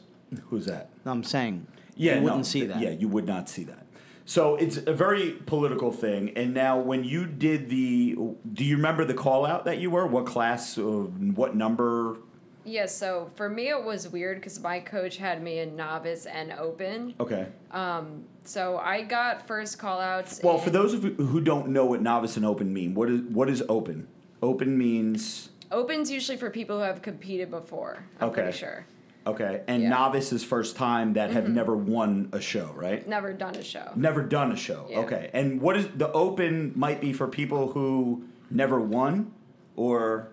Who's 0.49 0.65
that? 0.65 0.89
I'm 1.05 1.23
saying. 1.23 1.67
Yeah, 1.95 2.15
you 2.15 2.21
wouldn't 2.23 2.39
no, 2.39 2.43
see 2.43 2.65
that. 2.65 2.79
Yeah, 2.81 2.89
you 2.89 3.07
would 3.07 3.25
not 3.25 3.47
see 3.47 3.63
that. 3.65 3.85
So 4.25 4.55
it's 4.55 4.77
a 4.77 4.93
very 4.93 5.31
political 5.45 5.91
thing. 5.91 6.31
And 6.35 6.53
now, 6.53 6.79
when 6.79 7.03
you 7.03 7.27
did 7.27 7.69
the, 7.69 8.17
do 8.51 8.65
you 8.65 8.75
remember 8.75 9.05
the 9.05 9.13
call 9.13 9.45
out 9.45 9.65
that 9.65 9.77
you 9.77 9.91
were? 9.91 10.07
What 10.07 10.25
class? 10.25 10.77
Uh, 10.77 10.81
what 10.81 11.55
number? 11.55 12.17
Yeah, 12.65 12.87
so 12.87 13.29
for 13.35 13.47
me 13.47 13.69
it 13.69 13.83
was 13.83 14.09
weird 14.09 14.37
because 14.39 14.59
my 14.59 14.79
coach 14.79 15.17
had 15.17 15.41
me 15.43 15.59
in 15.59 15.75
novice 15.75 16.25
and 16.25 16.51
open. 16.53 17.13
Okay. 17.19 17.47
Um, 17.71 18.23
so 18.43 18.77
I 18.77 19.03
got 19.03 19.47
first 19.47 19.77
call 19.79 19.99
outs. 20.01 20.39
Well, 20.43 20.57
for 20.57 20.71
those 20.71 20.93
of 20.93 21.03
you 21.03 21.11
who 21.13 21.39
don't 21.41 21.69
know 21.69 21.85
what 21.85 22.01
novice 22.01 22.37
and 22.37 22.45
open 22.45 22.73
mean, 22.73 22.95
what 22.95 23.09
is 23.09 23.21
what 23.21 23.49
is 23.49 23.63
open? 23.69 24.07
Open 24.41 24.77
means 24.77 25.49
Open's 25.71 26.11
usually 26.11 26.37
for 26.37 26.49
people 26.49 26.77
who 26.77 26.83
have 26.83 27.01
competed 27.01 27.49
before. 27.51 28.03
I'm 28.19 28.29
Okay. 28.29 28.43
pretty 28.43 28.57
sure. 28.57 28.85
okay, 29.27 29.61
and 29.67 29.81
Yeah. 29.83 29.89
novice 29.89 30.31
is 30.31 30.43
first 30.43 30.75
time 30.75 31.13
that 31.13 31.31
have 31.31 31.49
never 31.49 31.75
won 31.75 32.29
a 32.31 32.39
show, 32.39 32.71
right? 32.75 33.07
Never 33.07 33.33
done 33.33 33.55
a 33.55 33.63
show. 33.63 33.91
Never 33.95 34.21
done 34.21 34.51
a 34.51 34.55
show. 34.55 34.85
Yeah. 34.89 34.99
Okay. 34.99 35.29
And 35.33 35.59
what 35.61 35.75
is 35.77 35.87
the 35.95 36.11
open 36.11 36.73
might 36.75 37.01
be 37.01 37.11
for 37.13 37.27
people 37.27 37.71
who 37.73 38.23
never 38.51 38.79
won 38.79 39.31
or 39.75 40.29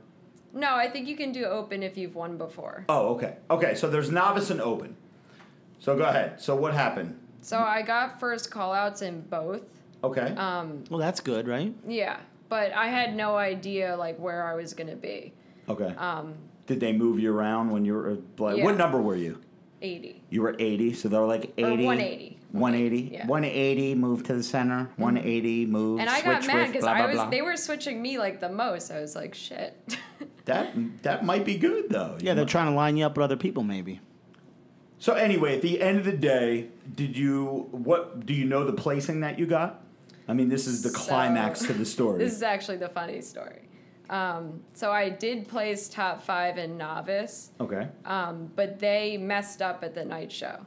No, 0.55 0.75
I 0.75 0.89
think 0.91 1.09
you 1.09 1.17
can 1.17 1.33
do 1.33 1.45
open 1.45 1.83
if 1.83 1.97
you've 1.97 2.15
won 2.15 2.37
before. 2.37 2.85
Oh, 2.89 3.15
okay. 3.15 3.37
Okay, 3.51 3.75
so 3.75 3.89
there's 3.89 4.11
novice 4.11 4.51
and 4.51 4.61
open. 4.61 4.97
So 5.79 5.97
go 5.97 6.05
ahead. 6.05 6.41
So 6.41 6.55
what 6.55 6.75
happened? 6.75 7.19
So 7.41 7.59
I 7.59 7.83
got 7.83 8.21
first 8.21 8.51
call 8.51 8.73
outs 8.73 9.03
in 9.03 9.23
both. 9.23 9.63
Okay. 10.05 10.35
Um, 10.37 10.85
Well, 10.91 10.99
that's 11.01 11.21
good, 11.21 11.49
right? 11.49 11.75
Yeah, 11.87 12.19
but 12.49 12.73
I 12.73 12.87
had 12.89 13.17
no 13.17 13.37
idea 13.37 13.97
like 13.97 14.19
where 14.19 14.47
I 14.47 14.55
was 14.55 14.75
gonna 14.75 14.97
be. 14.97 15.33
okay. 15.69 15.95
Um, 15.97 16.35
Did 16.67 16.81
they 16.81 16.93
move 16.93 17.19
you 17.19 17.35
around 17.37 17.71
when 17.71 17.85
you 17.85 17.95
were 17.95 18.19
like 18.39 18.59
Yeah. 18.59 18.65
what 18.65 18.77
number 18.77 19.01
were 19.01 19.17
you? 19.17 19.41
80. 19.81 20.23
You 20.31 20.43
were 20.43 20.55
80, 20.61 20.93
so 20.95 21.09
they 21.09 21.19
were 21.19 21.27
like 21.27 21.53
80. 21.57 21.65
Or 21.85 21.87
180. 21.87 22.39
180. 22.53 23.11
Yeah. 23.15 23.27
180 23.27 23.95
move 23.97 24.23
to 24.25 24.35
the 24.35 24.43
center. 24.45 24.91
180 24.97 25.67
move 25.67 25.99
And 25.99 26.09
I 26.09 26.21
got 26.23 26.47
mad 26.47 26.69
because 26.69 26.85
I 26.85 27.07
was 27.07 27.17
blah. 27.17 27.31
they 27.31 27.43
were 27.43 27.57
switching 27.57 28.01
me 28.01 28.19
like 28.19 28.39
the 28.39 28.49
most. 28.51 28.93
I 28.93 29.01
was 29.01 29.17
like, 29.17 29.35
shit. 29.35 29.77
That 30.45 31.03
that 31.03 31.25
might 31.25 31.45
be 31.45 31.57
good 31.57 31.89
though. 31.91 32.19
Yeah, 32.21 32.35
they're 32.35 32.45
trying 32.45 32.69
to 32.69 32.75
line 32.75 32.97
you 32.97 33.07
up 33.07 33.17
with 33.17 33.25
other 33.25 33.37
people, 33.37 33.63
maybe. 33.63 34.01
So 34.99 35.15
anyway, 35.15 35.57
at 35.57 35.63
the 35.63 35.81
end 35.81 35.99
of 35.99 36.05
the 36.05 36.13
day, 36.17 36.69
did 36.95 37.17
you 37.17 37.69
what 37.71 38.27
do 38.27 38.35
you 38.35 38.45
know 38.45 38.65
the 38.65 38.73
placing 38.73 39.21
that 39.21 39.39
you 39.39 39.47
got? 39.47 39.83
I 40.29 40.33
mean, 40.35 40.49
this 40.49 40.67
is 40.67 40.83
the 40.83 40.91
So- 40.91 40.99
climax 40.99 41.61
to 41.67 41.73
the 41.73 41.85
story. 41.85 42.19
this 42.25 42.33
is 42.33 42.43
actually 42.43 42.79
the 42.79 42.89
funny 42.89 43.21
story. 43.21 43.69
Um, 44.11 44.61
so 44.75 44.93
I 44.93 45.09
did 45.09 45.49
place 45.49 45.89
top 45.89 46.23
five 46.23 46.59
in 46.59 46.77
novice, 46.77 47.51
okay. 47.61 47.89
um, 48.05 48.51
but 48.55 48.79
they 48.79 49.17
messed 49.17 49.63
up 49.63 49.83
at 49.83 49.95
the 49.95 50.05
night 50.05 50.31
show. 50.31 50.67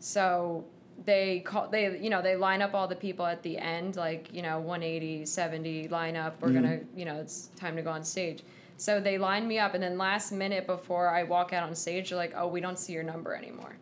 So 0.00 0.64
they 1.04 1.40
call 1.40 1.68
they 1.68 1.98
you 1.98 2.10
know 2.10 2.20
they 2.20 2.36
line 2.36 2.60
up 2.62 2.74
all 2.74 2.86
the 2.88 2.96
people 2.96 3.24
at 3.24 3.42
the 3.42 3.56
end 3.56 3.96
like 3.96 4.28
you 4.34 4.42
know 4.42 4.60
180 4.60 5.24
70 5.24 5.88
line 5.88 6.14
up 6.14 6.40
we're 6.42 6.50
gonna 6.52 6.80
you 6.94 7.06
know 7.06 7.16
it's 7.16 7.48
time 7.56 7.74
to 7.76 7.82
go 7.82 7.90
on 7.90 8.04
stage 8.04 8.42
so 8.80 8.98
they 8.98 9.18
line 9.18 9.46
me 9.46 9.58
up 9.58 9.74
and 9.74 9.82
then 9.82 9.98
last 9.98 10.32
minute 10.32 10.66
before 10.66 11.08
i 11.10 11.22
walk 11.22 11.52
out 11.52 11.62
on 11.62 11.74
stage 11.74 12.08
they're 12.08 12.16
like 12.18 12.32
oh 12.36 12.46
we 12.46 12.60
don't 12.60 12.78
see 12.78 12.92
your 12.94 13.02
number 13.02 13.34
anymore 13.34 13.76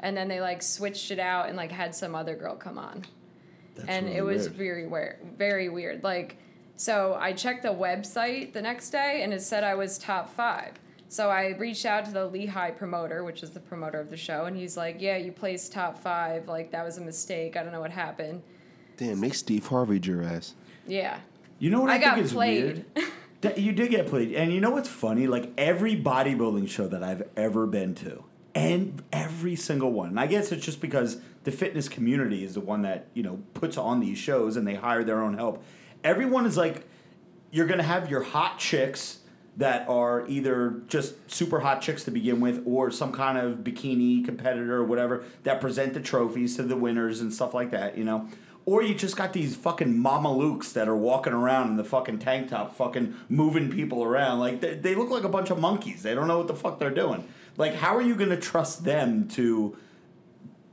and 0.00 0.16
then 0.16 0.26
they 0.28 0.40
like 0.40 0.60
switched 0.62 1.10
it 1.12 1.18
out 1.20 1.46
and 1.48 1.56
like 1.56 1.70
had 1.70 1.94
some 1.94 2.14
other 2.16 2.34
girl 2.34 2.56
come 2.56 2.76
on 2.78 3.04
That's 3.76 3.88
and 3.88 4.06
really 4.06 4.18
it 4.18 4.22
was 4.22 4.42
weird. 4.48 4.56
very 4.56 4.86
weird 4.88 5.16
very 5.38 5.68
weird 5.68 6.02
like 6.02 6.36
so 6.76 7.16
i 7.20 7.32
checked 7.32 7.62
the 7.62 7.68
website 7.74 8.52
the 8.52 8.62
next 8.62 8.90
day 8.90 9.22
and 9.22 9.32
it 9.32 9.40
said 9.42 9.62
i 9.62 9.74
was 9.74 9.98
top 9.98 10.28
five 10.34 10.72
so 11.08 11.28
i 11.30 11.48
reached 11.58 11.86
out 11.86 12.04
to 12.06 12.10
the 12.10 12.26
lehigh 12.26 12.70
promoter 12.72 13.22
which 13.22 13.42
is 13.42 13.50
the 13.50 13.60
promoter 13.60 14.00
of 14.00 14.10
the 14.10 14.16
show 14.16 14.46
and 14.46 14.56
he's 14.56 14.76
like 14.76 14.96
yeah 15.00 15.16
you 15.16 15.30
placed 15.30 15.72
top 15.72 15.96
five 16.02 16.48
like 16.48 16.72
that 16.72 16.84
was 16.84 16.98
a 16.98 17.00
mistake 17.00 17.56
i 17.56 17.62
don't 17.62 17.72
know 17.72 17.80
what 17.80 17.90
happened 17.92 18.42
Damn, 18.96 19.20
they 19.20 19.30
Steve 19.30 19.66
Harvey'd 19.66 20.04
your 20.06 20.22
ass. 20.22 20.54
yeah 20.86 21.20
You 21.58 21.70
know 21.70 21.80
what 21.80 21.90
I, 21.90 21.94
I 21.94 21.98
got 21.98 22.14
think 22.16 22.26
is 22.26 22.32
played. 22.32 22.84
weird? 22.96 23.10
You 23.42 23.72
did 23.72 23.90
get 23.90 24.06
played, 24.06 24.34
and 24.34 24.52
you 24.52 24.60
know 24.60 24.70
what's 24.70 24.88
funny? 24.88 25.26
Like 25.26 25.50
every 25.56 25.96
bodybuilding 25.96 26.68
show 26.68 26.86
that 26.88 27.02
I've 27.02 27.26
ever 27.38 27.66
been 27.66 27.94
to, 27.96 28.24
and 28.54 29.02
every 29.12 29.56
single 29.56 29.90
one. 29.92 30.10
And 30.10 30.20
I 30.20 30.26
guess 30.26 30.52
it's 30.52 30.64
just 30.64 30.82
because 30.82 31.16
the 31.44 31.50
fitness 31.50 31.88
community 31.88 32.44
is 32.44 32.52
the 32.52 32.60
one 32.60 32.82
that 32.82 33.06
you 33.14 33.22
know 33.22 33.40
puts 33.54 33.78
on 33.78 34.00
these 34.00 34.18
shows, 34.18 34.58
and 34.58 34.66
they 34.66 34.74
hire 34.74 35.04
their 35.04 35.22
own 35.22 35.38
help. 35.38 35.64
Everyone 36.04 36.44
is 36.44 36.58
like, 36.58 36.86
you're 37.50 37.66
gonna 37.66 37.82
have 37.82 38.10
your 38.10 38.22
hot 38.22 38.58
chicks 38.58 39.20
that 39.56 39.88
are 39.88 40.26
either 40.28 40.82
just 40.86 41.14
super 41.30 41.60
hot 41.60 41.80
chicks 41.80 42.04
to 42.04 42.10
begin 42.10 42.40
with, 42.40 42.62
or 42.66 42.90
some 42.90 43.10
kind 43.10 43.38
of 43.38 43.60
bikini 43.60 44.22
competitor 44.22 44.76
or 44.76 44.84
whatever 44.84 45.24
that 45.44 45.62
present 45.62 45.94
the 45.94 46.00
trophies 46.00 46.56
to 46.56 46.62
the 46.62 46.76
winners 46.76 47.22
and 47.22 47.32
stuff 47.32 47.54
like 47.54 47.70
that. 47.70 47.96
You 47.96 48.04
know. 48.04 48.28
Or 48.66 48.82
you 48.82 48.94
just 48.94 49.16
got 49.16 49.32
these 49.32 49.56
fucking 49.56 49.94
mamalukes 49.94 50.72
that 50.74 50.88
are 50.88 50.96
walking 50.96 51.32
around 51.32 51.68
in 51.70 51.76
the 51.76 51.84
fucking 51.84 52.18
tank 52.18 52.50
top, 52.50 52.76
fucking 52.76 53.14
moving 53.28 53.70
people 53.70 54.04
around. 54.04 54.38
Like, 54.38 54.60
they, 54.60 54.74
they 54.74 54.94
look 54.94 55.10
like 55.10 55.24
a 55.24 55.28
bunch 55.28 55.50
of 55.50 55.58
monkeys. 55.58 56.02
They 56.02 56.14
don't 56.14 56.28
know 56.28 56.38
what 56.38 56.46
the 56.46 56.54
fuck 56.54 56.78
they're 56.78 56.90
doing. 56.90 57.26
Like, 57.56 57.74
how 57.74 57.96
are 57.96 58.02
you 58.02 58.14
going 58.14 58.30
to 58.30 58.36
trust 58.36 58.84
them 58.84 59.26
to 59.28 59.76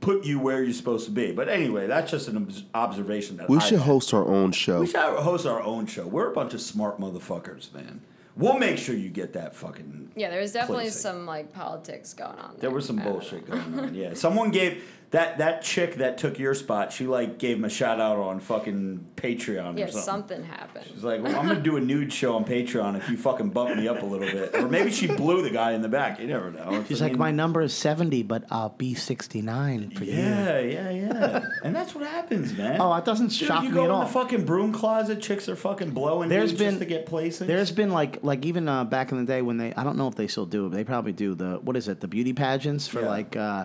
put 0.00 0.24
you 0.24 0.38
where 0.38 0.62
you're 0.62 0.72
supposed 0.74 1.06
to 1.06 1.10
be? 1.10 1.32
But 1.32 1.48
anyway, 1.48 1.86
that's 1.86 2.10
just 2.10 2.28
an 2.28 2.52
observation 2.74 3.38
that 3.38 3.48
We 3.48 3.56
I 3.56 3.60
should 3.60 3.78
had. 3.78 3.86
host 3.86 4.14
our 4.14 4.26
own 4.26 4.52
show. 4.52 4.80
We 4.80 4.86
should 4.86 4.96
host 5.00 5.46
our 5.46 5.62
own 5.62 5.86
show. 5.86 6.06
We're 6.06 6.30
a 6.30 6.34
bunch 6.34 6.54
of 6.54 6.60
smart 6.60 7.00
motherfuckers, 7.00 7.72
man. 7.72 8.02
We'll 8.36 8.58
make 8.58 8.78
sure 8.78 8.94
you 8.94 9.08
get 9.08 9.32
that 9.32 9.56
fucking. 9.56 10.12
yeah 10.14 10.30
there 10.30 10.40
was 10.40 10.52
definitely 10.52 10.84
Placing. 10.84 11.00
some 11.00 11.26
like 11.26 11.52
politics 11.52 12.14
going 12.14 12.38
on 12.38 12.50
there, 12.52 12.60
There 12.60 12.70
was 12.70 12.86
some 12.86 12.98
bullshit 12.98 13.48
know. 13.48 13.56
going 13.56 13.78
on. 13.80 13.94
Yeah, 13.96 14.14
someone 14.14 14.52
gave 14.52 14.84
that 15.10 15.38
that 15.38 15.62
chick 15.62 15.96
that 15.96 16.18
took 16.18 16.38
your 16.38 16.54
spot. 16.54 16.92
She 16.92 17.06
like 17.06 17.38
gave 17.38 17.56
him 17.56 17.64
a 17.64 17.70
shout 17.70 17.98
out 17.98 18.18
on 18.18 18.40
fucking 18.40 19.06
Patreon 19.16 19.78
yeah 19.78 19.86
or 19.86 19.88
something. 19.90 20.02
something 20.02 20.44
happened 20.44 20.86
She's 20.92 21.02
like, 21.02 21.22
well, 21.22 21.34
I'm 21.38 21.48
gonna 21.48 21.60
do 21.60 21.76
a 21.76 21.80
nude 21.80 22.12
show 22.12 22.36
on 22.36 22.44
Patreon 22.44 22.96
if 22.98 23.08
you 23.08 23.16
fucking 23.16 23.50
bump 23.50 23.74
me 23.76 23.88
up 23.88 24.02
a 24.02 24.06
little 24.06 24.28
bit, 24.30 24.54
or 24.54 24.68
maybe 24.68 24.90
she 24.90 25.06
blew 25.06 25.40
the 25.42 25.50
guy 25.50 25.72
in 25.72 25.80
the 25.82 25.88
back. 25.88 26.20
You 26.20 26.26
never 26.26 26.50
know. 26.50 26.84
She's 26.86 27.00
I 27.00 27.06
like, 27.06 27.12
mean, 27.12 27.18
my 27.20 27.30
number 27.30 27.62
is 27.62 27.72
70, 27.72 28.22
but 28.24 28.44
I'll 28.50 28.68
be 28.68 28.94
69 28.94 29.90
for 29.92 30.04
you. 30.04 30.12
Yeah, 30.12 30.58
yeah, 30.60 30.90
yeah. 30.90 31.40
and 31.64 31.74
that's 31.74 31.94
what 31.94 32.06
happens, 32.06 32.56
man. 32.56 32.80
Oh, 32.80 32.92
it 32.94 33.04
doesn't 33.04 33.28
Dude, 33.28 33.48
shock 33.48 33.62
you 33.62 33.70
me 33.70 33.74
go 33.74 33.82
at 33.82 33.86
in 33.86 33.90
all. 33.92 34.00
the 34.02 34.12
fucking 34.12 34.44
broom 34.44 34.72
closet. 34.72 35.22
Chicks 35.22 35.48
are 35.48 35.56
fucking 35.56 35.90
blowing 35.92 36.28
There's 36.28 36.52
been 36.52 36.70
just 36.72 36.78
to 36.80 36.84
get 36.86 37.06
places. 37.06 37.46
There's 37.46 37.70
been 37.70 37.90
like 37.90 38.22
like 38.22 38.44
even 38.44 38.68
uh, 38.68 38.84
back 38.84 39.10
in 39.10 39.18
the 39.18 39.24
day 39.24 39.42
when 39.42 39.56
they 39.56 39.72
I 39.74 39.84
don't 39.84 39.96
know 39.96 40.08
if 40.08 40.14
they 40.16 40.26
still 40.26 40.46
do 40.46 40.68
but 40.68 40.76
they 40.76 40.84
probably 40.84 41.12
do 41.12 41.34
the 41.34 41.58
what 41.62 41.76
is 41.76 41.88
it 41.88 42.00
the 42.00 42.08
beauty 42.08 42.32
pageants 42.34 42.86
for 42.86 43.00
Yeah. 43.00 43.08
like 43.08 43.36
uh, 43.36 43.64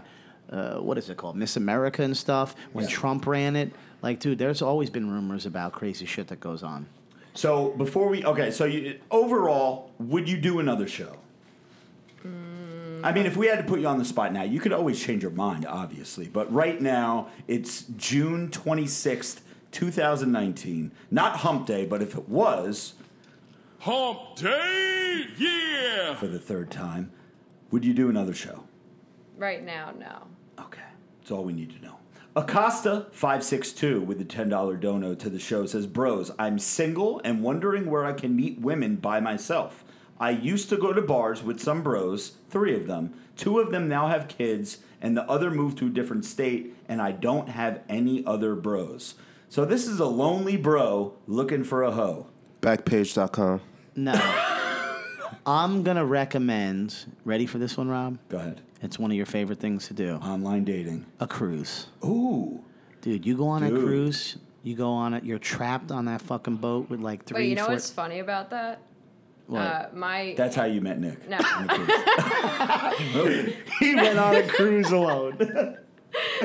uh, 0.53 0.75
what 0.79 0.97
is 0.97 1.09
it 1.09 1.17
called 1.17 1.35
Miss 1.35 1.57
America 1.57 2.03
and 2.03 2.15
stuff 2.15 2.55
when 2.71 2.85
Yeah. 2.85 2.91
Trump 2.91 3.25
ran 3.27 3.55
it. 3.55 3.73
Like, 4.01 4.19
dude, 4.19 4.37
there's 4.37 4.61
always 4.61 4.89
been 4.89 5.09
rumors 5.11 5.45
about 5.45 5.73
crazy 5.73 6.05
shit 6.05 6.27
that 6.27 6.39
goes 6.39 6.61
on. 6.63 6.85
So 7.33 7.69
before 7.71 8.07
we 8.09 8.23
okay, 8.23 8.51
so 8.51 8.65
you, 8.65 8.99
overall, 9.09 9.91
would 9.99 10.29
you 10.29 10.37
do 10.37 10.59
another 10.59 10.87
show? 10.87 11.17
I 13.03 13.11
mean, 13.11 13.25
if 13.25 13.35
we 13.35 13.47
had 13.47 13.57
to 13.57 13.63
put 13.65 13.81
you 13.81 13.87
on 13.87 13.97
the 13.97 14.05
spot 14.05 14.31
now, 14.31 14.43
you 14.43 14.59
could 14.61 14.71
always 14.71 15.01
change 15.03 15.23
your 15.23 15.31
mind, 15.31 15.65
obviously. 15.65 16.27
But 16.27 16.51
right 16.53 16.79
now, 16.79 17.27
it's 17.49 17.81
June 17.97 18.49
twenty 18.49 18.87
sixth, 18.87 19.41
two 19.71 19.91
thousand 19.91 20.31
nineteen. 20.31 20.91
Not 21.11 21.37
Hump 21.37 21.65
Day, 21.65 21.85
but 21.85 22.01
if 22.01 22.15
it 22.15 22.29
was 22.29 22.93
Hump 23.79 24.35
Day, 24.37 25.25
yeah! 25.37 26.15
for 26.15 26.27
the 26.27 26.39
third 26.39 26.71
time, 26.71 27.11
would 27.71 27.83
you 27.83 27.93
do 27.93 28.09
another 28.09 28.33
show? 28.33 28.63
right 29.35 29.63
now 29.65 29.91
no 29.97 30.21
Okay, 30.59 30.81
that's 31.19 31.31
all 31.31 31.43
we 31.43 31.53
need 31.53 31.71
to 31.71 31.83
know. 31.83 31.97
Acosta 32.35 33.07
five 33.11 33.43
six 33.43 33.71
two 33.71 34.01
with 34.01 34.17
the 34.17 34.25
ten 34.25 34.49
dollar 34.49 34.75
dono 34.75 35.13
to 35.15 35.29
the 35.29 35.39
show 35.39 35.65
says, 35.65 35.85
"Bros, 35.85 36.31
I'm 36.39 36.57
single 36.57 37.21
and 37.23 37.43
wondering 37.43 37.89
where 37.89 38.05
I 38.05 38.13
can 38.13 38.35
meet 38.35 38.59
women 38.59 38.95
by 38.95 39.19
myself. 39.19 39.83
I 40.19 40.31
used 40.31 40.69
to 40.69 40.77
go 40.77 40.93
to 40.93 41.01
bars 41.01 41.43
with 41.43 41.59
some 41.59 41.83
bros, 41.83 42.37
three 42.49 42.75
of 42.75 42.87
them. 42.87 43.13
Two 43.35 43.59
of 43.59 43.71
them 43.71 43.87
now 43.87 44.07
have 44.07 44.27
kids, 44.27 44.77
and 45.01 45.17
the 45.17 45.29
other 45.29 45.51
moved 45.51 45.77
to 45.79 45.87
a 45.87 45.89
different 45.89 46.25
state, 46.25 46.75
and 46.87 47.01
I 47.01 47.11
don't 47.11 47.49
have 47.49 47.81
any 47.89 48.25
other 48.25 48.55
bros. 48.55 49.15
So 49.49 49.65
this 49.65 49.87
is 49.87 49.99
a 49.99 50.05
lonely 50.05 50.57
bro 50.57 51.13
looking 51.27 51.63
for 51.63 51.83
a 51.83 51.91
hoe. 51.91 52.27
Backpage.com. 52.61 53.61
No, 53.95 54.13
I'm 55.45 55.83
gonna 55.83 56.05
recommend. 56.05 56.95
Ready 57.25 57.45
for 57.45 57.59
this 57.59 57.77
one, 57.77 57.89
Rob? 57.89 58.17
Go 58.29 58.37
ahead. 58.37 58.61
It's 58.83 58.99
one 58.99 59.09
of 59.11 59.17
your 59.17 59.25
favorite 59.25 59.59
things 59.59 59.87
to 59.87 59.93
do. 59.93 60.15
Online 60.15 60.65
dating. 60.65 61.05
A 61.21 61.25
cruise, 61.25 61.87
Ooh. 62.03 62.61
dude. 63.01 63.25
You 63.25 63.37
go 63.37 63.47
on 63.47 63.63
a 63.63 63.69
cruise. 63.69 64.37
You 64.61 64.75
go 64.75 64.91
on 64.91 65.13
it. 65.13 65.23
You're 65.23 65.39
trapped 65.39 65.91
on 65.91 66.05
that 66.05 66.21
fucking 66.21 66.57
boat 66.57 66.89
with 66.89 66.99
like 66.99 67.23
three. 67.25 67.35
But 67.35 67.45
you 67.45 67.55
know 67.55 67.65
four, 67.65 67.73
what's 67.73 67.89
funny 67.89 68.19
about 68.19 68.49
that? 68.49 68.81
what? 69.47 69.61
Uh, 69.61 69.87
my 69.93 70.33
That's 70.35 70.55
how 70.55 70.65
you 70.65 70.81
met 70.81 70.99
Nick. 70.99 71.27
No. 71.29 71.37
On 71.37 71.67
the 71.67 71.73
cruise. 71.73 73.15
really? 73.15 73.57
he 73.79 73.95
went 73.95 74.19
on 74.19 74.35
a 74.35 74.47
cruise 74.47 74.91
alone. 74.91 75.77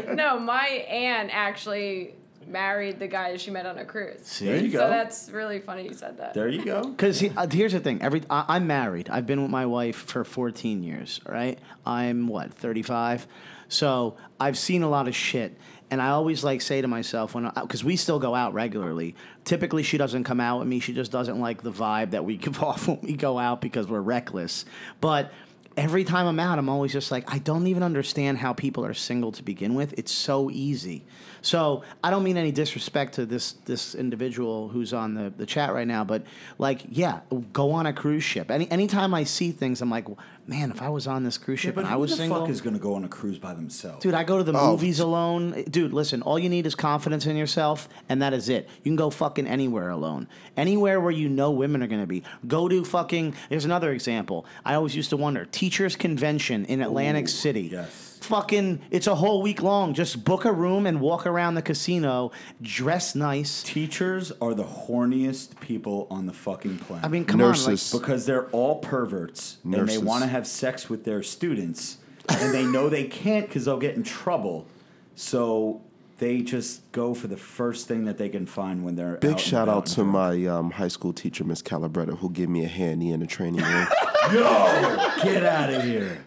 no, 0.14 0.39
my 0.39 0.66
aunt 0.66 1.30
actually 1.32 2.14
married 2.49 2.99
the 2.99 3.07
guy 3.09 3.36
she 3.36 3.51
met 3.51 3.66
on 3.66 3.78
a 3.78 3.84
cruise. 3.84 4.20
See? 4.24 4.46
There 4.46 4.57
you 4.57 4.70
So 4.70 4.78
go. 4.78 4.88
that's 4.90 5.28
really 5.30 5.61
funny 5.61 5.84
you 5.84 5.94
said 5.94 6.18
that. 6.18 6.34
There 6.34 6.49
you 6.49 6.64
go. 6.64 6.82
Because 6.99 7.22
uh, 7.22 7.46
here's 7.51 7.72
the 7.72 7.80
thing. 7.80 8.03
Every 8.03 8.22
I, 8.30 8.44
I'm 8.49 8.66
married. 8.66 9.09
I've 9.11 9.26
been 9.26 9.42
with 9.42 9.51
my 9.51 9.66
wife 9.66 9.96
for 9.96 10.24
14 10.24 10.82
years. 10.82 11.20
Right? 11.26 11.59
I'm 11.86 12.28
what 12.28 12.53
35. 12.55 13.26
So 13.68 14.16
I've 14.40 14.59
seen 14.59 14.82
a 14.82 14.88
lot 14.88 15.09
of 15.09 15.14
shit. 15.14 15.57
And 15.90 16.03
I 16.03 16.11
always 16.11 16.44
like 16.44 16.61
say 16.61 16.82
to 16.82 16.88
myself 16.88 17.34
when 17.34 17.51
because 17.62 17.82
we 17.82 17.96
still 17.96 18.18
go 18.18 18.34
out 18.34 18.53
regularly. 18.53 19.14
Typically, 19.44 19.82
she 19.82 19.96
doesn't 19.96 20.24
come 20.24 20.38
out 20.38 20.59
with 20.59 20.68
me. 20.68 20.80
She 20.80 20.92
just 20.92 21.11
doesn't 21.11 21.40
like 21.40 21.62
the 21.62 21.72
vibe 21.72 22.11
that 22.11 22.24
we 22.26 22.36
give 22.44 22.62
off 22.62 22.88
when 22.88 23.01
we 23.03 23.14
go 23.14 23.38
out 23.38 23.61
because 23.62 23.86
we're 23.86 24.01
reckless. 24.01 24.66
But 25.01 25.32
every 25.79 26.03
time 26.03 26.26
I'm 26.26 26.41
out, 26.41 26.59
I'm 26.59 26.68
always 26.68 26.93
just 26.93 27.12
like, 27.12 27.33
I 27.33 27.39
don't 27.39 27.68
even 27.68 27.85
understand 27.85 28.37
how 28.37 28.53
people 28.53 28.85
are 28.85 28.93
single 28.93 29.31
to 29.33 29.45
begin 29.45 29.74
with. 29.74 29.95
It's 29.97 30.11
so 30.11 30.51
easy. 30.51 31.05
So 31.41 31.85
I 32.03 32.11
don't 32.11 32.24
mean 32.24 32.37
any 32.37 32.51
disrespect 32.51 33.14
to 33.14 33.24
this 33.24 33.53
this 33.64 33.95
individual 33.95 34.68
who's 34.68 34.93
on 34.93 35.14
the, 35.14 35.33
the 35.37 35.47
chat 35.47 35.72
right 35.72 35.87
now, 35.87 36.03
but 36.03 36.24
like, 36.59 36.83
yeah, 36.91 37.20
go 37.53 37.70
on 37.70 37.87
a 37.87 37.93
cruise 37.93 38.24
ship. 38.24 38.51
Any 38.51 38.68
anytime 38.72 39.14
I 39.14 39.22
see 39.22 39.53
things, 39.53 39.81
I'm 39.81 39.89
like, 39.89 40.09
man, 40.49 40.70
if 40.70 40.80
I 40.82 40.88
was 40.88 41.07
on 41.07 41.22
this 41.24 41.36
cruise 41.38 41.61
ship 41.61 41.74
but 41.74 41.82
and 41.82 41.88
I 41.90 41.92
who 41.92 42.01
was 42.01 42.11
the 42.12 42.16
single, 42.16 42.40
fuck 42.40 42.49
is 42.49 42.61
going 42.62 42.74
to 42.74 42.80
go 42.80 42.94
on 42.94 43.05
a 43.05 43.09
cruise 43.09 43.38
by 43.38 43.53
themselves? 43.55 44.03
Dude, 44.03 44.14
I 44.14 44.24
go 44.24 44.38
to 44.38 44.44
the 44.44 44.53
Oh. 44.59 44.70
movies 44.72 44.99
alone. 44.99 45.62
Dude, 45.70 45.92
listen, 45.92 46.22
all 46.22 46.38
you 46.38 46.49
need 46.49 46.66
is 46.66 46.74
confidence 46.74 47.26
in 47.26 47.36
yourself, 47.36 47.88
and 48.09 48.22
that 48.22 48.32
is 48.32 48.49
it. 48.49 48.66
You 48.78 48.90
can 48.90 48.96
go 48.96 49.11
fucking 49.11 49.46
anywhere 49.46 49.90
alone. 49.90 50.26
Anywhere 50.57 51.01
where 51.01 51.12
you 51.12 51.28
know 51.28 51.51
women 51.51 51.82
are 51.82 51.86
going 51.86 52.01
to 52.01 52.07
be. 52.07 52.22
Go 52.46 52.68
to 52.68 52.84
fucking. 52.84 53.34
Here's 53.51 53.66
another 53.66 53.92
example. 53.92 54.46
I 54.64 54.74
always 54.74 54.96
used 54.96 55.11
to 55.11 55.16
wonder 55.18 55.44
Teachers 55.44 55.94
Convention 55.96 56.64
in 56.64 56.80
Atlantic 56.80 57.28
City. 57.28 57.68
yes. 57.70 58.07
Fucking, 58.25 58.81
it's 58.91 59.07
a 59.07 59.14
whole 59.14 59.43
week 59.43 59.62
long. 59.62 59.95
Just 59.95 60.25
book 60.25 60.45
a 60.45 60.53
room 60.53 60.87
and 60.87 61.01
walk 61.01 61.27
around 61.27 61.55
the 61.55 61.62
casino, 61.62 62.31
dress 62.61 63.14
nice. 63.14 63.62
Teachers 63.62 64.33
are 64.41 64.55
the 64.55 64.64
horniest 64.64 65.59
people 65.61 66.07
on 66.11 66.27
the 66.27 66.33
fucking 66.33 66.79
planet. 66.79 67.05
I 67.05 67.09
mean, 67.09 67.25
come 67.25 67.39
Nurses. 67.41 67.93
on. 67.95 68.01
because 68.01 68.27
they're 68.27 68.47
all 68.51 68.77
perverts 68.81 69.59
and 69.64 69.73
they 69.75 69.79
Nurses. 69.79 69.99
want 70.01 70.23
to 70.25 70.29
have 70.29 70.47
sex 70.47 70.89
with 70.89 71.05
their 71.05 71.23
students 71.23 71.99
and 72.29 72.53
they 72.53 72.64
know 72.64 72.89
they 72.89 73.05
can't 73.05 73.47
because 73.47 73.64
they'll 73.64 73.79
get 73.79 73.97
in 73.97 74.03
trouble 74.03 74.66
so 75.14 75.81
they 76.19 76.41
just 76.43 76.91
go 76.93 77.14
for 77.14 77.29
the 77.29 77.37
first 77.37 77.87
thing 77.89 78.05
that 78.05 78.19
they 78.19 78.29
can 78.29 78.45
find 78.47 78.85
when 78.85 78.97
they're 78.97 79.16
Big 79.16 79.33
out 79.35 79.41
shout 79.41 79.69
about 79.69 79.77
out 79.79 79.87
to 79.87 79.95
drunk. 79.97 80.11
my 80.12 80.47
um, 80.47 80.71
high 80.73 80.89
school 80.89 81.12
teacher, 81.12 81.45
Miss 81.45 81.62
Calabretta, 81.62 82.19
who 82.19 82.31
gave 82.31 82.49
me 82.49 82.64
a 82.64 82.69
handy 82.69 83.11
in 83.11 83.21
the 83.21 83.27
training 83.27 83.62
room. 83.62 83.87
yo 84.33 85.11
get 85.23 85.45
out 85.45 85.73
of 85.73 85.83
here 85.85 86.25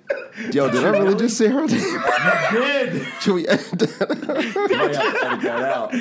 Yo, 0.54 0.72
did 0.72 0.84
I 0.86 0.90
really 0.98 1.14
just 1.16 1.38
say 1.38 1.48
her 1.50 1.68
name? 1.68 2.02
kid 2.50 3.06
Should 3.22 3.34
we 3.36 3.48
end 3.48 3.60
that? 3.60 4.70
Might 4.72 4.96
have 4.96 5.42
that 5.44 5.62
out 5.62 5.94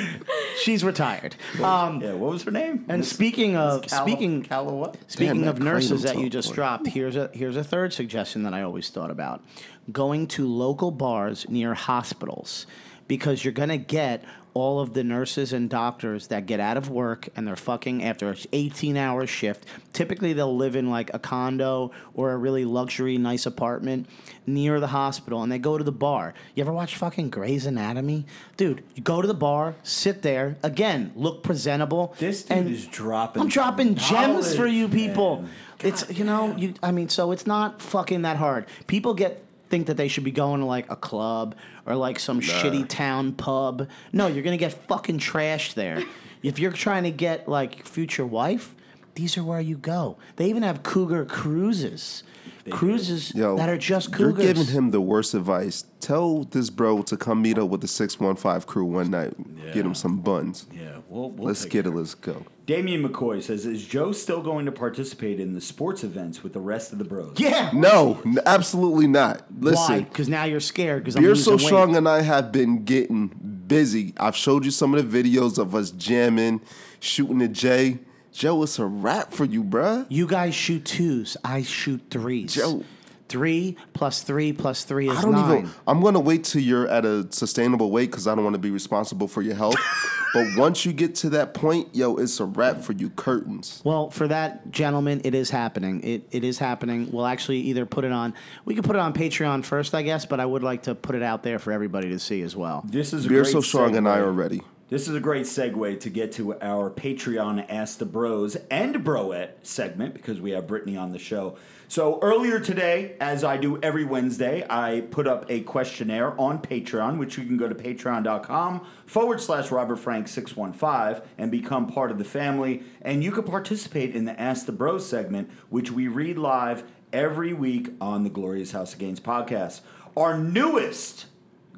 she's 0.61 0.83
retired. 0.83 1.35
Um, 1.61 2.01
yeah 2.01 2.13
what 2.13 2.31
was 2.31 2.43
her 2.43 2.51
name 2.51 2.85
and 2.87 2.99
Miss- 2.99 3.09
speaking 3.11 3.55
of 3.57 3.81
Miss 3.81 3.91
Calla- 3.91 4.07
speaking 4.09 4.43
Calla 4.43 4.73
what 4.73 4.97
Speaking 5.07 5.41
Damn, 5.41 5.49
of 5.49 5.59
nurses 5.59 6.03
that 6.03 6.17
you 6.17 6.29
just 6.29 6.49
boy. 6.49 6.55
dropped, 6.55 6.87
here's 6.87 7.15
a 7.17 7.29
here's 7.33 7.57
a 7.57 7.63
third 7.63 7.93
suggestion 7.93 8.43
that 8.43 8.53
I 8.53 8.61
always 8.61 8.89
thought 8.89 9.11
about: 9.11 9.43
going 9.91 10.27
to 10.27 10.47
local 10.47 10.91
bars 10.91 11.47
near 11.49 11.73
hospitals, 11.73 12.65
because 13.07 13.43
you're 13.43 13.53
gonna 13.53 13.77
get 13.77 14.23
all 14.53 14.79
of 14.79 14.93
the 14.93 15.03
nurses 15.03 15.53
and 15.53 15.69
doctors 15.69 16.27
that 16.27 16.45
get 16.45 16.59
out 16.59 16.77
of 16.77 16.89
work 16.89 17.29
and 17.35 17.47
they're 17.47 17.55
fucking 17.55 18.03
after 18.03 18.29
an 18.29 18.37
18 18.51 18.97
hour 18.97 19.25
shift. 19.25 19.65
Typically, 19.93 20.33
they'll 20.33 20.55
live 20.55 20.75
in 20.75 20.89
like 20.89 21.09
a 21.13 21.19
condo 21.19 21.91
or 22.13 22.31
a 22.31 22.37
really 22.37 22.65
luxury, 22.65 23.17
nice 23.17 23.45
apartment 23.45 24.07
near 24.45 24.79
the 24.79 24.87
hospital 24.87 25.41
and 25.41 25.51
they 25.51 25.59
go 25.59 25.77
to 25.77 25.83
the 25.83 25.91
bar. 25.91 26.33
You 26.55 26.61
ever 26.61 26.73
watch 26.73 26.95
fucking 26.97 27.29
Grey's 27.29 27.65
Anatomy? 27.65 28.25
Dude, 28.57 28.83
you 28.95 29.03
go 29.03 29.21
to 29.21 29.27
the 29.27 29.33
bar, 29.33 29.75
sit 29.83 30.21
there, 30.21 30.57
again, 30.63 31.13
look 31.15 31.43
presentable. 31.43 32.15
this 32.19 32.43
dude 32.43 32.67
is 32.67 32.87
dropping 32.87 33.43
I'm 33.43 33.47
dropping 33.47 33.95
gems 33.95 34.55
for 34.55 34.67
you 34.67 34.87
people. 34.87 35.43
man. 35.43 35.51
It's 35.83 36.11
you 36.11 36.23
know 36.23 36.55
you. 36.57 36.75
I 36.83 36.91
mean, 36.91 37.09
so 37.09 37.31
it's 37.31 37.47
not 37.47 37.81
fucking 37.81 38.21
that 38.21 38.37
hard. 38.37 38.67
People 38.85 39.15
get 39.15 39.43
think 39.71 39.87
that 39.87 39.97
they 39.97 40.09
should 40.09 40.25
be 40.25 40.31
going 40.31 40.59
to 40.59 40.67
like 40.67 40.91
a 40.91 40.95
club 40.95 41.55
or 41.87 41.95
like 41.95 42.19
some 42.19 42.41
shitty 42.41 42.87
town 42.87 43.31
pub. 43.31 43.87
No, 44.11 44.27
you're 44.27 44.43
gonna 44.43 44.57
get 44.57 44.73
fucking 44.87 45.17
trashed 45.17 45.73
there. 45.73 46.03
if 46.43 46.59
you're 46.59 46.71
trying 46.73 47.03
to 47.03 47.11
get 47.11 47.47
like 47.47 47.87
future 47.87 48.25
wife, 48.25 48.75
these 49.15 49.37
are 49.37 49.43
where 49.43 49.61
you 49.61 49.77
go. 49.77 50.17
They 50.35 50.49
even 50.49 50.63
have 50.63 50.83
cougar 50.83 51.25
cruises. 51.25 52.23
Cruises 52.69 53.33
Yo, 53.33 53.57
that 53.57 53.69
are 53.69 53.77
just 53.77 54.17
You're 54.17 54.31
giving 54.31 54.65
him 54.67 54.91
the 54.91 55.01
worst 55.01 55.33
advice. 55.33 55.85
Tell 55.99 56.43
this 56.43 56.69
bro 56.69 57.01
to 57.03 57.17
come 57.17 57.41
meet 57.41 57.57
up 57.57 57.69
with 57.69 57.81
the 57.81 57.87
615 57.87 58.61
crew 58.67 58.85
one 58.85 59.11
night. 59.11 59.33
Get 59.73 59.85
him 59.85 59.95
some 59.95 60.17
buns. 60.19 60.65
yeah 60.73 60.97
we'll, 61.07 61.31
we'll 61.31 61.47
Let's 61.47 61.63
take 61.63 61.71
get 61.71 61.83
care 61.85 61.93
it. 61.93 61.95
Let's 61.95 62.13
go. 62.15 62.45
Damien 62.65 63.07
McCoy 63.07 63.41
says, 63.41 63.65
"Is 63.65 63.85
Joe 63.85 64.11
still 64.11 64.41
going 64.41 64.65
to 64.65 64.71
participate 64.71 65.39
in 65.39 65.53
the 65.53 65.61
sports 65.61 66.03
events 66.03 66.43
with 66.43 66.53
the 66.53 66.59
rest 66.59 66.91
of 66.93 66.99
the 66.99 67.03
bros?" 67.03 67.33
yeah. 67.37 67.69
No, 67.73 68.21
n- 68.25 68.37
absolutely 68.45 69.07
not. 69.07 69.43
Why? 69.51 69.71
Listen, 69.71 70.03
Because 70.03 70.29
now 70.29 70.43
you're 70.45 70.59
scared. 70.59 71.03
Because 71.03 71.15
I'm 71.15 71.23
Beard 71.23 71.37
losing 71.37 71.43
So 71.43 71.57
weight. 71.57 71.65
Strong 71.65 71.95
and 71.95 72.07
I 72.07 72.21
have 72.21 72.51
been 72.51 72.83
getting 72.85 73.27
busy. 73.67 74.13
I've 74.17 74.35
showed 74.35 74.63
you 74.65 74.71
some 74.71 74.93
of 74.93 75.11
the 75.11 75.23
videos 75.23 75.57
of 75.57 75.75
us 75.75 75.91
jamming, 75.91 76.61
shooting 76.99 77.39
the 77.39 77.47
J. 77.47 77.99
Joe, 78.31 78.63
it's 78.63 78.79
a 78.79 78.85
wrap 78.85 79.31
for 79.33 79.45
you, 79.45 79.63
bruh. 79.63 80.05
You 80.09 80.25
guys 80.25 80.55
shoot 80.55 80.85
twos. 80.85 81.37
I 81.43 81.63
shoot 81.63 82.01
threes. 82.09 82.53
Joe. 82.53 82.83
Three 83.27 83.77
plus 83.93 84.23
three 84.23 84.51
plus 84.51 84.83
three 84.83 85.07
is 85.09 85.17
I 85.17 85.21
don't 85.21 85.31
nine. 85.31 85.59
even. 85.59 85.71
I'm 85.87 86.01
gonna 86.01 86.19
wait 86.19 86.43
till 86.43 86.61
you're 86.61 86.89
at 86.89 87.05
a 87.05 87.31
sustainable 87.31 87.89
weight 87.89 88.11
because 88.11 88.27
I 88.27 88.35
don't 88.35 88.43
want 88.43 88.55
to 88.55 88.59
be 88.59 88.71
responsible 88.71 89.29
for 89.29 89.41
your 89.41 89.55
health. 89.55 89.77
but 90.33 90.47
once 90.57 90.85
you 90.85 90.91
get 90.91 91.15
to 91.15 91.29
that 91.29 91.53
point, 91.53 91.95
yo, 91.95 92.17
it's 92.17 92.41
a 92.41 92.45
wrap 92.45 92.81
for 92.81 92.91
you. 92.91 93.09
Curtains. 93.09 93.81
Well, 93.85 94.09
for 94.09 94.27
that 94.27 94.69
gentleman, 94.71 95.21
it 95.23 95.33
is 95.33 95.49
happening. 95.49 96.03
It 96.03 96.27
it 96.31 96.43
is 96.43 96.57
happening. 96.57 97.09
We'll 97.09 97.25
actually 97.25 97.59
either 97.59 97.85
put 97.85 98.03
it 98.03 98.11
on. 98.11 98.33
We 98.65 98.75
could 98.75 98.83
put 98.83 98.97
it 98.97 98.99
on 98.99 99.13
Patreon 99.13 99.63
first, 99.63 99.95
I 99.95 100.01
guess, 100.01 100.25
but 100.25 100.41
I 100.41 100.45
would 100.45 100.63
like 100.63 100.83
to 100.83 100.93
put 100.95 101.15
it 101.15 101.23
out 101.23 101.41
there 101.41 101.57
for 101.57 101.71
everybody 101.71 102.09
to 102.09 102.19
see 102.19 102.41
as 102.41 102.53
well. 102.57 102.83
This 102.85 103.13
is 103.13 103.25
a 103.25 103.29
Beard 103.29 103.43
great 103.45 103.53
So 103.53 103.61
Strong 103.61 103.95
and 103.95 104.09
I 104.09 104.17
are 104.17 104.31
ready. 104.31 104.61
This 104.91 105.07
is 105.07 105.15
a 105.15 105.21
great 105.21 105.45
segue 105.45 106.01
to 106.01 106.09
get 106.09 106.33
to 106.33 106.59
our 106.59 106.89
Patreon 106.91 107.65
Ask 107.69 107.97
the 107.97 108.05
Bros 108.05 108.57
and 108.69 108.93
Broette 109.05 109.51
segment 109.63 110.13
because 110.13 110.41
we 110.41 110.51
have 110.51 110.67
Brittany 110.67 110.97
on 110.97 111.13
the 111.13 111.17
show. 111.17 111.55
So 111.87 112.19
earlier 112.21 112.59
today, 112.59 113.15
as 113.21 113.45
I 113.45 113.55
do 113.55 113.79
every 113.81 114.03
Wednesday, 114.03 114.65
I 114.69 115.05
put 115.09 115.27
up 115.27 115.45
a 115.47 115.61
questionnaire 115.61 116.37
on 116.37 116.59
Patreon, 116.59 117.19
which 117.19 117.37
you 117.37 117.45
can 117.45 117.55
go 117.55 117.69
to 117.69 117.73
patreon.com 117.73 118.85
forward 119.05 119.39
slash 119.39 119.71
Robert 119.71 119.95
Frank 119.95 120.27
615 120.27 121.25
and 121.37 121.49
become 121.49 121.87
part 121.87 122.11
of 122.11 122.17
the 122.17 122.25
family. 122.25 122.83
And 123.01 123.23
you 123.23 123.31
can 123.31 123.43
participate 123.43 124.13
in 124.13 124.25
the 124.25 124.37
Ask 124.37 124.65
the 124.65 124.73
Bros 124.73 125.07
segment, 125.07 125.49
which 125.69 125.89
we 125.89 126.09
read 126.09 126.37
live 126.37 126.83
every 127.13 127.53
week 127.53 127.93
on 128.01 128.25
the 128.25 128.29
Glorious 128.29 128.71
House 128.71 128.91
of 128.91 128.99
Gains 128.99 129.21
podcast. 129.21 129.79
Our 130.17 130.37
newest 130.37 131.27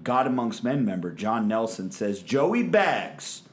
God 0.04 0.28
Amongst 0.28 0.64
Men 0.64 0.86
member 0.86 1.12
John 1.12 1.48
Nelson 1.48 1.92
says, 1.92 2.22
Joey 2.22 2.64
Bags, 2.64 3.44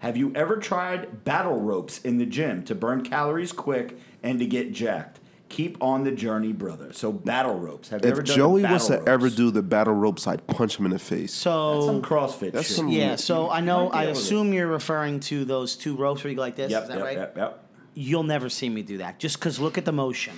have 0.00 0.16
you 0.16 0.32
ever 0.34 0.56
tried 0.56 1.24
battle 1.24 1.58
ropes 1.60 2.00
in 2.02 2.18
the 2.18 2.26
gym 2.26 2.62
to 2.64 2.74
burn 2.74 3.02
calories 3.02 3.52
quick 3.52 3.98
and 4.22 4.38
to 4.38 4.46
get 4.46 4.72
jacked? 4.72 5.20
Keep 5.48 5.80
on 5.80 6.02
the 6.02 6.10
journey, 6.10 6.52
brother. 6.52 6.92
So 6.92 7.12
battle 7.12 7.54
ropes. 7.58 7.88
Have 7.90 8.04
you 8.04 8.10
ever 8.10 8.20
If 8.20 8.26
done 8.26 8.36
Joey 8.36 8.62
battle 8.62 8.74
was 8.74 8.86
to 8.88 8.94
ropes? 8.94 9.06
ever 9.08 9.30
do 9.30 9.50
the 9.52 9.62
battle 9.62 9.94
ropes, 9.94 10.26
I'd 10.26 10.44
punch 10.48 10.76
him 10.78 10.86
in 10.86 10.90
the 10.90 10.98
face. 10.98 11.32
So 11.32 11.74
That's 11.74 11.86
some 11.86 12.02
CrossFit 12.02 12.52
That's 12.52 12.66
shit. 12.66 12.76
some- 12.76 12.88
yeah, 12.88 13.14
so 13.16 13.48
I 13.48 13.60
know. 13.60 13.84
might 13.84 13.92
be 13.92 13.96
I 13.98 14.02
able 14.04 14.14
to- 14.14 14.20
assume 14.20 14.52
you're 14.52 14.66
referring 14.66 15.20
to 15.20 15.44
those 15.44 15.76
two 15.76 15.94
ropes 15.96 16.24
where 16.24 16.30
you 16.30 16.36
go 16.36 16.42
like 16.42 16.56
this. 16.56 16.72
Yep, 16.72 16.82
is 16.82 16.88
that 16.88 16.96
yep, 16.98 17.04
right? 17.06 17.16
yep, 17.16 17.36
yep. 17.36 17.62
You'll 17.94 18.24
never 18.24 18.48
see 18.48 18.68
me 18.68 18.82
do 18.82 18.98
that. 18.98 19.18
Just 19.20 19.38
because 19.38 19.58
look 19.60 19.78
at 19.78 19.84
the 19.84 19.92
motion. 19.92 20.34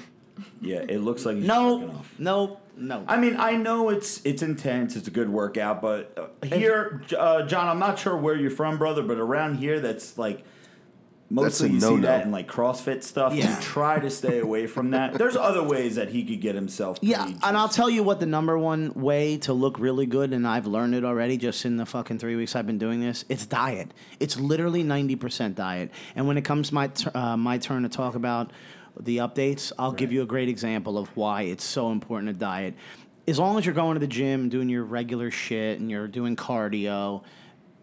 Yeah, 0.60 0.84
it 0.88 1.00
looks 1.00 1.24
like 1.24 1.36
he's 1.36 1.46
jerking 1.46 1.60
No, 1.60 1.88
off. 1.90 2.14
no, 2.18 2.60
no. 2.76 3.04
I 3.08 3.16
mean, 3.16 3.36
I 3.38 3.56
know 3.56 3.88
it's 3.90 4.20
it's 4.24 4.42
intense. 4.42 4.96
It's 4.96 5.08
a 5.08 5.12
good 5.12 5.28
workout, 5.30 5.80
but 5.82 6.16
uh, 6.42 6.46
here, 6.46 7.02
uh, 7.18 7.42
John, 7.42 7.68
I'm 7.68 7.78
not 7.78 7.98
sure 7.98 8.16
where 8.16 8.36
you're 8.36 8.50
from, 8.50 8.78
brother, 8.78 9.02
but 9.02 9.18
around 9.18 9.56
here, 9.56 9.80
that's 9.80 10.16
like 10.18 10.44
mostly 11.30 11.68
a 11.68 11.72
you 11.72 11.80
see 11.80 11.86
no-no. 11.86 12.02
that 12.06 12.24
in 12.24 12.30
like 12.30 12.48
CrossFit 12.48 13.02
stuff. 13.02 13.34
Yeah. 13.34 13.54
You 13.54 13.62
try 13.62 13.98
to 13.98 14.08
stay 14.08 14.38
away 14.38 14.66
from 14.66 14.92
that. 14.92 15.12
There's 15.14 15.36
other 15.36 15.62
ways 15.62 15.96
that 15.96 16.08
he 16.08 16.24
could 16.24 16.40
get 16.40 16.54
himself. 16.54 16.98
Yeah, 17.02 17.24
pretty 17.24 17.38
and 17.42 17.56
I'll 17.56 17.68
tell 17.68 17.90
you 17.90 18.02
what 18.02 18.18
the 18.20 18.26
number 18.26 18.56
one 18.58 18.92
way 18.94 19.36
to 19.38 19.52
look 19.52 19.78
really 19.78 20.06
good, 20.06 20.32
and 20.32 20.46
I've 20.48 20.66
learned 20.66 20.94
it 20.94 21.04
already 21.04 21.36
just 21.36 21.64
in 21.66 21.76
the 21.76 21.84
fucking 21.84 22.18
three 22.18 22.36
weeks 22.36 22.56
I've 22.56 22.66
been 22.66 22.78
doing 22.78 23.00
this. 23.00 23.24
It's 23.28 23.44
diet. 23.44 23.92
It's 24.20 24.38
literally 24.38 24.82
ninety 24.82 25.16
percent 25.16 25.54
diet. 25.54 25.90
And 26.16 26.26
when 26.26 26.38
it 26.38 26.42
comes 26.46 26.72
my 26.72 26.86
t- 26.88 27.10
uh, 27.12 27.36
my 27.36 27.58
turn 27.58 27.82
to 27.82 27.88
talk 27.90 28.14
about 28.14 28.50
the 29.00 29.18
updates, 29.18 29.72
I'll 29.78 29.92
give 29.92 30.12
you 30.12 30.22
a 30.22 30.26
great 30.26 30.48
example 30.48 30.98
of 30.98 31.08
why 31.16 31.42
it's 31.42 31.64
so 31.64 31.90
important 31.90 32.32
to 32.32 32.38
diet. 32.38 32.74
As 33.26 33.38
long 33.38 33.58
as 33.58 33.66
you're 33.66 33.74
going 33.74 33.94
to 33.94 34.00
the 34.00 34.06
gym, 34.06 34.48
doing 34.48 34.68
your 34.68 34.84
regular 34.84 35.30
shit, 35.30 35.80
and 35.80 35.90
you're 35.90 36.08
doing 36.08 36.34
cardio, 36.34 37.22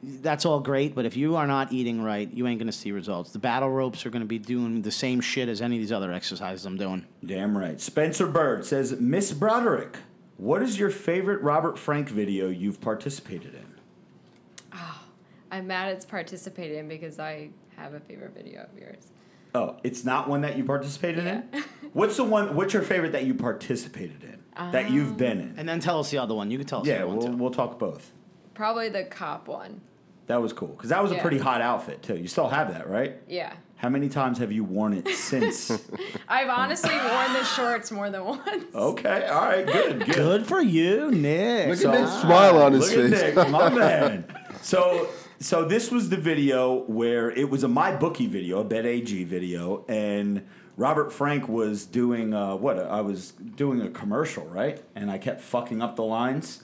that's 0.01 0.45
all 0.45 0.59
great. 0.59 0.95
But 0.95 1.05
if 1.05 1.15
you 1.17 1.35
are 1.35 1.47
not 1.47 1.71
eating 1.71 2.01
right, 2.01 2.31
you 2.31 2.47
ain't 2.47 2.59
gonna 2.59 2.71
see 2.71 2.91
results. 2.91 3.31
The 3.31 3.39
battle 3.39 3.69
ropes 3.69 4.05
are 4.05 4.09
gonna 4.09 4.25
be 4.25 4.39
doing 4.39 4.81
the 4.81 4.91
same 4.91 5.21
shit 5.21 5.49
as 5.49 5.61
any 5.61 5.77
of 5.77 5.81
these 5.81 5.91
other 5.91 6.11
exercises 6.11 6.65
I'm 6.65 6.77
doing. 6.77 7.05
Damn 7.25 7.57
right. 7.57 7.79
Spencer 7.79 8.27
Bird 8.27 8.65
says, 8.65 8.99
Miss 8.99 9.31
Broderick, 9.33 9.97
what 10.37 10.61
is 10.61 10.77
your 10.79 10.89
favorite 10.89 11.41
Robert 11.41 11.77
Frank 11.79 12.09
video 12.09 12.49
you've 12.49 12.81
participated 12.81 13.55
in? 13.55 13.65
Oh, 14.73 15.01
I'm 15.51 15.67
mad 15.67 15.93
it's 15.93 16.05
participated 16.05 16.77
in 16.77 16.87
because 16.87 17.19
I 17.19 17.49
have 17.77 17.93
a 17.93 17.99
favorite 17.99 18.33
video 18.35 18.63
of 18.63 18.79
yours. 18.79 19.11
Oh, 19.55 19.77
it's 19.83 20.03
not 20.03 20.27
one 20.29 20.41
that 20.41 20.57
you 20.57 20.63
participated 20.65 21.23
Yeah. 21.23 21.41
in? 21.53 21.63
What's 21.93 22.17
the 22.17 22.25
one 22.25 22.55
what's 22.55 22.73
your 22.73 22.81
favorite 22.83 23.13
that 23.13 23.23
you 23.23 23.33
participated 23.33 24.21
in? 24.23 24.71
that 24.71 24.89
you've 24.91 25.11
um, 25.11 25.15
been 25.17 25.39
in? 25.39 25.53
And 25.57 25.67
then 25.67 25.79
tell 25.79 25.99
us 25.99 26.11
the 26.11 26.17
other 26.17 26.33
one. 26.35 26.51
You 26.51 26.57
can 26.57 26.67
tell 26.67 26.79
us 26.81 26.85
the 26.85 26.91
yeah, 26.91 27.03
other 27.05 27.07
we'll, 27.15 27.27
too. 27.27 27.35
we'll 27.37 27.51
talk 27.51 27.79
both. 27.79 28.11
Probably 28.53 28.89
the 28.89 29.03
cop 29.05 29.47
one. 29.47 29.79
That 30.27 30.41
was 30.41 30.51
cool. 30.53 30.69
Because 30.69 30.89
that 30.89 31.01
was 31.01 31.11
a 31.13 31.15
pretty 31.15 31.37
hot 31.37 31.61
outfit 31.61 32.01
too. 32.03 32.17
You 32.17 32.27
still 32.27 32.49
have 32.49 32.73
that, 32.73 32.89
right? 32.89 33.15
Yeah. 33.29 33.53
How 33.77 33.87
many 33.89 34.09
times 34.09 34.39
have 34.39 34.51
you 34.51 34.63
worn 34.65 34.93
it 34.93 35.07
since? 35.09 35.69
I've 36.27 36.49
honestly 36.49 36.95
worn 36.95 37.33
the 37.33 37.43
shorts 37.43 37.91
more 37.91 38.09
than 38.09 38.23
once. 38.25 38.65
okay, 38.75 39.27
all 39.27 39.41
right, 39.45 39.65
good, 39.67 39.99
good. 40.05 40.15
Good 40.15 40.47
for 40.47 40.61
you, 40.61 41.11
Nick. 41.11 41.69
Look 41.69 41.77
So- 41.77 41.91
at 41.93 42.01
that 42.01 42.21
smile 42.21 42.61
on 42.61 42.73
his 42.73 42.93
Look 42.93 43.11
face. 43.11 43.21
at 43.21 43.35
Nick, 43.35 43.49
my 43.49 43.69
man. 43.69 44.25
So, 44.61 45.09
so 45.39 45.65
this 45.65 45.91
was 45.91 46.09
the 46.09 46.17
video 46.17 46.83
where 46.83 47.31
it 47.31 47.49
was 47.49 47.63
a 47.63 47.67
my 47.67 47.95
bookie 47.95 48.27
video, 48.27 48.59
a 48.59 48.63
Bet 48.63 48.85
AG 48.85 49.23
video, 49.25 49.85
and 49.87 50.45
Robert 50.77 51.11
Frank 51.11 51.47
was 51.47 51.85
doing 51.85 52.33
uh, 52.33 52.55
what? 52.55 52.77
I 52.79 53.01
was 53.01 53.31
doing 53.31 53.81
a 53.81 53.89
commercial, 53.89 54.45
right? 54.45 54.81
And 54.95 55.09
I 55.09 55.17
kept 55.17 55.41
fucking 55.41 55.81
up 55.81 55.95
the 55.95 56.03
lines. 56.03 56.63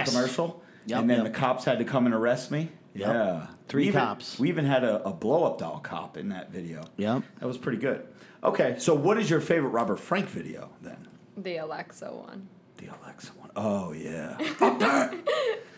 of 0.00 0.06
the 0.06 0.12
commercial. 0.12 0.62
Yep, 0.86 1.00
and 1.00 1.10
then 1.10 1.24
yep. 1.24 1.32
the 1.32 1.38
cops 1.38 1.64
had 1.64 1.78
to 1.78 1.84
come 1.84 2.06
and 2.06 2.14
arrest 2.14 2.50
me. 2.50 2.70
Yep. 2.94 3.08
Yeah, 3.08 3.46
Three 3.68 3.84
We 3.84 3.88
even- 3.88 4.00
cops. 4.00 4.38
We 4.38 4.48
even 4.48 4.64
had 4.66 4.84
a, 4.84 5.02
a 5.06 5.12
blow 5.12 5.44
up 5.44 5.58
doll 5.58 5.78
cop 5.78 6.16
in 6.16 6.28
that 6.30 6.50
video. 6.50 6.84
Yep. 6.96 7.22
that 7.40 7.46
was 7.46 7.56
pretty 7.56 7.78
good. 7.78 8.06
Okay, 8.44 8.74
so 8.78 8.94
what 8.94 9.18
is 9.18 9.30
your 9.30 9.40
favorite 9.40 9.70
Robert 9.70 9.98
Frank 10.00 10.28
video 10.28 10.70
then? 10.82 11.08
The 11.36 11.58
Alexa 11.58 12.12
one. 12.12 12.48
The 12.78 12.88
Alexa 12.88 13.32
one. 13.38 13.50
Oh 13.56 13.92
yeah. 13.92 14.36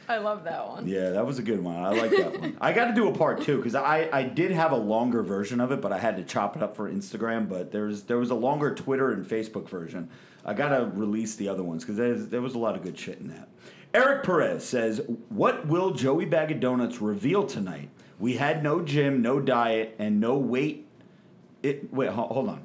I 0.09 0.19
love 0.19 0.45
that 0.45 0.69
one. 0.69 0.87
Yeah, 0.87 1.11
that 1.11 1.27
was 1.27 1.39
a 1.39 1.43
good 1.43 1.63
one. 1.63 1.77
I 1.77 1.91
like 1.91 2.11
that 2.11 2.41
one. 2.41 2.57
I 2.61 2.73
got 2.73 2.87
to 2.87 2.95
do 2.95 3.09
a 3.09 3.13
part 3.13 3.43
two 3.43 3.57
because 3.57 3.75
I, 3.75 4.09
I 4.13 4.23
did 4.23 4.51
have 4.51 4.73
a 4.73 4.77
longer 4.77 5.23
version 5.23 5.61
of 5.61 5.73
it, 5.73 5.81
but 5.81 5.93
I 5.93 5.99
had 5.99 6.17
to 6.17 6.25
chop 6.25 6.57
it 6.57 6.63
up 6.63 6.77
for 6.77 6.91
Instagram. 6.91 7.49
But 7.49 7.73
there's 7.73 8.03
there 8.03 8.19
was 8.19 8.31
a 8.31 8.35
longer 8.35 8.75
Twitter 8.75 9.11
and 9.13 9.27
Facebook 9.27 9.69
version. 9.69 10.11
I 10.45 10.53
got 10.55 10.71
to 10.71 10.91
release 10.95 11.37
the 11.37 11.49
other 11.49 11.63
ones 11.63 11.85
because 11.85 12.29
there 12.29 12.43
was 12.43 12.55
a 12.55 12.59
lot 12.59 12.77
of 12.77 12.83
good 12.83 12.99
shit 12.99 13.19
in 13.19 13.29
that. 13.29 13.49
Eric 13.95 14.25
Perez 14.25 14.65
says, 14.65 15.01
"What 15.29 15.67
will 15.67 15.93
Joey 15.93 16.25
Bag 16.27 16.51
of 16.51 16.61
Donuts 16.61 17.01
reveal 17.01 17.47
tonight? 17.47 17.89
We 18.19 18.35
had 18.37 18.63
no 18.63 18.83
gym, 18.83 19.23
no 19.23 19.41
diet, 19.41 19.95
and 19.99 20.21
no 20.21 20.37
weight. 20.37 20.87
It 21.63 21.93
wait, 21.93 22.11
hold 22.11 22.49
on. 22.49 22.63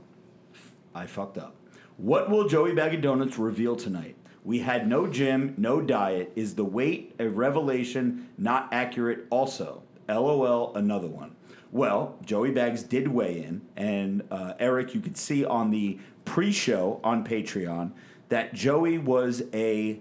I 0.93 1.05
fucked 1.05 1.37
up. 1.37 1.55
What 1.97 2.29
will 2.29 2.47
Joey 2.47 2.73
Bag 2.73 2.93
of 2.93 3.01
Donuts 3.01 3.37
reveal 3.37 3.75
tonight? 3.75 4.15
We 4.43 4.59
had 4.59 4.87
no 4.87 5.07
gym, 5.07 5.53
no 5.57 5.81
diet. 5.81 6.31
Is 6.35 6.55
the 6.55 6.63
weight 6.63 7.15
a 7.19 7.27
revelation 7.27 8.29
not 8.37 8.69
accurate 8.71 9.25
also? 9.29 9.83
LOL, 10.07 10.75
another 10.75 11.07
one. 11.07 11.35
Well, 11.71 12.17
Joey 12.25 12.51
Bags 12.51 12.81
did 12.81 13.07
weigh 13.09 13.43
in, 13.43 13.61
and 13.75 14.23
uh, 14.31 14.53
Eric, 14.59 14.95
you 14.95 15.01
could 15.01 15.17
see 15.17 15.45
on 15.45 15.69
the 15.69 15.99
pre 16.25 16.51
show 16.51 16.99
on 17.03 17.23
Patreon 17.23 17.91
that 18.29 18.53
Joey 18.53 18.97
was 18.97 19.43
a 19.53 19.99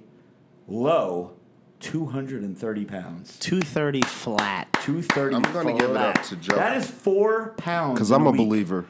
low 0.67 1.33
230 1.81 2.85
pounds. 2.85 3.39
230 3.39 4.03
flat. 4.03 4.73
230 4.83 5.37
I'm 5.37 5.43
gonna 5.53 5.79
give 5.79 5.91
it 5.91 5.97
up 5.97 6.23
to 6.25 6.37
Joe. 6.37 6.57
That 6.57 6.77
is 6.77 6.91
four 6.91 7.55
pounds. 7.57 7.95
Because 7.95 8.11
I'm 8.11 8.27
a 8.27 8.31
week. 8.31 8.39
believer. 8.39 8.87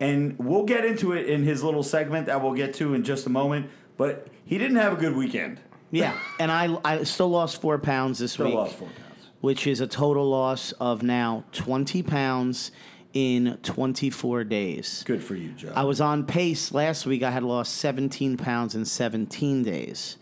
And 0.00 0.36
we'll 0.38 0.64
get 0.64 0.84
into 0.84 1.12
it 1.12 1.28
in 1.28 1.44
his 1.44 1.62
little 1.62 1.82
segment 1.82 2.26
that 2.26 2.42
we'll 2.42 2.54
get 2.54 2.74
to 2.74 2.94
in 2.94 3.04
just 3.04 3.26
a 3.26 3.30
moment. 3.30 3.70
But 3.96 4.26
he 4.44 4.58
didn't 4.58 4.76
have 4.76 4.92
a 4.92 4.96
good 4.96 5.16
weekend. 5.16 5.60
Yeah, 5.90 6.18
and 6.40 6.50
I 6.50 6.76
I 6.84 7.02
still 7.04 7.28
lost 7.28 7.60
four 7.60 7.78
pounds 7.78 8.18
this 8.18 8.32
Still 8.32 8.46
week, 8.46 8.54
lost 8.54 8.76
four 8.76 8.88
pounds. 8.88 9.28
which 9.40 9.66
is 9.66 9.80
a 9.80 9.86
total 9.86 10.28
loss 10.28 10.72
of 10.72 11.02
now 11.02 11.44
20 11.52 12.02
pounds 12.02 12.72
in 13.12 13.58
24 13.62 14.44
days. 14.44 15.02
Good 15.06 15.22
for 15.22 15.34
you, 15.34 15.50
Joe. 15.52 15.72
I 15.76 15.84
was 15.84 16.00
on 16.00 16.24
pace 16.24 16.72
last 16.72 17.04
week. 17.04 17.22
I 17.22 17.30
had 17.30 17.42
lost 17.42 17.74
17 17.76 18.38
pounds 18.38 18.74
in 18.74 18.86
17 18.86 19.62
days. 19.62 20.16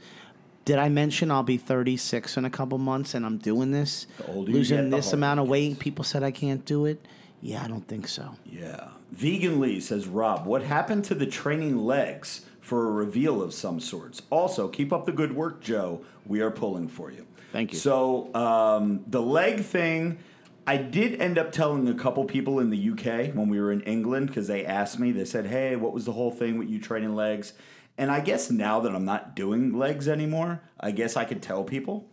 Did 0.65 0.79
I 0.79 0.89
mention 0.89 1.31
I'll 1.31 1.45
be 1.45 1.57
36 1.57 2.37
in 2.37 2.45
a 2.45 2.51
couple 2.51 2.79
months 2.79 3.15
and 3.15 3.25
I'm 3.25 3.39
doing 3.39 3.71
this? 3.71 4.07
The 4.19 4.27
older 4.27 4.51
you 4.51 4.57
Losing 4.59 4.77
get, 4.79 4.91
the 4.91 4.97
this 4.97 5.05
harder 5.07 5.17
amount 5.19 5.41
of 5.41 5.47
it 5.47 5.51
weight. 5.51 5.69
gets. 5.71 5.83
People 5.83 6.05
said 6.05 6.23
I 6.25 6.33
can't 6.33 6.65
do 6.65 6.85
it. 6.87 7.07
Yeah, 7.41 7.63
I 7.65 7.69
don't 7.69 7.87
think 7.87 8.09
so. 8.09 8.35
yeah. 8.45 8.89
Vegan 9.13 9.61
Lee 9.61 9.81
says, 9.81 10.07
Rob, 10.07 10.47
what 10.47 10.63
happened 10.63 11.05
to 11.07 11.15
the 11.15 11.27
training 11.27 11.79
legs 11.79 12.45
for 12.71 12.87
a 12.87 12.93
reveal 12.93 13.43
of 13.43 13.53
some 13.53 13.81
sorts? 13.81 14.23
Also, 14.31 14.69
keep 14.69 14.93
up 14.93 15.05
the 15.05 15.11
good 15.11 15.35
work, 15.35 15.61
Joe. 15.61 16.03
We 16.25 16.41
are 16.41 16.53
pulling 16.53 16.87
for 16.87 17.11
you. 17.11 17.27
Thank 17.51 17.73
you. 17.73 17.79
So, 17.81 18.33
um, 18.33 19.03
the 19.09 19.21
leg 19.21 19.65
thing, 19.65 20.21
I 20.69 20.77
did 20.77 21.21
end 21.21 21.37
up 21.37 21.51
telling 21.51 21.89
a 21.89 21.95
couple 21.95 22.25
people 22.27 22.61
in 22.61 22.71
the 22.71 22.91
UK 22.91 23.35
when 23.35 23.49
we 23.49 23.61
were 23.61 23.73
in 23.73 23.81
England 23.81 24.29
because 24.29 24.47
they 24.47 24.65
asked 24.65 25.01
me, 25.01 25.11
they 25.11 25.25
said, 25.25 25.47
hey, 25.47 25.75
what 25.75 25.93
was 25.93 26.05
the 26.05 26.13
whole 26.13 26.31
thing 26.31 26.59
with 26.59 26.71
you 26.71 26.79
training 26.79 27.17
legs? 27.17 27.55
And 27.99 28.09
I 28.09 28.21
guess 28.21 28.53
now 28.53 28.79
that 28.79 28.95
I'm 28.95 29.05
not 29.05 29.35
doing 29.35 29.77
legs 29.77 30.07
anymore, 30.07 30.63
I 30.79 30.93
guess 30.93 31.17
I 31.17 31.25
could 31.25 31.43
tell 31.43 31.65
people. 31.65 32.09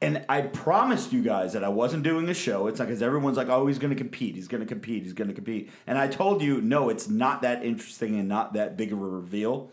And 0.00 0.24
I 0.28 0.40
promised 0.40 1.12
you 1.12 1.22
guys 1.22 1.52
that 1.52 1.62
I 1.62 1.68
wasn't 1.68 2.02
doing 2.02 2.28
a 2.28 2.34
show. 2.34 2.66
It's 2.66 2.80
like, 2.80 2.88
because 2.88 3.02
everyone's 3.02 3.36
like, 3.36 3.48
oh, 3.48 3.68
he's 3.68 3.78
going 3.78 3.94
to 3.94 3.96
compete. 3.96 4.34
He's 4.34 4.48
going 4.48 4.62
to 4.62 4.66
compete. 4.66 5.04
He's 5.04 5.12
going 5.12 5.28
to 5.28 5.34
compete. 5.34 5.70
And 5.86 5.96
I 5.96 6.08
told 6.08 6.42
you, 6.42 6.60
no, 6.60 6.88
it's 6.88 7.08
not 7.08 7.42
that 7.42 7.64
interesting 7.64 8.18
and 8.18 8.28
not 8.28 8.54
that 8.54 8.76
big 8.76 8.92
of 8.92 9.00
a 9.00 9.06
reveal. 9.06 9.70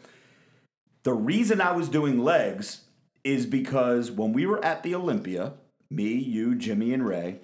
The 1.04 1.14
reason 1.14 1.62
I 1.62 1.72
was 1.72 1.88
doing 1.88 2.24
legs 2.24 2.82
is 3.24 3.46
because 3.46 4.12
when 4.12 4.34
we 4.34 4.46
were 4.46 4.64
at 4.64 4.84
the 4.84 4.96
Olympia, 4.96 5.54
me, 5.90 6.14
you, 6.14 6.56
Jimmy, 6.56 6.94
and 6.94 7.06
Ray, 7.06 7.40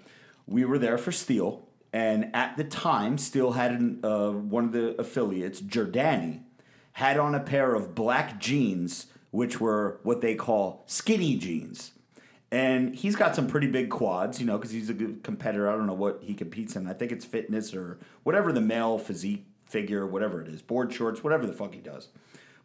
we 0.45 0.65
were 0.65 0.77
there 0.77 0.97
for 0.97 1.11
Steel. 1.11 1.67
And 1.93 2.29
at 2.35 2.57
the 2.57 2.65
time, 2.65 3.17
Steel 3.17 3.53
had 3.53 3.71
an, 3.71 3.99
uh, 4.03 4.31
one 4.31 4.65
of 4.65 4.71
the 4.73 4.99
affiliates, 4.99 5.61
Giordani, 5.61 6.41
had 6.93 7.17
on 7.17 7.33
a 7.33 7.39
pair 7.39 7.73
of 7.73 7.95
black 7.95 8.39
jeans, 8.39 9.07
which 9.31 9.61
were 9.61 9.99
what 10.03 10.19
they 10.19 10.35
call 10.35 10.83
skinny 10.85 11.37
jeans. 11.37 11.91
And 12.51 12.93
he's 12.95 13.15
got 13.15 13.35
some 13.35 13.47
pretty 13.47 13.67
big 13.67 13.89
quads, 13.89 14.39
you 14.39 14.45
know, 14.45 14.57
because 14.57 14.71
he's 14.71 14.89
a 14.89 14.93
good 14.93 15.23
competitor. 15.23 15.69
I 15.69 15.75
don't 15.75 15.87
know 15.87 15.93
what 15.93 16.19
he 16.21 16.33
competes 16.33 16.75
in. 16.75 16.87
I 16.87 16.93
think 16.93 17.11
it's 17.11 17.25
fitness 17.25 17.73
or 17.73 17.99
whatever 18.23 18.51
the 18.51 18.61
male 18.61 18.97
physique 18.97 19.45
figure, 19.65 20.05
whatever 20.05 20.41
it 20.41 20.47
is, 20.47 20.61
board 20.61 20.93
shorts, 20.93 21.23
whatever 21.23 21.47
the 21.47 21.53
fuck 21.53 21.73
he 21.73 21.81
does. 21.81 22.09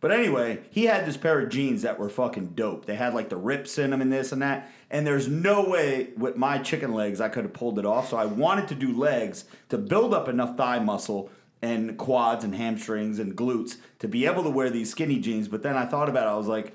But 0.01 0.13
anyway, 0.13 0.61
he 0.71 0.87
had 0.87 1.05
this 1.05 1.19
pair 1.19 1.41
of 1.41 1.51
jeans 1.51 1.83
that 1.83 1.99
were 1.99 2.09
fucking 2.09 2.53
dope. 2.55 2.87
They 2.87 2.95
had 2.95 3.13
like 3.13 3.29
the 3.29 3.37
rips 3.37 3.77
in 3.77 3.91
them 3.91 4.01
and 4.01 4.11
this 4.11 4.33
and 4.33 4.41
that. 4.41 4.71
And 4.91 5.07
there's 5.07 5.29
no 5.29 5.69
way 5.69 6.09
with 6.17 6.37
my 6.37 6.59
chicken 6.59 6.95
legs 6.95 7.21
I 7.21 7.29
could 7.29 7.45
have 7.45 7.53
pulled 7.53 7.79
it 7.79 7.85
off. 7.85 8.09
So 8.09 8.17
I 8.17 8.25
wanted 8.25 8.69
to 8.69 8.75
do 8.75 8.97
legs 8.97 9.45
to 9.69 9.77
build 9.77 10.15
up 10.15 10.27
enough 10.27 10.57
thigh 10.57 10.79
muscle 10.79 11.31
and 11.61 11.99
quads 11.99 12.45
and 12.45 12.55
hamstrings 12.55 13.19
and 13.19 13.37
glutes 13.37 13.77
to 13.99 14.09
be 14.09 14.25
able 14.25 14.43
to 14.43 14.51
wear 14.51 14.71
these 14.71 14.91
skinny 14.91 15.19
jeans. 15.21 15.49
But 15.49 15.63
then 15.63 15.77
I 15.77 15.85
thought 15.85 16.09
about 16.09 16.27
it. 16.27 16.31
I 16.31 16.37
was 16.37 16.49
like, 16.49 16.75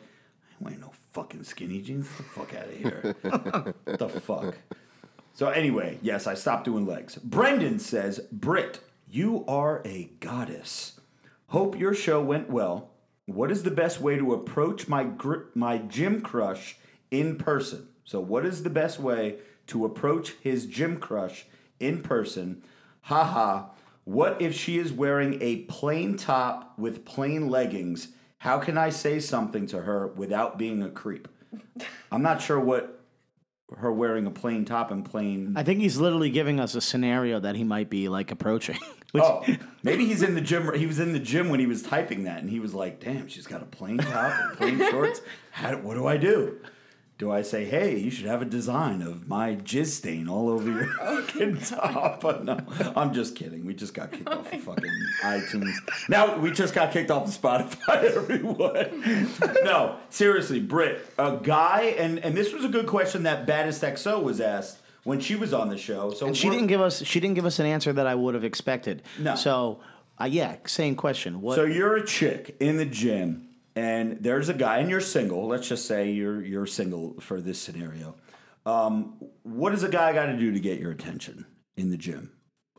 I 0.64 0.70
ain't 0.70 0.82
no 0.82 0.92
fucking 1.14 1.44
skinny 1.44 1.82
jeans. 1.82 2.08
Get 2.08 2.18
the 2.18 2.24
fuck 2.24 2.54
out 2.54 2.68
of 2.68 2.78
here. 2.78 3.16
what 3.86 4.00
the 4.00 4.10
fuck? 4.10 4.56
So 5.34 5.50
anyway, 5.50 5.98
yes, 6.04 6.28
I 6.28 6.36
stopped 6.36 6.66
doing 6.66 6.86
legs. 6.86 7.16
Brendan 7.16 7.80
says, 7.80 8.20
Britt, 8.32 8.82
you 9.10 9.44
are 9.48 9.82
a 9.84 10.12
goddess. 10.20 11.00
Hope 11.48 11.78
your 11.78 11.94
show 11.94 12.22
went 12.22 12.50
well. 12.50 12.92
What 13.26 13.52
is 13.52 13.64
the 13.64 13.72
best 13.72 14.00
way 14.00 14.18
to 14.18 14.34
approach 14.34 14.88
my 14.88 15.04
gr- 15.04 15.50
my 15.56 15.80
gym 15.80 16.22
crush 16.22 16.78
in 17.10 17.38
person? 17.38 17.88
So, 18.04 18.20
what 18.20 18.46
is 18.46 18.64
the 18.64 18.70
best 18.70 19.00
way 19.00 19.38
to 19.68 19.84
approach 19.84 20.34
his 20.42 20.66
gym 20.66 20.98
crush 20.98 21.46
in 21.80 22.04
person? 22.04 22.64
Haha. 23.02 23.70
What 24.04 24.40
if 24.40 24.54
she 24.54 24.78
is 24.78 24.94
wearing 24.94 25.42
a 25.42 25.64
plain 25.64 26.16
top 26.16 26.78
with 26.78 27.06
plain 27.06 27.50
leggings? 27.50 28.10
How 28.38 28.60
can 28.60 28.78
I 28.78 28.92
say 28.92 29.20
something 29.20 29.66
to 29.68 29.82
her 29.82 30.06
without 30.06 30.60
being 30.60 30.84
a 30.84 30.90
creep? 30.90 31.28
I'm 32.12 32.22
not 32.22 32.40
sure 32.42 32.60
what 32.60 33.02
her 33.76 33.92
wearing 33.92 34.28
a 34.28 34.32
plain 34.32 34.64
top 34.64 34.92
and 34.92 35.04
plain 35.04 35.54
I 35.58 35.64
think 35.64 35.80
he's 35.80 35.98
literally 35.98 36.30
giving 36.30 36.60
us 36.60 36.76
a 36.76 36.82
scenario 36.82 37.40
that 37.40 37.56
he 37.56 37.64
might 37.64 37.90
be 37.90 38.08
like 38.08 38.30
approaching. 38.30 38.78
Which, 39.16 39.24
Oh, 39.24 39.44
maybe 39.84 40.06
he's 40.06 40.22
in 40.22 40.36
the 40.36 40.42
gym. 40.50 40.74
He 40.78 40.86
was 40.86 41.00
in 41.00 41.14
the 41.14 41.20
gym 41.20 41.50
when 41.50 41.60
he 41.60 41.66
was 41.66 41.82
typing 41.82 42.24
that, 42.26 42.40
and 42.40 42.50
he 42.50 42.60
was 42.60 42.74
like, 42.74 43.00
"Damn, 43.00 43.28
she's 43.28 43.48
got 43.48 43.62
a 43.62 43.66
plain 43.66 43.98
top 43.98 44.34
and 44.40 44.58
plain 44.58 44.78
shorts. 44.92 45.22
How, 45.52 45.76
what 45.78 45.96
do 45.96 46.06
I 46.08 46.18
do?" 46.18 46.60
Do 47.18 47.32
I 47.32 47.44
say, 47.44 47.64
hey, 47.64 47.98
you 47.98 48.12
should 48.12 48.26
have 48.26 48.42
a 48.42 48.46
design 48.46 49.02
of 49.02 49.30
my 49.30 49.56
jizz 49.56 49.86
stain 49.86 50.28
all 50.28 50.50
over 50.50 50.70
your 50.70 50.86
fucking 50.98 51.62
top? 51.62 52.20
But 52.20 52.44
no, 52.44 52.60
I'm 52.94 53.14
just 53.14 53.38
kidding. 53.38 53.66
We 53.66 53.74
just 53.74 53.94
got 53.94 54.12
kicked 54.12 54.28
off 54.28 54.52
of 54.52 54.60
fucking 54.62 54.92
iTunes. 55.24 55.72
Now 56.10 56.38
we 56.38 56.52
just 56.52 56.74
got 56.74 56.92
kicked 56.92 57.12
off 57.12 57.26
of 57.30 57.42
Spotify, 57.42 58.04
everyone. 58.04 59.32
no, 59.64 59.96
seriously, 60.10 60.60
Britt, 60.60 61.08
a 61.18 61.38
guy, 61.42 61.96
and, 61.98 62.20
and 62.20 62.36
this 62.36 62.52
was 62.52 62.66
a 62.66 62.70
good 62.70 62.86
question 62.86 63.24
that 63.24 63.46
Baddest 63.46 63.82
XO 63.82 64.22
was 64.22 64.42
asked 64.42 64.80
when 65.06 65.20
she 65.20 65.36
was 65.36 65.54
on 65.54 65.70
the 65.70 65.78
show. 65.78 66.12
So 66.12 66.28
And 66.28 66.36
she 66.36 66.50
didn't 66.50 66.68
give 66.68 66.82
us 66.82 67.02
she 67.04 67.22
didn't 67.22 67.36
give 67.36 67.46
us 67.46 67.60
an 67.60 67.66
answer 67.66 67.94
that 67.94 68.06
I 68.06 68.16
would 68.16 68.34
have 68.34 68.44
expected. 68.44 69.04
No. 69.18 69.36
So 69.36 69.80
uh, 70.20 70.26
yeah, 70.26 70.58
same 70.66 70.96
question. 70.96 71.42
What 71.42 71.56
So 71.56 71.64
you're 71.64 71.96
a 71.96 72.06
chick 72.06 72.58
in 72.60 72.78
the 72.78 72.86
gym, 72.86 73.48
and 73.76 74.18
there's 74.22 74.50
a 74.50 74.54
guy, 74.54 74.80
and 74.80 74.90
you're 74.90 75.02
single. 75.02 75.48
Let's 75.48 75.70
just 75.70 75.86
say 75.88 76.12
you're 76.12 76.44
you're 76.44 76.66
single 76.66 77.16
for 77.22 77.40
this 77.40 77.60
scenario. 77.60 78.16
Um, 78.66 79.18
what 79.44 79.72
does 79.72 79.84
a 79.84 79.90
guy 79.90 80.12
got 80.14 80.26
to 80.26 80.38
do 80.38 80.52
to 80.52 80.60
get 80.60 80.80
your 80.80 80.92
attention 80.92 81.46
in 81.78 81.92
the 81.92 81.98
gym, 81.98 82.32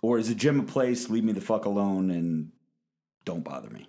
or 0.02 0.18
is 0.18 0.28
the 0.28 0.34
gym 0.34 0.60
a 0.60 0.64
place? 0.64 1.08
Leave 1.08 1.24
me 1.24 1.32
the 1.32 1.40
fuck 1.40 1.64
alone 1.64 2.10
and 2.10 2.50
don't 3.24 3.44
bother 3.44 3.70
me. 3.70 3.86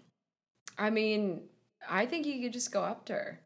I 0.77 0.91
mean, 0.91 1.41
I 1.89 2.05
think 2.05 2.27
you 2.27 2.39
could 2.41 2.53
just 2.53 2.71
go 2.71 2.83
up 2.83 3.05
to 3.05 3.13
her. 3.13 3.39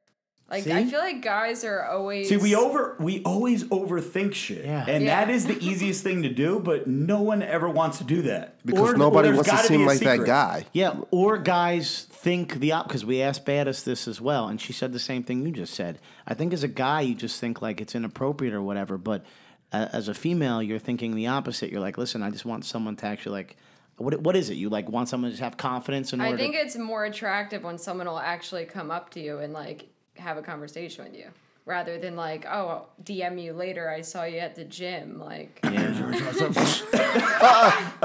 Like 0.52 0.68
I 0.68 0.86
feel 0.86 1.00
like 1.00 1.22
guys 1.22 1.64
are 1.64 1.84
always 1.86 2.28
See, 2.30 2.36
we 2.38 2.54
over 2.56 2.96
we 3.00 3.24
always 3.24 3.64
overthink 3.66 4.34
shit, 4.34 4.66
Yeah. 4.66 4.86
and 4.88 5.06
Yeah. 5.06 5.24
that 5.26 5.34
is 5.34 5.46
the 5.46 5.58
easiest 5.66 6.04
thing 6.04 6.24
to 6.24 6.30
do. 6.30 6.60
But 6.60 6.88
no 6.88 7.22
one 7.22 7.42
ever 7.42 7.70
wants 7.70 8.00
to 8.00 8.04
do 8.04 8.22
that 8.24 8.58
Because 8.66 8.82
Or- 8.82 8.94
or 8.94 8.98
nobody 8.98 9.30
there's 9.30 9.38
wants 9.38 9.50
to 9.50 9.56
gotta 9.56 9.68
be 9.70 9.74
seem 9.76 9.82
a 9.84 9.86
like 9.86 10.00
that 10.00 10.12
secret. 10.12 10.28
guy. 10.28 10.66
Yeah, 10.74 10.96
or 11.10 11.38
guys 11.38 12.06
think 12.12 12.56
the 12.60 12.74
op 12.74 12.88
because 12.88 13.06
we 13.06 13.22
asked 13.22 13.46
Baddest 13.46 13.86
this 13.86 14.08
as 14.08 14.20
well, 14.20 14.48
and 14.50 14.60
she 14.60 14.74
said 14.74 14.92
the 14.94 15.00
same 15.00 15.24
thing 15.24 15.46
you 15.46 15.52
just 15.52 15.74
said. 15.74 16.00
I 16.28 16.34
think 16.34 16.52
as 16.54 16.64
a 16.64 16.68
guy, 16.68 17.02
you 17.02 17.16
just 17.16 17.40
think 17.40 17.62
like 17.62 17.80
it's 17.82 17.96
inappropriate 17.96 18.54
or 18.54 18.62
whatever, 18.62 18.98
but 18.98 19.26
uh, 19.74 19.88
as 19.94 20.10
a 20.10 20.14
female, 20.14 20.62
you're 20.62 20.80
thinking 20.80 21.16
the 21.16 21.28
opposite. 21.28 21.72
You're 21.72 21.80
like, 21.80 21.98
listen, 21.98 22.22
I 22.22 22.30
just 22.30 22.44
want 22.44 22.66
someone 22.66 22.98
to 22.98 23.06
actually 23.06 23.38
like, 23.38 23.56
what 23.96 24.20
what 24.22 24.36
is 24.36 24.50
it? 24.50 24.56
You 24.56 24.68
like 24.70 24.90
want 24.90 25.08
someone 25.08 25.30
to 25.30 25.38
just 25.38 25.44
have 25.44 25.56
confidence 25.56 26.12
in 26.12 26.20
order. 26.20 26.34
I 26.34 26.38
think 26.38 26.56
to, 26.56 26.60
it's 26.62 26.76
more 26.76 27.06
attractive 27.06 27.64
when 27.64 27.78
someone 27.78 28.08
will 28.08 28.20
actually 28.20 28.66
come 28.66 28.92
up 28.92 29.12
to 29.12 29.22
you 29.22 29.38
and 29.40 29.54
like 29.54 29.88
have 30.22 30.38
a 30.38 30.42
conversation 30.42 31.04
with 31.06 31.16
you. 31.16 31.28
Rather 31.66 32.00
than 32.00 32.16
like, 32.16 32.46
oh, 32.48 32.86
DM 33.04 33.40
you 33.42 33.54
later. 33.54 33.88
I 33.90 34.02
saw 34.02 34.24
you 34.24 34.40
at 34.40 34.56
the 34.56 34.64
gym. 34.64 35.20
Like, 35.20 35.60
Uh, 35.64 35.70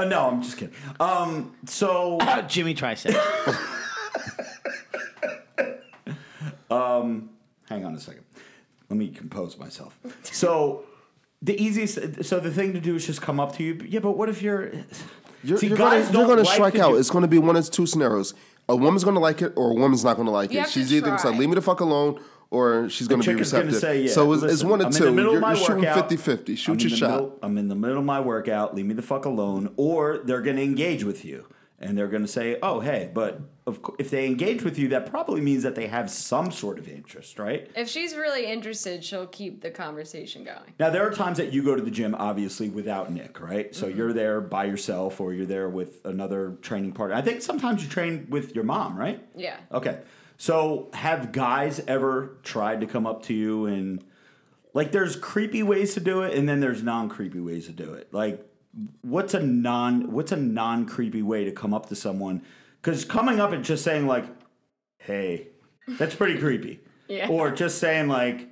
no, 0.05 0.27
I'm 0.29 0.41
just 0.43 0.57
kidding. 0.57 0.75
Um, 0.99 1.55
so 1.65 2.19
Jimmy 2.47 2.75
Tricep. 2.75 3.15
Um, 6.69 7.29
hang 7.69 7.85
on 7.85 7.95
a 7.95 7.99
second. 7.99 8.23
Let 8.89 8.97
me 8.97 9.07
compose 9.07 9.57
myself. 9.57 9.97
So 10.23 10.83
the 11.41 11.55
easiest, 11.61 12.25
so 12.25 12.39
the 12.41 12.51
thing 12.51 12.73
to 12.73 12.81
do 12.81 12.95
is 12.95 13.05
just 13.05 13.21
come 13.21 13.39
up 13.39 13.55
to 13.55 13.63
you. 13.63 13.79
Yeah, 13.87 13.99
but 14.01 14.17
what 14.17 14.27
if 14.29 14.41
you're? 14.41 14.71
You're, 15.43 15.57
See, 15.59 15.67
you're 15.67 15.77
guys 15.77 16.07
gonna, 16.07 16.17
you're 16.19 16.27
gonna 16.27 16.41
like 16.41 16.53
strike 16.53 16.75
out. 16.77 16.91
do- 16.91 16.97
It's 16.97 17.09
gonna 17.09 17.27
be 17.27 17.37
one 17.37 17.55
of 17.55 17.69
two 17.71 17.85
scenarios. 17.85 18.33
A 18.69 18.75
woman's 18.75 19.03
gonna 19.03 19.19
like 19.19 19.41
it, 19.41 19.53
or 19.55 19.71
a 19.71 19.73
woman's 19.73 20.03
not 20.03 20.17
gonna 20.17 20.31
like 20.31 20.51
You 20.51 20.61
it. 20.61 20.69
She's 20.69 20.93
either 20.93 21.05
gonna 21.07 21.19
say, 21.19 21.29
"Leave 21.29 21.49
me 21.49 21.55
the 21.55 21.61
fuck 21.61 21.79
alone," 21.79 22.19
or 22.49 22.89
she's 22.89 23.07
gonna 23.07 23.19
be 23.19 23.25
chick 23.25 23.33
gonna 23.35 23.39
receptive. 23.39 23.75
say, 23.75 24.01
yeah, 24.03 24.11
so 24.11 24.31
it's, 24.33 24.43
it's 24.43 24.63
one 24.63 24.81
I'm 24.81 24.87
of 24.87 24.95
in 24.95 25.01
the 25.01 25.07
two. 25.09 25.13
middle 25.15 25.31
You're, 25.31 25.37
of 25.37 25.41
my 25.41 25.53
you're 25.53 25.65
shooting 25.65 25.83
workout. 25.85 26.09
50-50. 26.09 26.57
Shoot 26.57 26.71
I'm 26.73 26.79
your 26.79 26.89
shot. 26.97 27.09
Middle, 27.11 27.39
I'm 27.43 27.57
in 27.57 27.67
the 27.69 27.75
middle 27.75 27.97
of 27.99 28.03
my 28.05 28.19
workout. 28.19 28.75
Leave 28.75 28.85
me 28.85 28.93
the 28.93 29.01
fuck 29.01 29.23
alone. 29.25 29.71
Or 29.77 30.19
they're 30.25 30.41
going 30.41 30.57
to 30.57 30.63
engage 30.63 31.03
with 31.05 31.23
you, 31.23 31.45
and 31.79 31.97
they're 31.97 32.07
going 32.07 32.23
to 32.23 32.27
say, 32.27 32.57
"Oh, 32.63 32.79
hey," 32.79 33.09
but 33.13 33.39
of 33.67 33.81
course, 33.81 33.97
if 33.99 34.09
they 34.09 34.25
engage 34.25 34.63
with 34.63 34.79
you, 34.79 34.87
that 34.89 35.05
probably 35.09 35.41
means 35.41 35.63
that 35.63 35.75
they 35.75 35.87
have 35.87 36.09
some 36.09 36.51
sort 36.51 36.79
of 36.79 36.87
interest, 36.87 37.37
right? 37.37 37.69
if 37.75 37.87
she's 37.89 38.15
really 38.15 38.45
interested, 38.45 39.03
she'll 39.03 39.27
keep 39.27 39.61
the 39.61 39.69
conversation 39.69 40.43
going. 40.43 40.73
Now 40.79 40.89
there 40.89 41.05
are 41.07 41.11
times 41.13 41.37
that 41.37 41.51
you 41.53 41.61
go 41.63 41.75
to 41.75 41.81
the 41.81 41.91
gym, 41.91 42.15
obviously 42.15 42.69
without 42.69 43.11
Nick, 43.11 43.39
right? 43.39 43.75
So 43.75 43.87
Mm-hmm. 43.87 43.97
you're 43.97 44.13
there 44.13 44.41
by 44.41 44.65
yourself, 44.65 45.19
or 45.21 45.33
you're 45.33 45.45
there 45.45 45.69
with 45.69 46.03
another 46.05 46.57
training 46.61 46.93
partner. 46.93 47.15
I 47.15 47.21
think 47.21 47.41
sometimes 47.41 47.83
you 47.83 47.89
train 47.89 48.27
with 48.29 48.55
your 48.55 48.63
mom, 48.63 48.97
right? 48.97 49.21
Yeah. 49.35 49.57
Okay. 49.71 49.99
So 50.37 50.89
have 50.93 51.31
guys 51.31 51.81
ever 51.87 52.37
tried 52.43 52.81
to 52.81 52.87
come 52.87 53.05
up 53.07 53.23
to 53.23 53.33
you 53.33 53.65
and 53.65 54.03
like 54.73 54.91
there's 54.91 55.15
creepy 55.15 55.63
ways 55.63 55.95
to 55.95 55.99
do 55.99 56.21
it 56.21 56.37
and 56.37 56.47
then 56.47 56.59
there's 56.59 56.83
non-creepy 56.83 57.39
ways 57.39 57.65
to 57.65 57.71
do 57.71 57.93
it. 57.93 58.13
Like 58.13 58.46
what's 59.01 59.33
a 59.33 59.39
non 59.39 60.11
what's 60.11 60.31
a 60.31 60.35
non-creepy 60.37 61.21
way 61.21 61.43
to 61.45 61.51
come 61.51 61.73
up 61.73 61.87
to 61.89 61.95
someone 61.95 62.41
cuz 62.81 63.05
coming 63.05 63.39
up 63.39 63.51
and 63.51 63.63
just 63.63 63.83
saying 63.83 64.05
like 64.07 64.25
hey, 64.99 65.47
that's 65.87 66.15
pretty 66.15 66.39
creepy. 66.39 66.79
Yeah. 67.09 67.29
Or 67.29 67.51
just 67.51 67.77
saying 67.79 68.09
like 68.09 68.49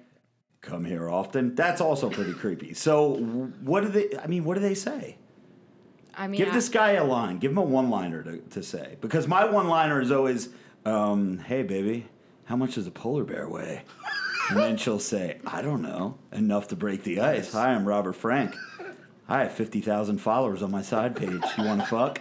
come 0.62 0.86
here 0.86 1.10
often, 1.10 1.56
that's 1.56 1.82
also 1.82 2.10
pretty 2.10 2.32
creepy. 2.34 2.74
So 2.74 3.16
what 3.62 3.82
do 3.82 3.90
they 3.90 4.18
I 4.18 4.28
mean, 4.28 4.46
what 4.46 4.54
do 4.54 4.62
they 4.62 4.74
say? 4.76 5.18
I 6.18 6.28
mean, 6.30 6.38
Give 6.38 6.48
I- 6.48 6.54
this 6.54 6.70
guy 6.70 6.92
a 6.92 7.04
line. 7.04 7.38
Give 7.40 7.52
him 7.52 7.58
a 7.58 7.62
one 7.64 7.90
liner 7.90 8.24
to, 8.24 8.38
to 8.52 8.64
say. 8.64 8.96
Because 9.02 9.28
my 9.28 9.44
one 9.44 9.68
liner 9.68 10.00
is 10.00 10.10
always, 10.10 10.48
um, 10.86 11.40
hey, 11.40 11.64
baby, 11.64 12.08
how 12.46 12.56
much 12.56 12.76
does 12.76 12.88
a 12.88 12.92
polar 12.92 13.26
bear 13.26 13.50
weigh? 13.50 13.84
And 14.50 14.58
then 14.58 14.78
she'll 14.78 15.00
say, 15.00 15.40
I 15.46 15.62
don't 15.62 15.82
know. 15.82 16.18
Enough 16.32 16.70
to 16.70 16.78
break 16.78 17.04
the 17.04 17.20
ice. 17.20 17.52
Hi, 17.52 17.74
I'm 17.74 17.86
Robert 17.86 18.14
Frank. 18.14 18.56
I 19.28 19.40
have 19.44 19.54
50,000 19.54 20.18
followers 20.20 20.62
on 20.62 20.70
my 20.72 20.82
side 20.82 21.16
page. 21.16 21.42
You 21.58 21.64
want 21.64 21.82
to 21.82 21.88
fuck? 21.88 22.20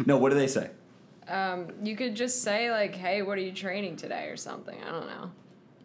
no, 0.06 0.16
what 0.16 0.30
do 0.30 0.34
they 0.36 0.48
say? 0.48 0.70
Um, 1.28 1.68
you 1.84 1.94
could 1.96 2.16
just 2.16 2.42
say 2.42 2.70
like, 2.72 2.94
"Hey, 2.96 3.22
what 3.22 3.38
are 3.38 3.40
you 3.40 3.52
training 3.52 3.94
today?" 3.96 4.24
or 4.26 4.36
something. 4.36 4.76
I 4.82 4.90
don't 4.90 5.06
know. 5.06 5.30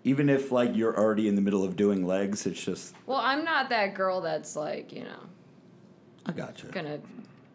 Even 0.04 0.30
if, 0.30 0.52
like, 0.52 0.76
you're 0.76 0.98
already 0.98 1.28
in 1.28 1.36
the 1.36 1.42
middle 1.42 1.64
of 1.64 1.76
doing 1.76 2.06
legs, 2.06 2.46
it's 2.46 2.64
just, 2.64 2.96
Well, 3.08 3.18
I'm 3.20 3.44
not 3.44 3.70
that 3.70 3.94
girl 3.96 4.22
that's 4.22 4.56
like, 4.56 4.92
you 4.94 5.04
know, 5.04 5.20
I 6.28 6.32
gotcha. 6.32 6.68
gonna, 6.68 7.00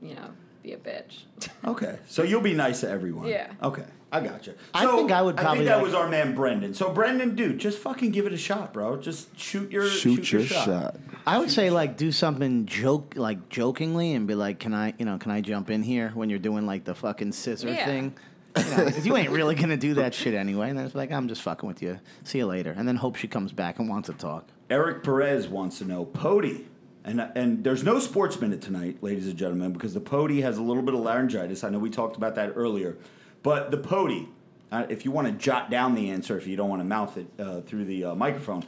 you 0.02 0.14
know, 0.14 0.30
be 0.62 0.72
a 0.72 0.76
bitch. 0.76 1.22
Okay, 1.64 1.98
so 2.08 2.22
you'll 2.22 2.40
be 2.40 2.54
nice 2.54 2.80
to 2.80 2.88
everyone. 2.90 3.26
Yeah. 3.28 3.52
Okay, 3.62 3.84
I 4.12 4.20
gotcha. 4.20 4.55
I 4.74 4.85
So, 4.85 4.97
think 4.97 5.12
I 5.12 5.23
would 5.23 5.37
probably. 5.37 5.51
I 5.53 5.55
think 5.57 5.69
that 5.69 5.77
like- 5.77 5.85
was 5.85 5.95
our 5.95 6.09
man 6.09 6.35
Brendan. 6.35 6.74
So 6.74 6.91
Brendan, 6.93 7.37
dude, 7.37 7.59
just 7.59 7.78
fucking 7.78 8.11
give 8.11 8.27
it 8.27 8.32
a 8.32 8.37
shot, 8.37 8.73
bro. 8.73 8.97
Just 8.97 9.39
shoot 9.39 9.70
your 9.70 9.87
Shoot, 9.89 10.32
your, 10.32 10.43
shot. 10.43 10.97
I 11.27 11.39
would 11.39 11.51
say 11.51 11.70
like 11.70 11.97
do 11.97 12.11
something 12.11 12.66
joke 12.66 13.15
like 13.16 13.49
jokingly 13.49 14.15
and 14.15 14.27
be 14.27 14.35
like, 14.35 14.59
can 14.59 14.74
I 14.74 14.95
you 14.99 15.05
know 15.05 15.19
can 15.19 15.31
I 15.31 15.41
jump 15.41 15.70
in 15.70 15.82
here 15.82 16.11
when 16.15 16.28
you're 16.28 16.39
doing 16.41 16.66
like 16.66 16.85
the 16.85 16.95
fucking 16.95 17.32
scissor 17.32 17.69
Yeah. 17.69 17.85
thing? 17.85 18.15
You, 18.57 18.65
know, 18.65 18.77
'cause 18.91 19.07
you 19.07 19.16
ain't 19.16 19.31
really 19.31 19.55
gonna 19.55 19.77
do 19.77 19.95
that 19.95 20.12
shit 20.12 20.35
anyway. 20.35 20.70
And 20.70 20.78
then 20.78 20.85
it's 20.87 20.95
like 20.97 21.12
I'm 21.12 21.28
just 21.28 21.43
fucking 21.43 21.69
with 21.69 21.81
you. 21.81 22.01
See 22.24 22.39
you 22.39 22.47
later. 22.47 22.74
And 22.77 22.89
then 22.89 22.97
hope 22.97 23.15
she 23.15 23.28
comes 23.28 23.53
back 23.53 23.78
and 23.78 23.89
wants 23.89 24.09
to 24.09 24.15
talk. 24.15 24.49
Eric 24.69 25.05
Perez 25.05 25.47
wants 25.47 25.78
to 25.78 25.85
know 25.85 26.05
Pody. 26.05 26.66
And, 27.05 27.20
and 27.35 27.65
there's 27.65 27.82
no 27.85 27.99
sports 27.99 28.41
minute 28.41 28.61
tonight, 28.61 28.99
ladies 29.03 29.27
and 29.27 29.37
gentlemen, 29.37 29.73
because 29.73 29.95
the 29.95 30.01
Pody 30.01 30.43
has 30.43 30.59
a 30.59 30.62
little 30.62 30.82
bit 30.82 30.93
of 30.95 31.01
laryngitis. 31.01 31.65
I 31.65 31.70
know 31.70 31.78
we 31.78 31.89
talked 31.91 32.16
about 32.16 32.35
that 32.35 32.53
earlier. 32.57 32.99
But 33.42 33.70
the 33.70 33.78
Pody, 33.78 34.28
uh, 34.70 34.86
if 34.88 35.04
you 35.04 35.10
want 35.10 35.26
to 35.26 35.32
jot 35.32 35.70
down 35.70 35.94
the 35.94 36.10
answer, 36.10 36.36
if 36.36 36.46
you 36.46 36.56
don't 36.56 36.68
want 36.68 36.80
to 36.80 36.84
mouth 36.84 37.16
it 37.16 37.26
uh, 37.38 37.60
through 37.62 37.86
the 37.86 38.04
uh, 38.04 38.14
microphone, 38.14 38.64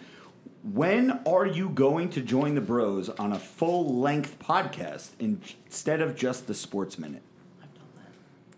when 0.63 1.21
are 1.27 1.47
you 1.47 1.69
going 1.69 2.09
to 2.11 2.21
join 2.21 2.55
the 2.55 2.61
bros 2.61 3.09
on 3.09 3.33
a 3.33 3.39
full 3.39 4.01
length 4.01 4.39
podcast 4.39 5.11
instead 5.19 6.01
of 6.01 6.15
just 6.15 6.47
the 6.47 6.55
sports 6.55 6.99
minute? 6.99 7.23
I've 7.61 7.75
done 7.75 7.89
that. 7.97 8.13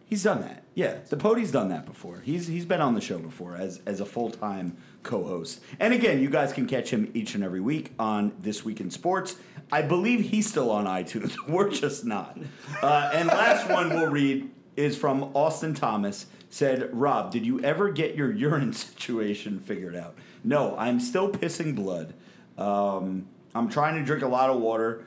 He's 0.04 0.22
done 0.22 0.40
that. 0.42 0.64
Yeah, 0.74 0.98
the 1.08 1.16
Pody's 1.16 1.50
done 1.50 1.68
that 1.70 1.86
before. 1.86 2.20
He's 2.20 2.46
he's 2.46 2.66
been 2.66 2.80
on 2.80 2.94
the 2.94 3.00
show 3.00 3.18
before 3.18 3.56
as 3.56 3.80
as 3.86 4.00
a 4.00 4.04
full 4.04 4.30
time 4.30 4.76
co-host. 5.02 5.60
And 5.80 5.94
again, 5.94 6.20
you 6.20 6.28
guys 6.28 6.52
can 6.52 6.66
catch 6.66 6.90
him 6.90 7.10
each 7.14 7.34
and 7.34 7.44
every 7.44 7.60
week 7.60 7.92
on 7.98 8.32
This 8.40 8.64
Week 8.64 8.80
in 8.80 8.90
Sports. 8.90 9.36
I 9.72 9.82
believe 9.82 10.20
he's 10.20 10.48
still 10.48 10.70
on 10.70 10.86
iTunes. 10.86 11.36
We're 11.48 11.70
just 11.70 12.04
not. 12.04 12.38
Uh, 12.82 13.10
and 13.14 13.28
last 13.28 13.70
one 13.70 13.90
we'll 13.90 14.10
read 14.10 14.50
is 14.76 14.96
from 14.96 15.24
Austin 15.34 15.74
Thomas. 15.74 16.26
Said, 16.50 16.88
Rob, 16.92 17.32
did 17.32 17.44
you 17.44 17.60
ever 17.60 17.90
get 17.90 18.14
your 18.14 18.32
urine 18.32 18.72
situation 18.74 19.58
figured 19.58 19.96
out? 19.96 20.16
No, 20.44 20.76
I'm 20.78 21.00
still 21.00 21.28
pissing 21.30 21.74
blood. 21.74 22.14
Um, 22.56 23.26
I'm 23.54 23.68
trying 23.68 23.96
to 23.96 24.04
drink 24.04 24.22
a 24.22 24.28
lot 24.28 24.50
of 24.50 24.60
water. 24.60 25.04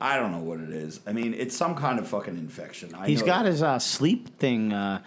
I 0.00 0.16
don't 0.16 0.32
know 0.32 0.38
what 0.38 0.60
it 0.60 0.70
is. 0.70 1.00
I 1.06 1.12
mean, 1.12 1.34
it's 1.34 1.56
some 1.56 1.74
kind 1.74 1.98
of 1.98 2.08
fucking 2.08 2.36
infection. 2.36 2.94
I 2.94 3.08
He's 3.08 3.22
got 3.22 3.46
his 3.46 3.62
uh, 3.62 3.78
sleep 3.78 4.38
thing 4.38 4.72
uh, 4.72 5.02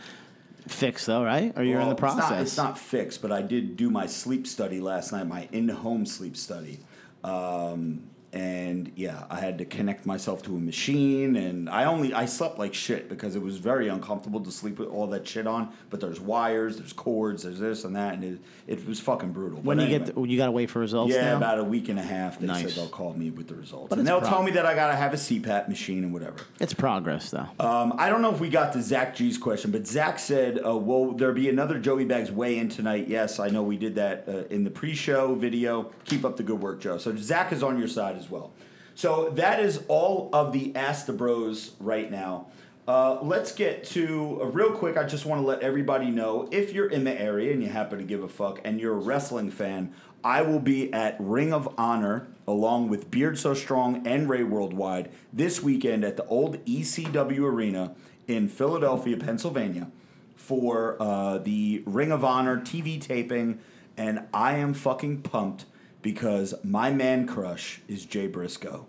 fixed 0.68 1.06
though, 1.08 1.24
right? 1.24 1.54
Or 1.58 1.64
you're 1.64 1.80
in 1.80 1.88
well, 1.88 1.96
the 1.96 2.06
it's 2.06 2.16
not- 2.16 2.18
process. 2.18 2.42
It's 2.48 2.58
not, 2.58 2.78
fixed, 2.78 3.22
but 3.22 3.32
I 3.32 3.42
did 3.42 3.78
do 3.78 3.90
my 3.90 4.06
sleep 4.06 4.46
study 4.48 4.80
last 4.82 5.12
night, 5.12 5.28
my 5.28 5.48
in-home 5.52 6.06
sleep 6.06 6.36
study. 6.38 6.80
Um, 7.24 8.04
and 8.34 8.92
yeah, 8.96 9.26
I 9.30 9.40
had 9.40 9.58
to 9.58 9.66
connect 9.66 10.06
myself 10.06 10.42
to 10.44 10.56
a 10.56 10.60
machine, 10.60 11.36
and 11.36 11.70
I 11.70 11.86
only 11.86 12.14
I 12.14 12.26
slept 12.26 12.58
like 12.58 12.74
shit 12.74 13.10
because 13.10 13.36
it 13.36 13.42
was 13.42 13.58
very 13.58 13.90
uncomfortable 13.90 14.40
to 14.42 14.52
sleep 14.52 14.80
with 14.80 14.90
all 14.90 15.08
that 15.08 15.28
shit 15.28 15.48
on. 15.48 15.70
But 15.90 16.00
there's 16.00 16.20
wires, 16.22 16.78
there's 16.78 16.94
cords, 16.94 17.44
there's 17.44 17.60
this 17.60 17.84
and 17.84 17.96
that, 17.96 18.14
and 18.14 18.24
it, 18.24 18.40
it 18.80 18.88
was 18.88 19.00
fucking 19.00 19.34
brutal. 19.34 19.60
When 19.62 19.78
But 19.78 19.82
you 19.84 19.96
anyway. 19.96 20.06
get, 20.06 20.16
the, 20.16 20.22
you 20.24 20.38
got 20.38 20.46
to 20.46 20.52
wait 20.52 20.70
for 20.70 20.80
results. 20.80 21.14
Yeah, 21.14 21.32
now? 21.32 21.38
about 21.38 21.60
a 21.60 21.64
week 21.64 21.90
and 21.90 22.00
a 22.00 22.04
half. 22.04 22.40
They 22.40 22.48
Nice. 22.48 22.62
said 22.64 22.72
they'll 22.72 22.88
call 22.90 23.14
me 23.14 23.32
with 23.32 23.48
the 23.48 23.56
results, 23.56 23.90
But 23.90 24.00
and 24.00 24.08
they'll 24.08 24.22
pro- 24.22 24.30
tell 24.30 24.44
me 24.44 24.52
that 24.52 24.66
I 24.66 24.76
gotta 24.76 24.96
have 24.96 25.14
a 25.14 25.18
CPAP 25.18 25.68
machine 25.68 26.04
and 26.04 26.14
whatever. 26.14 26.38
it's 26.60 26.74
progress 26.74 27.32
though. 27.32 27.48
Um, 27.60 27.94
I 27.98 28.10
don't 28.10 28.22
know 28.22 28.34
if 28.34 28.40
we 28.40 28.50
got 28.50 28.72
to 28.74 28.82
Zach 28.82 29.16
G's 29.16 29.38
question, 29.38 29.72
but 29.72 29.86
Zach 29.86 30.20
said, 30.20 30.60
uh, 30.66 30.78
"Will 30.78 31.12
there 31.14 31.34
be 31.34 31.50
another 31.50 31.80
Joey 31.80 32.06
Bags 32.06 32.32
weigh 32.32 32.58
in 32.60 32.70
tonight?" 32.70 33.08
Yes, 33.10 33.40
I 33.40 33.50
know 33.50 33.62
we 33.64 33.76
did 33.78 33.96
that 33.96 34.24
uh, 34.28 34.32
in 34.50 34.64
the 34.64 34.72
pre-show 34.72 35.36
video. 35.36 35.92
Keep 36.06 36.24
up 36.24 36.38
the 36.38 36.44
good 36.44 36.62
work, 36.62 36.80
Joe. 36.80 36.98
So 36.98 37.14
Zach 37.18 37.52
is 37.52 37.62
on 37.64 37.78
your 37.78 37.88
side 37.90 38.16
as 38.22 38.30
well. 38.30 38.52
So 38.96 39.30
that 39.32 39.60
is 39.60 39.84
all 39.88 40.30
of 40.32 40.54
the 40.54 40.76
Ask 40.76 41.06
the 41.06 41.14
Bros 41.14 41.72
right 41.80 42.12
now. 42.12 42.48
Uh, 42.88 43.20
let's 43.22 43.52
get 43.52 43.84
to 43.86 44.40
uh, 44.42 44.46
real 44.46 44.72
quick. 44.72 44.98
I 44.98 45.06
just 45.06 45.26
want 45.26 45.42
to 45.42 45.46
let 45.46 45.62
everybody 45.62 46.10
know 46.10 46.48
if 46.52 46.74
you're 46.74 46.90
in 46.90 47.04
the 47.04 47.20
area 47.20 47.54
and 47.54 47.64
you 47.64 47.70
happen 47.70 48.00
to 48.00 48.04
give 48.04 48.24
a 48.24 48.28
fuck 48.28 48.60
and 48.64 48.80
you're 48.80 48.94
a 48.94 49.00
wrestling 49.00 49.50
fan, 49.50 49.94
I 50.24 50.42
will 50.42 50.60
be 50.60 50.92
at 50.94 51.16
Ring 51.20 51.54
of 51.54 51.74
Honor 51.78 52.28
along 52.48 52.90
with 52.90 53.10
Beard 53.10 53.38
So 53.38 53.54
Strong 53.54 54.06
and 54.06 54.28
Ray 54.28 54.44
Worldwide 54.44 55.10
this 55.32 55.64
weekend 55.64 56.04
at 56.04 56.18
the 56.18 56.26
old 56.26 56.64
ECW 56.66 57.40
Arena 57.40 57.96
in 58.28 58.48
Philadelphia, 58.48 59.18
Pennsylvania 59.18 59.90
for 60.36 60.98
uh, 61.00 61.38
the 61.38 61.84
Ring 61.86 62.12
of 62.12 62.26
Honor 62.26 62.58
TV 62.58 63.00
taping, 63.00 63.60
and 63.96 64.28
I 64.34 64.54
am 64.58 64.74
fucking 64.74 65.22
pumped 65.22 65.66
because 66.02 66.54
my 66.64 66.92
man 66.92 67.28
crush 67.28 67.82
is 67.88 68.06
Jay 68.06 68.28
Briscoe, 68.28 68.88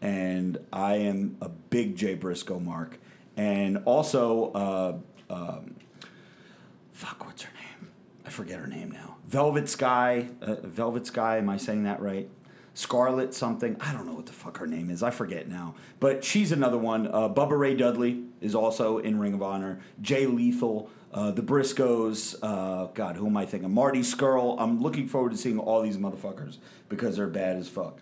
and 0.00 0.58
I 0.72 0.96
am 0.96 1.36
a 1.40 1.48
big 1.48 1.96
Jay 1.96 2.14
Briscoe 2.14 2.60
mark, 2.60 2.98
and 3.36 3.78
also 3.84 4.52
uh, 4.52 4.98
um, 5.30 5.76
fuck, 6.92 7.24
what's 7.24 7.42
her 7.42 7.52
name? 7.54 7.90
I 8.24 8.30
forget 8.30 8.58
her 8.58 8.66
name 8.66 8.90
now. 8.90 9.16
Velvet 9.26 9.68
Sky, 9.68 10.28
uh, 10.40 10.56
Velvet 10.62 11.06
Sky. 11.06 11.38
Am 11.38 11.48
I 11.48 11.56
saying 11.56 11.84
that 11.84 12.00
right? 12.00 12.28
Scarlet 12.74 13.34
something. 13.34 13.76
I 13.80 13.92
don't 13.92 14.06
know 14.06 14.14
what 14.14 14.26
the 14.26 14.32
fuck 14.32 14.58
her 14.58 14.66
name 14.66 14.88
is. 14.90 15.02
I 15.02 15.10
forget 15.10 15.48
now. 15.48 15.74
But 16.00 16.24
she's 16.24 16.52
another 16.52 16.78
one. 16.78 17.06
Uh, 17.06 17.28
Bubba 17.28 17.58
Ray 17.58 17.74
Dudley 17.74 18.24
is 18.40 18.54
also 18.54 18.98
in 18.98 19.18
Ring 19.18 19.34
of 19.34 19.42
Honor. 19.42 19.80
Jay 20.00 20.26
Lethal. 20.26 20.88
Uh, 21.12 21.30
the 21.30 21.42
Briscoes. 21.42 22.36
Uh, 22.42 22.86
God, 22.94 23.16
who 23.16 23.26
am 23.26 23.36
I 23.36 23.44
thinking? 23.46 23.70
Marty 23.72 24.00
Scurll. 24.00 24.56
I'm 24.58 24.80
looking 24.80 25.08
forward 25.08 25.32
to 25.32 25.38
seeing 25.38 25.58
all 25.58 25.82
these 25.82 25.98
motherfuckers 25.98 26.58
because 26.88 27.16
they're 27.16 27.26
bad 27.26 27.56
as 27.56 27.68
fuck. 27.68 27.98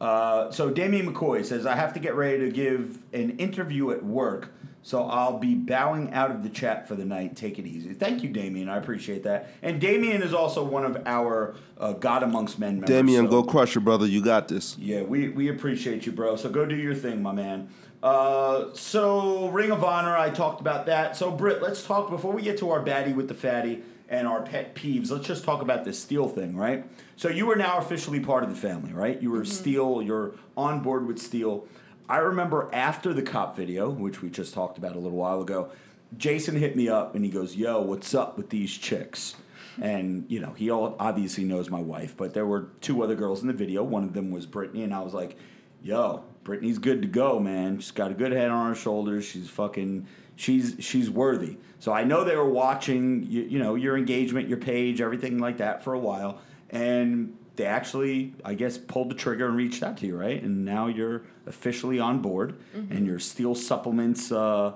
Uh, 0.00 0.50
so 0.50 0.70
Damien 0.70 1.12
McCoy 1.12 1.44
says, 1.44 1.66
I 1.66 1.76
have 1.76 1.92
to 1.94 2.00
get 2.00 2.14
ready 2.14 2.38
to 2.40 2.50
give 2.50 2.98
an 3.12 3.38
interview 3.38 3.90
at 3.92 4.04
work, 4.04 4.52
so 4.82 5.04
I'll 5.04 5.38
be 5.38 5.54
bowing 5.54 6.12
out 6.12 6.30
of 6.30 6.42
the 6.42 6.48
chat 6.48 6.88
for 6.88 6.94
the 6.94 7.04
night. 7.04 7.36
Take 7.36 7.58
it 7.58 7.66
easy. 7.66 7.94
Thank 7.94 8.22
you, 8.22 8.28
Damien. 8.30 8.68
I 8.68 8.76
appreciate 8.76 9.22
that. 9.22 9.50
And 9.62 9.80
Damien 9.80 10.20
is 10.22 10.34
also 10.34 10.64
one 10.64 10.84
of 10.84 11.00
our 11.06 11.54
uh, 11.78 11.92
God 11.92 12.22
Amongst 12.22 12.58
Men 12.58 12.74
members. 12.80 12.88
Damien, 12.88 13.26
so- 13.26 13.30
go 13.30 13.42
crush 13.44 13.74
your 13.74 13.82
brother. 13.82 14.06
You 14.06 14.22
got 14.22 14.48
this. 14.48 14.76
yeah, 14.78 15.02
we, 15.02 15.28
we 15.28 15.48
appreciate 15.48 16.06
you, 16.06 16.12
bro. 16.12 16.36
So 16.36 16.50
go 16.50 16.66
do 16.66 16.76
your 16.76 16.94
thing, 16.94 17.22
my 17.22 17.32
man. 17.32 17.68
Uh, 18.04 18.68
so 18.74 19.48
Ring 19.48 19.70
of 19.70 19.82
Honor, 19.82 20.14
I 20.14 20.28
talked 20.28 20.60
about 20.60 20.84
that. 20.86 21.16
So 21.16 21.30
Britt, 21.30 21.62
let's 21.62 21.82
talk 21.86 22.10
before 22.10 22.34
we 22.34 22.42
get 22.42 22.58
to 22.58 22.70
our 22.70 22.84
baddie 22.84 23.14
with 23.14 23.28
the 23.28 23.34
fatty 23.34 23.82
and 24.10 24.28
our 24.28 24.42
pet 24.42 24.74
peeves. 24.74 25.10
Let's 25.10 25.26
just 25.26 25.42
talk 25.42 25.62
about 25.62 25.86
this 25.86 25.98
Steel 25.98 26.28
thing, 26.28 26.54
right? 26.54 26.84
So 27.16 27.30
you 27.30 27.50
are 27.50 27.56
now 27.56 27.78
officially 27.78 28.20
part 28.20 28.44
of 28.44 28.50
the 28.50 28.56
family, 28.56 28.92
right? 28.92 29.22
You 29.22 29.30
were 29.30 29.46
Steel. 29.46 30.02
You're 30.02 30.32
on 30.54 30.82
board 30.82 31.06
with 31.06 31.18
Steel. 31.18 31.66
I 32.06 32.18
remember 32.18 32.68
after 32.74 33.14
the 33.14 33.22
cop 33.22 33.56
video, 33.56 33.88
which 33.88 34.20
we 34.20 34.28
just 34.28 34.52
talked 34.52 34.76
about 34.76 34.96
a 34.96 34.98
little 34.98 35.16
while 35.16 35.40
ago, 35.40 35.70
Jason 36.18 36.56
hit 36.56 36.76
me 36.76 36.90
up 36.90 37.14
and 37.14 37.24
he 37.24 37.30
goes, 37.30 37.56
"Yo, 37.56 37.80
what's 37.80 38.14
up 38.14 38.36
with 38.36 38.50
these 38.50 38.76
chicks?" 38.76 39.36
And 39.80 40.26
you 40.28 40.40
know, 40.40 40.52
he 40.52 40.68
all 40.70 40.94
obviously 41.00 41.44
knows 41.44 41.70
my 41.70 41.80
wife, 41.80 42.14
but 42.18 42.34
there 42.34 42.44
were 42.44 42.68
two 42.82 43.02
other 43.02 43.14
girls 43.14 43.40
in 43.40 43.48
the 43.48 43.54
video. 43.54 43.82
One 43.82 44.04
of 44.04 44.12
them 44.12 44.30
was 44.30 44.44
Brittany, 44.44 44.82
and 44.82 44.92
I 44.92 45.00
was 45.00 45.14
like, 45.14 45.38
"Yo, 45.82 46.22
Brittany's 46.44 46.78
good 46.78 47.02
to 47.02 47.08
go, 47.08 47.40
man. 47.40 47.80
She's 47.80 47.90
got 47.90 48.10
a 48.10 48.14
good 48.14 48.32
head 48.32 48.50
on 48.50 48.68
her 48.68 48.74
shoulders. 48.74 49.24
She's 49.24 49.50
fucking, 49.50 50.06
she's 50.36 50.76
she's 50.78 51.10
worthy." 51.10 51.56
So 51.78 51.92
I 51.92 52.04
know 52.04 52.24
they 52.24 52.36
were 52.36 52.48
watching, 52.48 53.24
you, 53.24 53.42
you 53.42 53.58
know, 53.58 53.74
your 53.74 53.96
engagement, 53.96 54.48
your 54.48 54.58
page, 54.58 55.00
everything 55.00 55.38
like 55.38 55.58
that 55.58 55.82
for 55.82 55.94
a 55.94 55.98
while, 55.98 56.38
and 56.70 57.36
they 57.56 57.66
actually, 57.66 58.34
I 58.44 58.54
guess, 58.54 58.78
pulled 58.78 59.10
the 59.10 59.14
trigger 59.14 59.46
and 59.46 59.56
reached 59.56 59.82
out 59.82 59.96
to 59.98 60.06
you, 60.06 60.16
right? 60.16 60.42
And 60.42 60.64
now 60.64 60.86
you're 60.86 61.22
officially 61.46 61.98
on 61.98 62.20
board, 62.20 62.56
and 62.90 63.06
you're 63.06 63.18
Steel 63.18 63.54
Supplements. 63.54 64.30
Uh, 64.30 64.74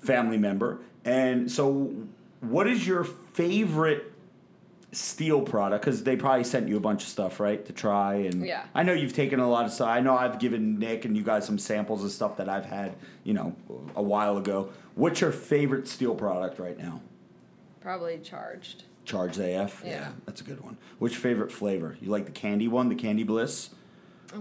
family 0.00 0.38
member. 0.38 0.80
And 1.04 1.50
so, 1.50 1.92
what 2.40 2.66
is 2.66 2.86
your 2.86 3.04
favorite 3.04 4.09
steel 4.92 5.42
product? 5.42 5.84
Because 5.84 6.02
they 6.02 6.16
probably 6.16 6.44
sent 6.44 6.68
you 6.68 6.76
a 6.76 6.80
bunch 6.80 7.02
of 7.02 7.08
stuff, 7.08 7.40
right, 7.40 7.64
to 7.66 7.72
try. 7.72 8.14
And 8.14 8.44
Yeah. 8.44 8.64
I 8.74 8.82
know 8.82 8.92
you've 8.92 9.12
taken 9.12 9.40
a 9.40 9.48
lot 9.48 9.64
of 9.66 9.72
stuff. 9.72 9.88
I 9.88 10.00
know 10.00 10.16
I've 10.16 10.38
given 10.38 10.78
Nick 10.78 11.04
and 11.04 11.16
you 11.16 11.22
guys 11.22 11.44
some 11.46 11.58
samples 11.58 12.04
of 12.04 12.10
stuff 12.10 12.36
that 12.38 12.48
I've 12.48 12.64
had, 12.66 12.94
you 13.24 13.32
know, 13.34 13.54
a 13.94 14.02
while 14.02 14.36
ago. 14.36 14.70
What's 14.94 15.20
your 15.20 15.32
favorite 15.32 15.86
steel 15.88 16.14
product 16.14 16.58
right 16.58 16.78
now? 16.78 17.00
Probably 17.80 18.18
charged. 18.18 18.84
Charged 19.04 19.38
AF. 19.40 19.82
Yeah. 19.84 20.10
that's 20.26 20.40
a 20.40 20.44
good 20.44 20.60
one. 20.60 20.76
Which 20.98 21.16
favorite 21.16 21.50
flavor? 21.50 21.96
You 22.00 22.10
like 22.10 22.26
the 22.26 22.32
candy 22.32 22.68
one, 22.68 22.88
the 22.88 22.94
Candy 22.94 23.22
Bliss? 23.24 23.70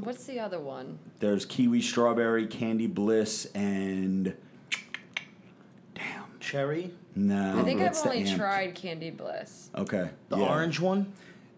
What's 0.01 0.26
the 0.26 0.39
other 0.39 0.59
one? 0.59 0.99
There's 1.19 1.45
kiwi 1.45 1.81
strawberry, 1.81 2.45
candy 2.45 2.85
bliss, 2.85 3.45
and 3.55 4.35
damn, 5.95 6.26
Cherry, 6.39 6.91
no. 7.15 7.60
I 7.60 7.64
think 7.64 7.81
I've 7.81 7.95
only 8.06 8.23
amp. 8.23 8.38
tried 8.38 8.76
Candy 8.76 9.10
Bliss. 9.10 9.69
Okay. 9.76 10.10
the 10.30 10.38
yeah. 10.38 10.45
orange 10.48 10.80
one. 10.80 11.11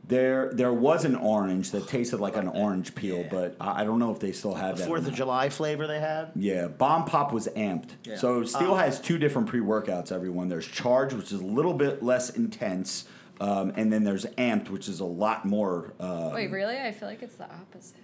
There, 0.08 0.52
there 0.52 0.74
was 0.74 1.06
an 1.06 1.16
orange 1.16 1.72
that 1.72 1.88
tasted 1.88 2.20
like 2.20 2.36
an 2.36 2.48
orange 2.50 2.96
peel, 2.96 3.24
but 3.30 3.56
I, 3.62 3.82
I 3.82 3.84
don't 3.86 4.00
know 4.00 4.12
if 4.12 4.20
they 4.20 4.32
still 4.34 4.56
have 4.56 4.78
that. 4.78 4.88
Fourth 4.88 5.08
of. 5.08 5.14
July 5.14 5.48
flavor 5.50 5.88
they 5.88 6.00
had. 6.02 6.32
Yeah, 6.36 6.68
Bomb 6.68 7.06
Pop 7.06 7.32
was 7.32 7.48
amped. 7.56 7.92
Yeah. 8.04 8.18
So 8.18 8.44
Steel 8.44 8.74
Uh, 8.74 8.78
has 8.78 9.00
two 9.00 9.18
different 9.18 9.48
pre 9.48 9.62
workouts. 9.62 10.12
Everyone, 10.12 10.50
there's 10.50 10.68
Charge, 10.68 11.14
which 11.14 11.32
is 11.32 11.40
a 11.40 11.46
little 11.46 11.74
bit 11.74 12.04
less 12.04 12.30
intense, 12.32 13.06
um, 13.40 13.72
and 13.78 13.94
then 13.94 14.04
there's 14.04 14.26
Amped, 14.38 14.70
which 14.70 14.90
is 14.90 15.00
a 15.00 15.06
lot 15.06 15.46
more. 15.46 15.94
Uh, 16.00 16.32
Wait, 16.34 16.52
really? 16.52 16.78
I 16.78 16.92
feel 16.92 17.08
like 17.08 17.22
it's 17.24 17.36
the 17.36 17.46
opposite. 17.46 17.96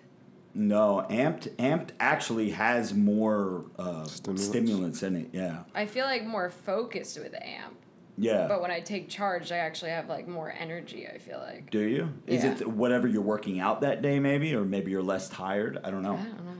No, 0.53 1.05
Amped, 1.09 1.49
Amped 1.57 1.89
actually 1.99 2.51
has 2.51 2.93
more 2.93 3.65
uh, 3.77 4.05
Stimulants? 4.05 4.45
stimulants 4.45 5.03
in 5.03 5.15
it. 5.15 5.29
Yeah, 5.33 5.63
I 5.75 5.85
feel 5.85 6.05
like 6.05 6.25
more 6.25 6.49
focused 6.49 7.19
with 7.19 7.33
amp, 7.41 7.75
yeah. 8.17 8.47
but 8.47 8.61
when 8.61 8.71
I 8.71 8.79
take 8.79 9.09
charged, 9.09 9.51
I 9.51 9.57
actually 9.57 9.91
have 9.91 10.09
like 10.09 10.27
more 10.27 10.51
energy. 10.57 11.07
I 11.07 11.17
feel 11.17 11.39
like. 11.39 11.69
Do 11.71 11.79
you? 11.81 12.09
Is 12.25 12.43
Yeah. 12.43 12.51
it 12.53 12.67
whatever 12.67 13.07
you're 13.07 13.21
working 13.21 13.59
out 13.59 13.81
that 13.81 14.01
day, 14.01 14.19
maybe, 14.19 14.55
or 14.55 14.63
maybe 14.65 14.91
you're 14.91 15.03
less 15.03 15.29
tired? 15.29 15.79
I 15.83 15.91
don't 15.91 16.03
know. 16.03 16.15
I 16.15 16.23
don't 16.23 16.45
know. 16.45 16.53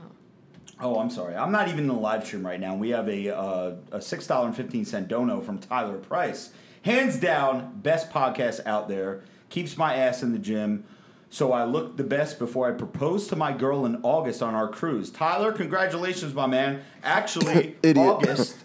Oh, 0.80 1.00
I'm 1.00 1.10
sorry. 1.10 1.34
I'm 1.34 1.50
not 1.50 1.66
even 1.66 1.80
in 1.80 1.86
the 1.88 1.94
live 1.94 2.24
stream 2.24 2.46
right 2.46 2.60
now. 2.60 2.76
We 2.76 2.90
have 2.90 3.08
a 3.08 3.36
uh, 3.36 3.72
a 3.90 4.00
six 4.00 4.26
dollar 4.28 4.46
and 4.46 4.56
fifteen 4.56 4.84
cent 4.84 5.08
dono 5.08 5.40
from 5.40 5.58
Tyler 5.58 5.98
Price. 5.98 6.50
Hands 6.82 7.16
down, 7.18 7.80
best 7.82 8.10
podcast 8.10 8.64
out 8.64 8.88
there. 8.88 9.22
Keeps 9.48 9.76
my 9.76 9.96
ass 9.96 10.22
in 10.22 10.32
the 10.32 10.38
gym, 10.38 10.84
so 11.30 11.52
I 11.52 11.64
looked 11.64 11.96
the 11.96 12.04
best 12.04 12.38
before 12.38 12.68
I 12.68 12.72
proposed 12.72 13.28
to 13.30 13.36
my 13.36 13.52
girl 13.52 13.84
in 13.86 13.96
August 14.02 14.42
on 14.42 14.54
our 14.54 14.68
cruise. 14.68 15.10
Tyler, 15.10 15.52
congratulations, 15.52 16.34
my 16.34 16.46
man. 16.46 16.82
Actually. 17.02 17.76
August. 17.96 18.56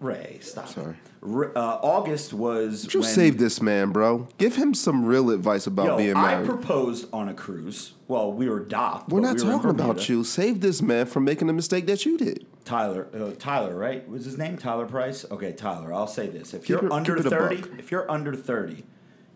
Ray, 0.00 0.38
stop. 0.40 0.68
Sorry. 0.68 0.96
Uh, 1.24 1.78
August 1.80 2.32
was. 2.32 2.92
You 2.92 3.00
when- 3.00 3.08
save 3.08 3.38
this 3.38 3.62
man, 3.62 3.90
bro. 3.90 4.26
Give 4.38 4.56
him 4.56 4.74
some 4.74 5.04
real 5.04 5.30
advice 5.30 5.68
about 5.68 5.86
Yo, 5.86 5.96
being 5.96 6.16
I 6.16 6.32
married. 6.32 6.48
proposed 6.48 7.06
on 7.12 7.28
a 7.28 7.34
cruise. 7.34 7.92
Well, 8.08 8.32
we 8.32 8.48
were 8.48 8.58
docked. 8.58 9.08
We're 9.10 9.20
not 9.20 9.36
we 9.36 9.42
talking 9.42 9.70
about 9.70 10.08
you. 10.08 10.24
Save 10.24 10.60
this 10.60 10.82
man 10.82 11.06
from 11.06 11.24
making 11.24 11.46
the 11.46 11.52
mistake 11.52 11.86
that 11.86 12.04
you 12.04 12.18
did. 12.18 12.44
Tyler, 12.64 13.06
uh, 13.14 13.30
Tyler, 13.38 13.76
right? 13.76 14.08
Was 14.08 14.24
his 14.24 14.36
name 14.36 14.56
Tyler 14.58 14.86
Price? 14.86 15.24
Okay, 15.30 15.52
Tyler. 15.52 15.92
I'll 15.92 16.08
say 16.08 16.26
this: 16.28 16.52
if 16.54 16.62
Keep 16.62 16.68
you're 16.70 16.86
it- 16.86 16.92
under 16.92 17.14
keep 17.16 17.26
it 17.26 17.32
a 17.32 17.36
thirty, 17.36 17.62
if 17.78 17.92
you're 17.92 18.10
under 18.10 18.34
thirty, 18.34 18.82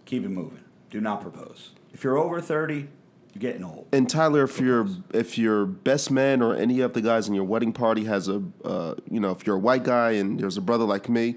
keep 0.05 0.25
it 0.25 0.29
moving. 0.31 0.65
Do 0.91 1.01
not 1.01 1.21
propose. 1.23 1.71
If 1.97 2.05
you're 2.05 2.19
over 2.19 2.43
thirty, 2.43 2.89
you're 3.33 3.41
getting 3.41 3.65
old. 3.65 3.87
And 3.91 4.07
Tyler, 4.07 4.45
if 4.45 4.61
your 4.61 4.87
if 5.15 5.39
your 5.39 5.65
best 5.65 6.11
man 6.11 6.43
or 6.43 6.55
any 6.55 6.81
of 6.81 6.93
the 6.93 7.01
guys 7.01 7.27
in 7.27 7.33
your 7.33 7.45
wedding 7.45 7.73
party 7.73 8.05
has 8.05 8.29
a, 8.29 8.43
uh, 8.67 8.97
you 9.11 9.19
know, 9.19 9.31
if 9.31 9.47
you're 9.47 9.57
a 9.57 9.59
white 9.59 9.83
guy 9.83 10.11
and 10.11 10.39
there's 10.39 10.59
a 10.59 10.61
brother 10.61 10.85
like 10.85 11.09
me, 11.09 11.37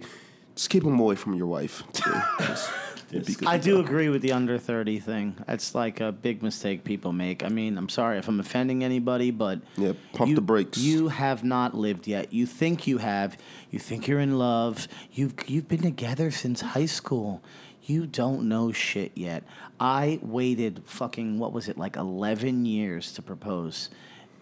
Just 0.56 0.70
keep 0.70 0.84
him 0.84 1.00
away 1.00 1.16
from 1.16 1.34
your 1.36 1.48
wife. 1.48 1.82
today. 1.94 2.22
Just- 2.40 2.70
we'll 3.14 3.24
be 3.24 3.34
good 3.36 3.48
I 3.48 3.58
do 3.58 3.76
go. 3.76 3.80
agree 3.80 4.10
with 4.10 4.22
the 4.22 4.34
under 4.34 4.58
30 4.60 5.00
thing. 5.00 5.36
It's 5.48 5.74
like 5.74 6.02
a 6.02 6.12
big 6.12 6.44
mistake 6.44 6.84
people 6.84 7.14
make. 7.14 7.42
I 7.42 7.48
mean, 7.48 7.78
I'm 7.78 7.88
sorry 7.90 8.18
if 8.18 8.28
I'm 8.28 8.42
offending 8.42 8.84
anybody, 8.84 9.32
but 9.32 9.62
Yeah, 9.78 9.94
pump 10.12 10.30
you, 10.30 10.36
the 10.36 10.42
brakes. 10.42 10.78
You 10.78 11.08
have 11.08 11.46
not 11.46 11.74
lived 11.74 12.06
yet. 12.06 12.34
You 12.34 12.46
think 12.46 12.86
you 12.86 12.98
have. 12.98 13.38
You 13.72 13.80
think 13.80 14.10
you're 14.10 14.20
in 14.20 14.38
love. 14.38 14.90
You've 15.14 15.36
you've 15.48 15.70
been 15.70 15.84
together 15.84 16.32
since 16.32 16.60
high 16.60 16.86
school. 16.86 17.42
You 17.90 18.06
don't 18.06 18.48
know 18.48 18.72
shit 18.72 19.14
yet. 19.16 19.44
I 19.80 20.20
waited 20.22 20.84
fucking 20.86 21.40
what 21.40 21.54
was 21.54 21.68
it 21.68 21.76
like 21.76 21.96
11 21.96 22.68
years 22.68 23.12
to 23.14 23.24
propose, 23.24 23.90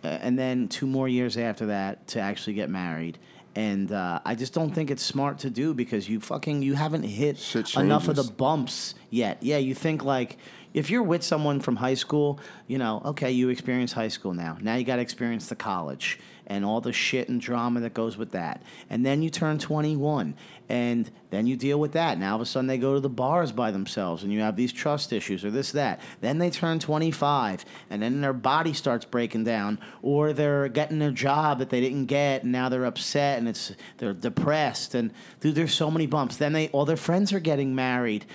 uh, 0.04 0.08
and 0.08 0.38
then 0.38 0.68
two 0.68 0.86
more 0.86 1.08
years 1.08 1.38
after 1.38 1.68
that 1.68 2.08
to 2.10 2.20
actually 2.20 2.54
get 2.56 2.70
married. 2.70 3.18
And 3.56 3.92
uh, 3.92 4.20
I 4.26 4.36
just 4.36 4.54
don't 4.54 4.72
think 4.72 4.92
it's 4.92 5.02
smart 5.02 5.40
to 5.40 5.50
do 5.50 5.74
because 5.74 6.10
you 6.10 6.20
fucking 6.20 6.62
you 6.62 6.74
haven't 6.76 7.04
hit 7.04 7.40
enough 7.86 8.10
of 8.10 8.18
the 8.18 8.24
bumps 8.34 8.96
yet. 9.10 9.38
Yeah, 9.42 9.58
you 9.58 9.74
think 9.74 10.04
like 10.04 10.38
if 10.78 10.92
you're 10.92 11.02
with 11.02 11.24
someone 11.24 11.60
from 11.60 11.76
high 11.76 11.96
school, 11.96 12.40
you 12.68 12.78
know, 12.78 13.02
okay, 13.04 13.32
you 13.32 13.50
experience 13.50 13.94
high 13.94 14.10
school 14.10 14.36
now. 14.36 14.60
Now 14.62 14.76
you 14.76 14.84
got 14.84 14.98
to 14.98 15.02
experience 15.02 15.48
the 15.48 15.56
college 15.56 16.20
and 16.46 16.64
all 16.64 16.82
the 16.82 16.94
shit 16.94 17.30
and 17.30 17.42
drama 17.42 17.80
that 17.80 17.96
goes 17.96 18.16
with 18.16 18.32
that. 18.34 18.62
And 18.88 19.04
then 19.04 19.24
you 19.24 19.32
turn 19.32 19.58
21 19.58 20.36
and 20.70 21.10
then 21.32 21.48
you 21.48 21.56
deal 21.56 21.80
with 21.80 21.94
that. 21.94 22.20
Now 22.20 22.34
all 22.34 22.36
of 22.36 22.42
a 22.42 22.46
sudden 22.46 22.68
they 22.68 22.78
go 22.78 22.94
to 22.94 23.00
the 23.00 23.10
bars 23.10 23.52
by 23.52 23.72
themselves 23.72 24.22
and 24.22 24.32
you 24.32 24.42
have 24.42 24.56
these 24.56 24.72
trust 24.72 25.12
issues 25.12 25.44
or 25.44 25.50
this 25.50 25.72
that. 25.72 26.00
Then 26.22 26.38
they 26.38 26.52
turn 26.52 26.78
25 26.78 27.66
and 27.90 28.04
then 28.04 28.22
their 28.22 28.32
body 28.32 28.74
starts 28.74 29.04
breaking 29.04 29.46
down 29.46 29.80
or 30.04 30.32
they're 30.32 30.70
getting 30.70 31.00
their 31.00 31.10
job 31.10 31.58
that 31.58 31.72
they 31.72 31.82
didn't 31.82 32.06
get 32.06 32.44
and 32.44 32.52
now 32.52 32.70
they're 32.70 32.86
upset 32.86 33.40
and 33.40 33.50
it's 33.50 33.72
they're 33.98 34.14
depressed 34.14 34.94
and 34.94 35.12
dude 35.40 35.56
there's 35.56 35.74
so 35.74 35.90
many 35.90 36.06
bumps. 36.06 36.38
Then 36.38 36.54
they 36.54 36.68
all 36.68 36.86
their 36.86 36.98
friends 36.98 37.34
are 37.34 37.40
getting 37.40 37.74
married 37.74 38.28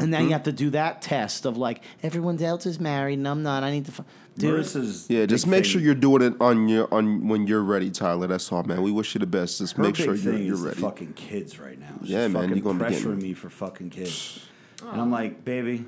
and 0.00 0.12
then 0.12 0.12
you 0.12 0.18
mm-hmm. 0.26 0.32
have 0.32 0.42
to 0.44 0.52
do 0.52 0.70
that 0.70 1.02
test 1.02 1.44
of 1.46 1.56
like 1.56 1.82
everyone 2.02 2.42
else 2.42 2.66
is 2.66 2.78
married 2.78 3.18
and 3.18 3.26
I'm 3.28 3.42
not. 3.42 3.62
I 3.62 3.70
need 3.70 3.86
to, 3.86 3.92
f-. 3.92 4.04
dude. 4.36 4.54
Marissa's 4.60 5.08
Yeah, 5.08 5.26
just 5.26 5.46
make 5.46 5.64
thing- 5.64 5.72
sure 5.72 5.80
you're 5.80 5.94
doing 5.94 6.22
it 6.22 6.34
on 6.40 6.68
your 6.68 6.92
on 6.92 7.28
when 7.28 7.46
you're 7.46 7.62
ready, 7.62 7.90
Tyler. 7.90 8.26
That's 8.26 8.50
all, 8.52 8.62
man. 8.64 8.82
We 8.82 8.92
wish 8.92 9.14
you 9.14 9.18
the 9.20 9.26
best. 9.26 9.58
Just 9.58 9.76
Her 9.76 9.82
make 9.82 9.96
sure 9.96 10.14
big 10.14 10.24
you're, 10.24 10.32
thing 10.34 10.44
you're 10.44 10.54
is 10.54 10.62
the 10.62 10.68
ready. 10.68 10.80
fucking 10.80 11.12
kids 11.14 11.58
right 11.58 11.78
now. 11.78 11.94
She's 12.00 12.10
Yeah, 12.10 12.28
man, 12.28 12.42
fucking 12.42 12.56
you're 12.56 12.64
gonna 12.64 12.78
be 12.78 12.84
pressuring 12.94 13.02
getting- 13.02 13.18
me 13.22 13.34
for 13.34 13.50
fucking 13.50 13.90
kids, 13.90 14.46
and 14.86 15.00
I'm 15.00 15.10
like, 15.10 15.44
baby, 15.44 15.84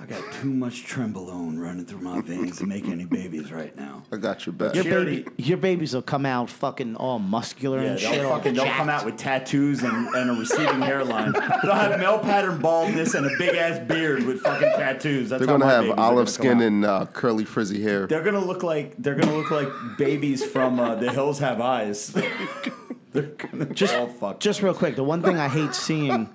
I 0.00 0.06
got 0.06 0.32
too 0.32 0.48
much 0.48 0.86
trenbolone 0.86 1.60
running 1.60 1.84
through 1.84 2.00
my 2.00 2.22
veins 2.22 2.56
to 2.58 2.66
make 2.66 2.86
any 2.88 3.04
babies 3.04 3.52
right 3.52 3.76
now. 3.76 4.02
I 4.10 4.16
got 4.16 4.46
your 4.46 4.54
back. 4.54 4.74
Your, 4.74 4.84
baby, 4.84 5.26
your 5.36 5.58
babies 5.58 5.94
will 5.94 6.00
come 6.00 6.24
out 6.24 6.48
fucking 6.48 6.96
all 6.96 7.18
muscular 7.18 7.82
Yeah, 7.82 7.90
and 7.90 7.98
they'll 7.98 8.12
shit. 8.12 8.24
all 8.24 8.36
fucking 8.38 8.54
they'll 8.54 8.64
come 8.64 8.88
out 8.88 9.04
with 9.04 9.18
tattoos 9.18 9.82
and, 9.82 10.08
and 10.14 10.30
a 10.30 10.32
receding 10.32 10.80
hairline. 10.80 11.32
They'll 11.32 11.74
have 11.74 12.00
male 12.00 12.18
pattern 12.18 12.62
baldness 12.62 13.12
and 13.12 13.26
a 13.26 13.30
big 13.36 13.54
ass 13.56 13.78
beard 13.86 14.24
with 14.24 14.40
fucking 14.40 14.70
tattoos. 14.70 15.28
That's 15.28 15.44
They're 15.44 15.52
how 15.52 15.58
gonna 15.58 15.66
my 15.82 15.88
have 15.88 15.98
are 15.98 16.00
olive 16.00 16.14
gonna 16.14 16.24
come 16.24 16.26
skin 16.28 16.56
out. 16.58 16.62
and 16.62 16.84
uh, 16.86 17.06
curly 17.12 17.44
frizzy 17.44 17.82
hair. 17.82 18.06
They're 18.06 18.22
gonna 18.24 18.44
look 18.44 18.62
like 18.62 18.94
they're 18.96 19.16
gonna 19.16 19.36
look 19.36 19.50
like 19.50 19.68
babies 19.98 20.42
from 20.42 20.80
uh, 20.80 20.94
The 20.94 21.12
Hills 21.12 21.38
Have 21.40 21.60
Eyes. 21.60 22.16
they're 23.12 23.22
gonna 23.22 23.66
just 23.66 23.94
all 23.94 24.06
fucked. 24.06 24.40
Just 24.40 24.62
real 24.62 24.74
quick, 24.74 24.94
the 24.94 25.04
one 25.04 25.22
thing 25.22 25.36
I 25.36 25.48
hate 25.48 25.74
seeing, 25.86 26.28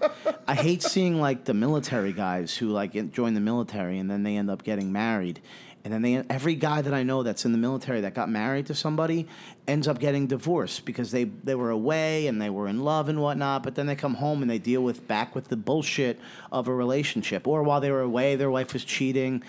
I 0.47 0.55
hate 0.55 0.83
seeing 0.83 1.21
like 1.21 1.45
the 1.45 1.53
military 1.53 2.11
guys 2.11 2.55
who 2.57 2.67
like 2.67 3.11
join 3.11 3.33
the 3.33 3.41
military 3.41 3.97
and 3.97 4.11
then 4.11 4.23
they 4.23 4.35
end 4.35 4.49
up 4.49 4.63
getting 4.63 4.91
married, 4.91 5.39
and 5.85 5.93
then 5.93 6.01
they 6.01 6.23
every 6.29 6.55
guy 6.55 6.81
that 6.81 6.93
I 6.93 7.03
know 7.03 7.23
that's 7.23 7.45
in 7.45 7.53
the 7.53 7.57
military 7.57 8.01
that 8.01 8.13
got 8.13 8.29
married 8.29 8.65
to 8.67 8.75
somebody 8.75 9.27
ends 9.67 9.87
up 9.87 9.99
getting 9.99 10.27
divorced 10.27 10.83
because 10.83 11.11
they 11.11 11.23
they 11.23 11.55
were 11.55 11.69
away 11.69 12.27
and 12.27 12.41
they 12.41 12.49
were 12.49 12.67
in 12.67 12.83
love 12.83 13.07
and 13.07 13.21
whatnot, 13.21 13.63
but 13.63 13.75
then 13.75 13.85
they 13.85 13.95
come 13.95 14.15
home 14.15 14.41
and 14.41 14.51
they 14.51 14.59
deal 14.59 14.81
with 14.81 15.07
back 15.07 15.33
with 15.33 15.47
the 15.47 15.57
bullshit 15.57 16.19
of 16.51 16.67
a 16.67 16.73
relationship, 16.73 17.47
or 17.47 17.63
while 17.63 17.79
they 17.79 17.91
were 17.91 18.01
away, 18.01 18.35
their 18.35 18.51
wife 18.51 18.73
was 18.73 18.83
cheating. 18.83 19.43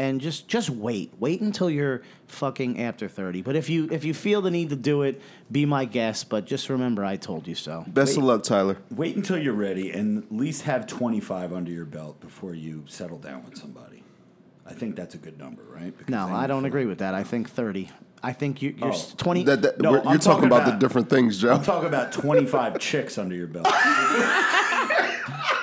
And 0.00 0.18
just 0.18 0.48
just 0.48 0.70
wait. 0.70 1.12
Wait 1.18 1.42
until 1.42 1.68
you're 1.68 2.00
fucking 2.26 2.80
after 2.80 3.06
30. 3.06 3.42
But 3.42 3.54
if 3.54 3.68
you 3.68 3.86
if 3.92 4.02
you 4.02 4.14
feel 4.14 4.40
the 4.40 4.50
need 4.50 4.70
to 4.70 4.76
do 4.76 5.02
it, 5.02 5.20
be 5.52 5.66
my 5.66 5.84
guest, 5.84 6.30
but 6.30 6.46
just 6.46 6.70
remember 6.70 7.04
I 7.04 7.16
told 7.16 7.46
you 7.46 7.54
so. 7.54 7.84
Best 7.86 8.16
of 8.16 8.22
luck, 8.24 8.42
Tyler. 8.42 8.78
Wait 8.90 9.14
until 9.14 9.36
you're 9.36 9.52
ready 9.52 9.90
and 9.90 10.24
at 10.24 10.32
least 10.32 10.62
have 10.62 10.86
25 10.86 11.52
under 11.52 11.70
your 11.70 11.84
belt 11.84 12.18
before 12.18 12.54
you 12.54 12.84
settle 12.86 13.18
down 13.18 13.44
with 13.44 13.58
somebody. 13.58 14.02
I 14.66 14.72
think 14.72 14.96
that's 14.96 15.14
a 15.14 15.18
good 15.18 15.38
number, 15.38 15.64
right? 15.70 15.94
Because 15.94 16.10
No, 16.10 16.28
I 16.34 16.46
don't 16.46 16.60
feel- 16.62 16.68
agree 16.68 16.86
with 16.86 17.00
that. 17.00 17.12
I 17.14 17.22
think 17.22 17.50
30. 17.50 17.90
I 18.22 18.32
think 18.32 18.62
you, 18.62 18.74
you're 18.78 18.94
Oh. 18.94 19.04
20. 19.18 19.44
That, 19.44 19.60
that, 19.60 19.80
No, 19.82 19.92
you're 19.92 20.02
talking 20.02 20.18
talking 20.20 20.44
about, 20.46 20.64
the 20.64 20.72
different 20.72 21.10
things, 21.10 21.38
Joe. 21.38 21.52
I'm 21.52 21.62
talking 21.62 21.88
about 21.88 22.12
25 22.12 22.78
chicks 22.88 23.18
under 23.18 23.34
your 23.34 23.48
belt. 23.48 23.66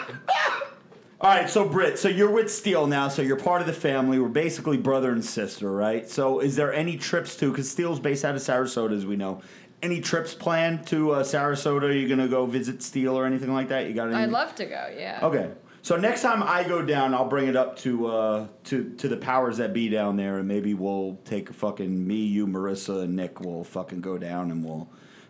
All 1.20 1.32
right, 1.32 1.50
so 1.50 1.68
Britt, 1.68 1.98
so 1.98 2.10
you're 2.10 2.30
with 2.30 2.52
Steel 2.52 2.86
now, 2.86 3.08
so 3.08 3.24
you're 3.24 3.38
part 3.38 3.62
of 3.62 3.66
the 3.66 3.74
family. 3.74 4.20
We're 4.20 4.28
basically 4.28 4.78
brother 4.78 5.12
and 5.12 5.26
sister, 5.26 5.72
right? 5.72 6.08
So 6.08 6.40
is 6.42 6.56
there 6.56 6.72
any 6.72 6.96
trips 6.96 7.36
to, 7.38 7.50
because 7.50 7.72
Steel's 7.72 8.00
based 8.00 8.24
out 8.24 8.36
of 8.36 8.42
Sarasota, 8.42 8.96
as 8.96 9.04
we 9.04 9.16
know. 9.16 9.42
Any 9.82 10.00
trips 10.00 10.36
planned 10.36 10.86
to 10.88 11.12
uh, 11.12 11.24
Sarasota? 11.24 11.84
Are 11.84 11.92
you 11.92 12.08
going 12.08 12.20
to 12.20 12.28
go 12.28 12.46
visit 12.46 12.84
Steel 12.84 13.18
or 13.18 13.26
anything 13.26 13.52
like 13.52 13.70
that? 13.70 13.88
You 13.88 13.96
got 13.96 14.10
any? 14.10 14.16
I'd 14.16 14.30
love 14.30 14.54
to 14.56 14.66
go. 14.66 14.94
Yeah. 14.96 15.20
Okay. 15.24 15.52
So 15.82 15.96
next 15.96 16.22
time 16.22 16.44
I 16.44 16.64
go 16.64 16.84
down, 16.84 17.16
I'll 17.16 17.30
bring 17.30 17.48
it 17.48 17.56
up 17.56 17.78
to 17.80 18.08
uh, 18.08 18.48
to 18.66 18.94
to 18.96 19.08
the 19.08 19.18
powers 19.18 19.58
that 19.58 19.74
be 19.74 19.90
down 19.90 20.18
there, 20.18 20.40
and 20.40 20.48
maybe 20.48 20.74
we'll 20.74 21.20
take 21.26 21.50
a 21.50 21.54
fucking 21.54 22.08
me, 22.08 22.26
you, 22.26 22.46
Marissa, 22.46 23.04
and 23.04 23.16
Nick. 23.16 23.40
We'll 23.40 23.64
fucking 23.64 24.02
go 24.02 24.18
down 24.18 24.52
and 24.52 24.66
we'll 24.66 24.90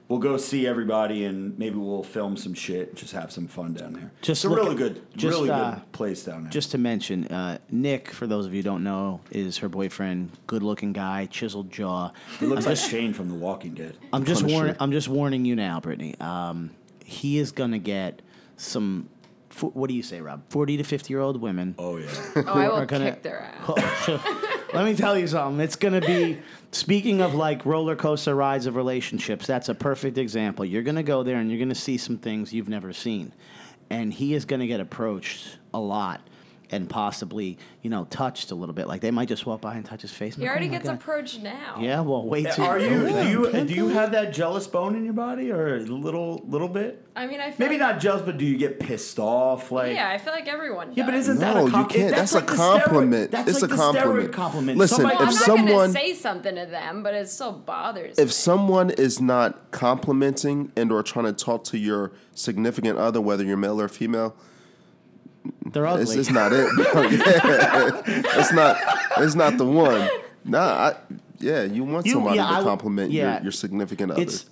we'll 0.09 0.19
go 0.19 0.37
see 0.37 0.65
everybody, 0.67 1.25
and 1.25 1.57
maybe 1.59 1.75
we'll 1.77 2.03
film 2.03 2.37
some 2.37 2.53
shit, 2.53 2.95
just 2.95 3.13
have 3.13 3.31
some 3.31 3.47
fun 3.47 3.73
down 3.73 3.93
there. 3.93 4.11
Just 4.21 4.45
it's 4.45 4.51
a 4.51 4.55
really 4.55 4.71
at- 4.71 4.77
good, 4.77 5.01
just, 5.17 5.37
really 5.37 5.49
uh, 5.49 5.71
good 5.75 5.91
place 5.91 6.23
down 6.23 6.43
there. 6.43 6.51
Just 6.51 6.71
to 6.71 6.77
mention, 6.77 7.27
uh, 7.27 7.57
Nick, 7.69 8.11
for 8.11 8.27
those 8.27 8.45
of 8.45 8.53
you 8.53 8.59
who 8.59 8.63
don't 8.63 8.83
know, 8.83 9.19
is 9.31 9.57
her 9.57 9.69
boyfriend. 9.69 10.31
Good 10.47 10.63
looking 10.63 10.93
guy, 10.93 11.25
chiseled 11.27 11.71
jaw. 11.71 12.11
he 12.39 12.45
looks 12.45 12.65
I'm 12.65 12.71
like 12.71 12.77
just, 12.79 12.89
Shane 12.89 13.13
from 13.13 13.29
The 13.29 13.35
Walking 13.35 13.73
Dead. 13.73 13.97
I'm 14.13 14.23
just 14.25 14.43
warning. 14.43 14.75
I'm 14.79 14.91
just 14.91 15.07
warning 15.09 15.45
you 15.45 15.55
now, 15.55 15.79
Brittany. 15.79 16.15
Um, 16.19 16.71
he 17.03 17.37
is 17.37 17.51
gonna 17.51 17.79
get 17.79 18.21
some. 18.57 19.07
fo- 19.49 19.69
What 19.69 19.87
do 19.89 19.93
you 19.95 20.03
say, 20.03 20.21
Rob? 20.21 20.41
Forty 20.49 20.77
to 20.77 20.83
fifty 20.83 21.13
year 21.13 21.21
old 21.21 21.39
women. 21.41 21.75
Oh 21.77 21.97
yeah. 21.97 22.07
Oh, 22.35 22.41
I 22.47 22.67
are 22.67 22.79
will 22.79 22.85
gonna- 22.85 23.11
kick 23.11 23.23
their 23.23 23.39
ass. 23.67 24.09
Let 24.73 24.83
me 24.85 24.95
tell 24.97 25.17
you 25.17 25.27
something. 25.27 25.61
It's 25.63 25.77
going 25.77 25.99
to 25.99 26.05
be, 26.05 26.37
speaking 26.71 27.21
of 27.21 27.33
like 27.33 27.65
roller 27.65 27.95
coaster 27.95 28.35
rides 28.35 28.65
of 28.65 28.75
relationships, 28.75 29.47
that's 29.47 29.69
a 29.69 29.75
perfect 29.75 30.17
example. 30.17 30.65
You're 30.65 30.83
going 30.83 30.95
to 30.95 31.03
go 31.03 31.23
there 31.23 31.37
and 31.37 31.49
you're 31.49 31.59
going 31.59 31.69
to 31.69 31.75
see 31.75 31.97
some 31.97 32.17
things 32.17 32.53
you've 32.53 32.69
never 32.69 32.93
seen. 32.93 33.33
And 33.89 34.13
he 34.13 34.33
is 34.33 34.45
going 34.45 34.59
to 34.59 34.67
get 34.67 34.79
approached 34.79 35.57
a 35.73 35.79
lot 35.79 36.21
and 36.69 36.89
possibly, 36.89 37.57
you 37.81 37.89
know, 37.89 38.05
touched 38.09 38.51
a 38.51 38.55
little 38.55 38.75
bit. 38.75 38.87
Like 38.87 39.01
they 39.01 39.11
might 39.11 39.27
just 39.29 39.45
walk 39.45 39.61
by 39.61 39.75
and 39.75 39.85
touch 39.85 40.01
his 40.01 40.11
face. 40.11 40.35
and 40.35 40.43
He 40.43 40.47
like, 40.47 40.51
already 40.51 40.67
"Oh 40.67 40.71
gets 40.71 40.85
God." 40.85 40.95
approached 40.95 41.41
now. 41.41 41.77
Yeah, 41.79 42.01
well, 42.01 42.27
wait 42.27 42.51
till 42.51 42.65
Are 42.65 42.79
you? 42.79 43.07
Do 43.07 43.29
you? 43.29 43.63
Do 43.65 43.73
you 43.73 43.87
have 43.89 44.11
that 44.11 44.33
jealous 44.33 44.67
bone 44.67 44.95
in 44.95 45.03
your 45.05 45.13
body, 45.13 45.51
or 45.51 45.75
a 45.77 45.79
little, 45.79 46.43
little 46.47 46.67
bit? 46.67 47.03
I 47.15 47.25
mean, 47.25 47.39
I 47.39 47.49
feel 47.51 47.65
Maybe 47.67 47.79
like, 47.79 47.93
not 47.93 47.99
jealous, 48.01 48.21
but 48.21 48.37
do 48.37 48.45
you 48.45 48.57
get 48.57 48.79
pissed 48.79 49.17
off? 49.17 49.71
Like, 49.71 49.95
Yeah, 49.95 50.07
I 50.09 50.19
feel 50.19 50.33
like 50.33 50.47
everyone. 50.47 50.89
Does. 50.89 50.97
Yeah, 50.97 51.05
but 51.05 51.15
isn't 51.15 51.39
that 51.39 51.55
No, 51.55 51.61
a 51.61 51.65
you 51.65 51.71
com- 51.71 51.89
can't. 51.89 52.11
That's, 52.15 52.31
That's 52.31 52.33
a 52.33 52.35
like 52.35 52.47
the 52.47 52.53
steroid- 52.53 52.83
compliment. 52.83 53.31
That's 53.31 53.49
It's 53.49 53.61
like 53.63 53.71
a 53.71 53.75
the 53.75 53.81
compliment. 53.81 54.33
compliment. 54.33 54.77
Listen, 54.77 54.97
Somebody- 54.97 55.15
Well, 55.17 55.23
I'm 55.23 55.29
if 55.33 55.35
not 55.39 55.45
someone- 55.45 55.91
say 55.93 56.13
something 56.13 56.55
to 56.55 56.65
them, 56.67 57.01
but 57.01 57.15
it 57.15 57.27
still 57.29 57.53
bothers. 57.53 58.19
if 58.19 58.27
me. 58.27 58.31
someone 58.31 58.89
is 58.91 59.19
not 59.19 59.71
complimenting 59.71 60.71
and 60.75 60.91
or 60.91 61.01
trying 61.01 61.25
to 61.25 61.33
talk 61.33 61.63
to 61.65 61.77
your 61.77 62.11
significant 62.35 62.99
other, 62.99 63.19
whether 63.19 63.43
you're 63.43 63.57
male 63.57 63.81
or 63.81 63.87
female, 63.87 64.35
They're 65.65 65.85
ugly. 65.87 66.03
it's 66.03 66.13
just 66.15 66.31
not 66.31 66.51
it. 66.53 66.69
bro. 66.75 67.01
yeah. 67.03 68.01
It's 68.39 68.51
not. 68.53 68.77
It's 69.17 69.35
not 69.35 69.57
the 69.57 69.65
one. 69.65 70.09
Nah. 70.45 70.59
I, 70.59 70.95
yeah, 71.39 71.63
you 71.63 71.83
want 71.83 72.05
You- 72.05 72.13
somebody 72.13 72.37
yeah, 72.37 72.51
I 72.51 72.59
to 72.59 72.63
compliment 72.63 73.11
yeah. 73.11 73.35
your, 73.35 73.43
your 73.43 73.51
significant 73.51 74.11
other. 74.11 74.21
It's. 74.21 74.45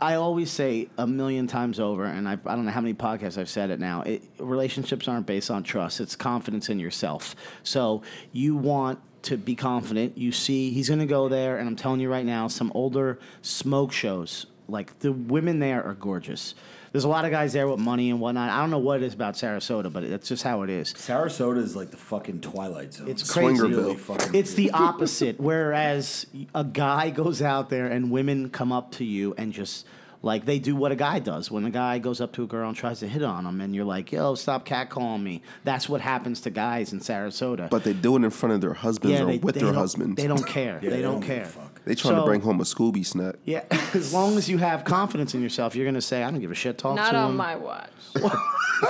I 0.00 0.14
always 0.14 0.50
say 0.50 0.88
a 0.98 1.06
million 1.06 1.46
times 1.46 1.78
over, 1.78 2.04
and 2.04 2.28
I, 2.28 2.32
I 2.32 2.56
don't 2.56 2.64
know 2.64 2.72
how 2.72 2.80
many 2.80 2.94
podcasts 2.94 3.38
I've 3.38 3.48
said 3.48 3.70
it 3.70 3.78
now. 3.78 4.02
It, 4.02 4.24
relationships 4.40 5.06
aren't 5.06 5.26
based 5.26 5.52
on 5.52 5.62
trust; 5.62 6.00
it's 6.00 6.16
confidence 6.16 6.68
in 6.68 6.80
yourself. 6.80 7.36
So 7.62 8.02
you 8.32 8.56
want 8.56 8.98
to 9.22 9.36
be 9.36 9.54
confident. 9.54 10.18
You 10.18 10.32
see, 10.32 10.70
he's 10.70 10.88
going 10.88 10.98
to 10.98 11.06
go 11.06 11.28
there, 11.28 11.58
and 11.58 11.68
I'm 11.68 11.76
telling 11.76 12.00
you 12.00 12.10
right 12.10 12.26
now, 12.26 12.48
some 12.48 12.72
older 12.74 13.20
smoke 13.42 13.92
shows. 13.92 14.46
Like 14.66 14.98
the 14.98 15.12
women 15.12 15.60
there 15.60 15.84
are 15.84 15.94
gorgeous. 15.94 16.54
There's 16.92 17.04
a 17.04 17.08
lot 17.08 17.24
of 17.24 17.30
guys 17.30 17.52
there 17.52 17.68
with 17.68 17.80
money 17.80 18.10
and 18.10 18.20
whatnot. 18.20 18.50
I 18.50 18.60
don't 18.60 18.70
know 18.70 18.78
what 18.78 19.02
it 19.02 19.06
is 19.06 19.14
about 19.14 19.34
Sarasota, 19.34 19.92
but 19.92 20.04
it's 20.04 20.28
just 20.28 20.42
how 20.42 20.62
it 20.62 20.70
is. 20.70 20.92
Sarasota 20.94 21.58
is 21.58 21.76
like 21.76 21.90
the 21.90 21.96
fucking 21.96 22.40
Twilight 22.40 22.94
Zone. 22.94 23.08
It's 23.08 23.30
crazy. 23.30 23.62
Swingerville. 23.62 24.18
Really 24.30 24.38
It's 24.38 24.54
the 24.54 24.70
opposite. 24.74 25.38
Whereas 25.38 26.26
a 26.54 26.64
guy 26.64 27.10
goes 27.10 27.42
out 27.42 27.70
there 27.70 27.86
and 27.86 28.10
women 28.10 28.50
come 28.50 28.72
up 28.72 28.92
to 28.92 29.04
you 29.04 29.34
and 29.36 29.52
just 29.52 29.86
like 30.22 30.44
they 30.44 30.58
do 30.58 30.74
what 30.74 30.90
a 30.92 30.96
guy 30.96 31.18
does. 31.20 31.50
When 31.50 31.64
a 31.64 31.70
guy 31.70 31.98
goes 31.98 32.20
up 32.20 32.32
to 32.34 32.42
a 32.42 32.46
girl 32.46 32.68
and 32.68 32.76
tries 32.76 33.00
to 33.00 33.08
hit 33.08 33.22
on 33.22 33.46
him, 33.46 33.60
and 33.60 33.74
you're 33.74 33.84
like, 33.84 34.10
"Yo, 34.10 34.34
stop 34.34 34.66
catcalling 34.66 35.22
me." 35.22 35.42
That's 35.64 35.88
what 35.88 36.00
happens 36.00 36.40
to 36.42 36.50
guys 36.50 36.92
in 36.92 37.00
Sarasota. 37.00 37.70
but 37.70 37.84
they 37.84 37.92
do 37.92 38.16
it 38.16 38.24
in 38.24 38.30
front 38.30 38.54
of 38.54 38.60
their 38.60 38.74
husbands 38.74 39.20
or 39.20 39.26
they, 39.26 39.38
with 39.38 39.54
they 39.54 39.62
their 39.62 39.72
husbands. 39.72 40.16
They 40.16 40.26
don't 40.26 40.46
care. 40.46 40.80
Yeah, 40.82 40.90
they, 40.90 41.02
don't, 41.02 41.20
give 41.20 41.30
a 41.30 41.34
care. 41.34 41.50
Fuck. 41.78 41.84
They 41.86 41.94
trying 41.94 42.14
So- 42.14 42.20
to 42.20 42.26
bring 42.26 42.40
home 42.40 42.60
a 42.60 42.64
Scooby 42.64 43.04
snack. 43.06 43.36
Yeah, 43.44 43.64
as 43.94 44.12
long 44.12 44.36
as 44.36 44.48
you 44.48 44.58
have 44.58 44.84
confidence 44.84 45.34
in 45.34 45.42
yourself, 45.42 45.74
you're 45.74 45.86
gonna 45.86 46.00
say, 46.00 46.22
"I 46.22 46.30
don't 46.30 46.40
give 46.40 46.50
a 46.50 46.54
shit." 46.54 46.78
Talk 46.78 46.96
to 46.96 47.02
Not 47.02 47.10
to 47.12 47.16
on 47.18 47.30
him. 47.30 47.36
my 47.36 47.56
watch. 47.56 47.90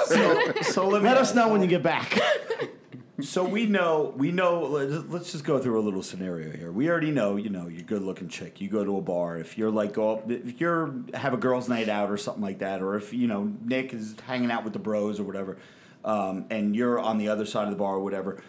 So, 0.04 0.52
so 0.60 0.86
let 0.86 1.02
me 1.02 1.08
Let 1.08 1.16
us 1.16 1.34
know 1.34 1.48
when 1.48 1.62
you 1.62 1.66
get 1.66 1.82
back. 1.82 2.18
So 3.20 3.42
we 3.42 3.66
know, 3.66 4.14
we 4.16 4.30
know. 4.30 4.60
Let's, 4.62 5.04
let's 5.08 5.32
just 5.32 5.42
go 5.42 5.58
through 5.58 5.80
a 5.80 5.82
little 5.82 6.04
scenario 6.04 6.56
here. 6.56 6.70
We 6.70 6.88
already 6.88 7.10
know, 7.10 7.34
you 7.34 7.48
know, 7.48 7.66
you're 7.66 7.80
a 7.80 7.82
good-looking 7.82 8.28
chick. 8.28 8.60
You 8.60 8.68
go 8.68 8.84
to 8.84 8.96
a 8.96 9.00
bar. 9.00 9.38
If 9.38 9.58
you're 9.58 9.72
like, 9.72 9.94
go 9.94 10.12
up, 10.12 10.30
if 10.30 10.60
you're 10.60 10.94
have 11.14 11.34
a 11.34 11.36
girls' 11.36 11.68
night 11.68 11.88
out 11.88 12.12
or 12.12 12.16
something 12.16 12.44
like 12.44 12.60
that, 12.60 12.80
or 12.80 12.94
if 12.94 13.12
you 13.12 13.26
know 13.26 13.52
Nick 13.64 13.92
is 13.92 14.14
hanging 14.24 14.52
out 14.52 14.62
with 14.62 14.72
the 14.72 14.78
bros 14.78 15.18
or 15.18 15.24
whatever, 15.24 15.58
um, 16.04 16.44
and 16.50 16.76
you're 16.76 17.00
on 17.00 17.18
the 17.18 17.28
other 17.28 17.44
side 17.44 17.64
of 17.64 17.70
the 17.70 17.76
bar 17.76 17.94
or 17.96 18.04
whatever, 18.04 18.40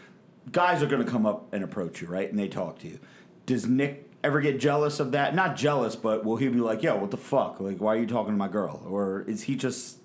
guys 0.51 0.83
are 0.83 0.87
going 0.87 1.03
to 1.03 1.09
come 1.11 1.25
up 1.25 1.51
and 1.51 1.63
approach 1.63 1.99
you, 1.99 2.07
right? 2.07 2.29
And 2.29 2.37
they 2.37 2.47
talk 2.47 2.77
to 2.81 2.87
you. 2.87 2.99
Does 3.47 3.65
Nick 3.65 4.08
ever 4.23 4.41
get 4.41 4.59
jealous 4.59 4.99
of 4.99 5.11
that? 5.11 5.35
Not 5.35 5.55
jealous, 5.55 5.95
but 5.95 6.25
will 6.25 6.37
he 6.37 6.47
be 6.47 6.59
like, 6.59 6.83
"Yo, 6.83 6.95
what 6.97 7.11
the 7.11 7.17
fuck? 7.17 7.59
Like, 7.59 7.77
why 7.77 7.95
are 7.95 7.99
you 7.99 8.07
talking 8.07 8.33
to 8.33 8.37
my 8.37 8.47
girl?" 8.47 8.85
Or 8.87 9.23
is 9.27 9.43
he 9.43 9.55
just 9.55 9.99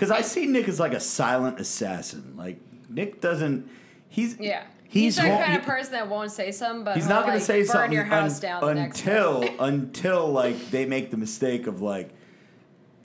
because 0.00 0.10
I 0.10 0.22
see 0.22 0.46
Nick 0.46 0.66
as 0.66 0.80
like 0.80 0.94
a 0.94 1.00
silent 1.00 1.60
assassin. 1.60 2.34
Like 2.34 2.58
Nick 2.88 3.20
doesn't. 3.20 3.68
He's 4.08 4.38
Yeah. 4.38 4.62
He's 4.84 5.16
He's, 5.16 5.16
the 5.16 5.30
kind 5.30 5.56
of 5.56 5.62
person 5.62 5.92
that 5.92 6.08
won't 6.08 6.32
say 6.32 6.50
something, 6.50 6.82
but 6.84 6.96
He's 6.96 7.06
not 7.06 7.22
going 7.22 7.34
like, 7.34 7.42
to 7.42 7.44
say 7.44 7.60
burn 7.60 7.66
something 7.66 7.92
your 7.92 8.04
house 8.04 8.36
un- 8.36 8.40
down 8.40 8.78
until 8.78 9.44
until 9.60 10.32
like 10.32 10.70
they 10.70 10.86
make 10.86 11.10
the 11.10 11.16
mistake 11.16 11.66
of 11.66 11.80
like 11.82 12.10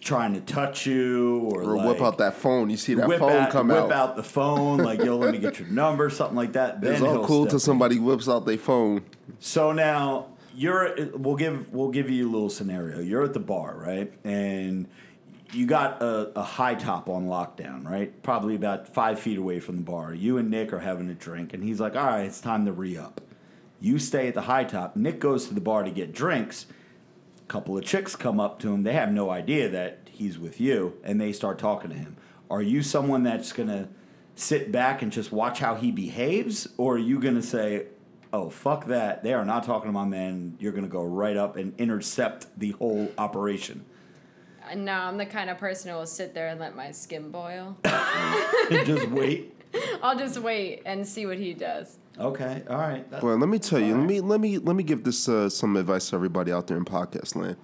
trying 0.05 0.33
to 0.33 0.41
touch 0.41 0.85
you 0.85 1.39
or, 1.51 1.63
Or 1.63 1.77
like, 1.77 1.87
whip 1.87 2.01
out 2.01 2.19
that 2.19 2.35
phone. 2.35 2.69
You 2.69 2.77
see 2.77 2.93
that 2.93 3.09
phone 3.19 3.31
out, 3.31 3.49
come 3.49 3.67
whip 3.67 3.77
out. 3.77 3.87
Whip 3.87 3.97
out 3.97 4.15
the 4.15 4.23
phone 4.23 4.77
like 4.77 5.03
yo 5.03 5.17
let 5.17 5.31
me 5.33 5.39
get 5.39 5.59
your 5.59 5.67
number 5.67 6.09
something 6.09 6.37
like 6.37 6.53
that. 6.53 6.79
Then 6.85 6.93
It's 6.93 7.01
all 7.01 7.25
cool 7.25 7.47
till 7.47 7.59
somebody 7.59 7.99
whips 7.99 8.29
out 8.29 8.45
their 8.45 8.57
phone. 8.57 9.03
So 9.39 9.71
now 9.71 10.27
you're 10.53 10.95
we'll 11.15 11.35
give 11.35 11.73
we'll 11.73 11.89
give 11.89 12.09
you 12.09 12.29
a 12.29 12.31
little 12.31 12.49
scenario. 12.49 12.99
You're 12.99 13.23
at 13.23 13.33
the 13.33 13.39
bar, 13.39 13.75
right? 13.75 14.13
And 14.23 14.87
you 15.51 15.65
got 15.65 16.01
a, 16.01 16.31
a 16.37 16.43
high 16.43 16.75
top 16.75 17.09
on 17.09 17.27
lockdown, 17.27 17.85
right? 17.85 18.21
Probably 18.21 18.55
about 18.55 18.93
five 18.93 19.19
feet 19.19 19.37
away 19.37 19.59
from 19.59 19.77
the 19.77 19.83
bar. 19.83 20.13
You 20.13 20.37
and 20.37 20.49
Nick 20.51 20.71
are 20.73 20.79
having 20.79 21.09
a 21.09 21.13
drink, 21.13 21.53
and 21.53 21.63
he's 21.63 21.79
like, 21.79 21.95
"All 21.95 22.05
right, 22.05 22.25
it's 22.25 22.41
time 22.41 22.65
to 22.65 22.71
re 22.71 22.97
up." 22.97 23.21
You 23.79 23.99
stay 23.99 24.27
at 24.27 24.33
the 24.33 24.41
high 24.41 24.63
top. 24.65 24.95
Nick 24.95 25.19
goes 25.19 25.47
to 25.47 25.53
the 25.53 25.61
bar 25.61 25.83
to 25.83 25.91
get 25.91 26.13
drinks. 26.13 26.67
Couple 27.47 27.77
of 27.77 27.85
chicks 27.85 28.15
come 28.15 28.39
up 28.39 28.59
to 28.59 28.73
him. 28.73 28.83
They 28.83 28.93
have 28.93 29.11
no 29.11 29.29
idea 29.29 29.69
that 29.69 29.99
he's 30.11 30.39
with 30.39 30.59
you, 30.59 30.97
and 31.03 31.21
they 31.21 31.31
start 31.31 31.59
talking 31.59 31.91
to 31.91 31.95
him. 31.95 32.17
Are 32.49 32.61
you 32.61 32.81
someone 32.81 33.23
that's 33.23 33.51
gonna 33.53 33.89
sit 34.35 34.71
back 34.71 35.01
and 35.01 35.11
just 35.11 35.31
watch 35.31 35.59
how 35.59 35.75
he 35.75 35.91
behaves, 35.91 36.67
or 36.77 36.95
are 36.95 36.99
you 36.99 37.19
gonna 37.19 37.43
say, 37.43 37.85
"Oh 38.33 38.49
fuck 38.49 38.85
that! 38.87 39.23
They 39.23 39.33
are 39.33 39.45
not 39.45 39.63
talking 39.63 39.89
to 39.89 39.93
my 39.93 40.05
man." 40.05 40.55
You're 40.59 40.71
gonna 40.71 40.87
go 40.87 41.03
right 41.03 41.37
up 41.37 41.55
and 41.55 41.73
intercept 41.79 42.47
the 42.57 42.71
whole 42.71 43.11
operation. 43.17 43.85
Uh, 44.69 44.75
no, 44.75 44.93
I'm 44.93 45.17
the 45.17 45.25
kind 45.27 45.49
of 45.51 45.59
person 45.59 45.91
who 45.91 45.97
will 45.97 46.07
sit 46.07 46.33
there 46.33 46.47
and 46.47 46.59
let 46.59 46.75
my 46.75 46.91
skin 46.91 47.29
boil. 47.29 47.77
and 47.83 48.85
just 48.87 49.07
wait. 49.09 49.53
I'll 50.01 50.17
just 50.17 50.39
wait 50.39 50.81
and 50.85 51.07
see 51.07 51.25
what 51.27 51.37
he 51.37 51.53
does. 51.53 51.97
Okay, 52.17 52.63
all 52.69 52.77
right. 52.77 53.09
That- 53.11 53.23
Well, 53.23 53.37
let 53.37 53.49
me 53.49 53.59
tell 53.59 53.79
you. 53.79 53.95
Let 53.95 54.05
me 54.05 54.21
let 54.21 54.39
me 54.39 54.57
let 54.57 54.75
me 54.75 54.83
give 54.83 55.03
this 55.03 55.27
uh, 55.27 55.49
some 55.49 55.75
advice 55.75 56.09
to 56.09 56.15
everybody 56.15 56.51
out 56.51 56.67
there 56.67 56.77
in 56.77 56.85
podcast 56.85 57.35
land. 57.35 57.57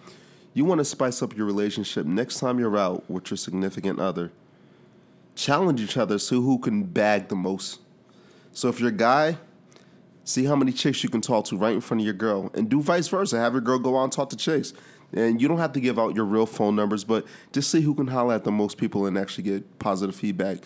You 0.53 0.65
want 0.65 0.79
to 0.79 0.85
spice 0.85 1.21
up 1.21 1.35
your 1.37 1.45
relationship 1.45 2.05
next 2.05 2.39
time 2.39 2.59
you're 2.59 2.77
out 2.77 3.09
with 3.09 3.31
your 3.31 3.37
significant 3.37 3.99
other. 3.99 4.31
Challenge 5.35 5.79
each 5.79 5.95
other, 5.95 6.19
see 6.19 6.35
who 6.35 6.59
can 6.59 6.83
bag 6.83 7.29
the 7.29 7.35
most. 7.37 7.79
So 8.51 8.67
if 8.67 8.81
you're 8.81 8.89
a 8.89 8.91
guy, 8.91 9.37
see 10.25 10.43
how 10.43 10.57
many 10.57 10.73
chicks 10.73 11.03
you 11.03 11.09
can 11.09 11.21
talk 11.21 11.45
to 11.45 11.55
right 11.57 11.73
in 11.73 11.79
front 11.79 12.01
of 12.01 12.05
your 12.05 12.13
girl, 12.13 12.51
and 12.53 12.69
do 12.69 12.81
vice 12.81 13.07
versa. 13.07 13.39
Have 13.39 13.53
your 13.53 13.61
girl 13.61 13.79
go 13.79 13.97
out 13.97 14.03
and 14.03 14.11
talk 14.11 14.29
to 14.31 14.35
chicks. 14.35 14.73
And 15.13 15.41
you 15.41 15.47
don't 15.47 15.57
have 15.57 15.71
to 15.73 15.79
give 15.79 15.97
out 15.99 16.15
your 16.15 16.25
real 16.25 16.45
phone 16.45 16.75
numbers, 16.75 17.03
but 17.05 17.25
just 17.53 17.69
see 17.71 17.81
who 17.81 17.93
can 17.95 18.07
holler 18.07 18.33
at 18.33 18.43
the 18.43 18.51
most 18.51 18.77
people 18.77 19.05
and 19.05 19.17
actually 19.17 19.43
get 19.45 19.79
positive 19.79 20.15
feedback. 20.15 20.59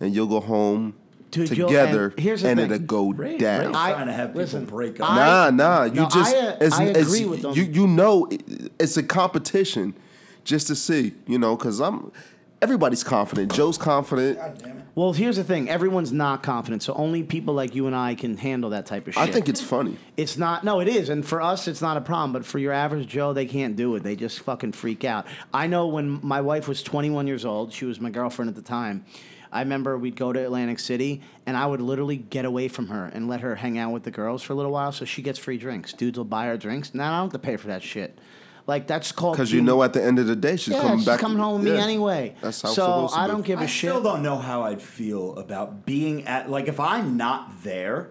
And 0.00 0.14
you'll 0.14 0.26
go 0.26 0.40
home 0.40 0.94
Dude, 1.30 1.56
you'll- 1.56 1.68
together, 1.68 2.08
and 2.16 2.20
here's 2.20 2.42
the 2.42 2.48
and 2.48 2.58
thing. 2.60 2.70
it'll 2.72 2.86
go 2.86 3.10
Ray- 3.10 3.38
down. 3.38 3.66
Ray's 3.66 3.76
I- 3.76 3.92
trying 3.92 4.06
to 4.06 4.12
have 4.12 4.34
people 4.34 4.60
break 4.60 4.98
up. 5.00 5.10
I- 5.10 5.16
Nah, 5.16 5.50
nah. 5.50 5.84
You 5.84 5.92
No, 6.02 6.08
just 6.08 6.34
I, 6.34 6.38
uh, 6.38 6.56
as, 6.60 6.72
I 6.74 6.84
as 6.86 7.06
agree 7.14 7.26
with 7.26 7.42
them. 7.42 7.52
you 7.54 7.62
you 7.64 7.86
know 7.86 8.28
it's 8.78 8.96
a 8.96 9.02
competition 9.02 9.94
just 10.44 10.66
to 10.68 10.74
see, 10.74 11.14
you 11.26 11.38
know, 11.38 11.56
because 11.56 11.80
I'm 11.80 12.10
everybody's 12.62 13.04
confident. 13.04 13.52
Joe's 13.52 13.78
confident. 13.78 14.38
God 14.38 14.58
damn 14.58 14.68
it. 14.78 14.84
Well, 14.94 15.12
here's 15.12 15.36
the 15.36 15.44
thing: 15.44 15.68
everyone's 15.68 16.10
not 16.12 16.42
confident, 16.42 16.82
so 16.82 16.92
only 16.94 17.22
people 17.22 17.54
like 17.54 17.72
you 17.74 17.86
and 17.86 17.94
I 17.94 18.16
can 18.16 18.36
handle 18.36 18.70
that 18.70 18.84
type 18.86 19.06
of 19.06 19.14
shit. 19.14 19.22
I 19.22 19.30
think 19.30 19.48
it's 19.48 19.60
funny. 19.60 19.96
It's 20.16 20.36
not. 20.36 20.64
No, 20.64 20.80
it 20.80 20.88
is, 20.88 21.08
and 21.08 21.24
for 21.24 21.40
us, 21.40 21.68
it's 21.68 21.80
not 21.80 21.96
a 21.96 22.00
problem. 22.00 22.32
But 22.32 22.44
for 22.44 22.58
your 22.58 22.72
average 22.72 23.06
Joe, 23.06 23.32
they 23.32 23.46
can't 23.46 23.76
do 23.76 23.94
it. 23.94 24.02
They 24.02 24.16
just 24.16 24.40
fucking 24.40 24.72
freak 24.72 25.04
out. 25.04 25.26
I 25.54 25.68
know 25.68 25.86
when 25.86 26.18
my 26.22 26.40
wife 26.40 26.66
was 26.66 26.82
21 26.82 27.28
years 27.28 27.44
old, 27.44 27.72
she 27.72 27.84
was 27.84 28.00
my 28.00 28.10
girlfriend 28.10 28.48
at 28.48 28.56
the 28.56 28.62
time. 28.62 29.04
I 29.52 29.60
remember 29.60 29.96
we'd 29.98 30.16
go 30.16 30.32
to 30.32 30.40
Atlantic 30.44 30.78
City, 30.78 31.22
and 31.46 31.56
I 31.56 31.66
would 31.66 31.80
literally 31.80 32.16
get 32.16 32.44
away 32.44 32.68
from 32.68 32.88
her 32.88 33.06
and 33.06 33.28
let 33.28 33.40
her 33.40 33.54
hang 33.56 33.78
out 33.78 33.92
with 33.92 34.02
the 34.02 34.10
girls 34.10 34.42
for 34.42 34.52
a 34.52 34.56
little 34.56 34.72
while, 34.72 34.92
so 34.92 35.04
she 35.04 35.22
gets 35.22 35.38
free 35.38 35.58
drinks. 35.58 35.92
Dudes 35.92 36.18
will 36.18 36.24
buy 36.24 36.46
her 36.46 36.56
drinks. 36.56 36.94
Now 36.94 37.12
I 37.12 37.16
don't 37.18 37.32
have 37.32 37.40
to 37.40 37.46
pay 37.46 37.56
for 37.56 37.68
that 37.68 37.82
shit. 37.82 38.18
Like 38.66 38.86
that's 38.86 39.12
called 39.12 39.34
Because 39.36 39.50
you 39.50 39.62
know 39.62 39.82
at 39.82 39.94
the 39.94 40.04
end 40.04 40.18
of 40.18 40.26
the 40.26 40.36
day 40.36 40.56
she's 40.56 40.74
coming 40.74 40.76
back. 40.76 40.82
yeah, 40.82 40.88
coming 40.88 40.98
she's 40.98 41.06
back. 41.06 41.20
coming 41.20 41.38
home 41.38 41.54
with 41.62 41.72
me 41.72 41.78
yeah. 41.78 41.82
anyway. 41.84 42.34
That's 42.42 42.60
how 42.60 42.68
it's 42.68 42.76
so 42.76 42.82
supposed 42.84 43.14
to 43.14 43.20
I 43.20 43.26
be. 43.26 43.32
don't 43.32 43.46
give 43.46 43.60
a 43.60 43.62
I 43.62 43.66
shit. 43.66 43.88
I 43.90 43.92
still 43.94 44.02
don't 44.02 44.22
know 44.22 44.36
how 44.36 44.62
I'd 44.62 44.82
feel 44.82 45.36
about 45.38 45.86
being 45.86 46.26
at 46.26 46.50
like 46.50 46.68
if 46.68 46.78
I'm 46.78 47.16
not 47.16 47.62
there 47.62 48.10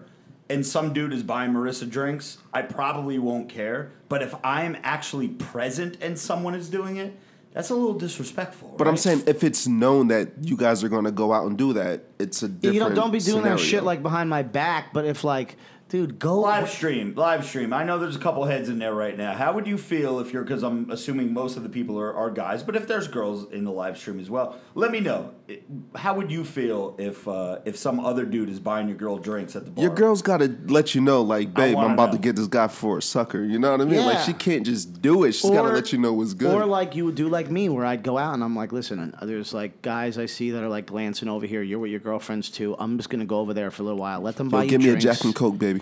and 0.50 0.66
some 0.66 0.92
dude 0.92 1.12
is 1.12 1.22
buying 1.22 1.52
Marissa 1.52 1.88
drinks, 1.88 2.38
I 2.52 2.62
probably 2.62 3.20
won't 3.20 3.48
care. 3.48 3.92
But 4.08 4.22
if 4.22 4.34
I'm 4.42 4.76
actually 4.82 5.28
present 5.28 5.98
and 6.00 6.18
someone 6.18 6.56
is 6.56 6.68
doing 6.68 6.96
it, 6.96 7.16
that's 7.52 7.70
a 7.70 7.74
little 7.74 7.94
disrespectful. 7.94 8.74
But 8.78 8.88
I'm 8.88 8.96
saying 8.96 9.24
if 9.26 9.42
it's 9.42 9.66
known 9.66 10.08
that 10.08 10.28
you 10.42 10.56
guys 10.56 10.84
are 10.84 10.88
going 10.88 11.04
to 11.04 11.10
go 11.10 11.32
out 11.32 11.46
and 11.46 11.56
do 11.56 11.72
that, 11.74 12.04
it's 12.18 12.42
a 12.42 12.48
different. 12.48 12.74
you 12.74 12.80
know, 12.80 12.94
don't 12.94 13.10
be 13.10 13.18
doing 13.18 13.38
scenario. 13.38 13.56
that 13.56 13.62
shit 13.62 13.84
like 13.84 14.02
behind 14.02 14.30
my 14.30 14.42
back. 14.42 14.92
But 14.92 15.06
if 15.06 15.24
like, 15.24 15.56
dude, 15.88 16.18
go 16.18 16.40
live 16.40 16.68
stream, 16.68 17.14
live 17.14 17.44
stream. 17.44 17.72
I 17.72 17.84
know 17.84 17.98
there's 17.98 18.16
a 18.16 18.20
couple 18.20 18.44
heads 18.44 18.68
in 18.68 18.78
there 18.78 18.94
right 18.94 19.16
now. 19.16 19.34
How 19.34 19.52
would 19.54 19.66
you 19.66 19.78
feel 19.78 20.20
if 20.20 20.32
you're 20.32 20.44
because 20.44 20.62
I'm 20.62 20.90
assuming 20.90 21.32
most 21.32 21.56
of 21.56 21.62
the 21.62 21.68
people 21.68 21.98
are, 21.98 22.14
are 22.14 22.30
guys, 22.30 22.62
but 22.62 22.76
if 22.76 22.86
there's 22.86 23.08
girls 23.08 23.50
in 23.50 23.64
the 23.64 23.72
live 23.72 23.98
stream 23.98 24.20
as 24.20 24.30
well, 24.30 24.60
let 24.74 24.90
me 24.90 25.00
know. 25.00 25.34
It- 25.48 25.64
How 25.94 26.12
would 26.14 26.30
you 26.30 26.44
feel 26.44 26.94
if 26.98 27.26
uh, 27.26 27.60
if 27.64 27.76
some 27.76 28.00
other 28.00 28.26
dude 28.26 28.50
is 28.50 28.60
buying 28.60 28.86
your 28.86 28.98
girl 28.98 29.16
drinks 29.16 29.56
at 29.56 29.64
the 29.64 29.70
bar? 29.70 29.82
Your 29.82 29.94
girl's 29.94 30.20
got 30.20 30.38
to 30.38 30.54
let 30.66 30.94
you 30.94 31.00
know, 31.00 31.22
like, 31.22 31.54
babe, 31.54 31.74
wanna 31.74 31.88
I'm 31.88 31.94
about 31.94 32.10
know. 32.10 32.16
to 32.16 32.18
get 32.22 32.36
this 32.36 32.48
guy 32.48 32.68
for 32.68 32.98
a 32.98 33.02
sucker. 33.02 33.42
You 33.42 33.58
know 33.58 33.70
what 33.72 33.80
I 33.80 33.84
mean? 33.84 34.04
Like, 34.04 34.16
Yeah. 34.16 34.22
she 34.24 34.32
can't 34.34 34.66
just 34.66 35.00
do 35.00 35.24
it. 35.24 35.32
She's 35.32 35.50
got 35.50 35.62
to 35.62 35.68
let 35.72 35.90
you 35.90 35.98
know 35.98 36.12
what's 36.12 36.34
good. 36.34 36.54
Or 36.54 36.66
like 36.66 36.94
you 36.94 37.06
would 37.06 37.14
do 37.14 37.28
like 37.30 37.50
me, 37.50 37.70
where 37.70 37.86
I'd 37.86 38.02
go 38.02 38.18
out 38.18 38.34
and 38.34 38.44
I'm 38.44 38.54
like, 38.54 38.72
listen, 38.72 39.14
there's 39.22 39.54
like 39.54 39.80
guys 39.80 40.18
I 40.18 40.26
see 40.26 40.50
that 40.50 40.62
are 40.62 40.68
like 40.68 40.84
glancing 40.86 41.28
over 41.30 41.46
here. 41.46 41.62
You're 41.62 41.78
with 41.78 41.90
your 41.92 42.00
girlfriends 42.00 42.50
too. 42.50 42.76
I'm 42.78 42.98
just 42.98 43.08
gonna 43.08 43.24
go 43.24 43.38
over 43.40 43.54
there 43.54 43.70
for 43.70 43.82
a 43.82 43.86
little 43.86 44.00
while. 44.00 44.20
Let 44.20 44.36
them 44.36 44.50
buy 44.50 44.58
Yo, 44.58 44.62
you 44.64 44.70
give 44.70 44.80
me 44.80 44.86
drinks. 44.88 45.04
a 45.04 45.08
Jack 45.14 45.24
and 45.24 45.34
Coke, 45.34 45.58
baby. 45.58 45.80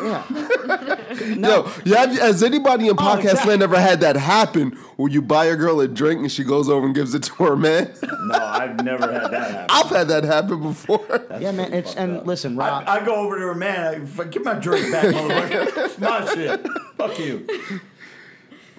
Yeah. 0.00 0.24
Yo, 1.20 1.70
yeah, 1.84 2.06
has 2.06 2.42
anybody 2.42 2.86
in 2.88 2.94
podcast 2.96 3.18
exactly. 3.22 3.50
land 3.50 3.62
ever 3.62 3.78
had 3.80 4.00
that 4.00 4.16
happen 4.16 4.70
where 4.96 5.10
you 5.10 5.20
buy 5.20 5.46
a 5.46 5.56
girl 5.56 5.80
a 5.80 5.88
drink 5.88 6.20
and 6.20 6.30
she 6.30 6.44
goes 6.44 6.68
over 6.68 6.86
and 6.86 6.94
gives 6.94 7.12
it 7.14 7.24
to 7.24 7.32
her 7.44 7.56
man? 7.56 7.92
no, 8.26 8.34
I've 8.38 8.82
never 8.84 8.99
had 9.00 9.30
that 9.30 9.50
happen. 9.50 9.66
I've 9.70 9.90
had 9.90 10.08
that 10.08 10.24
happen 10.24 10.62
before. 10.62 11.26
yeah, 11.40 11.52
man. 11.52 11.72
It's 11.72 11.94
and 11.94 12.26
listen, 12.26 12.56
Rob. 12.56 12.84
I, 12.86 12.96
I 13.00 13.04
go 13.04 13.14
over 13.16 13.36
to 13.36 13.42
her 13.46 13.54
man. 13.54 14.08
I, 14.18 14.24
give 14.24 14.44
my 14.44 14.54
drink 14.54 14.90
back, 14.92 15.04
motherfucker. 15.14 15.84
It's 15.84 15.98
my 15.98 16.34
shit. 16.34 16.66
Fuck 16.96 17.18
you. 17.18 17.46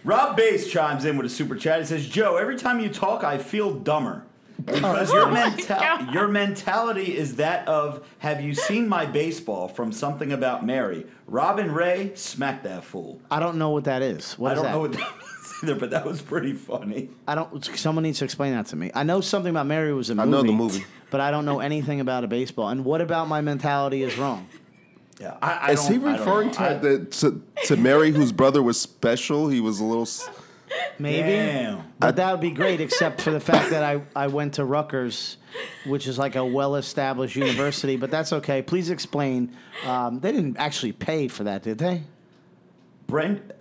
Rob 0.03 0.35
Bass 0.35 0.67
chimes 0.67 1.05
in 1.05 1.17
with 1.17 1.25
a 1.25 1.29
super 1.29 1.55
chat. 1.55 1.79
He 1.79 1.85
says, 1.85 2.07
"Joe, 2.07 2.37
every 2.37 2.57
time 2.57 2.79
you 2.79 2.89
talk, 2.89 3.23
I 3.23 3.37
feel 3.37 3.73
dumber." 3.73 4.25
Because 4.65 5.11
your, 5.11 5.23
oh 5.27 5.33
menta- 5.33 6.13
your 6.13 6.27
mentality 6.27 7.17
is 7.17 7.37
that 7.37 7.67
of 7.67 8.07
have 8.19 8.41
you 8.41 8.53
seen 8.53 8.87
my 8.87 9.05
baseball 9.05 9.67
from 9.67 9.91
something 9.91 10.31
about 10.31 10.65
Mary? 10.65 11.05
Robin 11.27 11.71
Ray, 11.71 12.11
smack 12.15 12.63
that 12.63 12.83
fool. 12.83 13.21
I 13.31 13.39
don't 13.39 13.57
know 13.57 13.69
what 13.71 13.85
that 13.85 14.01
is. 14.01 14.37
What 14.37 14.49
I 14.49 14.53
is 14.53 14.57
don't 14.57 14.65
that? 14.65 14.71
know 14.71 14.79
what 14.79 14.91
that 14.93 14.99
means 14.99 15.20
either, 15.63 15.75
but 15.75 15.91
that 15.91 16.05
was 16.05 16.21
pretty 16.21 16.53
funny. 16.53 17.09
I 17.27 17.35
don't. 17.35 17.63
Someone 17.77 18.03
needs 18.03 18.19
to 18.19 18.25
explain 18.25 18.53
that 18.53 18.67
to 18.67 18.75
me. 18.75 18.91
I 18.93 19.03
know 19.03 19.21
something 19.21 19.49
about 19.49 19.67
Mary 19.67 19.93
was 19.93 20.09
a 20.09 20.15
movie. 20.15 20.27
I 20.27 20.31
know 20.31 20.41
the 20.43 20.51
movie. 20.53 20.85
but 21.09 21.21
I 21.21 21.31
don't 21.31 21.45
know 21.45 21.59
anything 21.59 21.99
about 21.99 22.23
a 22.23 22.27
baseball. 22.27 22.69
And 22.69 22.83
what 22.85 23.01
about 23.01 23.27
my 23.27 23.41
mentality 23.41 24.03
is 24.03 24.17
wrong? 24.17 24.47
Yeah, 25.19 25.37
I, 25.41 25.51
I 25.51 25.71
Is 25.73 25.87
he 25.87 25.95
don't- 25.97 26.07
I 26.07 26.17
don't 26.17 26.19
referring 26.19 26.51
to, 26.51 26.61
I- 26.61 26.73
the, 26.75 26.99
to 27.05 27.41
to 27.65 27.77
Mary, 27.77 28.11
whose 28.11 28.31
brother 28.31 28.63
was 28.63 28.79
special? 28.79 29.49
He 29.49 29.59
was 29.61 29.79
a 29.79 29.83
little. 29.83 30.03
s- 30.03 30.29
Maybe. 30.97 31.23
Damn. 31.29 31.83
But 31.99 32.15
that 32.15 32.31
would 32.31 32.39
be 32.39 32.51
great, 32.51 32.79
except 32.79 33.19
for 33.21 33.31
the 33.31 33.41
fact 33.41 33.71
that 33.71 33.83
I, 33.83 34.01
I 34.15 34.27
went 34.27 34.53
to 34.53 34.63
Rutgers, 34.63 35.35
which 35.85 36.07
is 36.07 36.17
like 36.17 36.37
a 36.37 36.45
well 36.45 36.75
established 36.77 37.35
university, 37.35 37.97
but 37.97 38.09
that's 38.09 38.31
okay. 38.31 38.61
Please 38.61 38.89
explain. 38.89 39.53
Um, 39.85 40.21
they 40.21 40.31
didn't 40.31 40.55
actually 40.57 40.93
pay 40.93 41.27
for 41.27 41.43
that, 41.43 41.61
did 41.63 41.77
they? 41.77 42.03
Brent, 43.07 43.51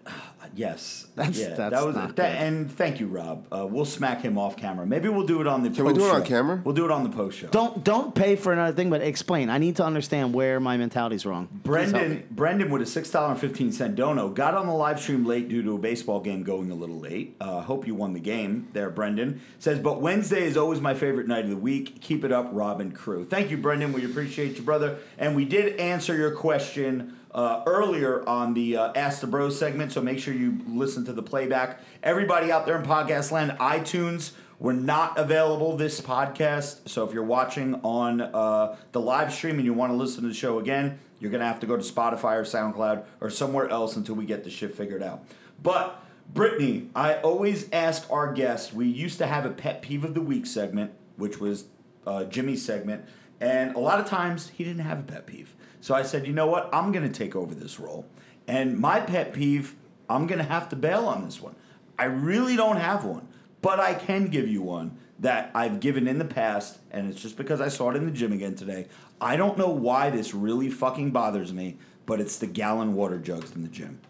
Yes, 0.54 1.06
That's- 1.16 1.38
yeah, 1.38 1.54
that's 1.54 1.74
that 1.74 1.86
was 1.86 1.94
not 1.96 2.16
that, 2.16 2.32
good. 2.38 2.46
and 2.46 2.70
thank 2.70 3.00
you, 3.00 3.06
Rob. 3.06 3.46
Uh, 3.52 3.66
we'll 3.66 3.84
smack 3.84 4.22
him 4.22 4.38
off 4.38 4.56
camera. 4.56 4.86
Maybe 4.86 5.08
we'll 5.08 5.26
do 5.26 5.40
it 5.40 5.46
on 5.46 5.62
the. 5.62 5.70
Can 5.70 5.84
we 5.84 5.92
post 5.92 6.00
do 6.00 6.06
it 6.08 6.12
on 6.14 6.22
show. 6.22 6.28
camera? 6.28 6.60
We'll 6.64 6.74
do 6.74 6.84
it 6.84 6.90
on 6.90 7.04
the 7.04 7.10
post 7.10 7.38
show. 7.38 7.48
Don't 7.48 7.84
don't 7.84 8.14
pay 8.14 8.36
for 8.36 8.52
another 8.52 8.74
thing, 8.76 8.90
but 8.90 9.00
explain. 9.02 9.48
I 9.50 9.58
need 9.58 9.76
to 9.76 9.84
understand 9.84 10.34
where 10.34 10.60
my 10.60 10.76
mentality's 10.76 11.24
wrong. 11.26 11.48
Brendan. 11.62 12.26
Brendan 12.30 12.70
with 12.70 12.82
a 12.82 12.86
six 12.86 13.10
dollar 13.10 13.30
and 13.32 13.40
fifteen 13.40 13.72
cent 13.72 13.94
dono 13.96 14.28
got 14.28 14.54
on 14.54 14.66
the 14.66 14.72
live 14.74 15.00
stream 15.00 15.24
late 15.26 15.48
due 15.48 15.62
to 15.62 15.74
a 15.74 15.78
baseball 15.78 16.20
game 16.20 16.42
going 16.42 16.70
a 16.70 16.74
little 16.74 16.98
late. 16.98 17.36
Uh, 17.40 17.60
hope 17.60 17.86
you 17.86 17.94
won 17.94 18.12
the 18.12 18.20
game 18.20 18.68
there, 18.72 18.90
Brendan. 18.90 19.40
Says, 19.58 19.78
but 19.78 20.00
Wednesday 20.00 20.44
is 20.44 20.56
always 20.56 20.80
my 20.80 20.94
favorite 20.94 21.26
night 21.28 21.44
of 21.44 21.50
the 21.50 21.56
week. 21.56 22.00
Keep 22.00 22.24
it 22.24 22.32
up, 22.32 22.48
Rob 22.52 22.80
and 22.80 22.94
crew. 22.94 23.24
Thank 23.24 23.50
you, 23.50 23.56
Brendan. 23.56 23.92
We 23.92 24.04
appreciate 24.04 24.56
you, 24.56 24.62
brother. 24.62 24.98
And 25.18 25.36
we 25.36 25.44
did 25.44 25.78
answer 25.78 26.16
your 26.16 26.32
question 26.34 27.16
uh, 27.32 27.62
earlier 27.66 28.28
on 28.28 28.54
the 28.54 28.76
uh, 28.76 28.92
Ask 28.94 29.20
the 29.20 29.26
Bros 29.26 29.58
segment, 29.58 29.92
so 29.92 30.00
make 30.00 30.18
sure 30.18 30.34
you 30.34 30.60
listen 30.66 31.04
to 31.04 31.12
the 31.12 31.22
playback. 31.22 31.80
Everybody 32.02 32.50
out 32.50 32.66
there 32.66 32.78
in 32.78 32.84
podcast 32.84 33.30
land, 33.30 33.52
iTunes. 33.58 34.32
We're 34.58 34.72
not 34.72 35.16
available 35.16 35.76
this 35.76 36.00
podcast, 36.00 36.88
so 36.88 37.06
if 37.06 37.14
you're 37.14 37.24
watching 37.24 37.76
on 37.76 38.20
uh, 38.20 38.76
the 38.92 39.00
live 39.00 39.32
stream 39.32 39.56
and 39.56 39.64
you 39.64 39.72
want 39.72 39.90
to 39.90 39.96
listen 39.96 40.22
to 40.22 40.28
the 40.28 40.34
show 40.34 40.58
again, 40.58 40.98
you're 41.18 41.30
gonna 41.30 41.46
have 41.46 41.60
to 41.60 41.66
go 41.66 41.76
to 41.76 41.82
Spotify 41.82 42.36
or 42.36 42.44
SoundCloud 42.44 43.04
or 43.20 43.30
somewhere 43.30 43.68
else 43.68 43.96
until 43.96 44.16
we 44.16 44.26
get 44.26 44.44
the 44.44 44.50
shit 44.50 44.76
figured 44.76 45.02
out. 45.02 45.24
But 45.62 46.02
Brittany, 46.32 46.90
I 46.94 47.14
always 47.16 47.70
ask 47.72 48.10
our 48.10 48.32
guests. 48.32 48.72
We 48.72 48.86
used 48.86 49.18
to 49.18 49.26
have 49.26 49.46
a 49.46 49.50
pet 49.50 49.82
peeve 49.82 50.04
of 50.04 50.14
the 50.14 50.20
week 50.20 50.46
segment, 50.46 50.92
which 51.16 51.40
was 51.40 51.64
uh, 52.06 52.24
Jimmy's 52.24 52.64
segment, 52.64 53.04
and 53.40 53.74
a 53.74 53.78
lot 53.78 53.98
of 53.98 54.06
times 54.06 54.50
he 54.50 54.62
didn't 54.62 54.82
have 54.82 54.98
a 55.00 55.04
pet 55.04 55.26
peeve. 55.26 55.54
So 55.80 55.94
I 55.94 56.02
said, 56.02 56.26
you 56.26 56.32
know 56.32 56.46
what? 56.46 56.68
I'm 56.72 56.92
gonna 56.92 57.08
take 57.08 57.34
over 57.34 57.54
this 57.54 57.80
role, 57.80 58.06
and 58.46 58.78
my 58.78 59.00
pet 59.00 59.32
peeve, 59.32 59.74
I'm 60.08 60.26
gonna 60.26 60.42
have 60.42 60.68
to 60.70 60.76
bail 60.76 61.06
on 61.06 61.24
this 61.24 61.40
one. 61.40 61.54
I 61.98 62.04
really 62.04 62.56
don't 62.56 62.76
have 62.76 63.04
one, 63.04 63.28
but 63.62 63.80
I 63.80 63.94
can 63.94 64.28
give 64.28 64.48
you 64.48 64.62
one 64.62 64.98
that 65.18 65.50
I've 65.54 65.80
given 65.80 66.08
in 66.08 66.18
the 66.18 66.24
past, 66.24 66.78
and 66.90 67.10
it's 67.10 67.20
just 67.20 67.36
because 67.36 67.60
I 67.60 67.68
saw 67.68 67.90
it 67.90 67.96
in 67.96 68.06
the 68.06 68.12
gym 68.12 68.32
again 68.32 68.54
today. 68.54 68.88
I 69.20 69.36
don't 69.36 69.58
know 69.58 69.68
why 69.68 70.10
this 70.10 70.32
really 70.32 70.70
fucking 70.70 71.10
bothers 71.10 71.52
me, 71.52 71.76
but 72.06 72.20
it's 72.20 72.38
the 72.38 72.46
gallon 72.46 72.94
water 72.94 73.18
jugs 73.18 73.54
in 73.54 73.62
the 73.62 73.68
gym. 73.68 74.00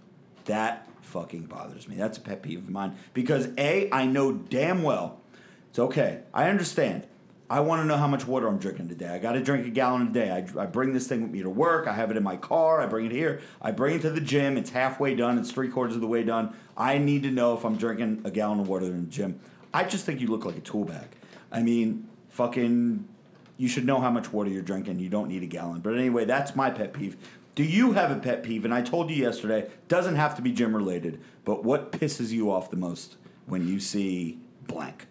That 0.44 0.86
fucking 1.02 1.46
bothers 1.46 1.88
me. 1.88 1.96
That's 1.96 2.18
a 2.18 2.20
pet 2.20 2.42
peeve 2.42 2.58
of 2.58 2.70
mine 2.70 2.96
because 3.12 3.48
A, 3.58 3.90
I 3.90 4.06
know 4.06 4.32
damn 4.32 4.82
well 4.82 5.20
it's 5.70 5.78
okay. 5.78 6.22
I 6.34 6.48
understand. 6.48 7.06
I 7.50 7.58
want 7.58 7.82
to 7.82 7.84
know 7.84 7.96
how 7.96 8.06
much 8.06 8.28
water 8.28 8.46
I'm 8.46 8.58
drinking 8.58 8.88
today. 8.88 9.08
I 9.08 9.18
got 9.18 9.32
to 9.32 9.42
drink 9.42 9.66
a 9.66 9.70
gallon 9.70 10.02
a 10.06 10.10
day. 10.12 10.30
I, 10.30 10.62
I 10.62 10.66
bring 10.66 10.92
this 10.92 11.08
thing 11.08 11.20
with 11.20 11.32
me 11.32 11.42
to 11.42 11.50
work. 11.50 11.88
I 11.88 11.92
have 11.92 12.12
it 12.12 12.16
in 12.16 12.22
my 12.22 12.36
car. 12.36 12.80
I 12.80 12.86
bring 12.86 13.06
it 13.06 13.12
here. 13.12 13.40
I 13.60 13.72
bring 13.72 13.96
it 13.96 14.02
to 14.02 14.10
the 14.10 14.20
gym. 14.20 14.56
It's 14.56 14.70
halfway 14.70 15.16
done. 15.16 15.36
It's 15.36 15.50
three 15.50 15.68
quarters 15.68 15.96
of 15.96 16.00
the 16.00 16.06
way 16.06 16.22
done. 16.22 16.54
I 16.76 16.98
need 16.98 17.24
to 17.24 17.30
know 17.32 17.54
if 17.54 17.64
I'm 17.64 17.76
drinking 17.76 18.22
a 18.24 18.30
gallon 18.30 18.60
of 18.60 18.68
water 18.68 18.86
in 18.86 19.06
the 19.06 19.10
gym. 19.10 19.40
I 19.74 19.82
just 19.82 20.06
think 20.06 20.20
you 20.20 20.28
look 20.28 20.44
like 20.44 20.58
a 20.58 20.60
tool 20.60 20.84
bag. 20.84 21.08
I 21.50 21.60
mean, 21.60 22.08
fucking, 22.28 23.08
you 23.56 23.66
should 23.66 23.84
know 23.84 24.00
how 24.00 24.12
much 24.12 24.32
water 24.32 24.48
you're 24.48 24.62
drinking. 24.62 25.00
You 25.00 25.08
don't 25.08 25.26
need 25.26 25.42
a 25.42 25.46
gallon. 25.46 25.80
But 25.80 25.94
anyway, 25.94 26.26
that's 26.26 26.54
my 26.54 26.70
pet 26.70 26.92
peeve. 26.92 27.16
Do 27.56 27.64
you 27.64 27.94
have 27.94 28.12
a 28.12 28.20
pet 28.20 28.44
peeve? 28.44 28.64
And 28.64 28.72
I 28.72 28.80
told 28.80 29.10
you 29.10 29.16
yesterday, 29.16 29.68
doesn't 29.88 30.14
have 30.14 30.36
to 30.36 30.42
be 30.42 30.52
gym 30.52 30.74
related, 30.74 31.20
but 31.44 31.64
what 31.64 31.90
pisses 31.90 32.30
you 32.30 32.52
off 32.52 32.70
the 32.70 32.76
most 32.76 33.16
when 33.46 33.66
you 33.66 33.80
see 33.80 34.38
blank? 34.68 35.08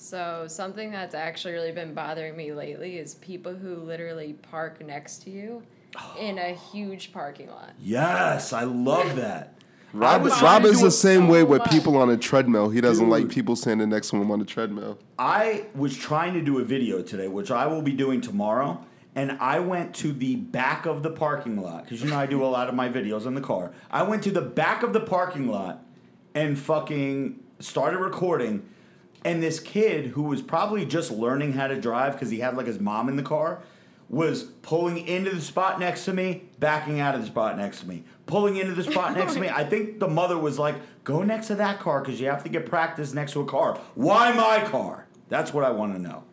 So 0.00 0.46
something 0.48 0.90
that's 0.90 1.14
actually 1.14 1.52
really 1.52 1.72
been 1.72 1.92
bothering 1.92 2.34
me 2.34 2.54
lately 2.54 2.96
is 2.96 3.16
people 3.16 3.54
who 3.54 3.76
literally 3.76 4.32
park 4.32 4.84
next 4.84 5.18
to 5.24 5.30
you 5.30 5.62
oh. 5.94 6.16
in 6.18 6.38
a 6.38 6.54
huge 6.54 7.12
parking 7.12 7.50
lot. 7.50 7.74
Yes, 7.78 8.54
I 8.54 8.64
love 8.64 9.16
that. 9.16 9.54
Rob, 9.92 10.22
was 10.22 10.40
Rob 10.40 10.64
is 10.64 10.80
the 10.80 10.90
same 10.90 11.26
so 11.26 11.32
way 11.32 11.42
with 11.42 11.58
much. 11.58 11.70
people 11.70 11.98
on 11.98 12.08
a 12.08 12.16
treadmill. 12.16 12.70
He 12.70 12.80
doesn't 12.80 13.10
like 13.10 13.28
people 13.28 13.56
standing 13.56 13.90
next 13.90 14.08
to 14.10 14.16
him 14.16 14.30
on 14.30 14.40
a 14.40 14.44
treadmill. 14.44 14.98
I 15.18 15.66
was 15.74 15.94
trying 15.98 16.32
to 16.32 16.40
do 16.40 16.60
a 16.60 16.64
video 16.64 17.02
today, 17.02 17.28
which 17.28 17.50
I 17.50 17.66
will 17.66 17.82
be 17.82 17.92
doing 17.92 18.22
tomorrow, 18.22 18.82
and 19.14 19.32
I 19.32 19.58
went 19.58 19.94
to 19.96 20.12
the 20.12 20.36
back 20.36 20.86
of 20.86 21.02
the 21.02 21.10
parking 21.10 21.60
lot 21.60 21.84
because 21.84 22.02
you 22.02 22.08
know 22.08 22.18
I 22.18 22.24
do 22.24 22.42
a 22.42 22.46
lot 22.46 22.68
of 22.68 22.74
my 22.74 22.88
videos 22.88 23.26
in 23.26 23.34
the 23.34 23.40
car. 23.42 23.72
I 23.90 24.04
went 24.04 24.22
to 24.22 24.30
the 24.30 24.40
back 24.40 24.82
of 24.82 24.94
the 24.94 25.00
parking 25.00 25.48
lot 25.48 25.84
and 26.34 26.58
fucking 26.58 27.40
started 27.58 27.98
recording, 27.98 28.66
and 29.24 29.42
this 29.42 29.60
kid 29.60 30.06
who 30.06 30.22
was 30.22 30.42
probably 30.42 30.84
just 30.86 31.10
learning 31.10 31.52
how 31.52 31.66
to 31.66 31.80
drive 31.80 32.14
because 32.14 32.30
he 32.30 32.40
had 32.40 32.56
like 32.56 32.66
his 32.66 32.80
mom 32.80 33.08
in 33.08 33.16
the 33.16 33.22
car 33.22 33.62
was 34.08 34.42
pulling 34.62 35.06
into 35.06 35.30
the 35.30 35.40
spot 35.40 35.78
next 35.78 36.04
to 36.04 36.12
me, 36.12 36.42
backing 36.58 36.98
out 36.98 37.14
of 37.14 37.20
the 37.20 37.26
spot 37.28 37.56
next 37.56 37.80
to 37.80 37.88
me, 37.88 38.02
pulling 38.26 38.56
into 38.56 38.74
the 38.74 38.82
spot 38.82 39.16
next 39.16 39.34
to 39.34 39.40
me. 39.40 39.48
I 39.52 39.64
think 39.64 40.00
the 40.00 40.08
mother 40.08 40.36
was 40.36 40.58
like, 40.58 40.74
"Go 41.04 41.22
next 41.22 41.46
to 41.46 41.54
that 41.56 41.78
car 41.78 42.00
because 42.00 42.20
you 42.20 42.28
have 42.28 42.42
to 42.42 42.48
get 42.48 42.66
practice 42.66 43.14
next 43.14 43.32
to 43.32 43.40
a 43.40 43.46
car." 43.46 43.78
Why 43.94 44.32
my 44.32 44.68
car? 44.68 45.06
That's 45.28 45.54
what 45.54 45.62
I 45.64 45.70
want 45.70 45.94
to 45.94 46.00
know. 46.00 46.24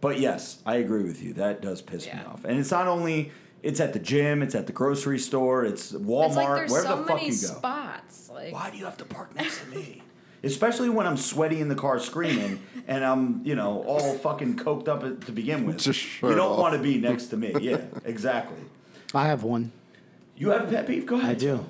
But 0.00 0.20
yes, 0.20 0.62
I 0.64 0.76
agree 0.76 1.02
with 1.02 1.22
you. 1.22 1.32
That 1.32 1.60
does 1.60 1.82
piss 1.82 2.06
me 2.06 2.12
off. 2.12 2.44
And 2.44 2.58
it's 2.60 2.70
not 2.70 2.86
only 2.86 3.32
it's 3.64 3.80
at 3.80 3.94
the 3.94 3.98
gym, 3.98 4.42
it's 4.42 4.54
at 4.54 4.66
the 4.66 4.72
grocery 4.72 5.18
store, 5.18 5.64
it's 5.64 5.90
Walmart, 5.92 6.26
it's 6.26 6.36
like 6.36 6.56
there's 6.56 6.70
wherever 6.70 6.88
so 6.88 6.96
the 6.98 7.06
fuck 7.06 7.16
many 7.16 7.26
you 7.26 7.32
go. 7.32 7.36
spots. 7.36 8.30
Like 8.30 8.52
Why 8.52 8.70
do 8.70 8.76
you 8.76 8.84
have 8.84 8.98
to 8.98 9.04
park 9.06 9.34
next 9.34 9.60
to 9.62 9.66
me? 9.70 10.02
Especially 10.44 10.88
when 10.88 11.06
I'm 11.06 11.16
sweaty 11.16 11.60
in 11.60 11.68
the 11.68 11.74
car 11.74 11.98
screaming 11.98 12.60
and 12.86 13.04
I'm, 13.04 13.40
you 13.44 13.54
know, 13.54 13.82
all 13.84 14.14
fucking 14.14 14.56
coked 14.56 14.88
up 14.88 15.24
to 15.24 15.32
begin 15.32 15.66
with. 15.66 15.78
Just 15.78 16.22
you 16.22 16.34
don't 16.34 16.52
off. 16.52 16.58
want 16.58 16.74
to 16.74 16.82
be 16.82 16.98
next 16.98 17.26
to 17.26 17.36
me. 17.36 17.52
Yeah, 17.60 17.82
exactly. 18.04 18.58
I 19.14 19.26
have 19.26 19.42
one. 19.42 19.72
You 20.36 20.50
have 20.50 20.68
a 20.68 20.70
pet 20.70 20.86
peeve? 20.86 21.06
Go 21.06 21.16
ahead. 21.16 21.30
I 21.30 21.34
do. 21.34 21.64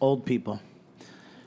Old 0.00 0.24
people. 0.24 0.60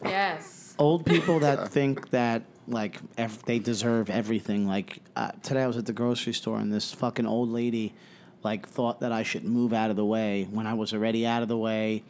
yes. 0.04 0.76
Old 0.78 1.06
people 1.06 1.40
that 1.40 1.70
think 1.72 2.10
that 2.12 2.44
like 2.68 3.00
ev- 3.18 3.44
they 3.46 3.60
deserve 3.60 4.10
everything. 4.10 4.68
Like 4.68 5.00
uh, 5.16 5.32
today, 5.44 5.64
I 5.64 5.68
was 5.68 5.78
at 5.78 5.86
the 5.86 5.94
grocery 5.94 6.34
store 6.34 6.60
and 6.60 6.72
this 6.72 6.94
fucking 6.94 7.26
old 7.26 7.50
lady 7.50 7.94
like 8.44 8.68
thought 8.68 9.02
that 9.02 9.12
I 9.12 9.24
should 9.24 9.44
move 9.44 9.74
out 9.74 9.90
of 9.90 9.96
the 9.98 10.06
way 10.06 10.48
when 10.50 10.66
I 10.68 10.74
was 10.74 10.94
already 10.94 11.26
out 11.26 11.42
of 11.42 11.48
the 11.50 11.58
way. 11.58 12.04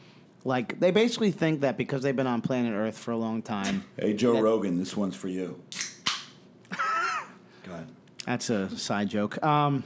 Like 0.46 0.80
they 0.80 0.92
basically 0.92 1.32
think 1.32 1.62
that 1.62 1.78
because 1.78 2.02
they've 2.02 2.16
been 2.16 2.28
on 2.28 2.42
planet 2.42 2.74
Earth 2.74 2.98
for 2.98 3.12
a 3.12 3.18
long 3.18 3.42
time. 3.42 3.84
Hey, 3.98 4.14
Joe 4.14 4.34
that- 4.34 4.44
Rogan, 4.44 4.78
this 4.78 4.96
one's 4.96 5.16
for 5.16 5.28
you. 5.28 5.62
Go 7.64 7.74
ahead. 7.74 7.88
That's 8.26 8.50
a 8.50 8.70
side 8.78 9.10
joke. 9.10 9.44
Um, 9.44 9.84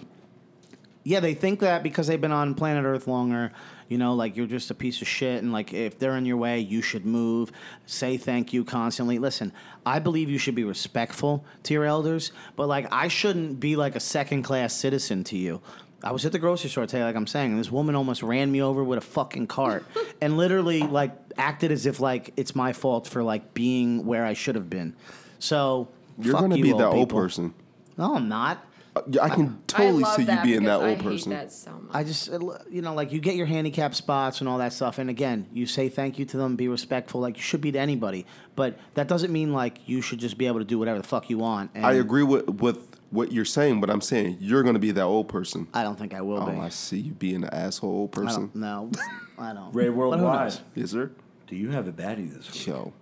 yeah, 1.04 1.20
they 1.20 1.34
think 1.34 1.60
that 1.60 1.84
because 1.84 2.08
they've 2.08 2.22
been 2.22 2.32
on 2.32 2.56
planet 2.56 2.86
Earth 2.86 3.08
longer, 3.08 3.52
you 3.90 3.98
know, 3.98 4.14
like 4.14 4.38
you're 4.38 4.48
just 4.48 4.72
a 4.72 4.74
piece 4.74 5.02
of 5.02 5.08
shit, 5.08 5.42
and 5.44 5.52
like 5.52 5.74
if 5.74 6.00
they're 6.00 6.16
in 6.18 6.26
your 6.26 6.38
way, 6.38 6.60
you 6.60 6.82
should 6.82 7.06
move. 7.06 7.52
Say 7.86 8.18
thank 8.18 8.54
you 8.54 8.64
constantly. 8.64 9.20
Listen, 9.20 9.52
I 9.86 10.00
believe 10.00 10.30
you 10.30 10.38
should 10.38 10.56
be 10.56 10.64
respectful 10.64 11.46
to 11.64 11.74
your 11.74 11.84
elders, 11.86 12.32
but 12.56 12.68
like 12.68 12.88
I 12.92 13.08
shouldn't 13.08 13.60
be 13.60 13.76
like 13.76 13.96
a 13.96 14.00
second 14.00 14.44
class 14.44 14.74
citizen 14.74 15.24
to 15.26 15.38
you. 15.38 15.62
I 16.04 16.12
was 16.12 16.26
at 16.26 16.32
the 16.34 16.40
grocery 16.40 16.70
store 16.70 16.86
today, 16.86 17.04
like 17.04 17.16
I'm 17.16 17.28
saying, 17.28 17.52
and 17.52 17.60
this 17.60 17.72
woman 17.72 17.96
almost 17.96 18.24
ran 18.24 18.52
me 18.52 18.62
over 18.62 18.84
with 18.84 18.98
a 18.98 19.02
fucking 19.02 19.48
cart, 19.48 19.86
and 20.22 20.38
literally 20.38 20.82
like 20.82 21.12
acted 21.38 21.72
as 21.72 21.86
if 21.86 22.00
like 22.00 22.34
it's 22.36 22.56
my 22.56 22.74
fault 22.74 23.08
for 23.08 23.24
like 23.24 23.54
being 23.54 24.06
where 24.06 24.26
I 24.26 24.34
should 24.34 24.56
have 24.56 24.70
been. 24.70 24.96
So 25.40 25.88
You're 26.20 26.34
fuck 26.34 26.42
gonna 26.42 26.58
you, 26.58 26.64
be 26.64 26.72
that 26.74 26.88
old 26.88 27.08
people. 27.08 27.20
person. 27.20 27.54
No, 27.98 28.16
I'm 28.16 28.28
not. 28.28 28.66
Uh, 28.96 29.02
I 29.22 29.30
can 29.30 29.62
totally 29.66 30.04
I 30.04 30.16
see 30.16 30.22
you 30.24 30.44
being 30.44 30.64
that 30.64 30.82
old 30.82 31.00
I 31.00 31.02
person. 31.02 31.32
Hate 31.32 31.38
that 31.40 31.52
so 31.52 31.72
much. 31.72 31.96
I 31.96 32.04
just, 32.04 32.32
you 32.70 32.82
know, 32.82 32.94
like 32.94 33.12
you 33.12 33.20
get 33.20 33.36
your 33.36 33.46
handicap 33.46 33.96
spots 33.96 34.40
and 34.40 34.48
all 34.48 34.60
that 34.60 34.74
stuff. 34.74 35.00
And 35.00 35.10
again, 35.10 35.48
you 35.52 35.66
say 35.66 35.90
thank 35.90 36.20
you 36.20 36.26
to 36.26 36.38
them, 36.38 36.56
be 36.56 36.68
respectful, 36.68 37.22
like 37.22 37.36
you 37.38 37.42
should 37.42 37.62
be 37.62 37.72
to 37.72 37.80
anybody. 37.80 38.26
But 38.56 38.78
that 38.94 39.08
doesn't 39.08 39.32
mean 39.32 39.52
like 39.54 39.88
you 39.88 40.02
should 40.02 40.20
just 40.20 40.38
be 40.38 40.48
able 40.48 40.60
to 40.60 40.66
do 40.66 40.78
whatever 40.78 41.00
the 41.00 41.08
fuck 41.08 41.30
you 41.30 41.40
want. 41.40 41.72
And 41.74 41.86
I 41.86 41.94
agree 41.94 42.24
with 42.24 42.48
with 42.50 42.93
what 43.14 43.32
you're 43.32 43.46
saying, 43.46 43.80
but 43.80 43.90
I'm 43.90 44.02
saying 44.02 44.38
you're 44.42 44.64
gonna 44.64 44.80
be 44.80 44.92
that 44.92 45.04
old 45.04 45.28
person. 45.30 45.68
I 45.74 45.84
don't 45.84 45.98
think 45.98 46.14
I 46.14 46.22
will 46.22 46.42
Oh, 46.42 46.46
be. 46.52 46.58
I 46.58 46.70
see 46.70 47.00
you 47.00 47.14
being 47.14 47.44
an 47.44 47.50
asshole 47.54 47.90
old 47.92 48.12
person. 48.12 48.48
don't 48.54 48.56
know. 48.56 48.92
I 49.38 49.54
don't. 49.54 49.74
Ray 49.74 49.86
who 49.86 49.94
Worldwide, 49.94 50.40
knows? 50.46 50.62
Yes, 50.76 50.92
sir. 50.92 51.12
do 51.48 51.56
you 51.56 51.70
have 51.72 51.88
a 51.88 51.92
baddie 51.92 52.34
this 52.36 52.52
week? 52.52 52.68
Yo, 52.68 52.94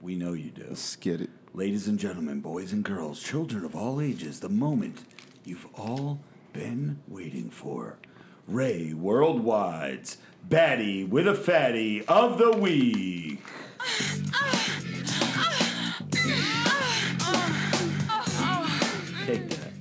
We 0.00 0.14
know 0.14 0.32
you 0.32 0.50
do. 0.50 0.66
let's 0.68 0.96
get 0.96 1.20
it. 1.20 1.30
Ladies 1.54 1.88
and 1.88 1.98
gentlemen, 1.98 2.40
boys 2.40 2.72
and 2.72 2.84
girls, 2.84 3.20
children 3.22 3.64
of 3.64 3.74
all 3.74 4.00
ages, 4.00 4.40
the 4.40 4.48
moment 4.48 5.04
you've 5.44 5.66
all 5.74 6.20
been 6.52 6.98
waiting 7.08 7.50
for. 7.50 7.98
Ray 8.46 8.92
Worldwide's 8.94 10.18
Baddie 10.48 11.08
with 11.08 11.26
a 11.26 11.34
Fatty 11.34 12.04
of 12.06 12.38
the 12.38 12.52
Week. 12.52 13.40
Ah, 14.32 14.80
ah, 15.38 15.98
ah, 16.18 17.05
Take 19.26 19.48
that. 19.50 19.72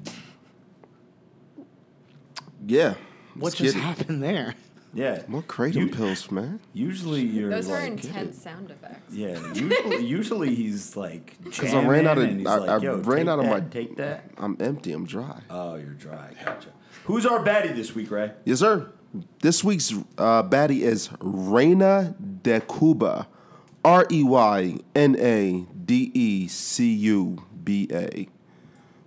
Yeah. 2.66 2.96
What 3.36 3.44
let's 3.44 3.56
just 3.58 3.76
get 3.76 3.80
it. 3.82 3.86
happened 3.86 4.24
there? 4.24 4.56
Yeah. 4.94 5.24
More 5.28 5.44
kratom 5.44 5.76
You- 5.76 5.90
pills, 5.90 6.32
man. 6.32 6.60
Usually 6.74 7.22
you're 7.22 7.50
Those 7.50 7.70
are 7.70 7.80
like, 7.82 7.92
intense 7.92 8.42
sound 8.42 8.72
effects. 8.72 9.14
yeah. 9.14 9.38
Usually, 9.54 10.06
usually 10.06 10.56
he's 10.56 10.96
like, 10.96 11.36
Because 11.44 11.74
I 11.74 11.86
ran 11.86 12.08
out 12.08 12.18
of- 12.18 12.24
and 12.24 12.40
he's 12.40 12.48
I- 12.48 12.56
like, 12.58 12.70
I 12.70 12.78
Yo, 12.78 12.98
ran 13.00 13.20
take 13.20 13.28
out 13.28 13.40
of 13.40 13.46
that, 13.46 13.52
my- 13.64 13.70
Take 13.70 13.98
that. 13.98 14.32
I'm 14.38 14.56
empty. 14.60 14.94
I'm 14.94 15.06
dry. 15.06 15.42
Oh, 15.50 15.76
you're 15.76 15.90
dry. 15.94 16.32
Gotcha. 16.44 16.70
Who's 17.04 17.26
our 17.26 17.44
baddie 17.44 17.76
this 17.76 17.94
week, 17.94 18.10
Ray? 18.10 18.32
Yes, 18.46 18.60
sir. 18.60 18.90
This 19.42 19.64
week's 19.64 19.94
uh, 20.18 20.44
baddie 20.44 20.82
is 20.82 21.10
Reina 21.22 22.16
de 22.42 22.62
Cuba, 22.62 23.28
R 23.84 24.06
E 24.12 24.24
Y 24.24 24.78
N 24.96 25.16
A 25.20 25.66
D 25.86 26.12
E 26.14 26.48
C 26.48 26.92
U 26.94 27.44
B 27.64 27.88
A. 27.92 28.28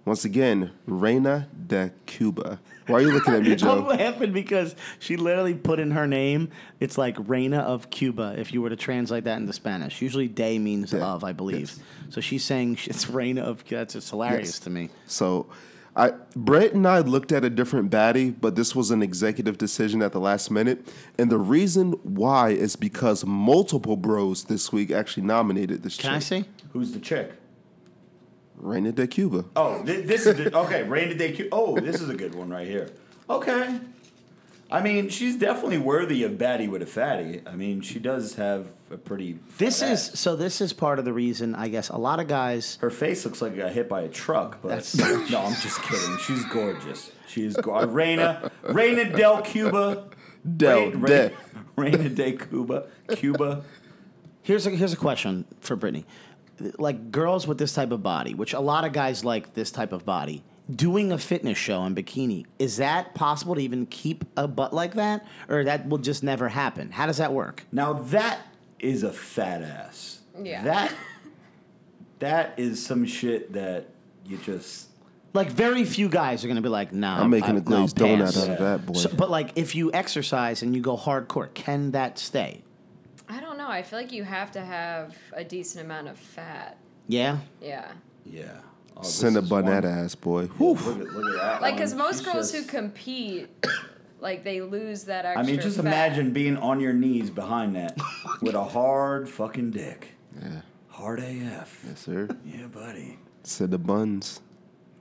Once 0.08 0.24
again, 0.24 0.70
Reina 0.86 1.48
de 1.66 1.92
Cuba. 2.06 2.58
Why 2.86 2.96
are 2.96 3.00
you 3.02 3.12
looking 3.12 3.34
at 3.34 3.42
me, 3.42 3.54
Joe? 3.54 3.70
I'm 3.72 3.82
Joe? 3.98 4.04
laughing 4.04 4.32
because 4.32 4.74
she 4.98 5.16
literally 5.18 5.52
put 5.52 5.78
in 5.78 5.90
her 5.90 6.06
name. 6.06 6.48
It's 6.80 6.96
like 6.96 7.16
Reina 7.28 7.58
of 7.58 7.90
Cuba. 7.90 8.34
If 8.38 8.54
you 8.54 8.62
were 8.62 8.70
to 8.70 8.76
translate 8.76 9.24
that 9.24 9.36
into 9.38 9.52
Spanish, 9.52 10.00
usually 10.00 10.26
"de" 10.26 10.58
means 10.58 10.92
De, 10.92 11.04
of, 11.04 11.24
I 11.24 11.32
believe. 11.32 11.58
yes. 11.76 11.80
So 12.08 12.22
she's 12.22 12.42
saying 12.42 12.78
it's 12.86 13.10
Reina 13.10 13.42
of. 13.42 13.62
That's 13.68 13.92
just 13.92 14.08
hilarious 14.08 14.48
Yes. 14.48 14.58
to 14.60 14.70
me. 14.70 14.88
So, 15.06 15.46
I 15.94 16.12
Brett 16.34 16.72
and 16.72 16.88
I 16.88 17.00
looked 17.00 17.30
at 17.30 17.44
a 17.44 17.50
different 17.50 17.90
baddie, 17.90 18.34
but 18.40 18.56
this 18.56 18.74
was 18.74 18.90
an 18.90 19.02
executive 19.02 19.58
decision 19.58 20.00
at 20.00 20.12
the 20.12 20.20
last 20.20 20.50
minute, 20.50 20.88
and 21.18 21.30
the 21.30 21.38
reason 21.38 21.92
why 22.02 22.50
is 22.50 22.76
because 22.76 23.26
multiple 23.26 23.98
bros 23.98 24.44
this 24.44 24.72
week 24.72 24.90
actually 24.90 25.24
nominated 25.24 25.82
this. 25.82 25.98
Can 25.98 26.14
I 26.14 26.18
chick, 26.20 26.22
see? 26.22 26.44
Who's 26.72 26.92
the 26.92 27.00
chick? 27.00 27.32
Reina 28.58 28.92
de 28.92 29.06
Cuba? 29.06 29.44
Oh, 29.56 29.82
thi- 29.84 30.02
this 30.02 30.26
is 30.26 30.36
the, 30.36 30.56
okay. 30.58 30.82
Rain 30.82 31.16
Day. 31.16 31.32
Q- 31.32 31.48
Oh, 31.52 31.78
this 31.78 32.00
is 32.00 32.08
a 32.08 32.14
good 32.14 32.34
one 32.34 32.50
right 32.50 32.66
here. 32.66 32.90
Okay. 33.30 33.78
I 34.70 34.82
mean, 34.82 35.08
she's 35.08 35.36
definitely 35.36 35.78
worthy 35.78 36.24
of 36.24 36.32
baddie 36.32 36.68
with 36.68 36.82
a 36.82 36.86
fatty. 36.86 37.40
I 37.46 37.54
mean, 37.56 37.80
she 37.80 37.98
does 37.98 38.34
have 38.34 38.66
a 38.90 38.98
pretty. 38.98 39.38
This 39.56 39.80
fat 39.80 39.92
is 39.92 40.08
ass. 40.10 40.20
so. 40.20 40.36
This 40.36 40.60
is 40.60 40.74
part 40.74 40.98
of 40.98 41.06
the 41.06 41.12
reason, 41.12 41.54
I 41.54 41.68
guess. 41.68 41.88
A 41.88 41.96
lot 41.96 42.20
of 42.20 42.28
guys. 42.28 42.76
Her 42.82 42.90
face 42.90 43.24
looks 43.24 43.40
like 43.40 43.52
it 43.54 43.56
got 43.58 43.72
hit 43.72 43.88
by 43.88 44.02
a 44.02 44.08
truck, 44.08 44.60
but 44.60 44.68
That's- 44.68 44.94
no, 45.30 45.40
I'm 45.40 45.54
just 45.54 45.80
kidding. 45.82 46.18
She's 46.18 46.44
gorgeous. 46.46 47.10
She 47.28 47.44
is 47.44 47.56
gorgeous. 47.56 47.88
Uh, 47.88 47.92
Reina, 47.92 48.50
Reina 48.64 49.04
del 49.16 49.40
Cuba. 49.42 50.04
Del, 50.56 50.90
Reina, 50.92 51.06
de. 51.06 51.32
Reina 51.76 52.08
de 52.10 52.32
Cuba. 52.32 52.86
Cuba. 53.16 53.64
Here's 54.42 54.66
a 54.66 54.70
here's 54.70 54.92
a 54.92 54.96
question 54.96 55.44
for 55.60 55.76
Brittany. 55.76 56.04
Like 56.78 57.10
girls 57.10 57.46
with 57.46 57.58
this 57.58 57.72
type 57.72 57.92
of 57.92 58.02
body, 58.02 58.34
which 58.34 58.52
a 58.52 58.60
lot 58.60 58.84
of 58.84 58.92
guys 58.92 59.24
like 59.24 59.54
this 59.54 59.70
type 59.70 59.92
of 59.92 60.04
body, 60.04 60.42
doing 60.74 61.12
a 61.12 61.18
fitness 61.18 61.56
show 61.58 61.84
in 61.84 61.94
bikini, 61.94 62.44
is 62.58 62.76
that 62.78 63.14
possible 63.14 63.54
to 63.54 63.60
even 63.60 63.86
keep 63.86 64.24
a 64.36 64.46
butt 64.48 64.72
like 64.72 64.94
that, 64.94 65.24
or 65.48 65.64
that 65.64 65.88
will 65.88 65.98
just 65.98 66.22
never 66.22 66.48
happen? 66.48 66.90
How 66.90 67.06
does 67.06 67.18
that 67.18 67.32
work? 67.32 67.64
Now 67.72 67.92
that 67.94 68.40
is 68.78 69.02
a 69.02 69.12
fat 69.12 69.62
ass. 69.62 70.20
Yeah. 70.42 70.62
That 70.64 70.94
that 72.18 72.54
is 72.58 72.84
some 72.84 73.04
shit 73.04 73.52
that 73.52 73.86
you 74.26 74.36
just 74.38 74.88
Like 75.34 75.50
very 75.50 75.84
few 75.84 76.08
guys 76.08 76.44
are 76.44 76.48
gonna 76.48 76.60
be 76.62 76.68
like, 76.68 76.92
"Nah, 76.92 77.20
I'm 77.20 77.30
making 77.30 77.54
I- 77.54 77.58
a 77.58 77.60
glazed 77.60 77.98
no, 77.98 78.06
donut 78.06 78.24
pass." 78.24 78.38
out 78.38 78.48
of 78.50 78.58
that 78.58 78.86
boy. 78.86 78.94
So, 78.94 79.10
but 79.16 79.30
like, 79.30 79.52
if 79.56 79.74
you 79.74 79.92
exercise 79.92 80.62
and 80.62 80.74
you 80.74 80.80
go 80.82 80.96
hardcore, 80.96 81.52
can 81.54 81.92
that 81.92 82.18
stay? 82.18 82.62
I 83.68 83.72
know. 83.72 83.78
I 83.78 83.82
feel 83.82 83.98
like 83.98 84.12
you 84.12 84.24
have 84.24 84.50
to 84.52 84.60
have 84.60 85.14
a 85.32 85.44
decent 85.44 85.84
amount 85.84 86.08
of 86.08 86.18
fat. 86.18 86.78
Yeah. 87.06 87.38
Yeah. 87.60 87.92
yeah. 88.24 88.60
Oh, 88.96 89.02
Send 89.02 89.36
a 89.36 89.40
is 89.40 89.48
bun 89.48 89.66
that 89.66 89.84
ass, 89.84 90.14
boy. 90.14 90.48
Look 90.58 90.78
at, 90.80 90.86
look 90.86 91.34
at 91.36 91.40
that. 91.42 91.62
Like, 91.62 91.76
because 91.76 91.94
most 91.94 92.18
She's 92.18 92.26
girls 92.26 92.52
just- 92.52 92.66
who 92.70 92.70
compete, 92.78 93.48
like, 94.20 94.42
they 94.44 94.60
lose 94.60 95.04
that 95.04 95.24
extra. 95.24 95.42
I 95.42 95.46
mean, 95.46 95.60
just 95.60 95.76
fat. 95.76 95.86
imagine 95.86 96.32
being 96.32 96.56
on 96.56 96.80
your 96.80 96.92
knees 96.92 97.30
behind 97.30 97.76
that 97.76 97.96
with 98.42 98.54
a 98.54 98.64
hard 98.64 99.28
fucking 99.28 99.70
dick. 99.70 100.08
Yeah. 100.40 100.62
Hard 100.88 101.20
AF. 101.20 101.84
Yes, 101.86 102.00
sir. 102.00 102.28
Yeah, 102.44 102.66
buddy. 102.66 103.18
Send 103.44 103.72
the 103.72 103.78
buns. 103.78 104.40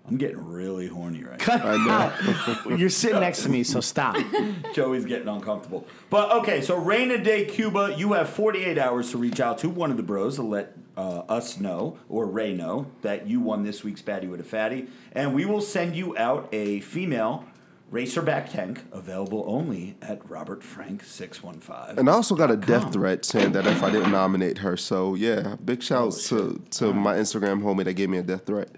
I'm 0.07 0.17
getting 0.17 0.43
really 0.45 0.87
horny 0.87 1.23
right 1.23 1.45
now. 1.45 1.61
I 1.63 2.65
know. 2.65 2.75
You're 2.77 2.89
sitting 2.89 3.19
next 3.19 3.43
to 3.43 3.49
me, 3.49 3.63
so 3.63 3.81
stop. 3.81 4.15
Joey's 4.73 5.05
getting 5.05 5.27
uncomfortable. 5.27 5.85
But 6.09 6.31
okay, 6.31 6.61
so 6.61 6.77
Reina 6.77 7.17
day, 7.17 7.43
Cuba, 7.45 7.93
you 7.97 8.13
have 8.13 8.29
48 8.29 8.77
hours 8.77 9.11
to 9.11 9.17
reach 9.17 9.41
out 9.41 9.57
to 9.59 9.69
one 9.69 9.91
of 9.91 9.97
the 9.97 10.03
bros 10.03 10.35
to 10.35 10.43
let 10.43 10.77
uh, 10.95 11.23
us 11.27 11.59
know, 11.59 11.97
or 12.07 12.25
Ray 12.25 12.53
know, 12.53 12.87
that 13.01 13.27
you 13.27 13.41
won 13.41 13.63
this 13.63 13.83
week's 13.83 14.01
Baddie 14.01 14.29
with 14.29 14.39
a 14.39 14.45
Fatty. 14.45 14.87
And 15.11 15.35
we 15.35 15.45
will 15.45 15.61
send 15.61 15.95
you 15.95 16.17
out 16.17 16.47
a 16.53 16.79
female 16.79 17.45
racerback 17.91 18.49
tank 18.49 18.83
available 18.91 19.43
only 19.47 19.95
at 20.01 20.27
Robert 20.29 20.63
Frank 20.63 21.03
615. 21.03 21.99
And 21.99 22.09
I 22.09 22.13
also 22.13 22.35
got 22.35 22.51
a 22.51 22.57
death 22.57 22.93
threat 22.93 23.25
saying 23.25 23.53
that 23.53 23.65
if 23.65 23.83
I 23.83 23.91
didn't 23.91 24.11
nominate 24.11 24.59
her. 24.59 24.75
So 24.75 25.15
yeah, 25.15 25.55
big 25.63 25.83
shouts 25.83 26.27
to, 26.29 26.61
to 26.71 26.93
my 26.93 27.15
Instagram 27.15 27.61
homie 27.61 27.85
that 27.85 27.93
gave 27.93 28.09
me 28.09 28.17
a 28.17 28.23
death 28.23 28.45
threat. 28.45 28.69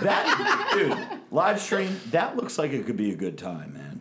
Damn. 0.00 0.04
That, 0.04 0.70
dude, 0.74 1.32
live 1.32 1.60
stream, 1.60 2.00
that 2.10 2.36
looks 2.36 2.58
like 2.58 2.72
it 2.72 2.86
could 2.86 2.96
be 2.96 3.12
a 3.12 3.16
good 3.16 3.38
time, 3.38 3.74
man. 3.74 4.00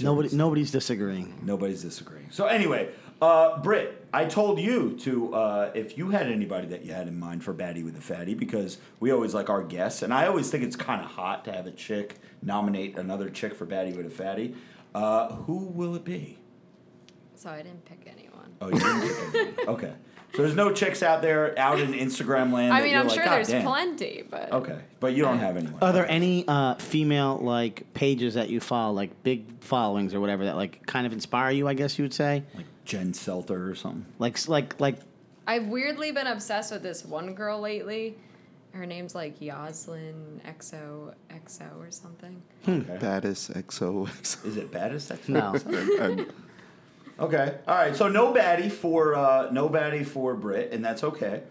Nobody, 0.00 0.34
nobody's 0.34 0.70
disagreeing. 0.70 1.38
Nobody's 1.42 1.82
disagreeing. 1.82 2.28
So 2.30 2.46
anyway, 2.46 2.88
uh, 3.20 3.60
Britt, 3.60 4.06
I 4.12 4.24
told 4.24 4.58
you 4.58 4.96
to 5.00 5.34
uh, 5.34 5.70
if 5.74 5.98
you 5.98 6.10
had 6.10 6.26
anybody 6.28 6.66
that 6.68 6.84
you 6.84 6.92
had 6.92 7.08
in 7.08 7.18
mind 7.20 7.44
for 7.44 7.52
Baddie 7.52 7.84
with 7.84 7.94
the 7.94 8.00
Fatty 8.00 8.34
because 8.34 8.78
we 9.00 9.12
always 9.12 9.34
like 9.34 9.50
our 9.50 9.62
guests, 9.62 10.02
and 10.02 10.12
I 10.12 10.26
always 10.26 10.50
think 10.50 10.64
it's 10.64 10.76
kind 10.76 11.02
of 11.04 11.10
hot 11.10 11.44
to 11.44 11.52
have 11.52 11.66
a 11.66 11.70
chick 11.70 12.18
nominate 12.42 12.98
another 12.98 13.28
chick 13.28 13.54
for 13.54 13.66
Baddie 13.66 13.94
with 13.94 14.06
a 14.06 14.10
Fatty. 14.10 14.54
Uh, 14.94 15.34
who 15.34 15.66
will 15.66 15.94
it 15.94 16.04
be? 16.04 16.38
So 17.34 17.50
I 17.50 17.58
didn't 17.62 17.84
pick 17.84 18.06
anyone. 18.06 18.56
Oh, 18.60 18.68
you 18.68 18.78
didn't 18.78 19.00
pick 19.02 19.34
anyone. 19.34 19.54
Okay, 19.68 19.92
so 20.34 20.42
there's 20.42 20.54
no 20.54 20.72
chicks 20.72 21.02
out 21.02 21.22
there 21.22 21.58
out 21.58 21.80
in 21.80 21.92
Instagram 21.92 22.52
land. 22.52 22.72
I 22.72 22.82
mean, 22.82 22.96
I'm 22.96 23.06
like, 23.06 23.16
sure 23.16 23.24
there's 23.24 23.48
damn." 23.48 23.62
plenty, 23.62 24.24
but 24.28 24.52
Okay, 24.52 24.78
but 25.00 25.14
you 25.14 25.22
don't 25.22 25.38
have 25.38 25.56
anyone. 25.56 25.82
Are 25.82 25.92
there 25.92 26.08
any 26.10 26.46
uh, 26.48 26.74
female 26.76 27.38
like 27.38 27.92
pages 27.94 28.34
that 28.34 28.48
you 28.48 28.60
follow, 28.60 28.92
like 28.92 29.22
big 29.22 29.44
followings 29.62 30.14
or 30.14 30.20
whatever, 30.20 30.44
that 30.44 30.56
like 30.56 30.86
kind 30.86 31.06
of 31.06 31.12
inspire 31.12 31.50
you? 31.50 31.68
I 31.68 31.74
guess 31.74 31.98
you 31.98 32.04
would 32.04 32.14
say, 32.14 32.44
like 32.54 32.66
Jen 32.84 33.12
Selter 33.12 33.70
or 33.70 33.74
something? 33.74 34.06
like 34.18 34.48
like 34.48 34.80
like 34.80 34.96
I've 35.46 35.66
weirdly 35.66 36.12
been 36.12 36.26
obsessed 36.26 36.72
with 36.72 36.82
this 36.82 37.04
one 37.04 37.34
girl 37.34 37.60
lately. 37.60 38.16
Her 38.72 38.86
name's 38.86 39.14
like 39.14 39.38
Yoslin 39.40 40.40
XO 40.46 41.12
XO 41.30 41.78
or 41.78 41.90
something. 41.90 42.42
Okay. 42.66 42.96
Baddest 42.98 43.52
XO. 43.52 44.08
XO. 44.08 44.46
Is 44.46 44.56
it 44.56 44.72
baddest 44.72 45.08
sex? 45.08 45.28
no. 45.28 45.54
Okay. 47.22 47.58
All 47.68 47.74
right. 47.76 47.94
So 47.96 48.08
no 48.08 48.32
baddie 48.34 48.70
for 48.70 49.14
uh, 49.14 49.50
no 49.52 49.68
baddie 49.68 50.04
for 50.06 50.34
Brit, 50.34 50.72
and 50.72 50.84
that's 50.84 51.04
okay. 51.04 51.42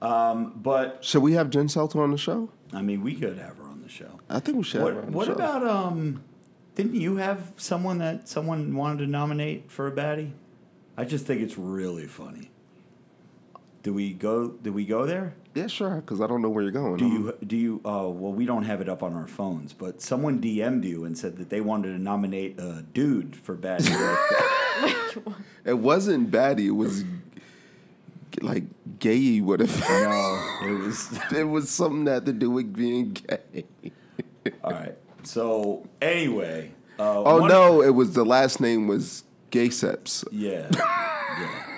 Um, 0.00 0.52
but 0.56 1.04
should 1.04 1.22
we 1.22 1.32
have 1.34 1.50
Jen 1.50 1.66
Selter 1.66 1.96
on 1.96 2.10
the 2.10 2.18
show? 2.18 2.48
I 2.72 2.82
mean, 2.82 3.02
we 3.02 3.14
could 3.14 3.36
have 3.38 3.56
her 3.58 3.64
on 3.64 3.82
the 3.82 3.88
show. 3.88 4.20
I 4.30 4.40
think 4.40 4.56
we 4.58 4.62
should. 4.64 4.80
have 4.80 4.88
her 4.88 4.94
What, 5.02 5.06
the 5.06 5.12
what 5.12 5.26
show. 5.26 5.32
about 5.34 5.66
um? 5.66 6.22
Didn't 6.74 6.94
you 6.94 7.16
have 7.16 7.52
someone 7.56 7.98
that 7.98 8.28
someone 8.28 8.74
wanted 8.76 8.98
to 9.04 9.06
nominate 9.08 9.70
for 9.70 9.86
a 9.88 9.92
baddie? 9.92 10.30
I 10.96 11.04
just 11.04 11.26
think 11.26 11.40
it's 11.42 11.58
really 11.58 12.06
funny. 12.06 12.50
Do 13.82 13.94
we 13.94 14.12
go? 14.12 14.48
Do 14.48 14.72
we 14.72 14.84
go 14.84 15.06
there? 15.06 15.34
Yeah, 15.54 15.66
sure. 15.68 15.96
Because 15.96 16.20
I 16.20 16.26
don't 16.26 16.42
know 16.42 16.48
where 16.50 16.62
you're 16.62 16.72
going. 16.72 16.96
Do 16.98 17.04
I'm- 17.06 17.14
you? 17.40 17.46
Do 17.46 17.56
you? 17.56 17.80
Oh, 17.84 18.10
well, 18.10 18.32
we 18.32 18.44
don't 18.44 18.64
have 18.64 18.80
it 18.80 18.88
up 18.88 19.02
on 19.02 19.14
our 19.14 19.26
phones. 19.28 19.72
But 19.72 20.00
someone 20.02 20.40
DM'd 20.40 20.84
you 20.84 21.04
and 21.04 21.16
said 21.16 21.36
that 21.38 21.48
they 21.50 21.60
wanted 21.60 21.92
to 21.92 21.98
nominate 21.98 22.58
a 22.58 22.84
dude 22.92 23.36
for 23.36 23.56
baddie. 23.56 23.88
It 25.64 25.78
wasn't 25.78 26.30
baddie. 26.30 26.66
It 26.66 26.70
was 26.72 27.04
like 28.40 28.64
gay. 29.00 29.40
Would 29.40 29.60
have. 29.60 29.80
no, 29.88 30.58
it 30.64 30.78
was. 30.78 31.18
it 31.36 31.44
was 31.44 31.70
something 31.70 32.04
that 32.04 32.12
had 32.14 32.26
to 32.26 32.32
do 32.32 32.50
with 32.50 32.72
being 32.74 33.12
gay. 33.12 33.64
All 34.64 34.72
right. 34.72 34.96
So 35.24 35.86
anyway. 36.00 36.72
Uh, 36.98 37.22
Oh 37.22 37.40
one- 37.40 37.48
no! 37.50 37.82
It 37.82 37.94
was 37.94 38.14
the 38.14 38.24
last 38.24 38.60
name 38.60 38.86
was 38.88 39.24
Gayseps. 39.50 40.24
Yeah. 40.32 40.68
yeah. 40.72 41.77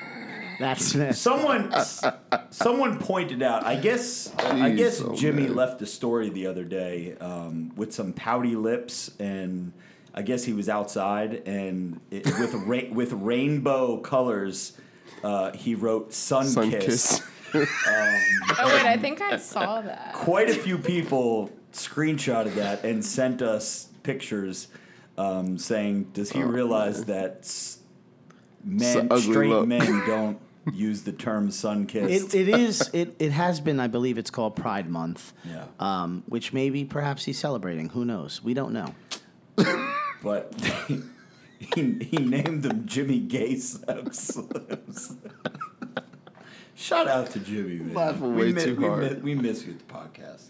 That's 0.61 1.19
Someone, 1.19 1.73
someone 2.51 2.99
pointed 2.99 3.43
out. 3.43 3.65
I 3.65 3.77
guess. 3.77 4.33
I 4.39 4.71
guess 4.71 5.01
oh, 5.01 5.17
Jimmy 5.17 5.45
man. 5.45 5.57
left 5.57 5.81
a 5.81 5.87
story 5.87 6.29
the 6.29 6.47
other 6.47 6.65
day 6.65 7.17
um, 7.19 7.73
with 7.77 7.95
some 7.95 8.13
pouty 8.13 8.55
lips, 8.57 9.11
and 9.19 9.73
I 10.15 10.21
guess 10.21 10.45
he 10.45 10.53
was 10.53 10.69
outside, 10.69 11.43
and 11.47 11.99
it, 12.11 12.27
with 12.27 12.53
ra- 12.55 12.93
with 12.93 13.13
rainbow 13.15 13.97
colors, 13.99 14.75
uh, 15.25 15.53
he 15.53 15.75
wrote 15.75 16.13
"sun, 16.13 16.47
Sun 16.47 16.71
kiss." 16.71 16.85
kiss. 16.85 17.23
Oh 17.53 18.67
wait, 18.67 18.85
I 18.85 18.97
think 18.97 19.21
I 19.21 19.37
saw 19.37 19.81
that. 19.81 20.13
Quite 20.13 20.51
a 20.51 20.55
few 20.55 20.79
people 20.79 21.51
screenshotted 21.73 22.55
that 22.55 22.85
and 22.85 23.05
sent 23.05 23.43
us 23.43 23.89
pictures 24.05 24.69
um, 25.19 25.59
saying, 25.59 26.11
"Does 26.13 26.31
he 26.31 26.45
realize 26.45 27.07
that 27.07 27.53
men, 28.63 29.09
ugly 29.11 29.21
straight 29.33 29.51
look." 29.51 29.67
men, 29.67 30.07
don't 30.07 30.41
use 30.73 31.03
the 31.03 31.13
term 31.13 31.51
sun 31.51 31.87
kissed?" 31.87 32.35
it, 32.35 32.49
it 32.49 32.61
is 32.61 32.91
it, 32.93 33.15
it 33.19 33.33
has 33.33 33.61
been 33.61 33.81
I 33.81 33.87
believe 33.87 34.19
it's 34.19 34.31
called 34.31 34.57
Pride 34.57 34.89
Month. 34.89 35.33
Yeah. 35.45 35.65
Um, 35.79 36.23
which 36.27 36.53
maybe 36.53 36.85
perhaps 36.85 37.25
he's 37.25 37.39
celebrating. 37.39 37.89
Who 37.91 38.05
knows? 38.05 38.43
We 38.43 38.55
don't 38.55 38.73
know. 38.73 38.95
but 40.23 40.55
he, 41.75 41.93
he 42.03 42.17
named 42.19 42.63
them 42.63 42.87
Jimmy 42.87 43.19
Gay 43.21 43.57
Steps. 43.57 44.39
Shout 46.75 47.09
out 47.09 47.31
to 47.33 47.41
Jimmy, 47.41 47.77
man. 47.79 47.95
Laughing 47.95 48.35
we 48.35 48.43
way 48.47 48.53
mi- 48.53 48.63
too 48.65 48.77
we 48.77 48.85
hard. 48.87 49.23
mi- 49.23 49.35
we 49.35 49.41
miss 49.41 49.65
you 49.67 49.73
at 49.75 49.79
the 49.87 49.95
podcast. 49.95 50.45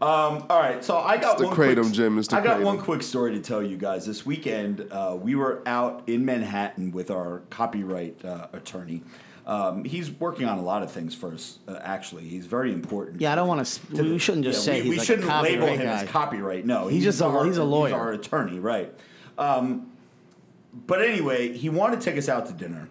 Um, 0.00 0.44
all 0.50 0.58
right, 0.60 0.84
so 0.84 0.98
I 0.98 1.16
got 1.16 1.38
Mr. 1.38 1.46
one 1.46 1.56
Kratom, 1.56 1.82
quick, 1.82 1.92
Jim, 1.92 2.16
Mr. 2.18 2.34
I 2.34 2.40
got 2.42 2.60
Kratom. 2.60 2.64
one 2.64 2.78
quick 2.78 3.02
story 3.02 3.32
to 3.32 3.40
tell 3.40 3.62
you 3.62 3.76
guys. 3.78 4.06
This 4.06 4.24
weekend, 4.26 4.86
uh, 4.90 5.16
we 5.20 5.34
were 5.34 5.62
out 5.66 6.02
in 6.06 6.24
Manhattan 6.24 6.92
with 6.92 7.10
our 7.10 7.40
copyright 7.50 8.22
uh, 8.24 8.48
attorney. 8.52 9.02
Um, 9.46 9.84
he's 9.84 10.10
working 10.10 10.46
on 10.48 10.58
a 10.58 10.62
lot 10.62 10.82
of 10.82 10.90
things 10.90 11.14
for 11.14 11.32
us. 11.32 11.58
Uh, 11.68 11.78
actually, 11.80 12.24
he's 12.24 12.46
very 12.46 12.72
important. 12.72 13.20
Yeah, 13.20 13.32
I 13.32 13.36
don't 13.36 13.46
want 13.46 13.64
to. 13.64 14.02
We 14.02 14.18
shouldn't 14.18 14.44
just 14.44 14.66
Yeah, 14.66 14.72
say 14.74 14.78
we, 14.82 14.86
he's 14.86 14.90
we 14.90 14.98
like 14.98 15.06
shouldn't 15.06 15.28
label 15.28 15.66
copyright 15.66 15.78
him 15.80 15.86
guy. 15.86 16.02
as 16.02 16.08
copyright. 16.08 16.66
No, 16.66 16.88
He's 16.88 17.04
just 17.04 17.20
a- 17.20 17.44
he's 17.44 17.56
a 17.56 17.64
lawyer. 17.64 17.94
our 17.94 18.10
attorney, 18.12 18.58
right? 18.58 18.92
Um, 19.38 19.92
but 20.86 21.00
anyway, 21.00 21.52
he 21.52 21.68
wanted 21.68 22.00
to 22.00 22.04
take 22.10 22.18
us 22.18 22.28
out 22.28 22.46
to 22.46 22.52
dinner. 22.52 22.88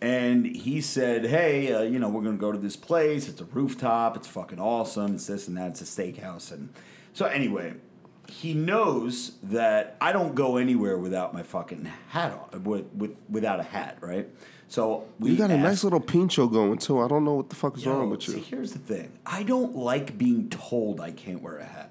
And 0.00 0.46
he 0.46 0.80
said, 0.80 1.26
"Hey, 1.26 1.72
uh, 1.74 1.82
you 1.82 1.98
know, 1.98 2.08
we're 2.08 2.22
gonna 2.22 2.36
go 2.36 2.52
to 2.52 2.58
this 2.58 2.76
place. 2.76 3.28
It's 3.28 3.40
a 3.40 3.44
rooftop. 3.44 4.16
It's 4.16 4.28
fucking 4.28 4.60
awesome. 4.60 5.16
It's 5.16 5.26
this 5.26 5.48
and 5.48 5.56
that. 5.56 5.70
It's 5.72 5.80
a 5.80 5.84
steakhouse." 5.84 6.52
And 6.52 6.68
so, 7.12 7.26
anyway, 7.26 7.74
he 8.28 8.54
knows 8.54 9.32
that 9.42 9.96
I 10.00 10.12
don't 10.12 10.36
go 10.36 10.56
anywhere 10.56 10.96
without 10.98 11.34
my 11.34 11.42
fucking 11.42 11.86
hat 12.10 12.32
on, 12.54 12.62
with, 12.62 12.86
with 12.94 13.16
without 13.28 13.58
a 13.58 13.64
hat, 13.64 13.98
right? 14.00 14.28
So 14.68 15.06
we 15.18 15.30
You 15.30 15.36
got 15.36 15.50
a 15.50 15.56
nice 15.56 15.82
little 15.82 16.00
pincho 16.00 16.46
going 16.46 16.78
too. 16.78 17.00
I 17.00 17.08
don't 17.08 17.24
know 17.24 17.34
what 17.34 17.48
the 17.48 17.56
fuck 17.56 17.76
is 17.76 17.84
Yo, 17.84 17.92
wrong 17.92 18.10
with 18.10 18.22
See, 18.22 18.32
you. 18.36 18.38
here's 18.42 18.72
the 18.72 18.78
thing. 18.78 19.10
I 19.24 19.42
don't 19.42 19.74
like 19.74 20.18
being 20.18 20.50
told 20.50 21.00
I 21.00 21.10
can't 21.10 21.42
wear 21.42 21.56
a 21.56 21.64
hat. 21.64 21.90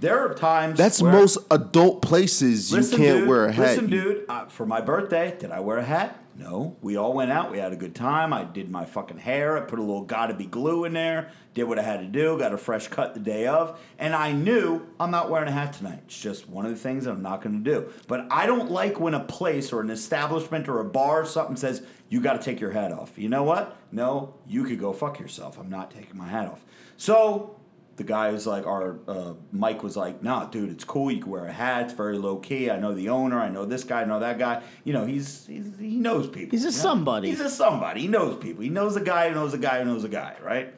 There 0.00 0.18
are 0.18 0.34
times 0.34 0.78
That's 0.78 1.02
most 1.02 1.38
adult 1.50 2.02
places 2.02 2.70
you 2.70 2.78
can't 2.96 3.20
dude, 3.20 3.28
wear 3.28 3.46
a 3.46 3.52
hat. 3.52 3.70
Listen, 3.70 3.90
dude. 3.90 4.24
Uh, 4.28 4.46
for 4.46 4.64
my 4.64 4.80
birthday, 4.80 5.36
did 5.38 5.50
I 5.50 5.60
wear 5.60 5.78
a 5.78 5.84
hat? 5.84 6.22
No. 6.36 6.76
We 6.82 6.96
all 6.96 7.14
went 7.14 7.32
out. 7.32 7.50
We 7.50 7.58
had 7.58 7.72
a 7.72 7.76
good 7.76 7.96
time. 7.96 8.32
I 8.32 8.44
did 8.44 8.70
my 8.70 8.84
fucking 8.84 9.18
hair. 9.18 9.58
I 9.58 9.62
put 9.62 9.80
a 9.80 9.82
little 9.82 10.02
gotta 10.02 10.34
be 10.34 10.46
glue 10.46 10.84
in 10.84 10.92
there. 10.92 11.32
Did 11.54 11.64
what 11.64 11.80
I 11.80 11.82
had 11.82 11.98
to 11.98 12.06
do. 12.06 12.38
Got 12.38 12.52
a 12.52 12.58
fresh 12.58 12.86
cut 12.86 13.14
the 13.14 13.20
day 13.20 13.48
of. 13.48 13.76
And 13.98 14.14
I 14.14 14.30
knew 14.30 14.86
I'm 15.00 15.10
not 15.10 15.30
wearing 15.30 15.48
a 15.48 15.52
hat 15.52 15.72
tonight. 15.72 15.98
It's 16.06 16.20
just 16.20 16.48
one 16.48 16.64
of 16.64 16.70
the 16.70 16.78
things 16.78 17.04
that 17.06 17.10
I'm 17.10 17.22
not 17.22 17.42
going 17.42 17.64
to 17.64 17.68
do. 17.68 17.92
But 18.06 18.28
I 18.30 18.46
don't 18.46 18.70
like 18.70 19.00
when 19.00 19.14
a 19.14 19.24
place 19.24 19.72
or 19.72 19.80
an 19.80 19.90
establishment 19.90 20.68
or 20.68 20.78
a 20.78 20.84
bar 20.84 21.22
or 21.22 21.26
something 21.26 21.56
says, 21.56 21.82
you 22.08 22.20
got 22.20 22.34
to 22.34 22.42
take 22.42 22.60
your 22.60 22.70
hat 22.70 22.92
off. 22.92 23.18
You 23.18 23.28
know 23.28 23.42
what? 23.42 23.76
No, 23.92 24.34
you 24.46 24.64
could 24.64 24.80
go 24.80 24.92
fuck 24.92 25.18
yourself. 25.18 25.58
I'm 25.58 25.68
not 25.68 25.90
taking 25.90 26.16
my 26.16 26.28
hat 26.28 26.46
off. 26.46 26.64
So 26.96 27.58
the 27.96 28.04
guy 28.04 28.30
was 28.30 28.46
like, 28.46 28.66
our 28.66 28.98
uh, 29.06 29.34
Mike 29.52 29.82
was 29.82 29.96
like, 29.96 30.22
nah, 30.22 30.46
dude, 30.46 30.70
it's 30.70 30.84
cool. 30.84 31.10
You 31.10 31.20
can 31.20 31.30
wear 31.30 31.46
a 31.46 31.52
hat. 31.52 31.86
It's 31.86 31.92
very 31.92 32.16
low 32.16 32.36
key. 32.36 32.70
I 32.70 32.78
know 32.78 32.94
the 32.94 33.08
owner. 33.10 33.38
I 33.38 33.48
know 33.48 33.64
this 33.64 33.84
guy. 33.84 34.02
I 34.02 34.04
know 34.04 34.20
that 34.20 34.38
guy. 34.38 34.62
You 34.84 34.92
know, 34.92 35.04
he's, 35.04 35.46
he's 35.46 35.78
he 35.78 35.96
knows 35.96 36.28
people. 36.28 36.50
He's 36.52 36.64
a 36.64 36.68
you 36.68 36.76
know? 36.76 36.82
somebody. 36.82 37.28
He's 37.28 37.40
a 37.40 37.50
somebody. 37.50 38.02
He 38.02 38.08
knows 38.08 38.38
people. 38.38 38.62
He 38.62 38.70
knows 38.70 38.96
a 38.96 39.00
guy 39.00 39.28
who 39.28 39.34
knows 39.34 39.52
a 39.52 39.58
guy 39.58 39.80
who 39.80 39.84
knows 39.84 40.04
a 40.04 40.08
guy, 40.08 40.36
right? 40.42 40.74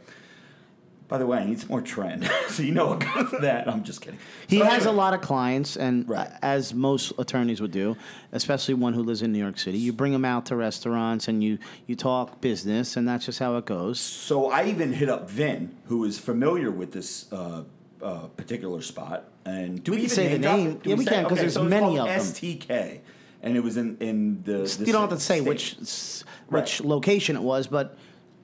By 1.10 1.18
the 1.18 1.26
way, 1.26 1.38
I 1.38 1.44
need 1.44 1.58
some 1.58 1.68
more 1.70 1.82
Tren. 1.82 2.26
so 2.48 2.62
you 2.62 2.70
know 2.72 2.86
what 2.86 3.00
goes 3.00 3.32
with 3.32 3.40
that. 3.40 3.68
I'm 3.68 3.82
just 3.82 4.00
kidding. 4.00 4.18
He 4.46 4.58
So 4.58 4.64
has 4.64 4.86
a 4.86 4.92
lot 4.92 5.12
of 5.12 5.20
clients, 5.20 5.76
and 5.76 6.08
Right. 6.08 6.30
as 6.40 6.72
most 6.72 7.12
attorneys 7.18 7.60
would 7.60 7.72
do, 7.72 7.96
especially 8.30 8.74
one 8.74 8.94
who 8.94 9.02
lives 9.02 9.20
in 9.20 9.32
New 9.32 9.40
York 9.40 9.58
City, 9.58 9.76
you 9.76 9.92
bring 9.92 10.12
them 10.12 10.24
out 10.24 10.46
to 10.46 10.56
restaurants 10.56 11.26
and 11.26 11.42
you 11.42 11.58
you 11.88 11.96
talk 11.96 12.40
business, 12.40 12.96
and 12.96 13.08
that's 13.08 13.26
just 13.26 13.40
how 13.40 13.56
it 13.56 13.66
goes. 13.66 13.98
So 13.98 14.50
I 14.52 14.66
even 14.66 14.92
hit 14.92 15.08
up 15.08 15.28
Vin, 15.28 15.74
who 15.86 16.04
is 16.04 16.18
familiar 16.18 16.70
with 16.70 16.92
this 16.92 17.30
uh, 17.32 17.64
uh, 18.00 18.18
particular 18.36 18.80
spot. 18.80 19.24
And 19.44 19.82
do 19.82 19.90
We 19.90 19.96
can 19.96 20.04
even 20.04 20.14
say 20.14 20.28
the 20.36 20.38
drop 20.38 20.56
name. 20.58 20.74
Do 20.82 20.90
Yeah, 20.90 20.94
we 20.96 21.04
say- 21.04 21.10
can, 21.10 21.22
'cause 21.24 21.32
okay, 21.32 21.40
there's 21.40 21.54
so 21.54 21.62
it's 21.62 21.70
many 21.70 21.86
called 21.96 21.98
of 21.98 22.06
them. 22.06 22.20
STK, 22.20 23.00
and 23.42 23.56
it 23.56 23.64
was 23.64 23.76
in 23.76 23.96
in 23.98 24.42
the. 24.44 24.58
the 24.78 24.84
you 24.86 24.92
don't 24.92 25.00
have 25.10 25.18
to 25.18 25.18
say 25.18 25.38
state. 25.40 25.48
which 25.48 25.76
s- 25.80 26.22
Right. 26.48 26.60
which 26.62 26.82
location 26.84 27.34
it 27.34 27.42
was, 27.42 27.66
but 27.66 27.96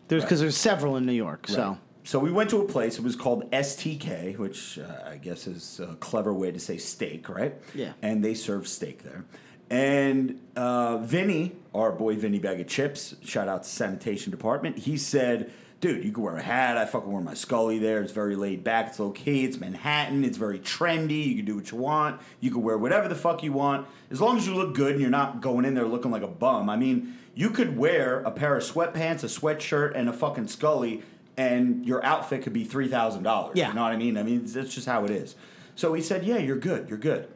there's 0.08 0.24
because 0.24 0.40
there's 0.40 0.56
several 0.56 0.96
in 0.96 1.06
New 1.06 1.12
York. 1.12 1.46
So 1.48 1.68
Right. 1.68 1.78
So 2.06 2.20
we 2.20 2.30
went 2.30 2.50
to 2.50 2.60
a 2.60 2.64
place. 2.64 2.98
It 2.98 3.02
was 3.02 3.16
called 3.16 3.50
STK, 3.50 4.38
which 4.38 4.78
uh, 4.78 5.10
I 5.10 5.16
guess 5.16 5.48
is 5.48 5.80
a 5.80 5.96
clever 5.96 6.32
way 6.32 6.52
to 6.52 6.60
say 6.60 6.76
steak, 6.76 7.28
right? 7.28 7.56
Yeah. 7.74 7.94
And 8.00 8.24
they 8.24 8.34
serve 8.34 8.68
steak 8.68 9.02
there. 9.02 9.24
And 9.70 10.40
uh, 10.54 10.98
Vinny, 10.98 11.56
our 11.74 11.90
boy 11.90 12.14
Vinny 12.14 12.38
Bag 12.38 12.60
of 12.60 12.68
Chips, 12.68 13.16
shout 13.24 13.48
out 13.48 13.64
to 13.64 13.68
sanitation 13.68 14.30
department. 14.30 14.78
He 14.78 14.96
said, 14.96 15.50
"Dude, 15.80 16.04
you 16.04 16.12
can 16.12 16.22
wear 16.22 16.36
a 16.36 16.42
hat. 16.42 16.78
I 16.78 16.84
fucking 16.84 17.10
wear 17.10 17.20
my 17.22 17.34
Scully 17.34 17.80
there. 17.80 18.00
It's 18.02 18.12
very 18.12 18.36
laid 18.36 18.62
back. 18.62 18.86
It's 18.86 19.00
low 19.00 19.10
key. 19.10 19.44
It's 19.44 19.58
Manhattan. 19.58 20.24
It's 20.24 20.38
very 20.38 20.60
trendy. 20.60 21.26
You 21.26 21.34
can 21.34 21.44
do 21.44 21.56
what 21.56 21.72
you 21.72 21.78
want. 21.78 22.20
You 22.38 22.52
can 22.52 22.62
wear 22.62 22.78
whatever 22.78 23.08
the 23.08 23.16
fuck 23.16 23.42
you 23.42 23.52
want 23.52 23.88
as 24.12 24.20
long 24.20 24.36
as 24.36 24.46
you 24.46 24.54
look 24.54 24.76
good 24.76 24.92
and 24.92 25.00
you're 25.00 25.10
not 25.10 25.40
going 25.40 25.64
in 25.64 25.74
there 25.74 25.86
looking 25.86 26.12
like 26.12 26.22
a 26.22 26.28
bum. 26.28 26.70
I 26.70 26.76
mean." 26.76 27.18
You 27.38 27.50
could 27.50 27.76
wear 27.76 28.20
a 28.20 28.30
pair 28.30 28.56
of 28.56 28.62
sweatpants, 28.62 29.22
a 29.22 29.26
sweatshirt, 29.26 29.92
and 29.94 30.08
a 30.08 30.12
fucking 30.14 30.46
Scully, 30.46 31.02
and 31.36 31.84
your 31.86 32.04
outfit 32.04 32.42
could 32.42 32.52
be 32.52 32.64
three 32.64 32.88
thousand 32.88 33.22
dollars. 33.22 33.56
Yeah. 33.56 33.68
You 33.68 33.74
know 33.74 33.82
what 33.82 33.92
I 33.92 33.96
mean? 33.96 34.16
I 34.16 34.22
mean, 34.22 34.44
that's 34.46 34.74
just 34.74 34.86
how 34.86 35.04
it 35.04 35.10
is. 35.10 35.36
So 35.74 35.92
he 35.94 36.02
said, 36.02 36.24
"Yeah, 36.24 36.38
you're 36.38 36.58
good. 36.58 36.88
You're 36.88 36.98
good." 36.98 37.28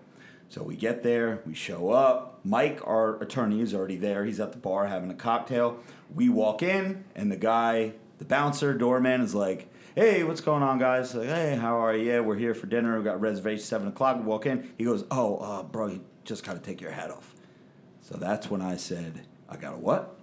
So 0.49 0.65
we 0.65 0.75
get 0.75 1.05
there, 1.05 1.43
we 1.47 1.55
show 1.55 1.91
up. 1.91 2.41
Mike, 2.45 2.81
our 2.85 3.23
attorney, 3.23 3.61
is 3.61 3.73
already 3.73 3.97
there. 3.97 4.25
He's 4.25 4.41
at 4.41 4.51
the 4.51 4.59
bar 4.59 4.87
having 4.87 5.09
a 5.11 5.15
cocktail. 5.15 5.79
We 6.13 6.29
walk 6.29 6.61
in, 6.63 7.05
and 7.15 7.31
the 7.31 7.37
guy, 7.37 7.93
the 8.19 8.25
bouncer, 8.25 8.75
doorman, 8.75 9.21
is 9.21 9.35
like, 9.35 9.73
"Hey, 9.95 10.25
what's 10.25 10.41
going 10.41 10.63
on, 10.63 10.79
guys?" 10.79 11.15
Like, 11.15 11.29
"Hey, 11.29 11.57
how 11.57 11.77
are 11.77 11.95
you? 11.95 12.11
Yeah, 12.11 12.21
we're 12.21 12.37
here 12.37 12.55
for 12.55 12.67
dinner. 12.67 12.99
We 12.99 13.05
got 13.05 13.21
reservation 13.21 13.65
seven 13.65 13.89
o'clock." 13.89 14.17
We 14.17 14.25
walk 14.25 14.47
in. 14.47 14.71
He 14.77 14.85
goes, 14.85 15.05
"Oh, 15.11 15.37
uh, 15.37 15.63
bro, 15.63 15.87
you 15.87 16.05
just 16.25 16.45
gotta 16.45 16.61
take 16.61 16.81
your 16.81 16.91
hat 16.93 17.11
off." 17.11 17.35
So 18.11 18.19
that's 18.19 18.51
when 18.51 18.61
I 18.61 18.77
said, 18.77 19.21
I 19.49 19.57
got 19.57 19.71
to 19.71 19.77
what? 19.79 20.17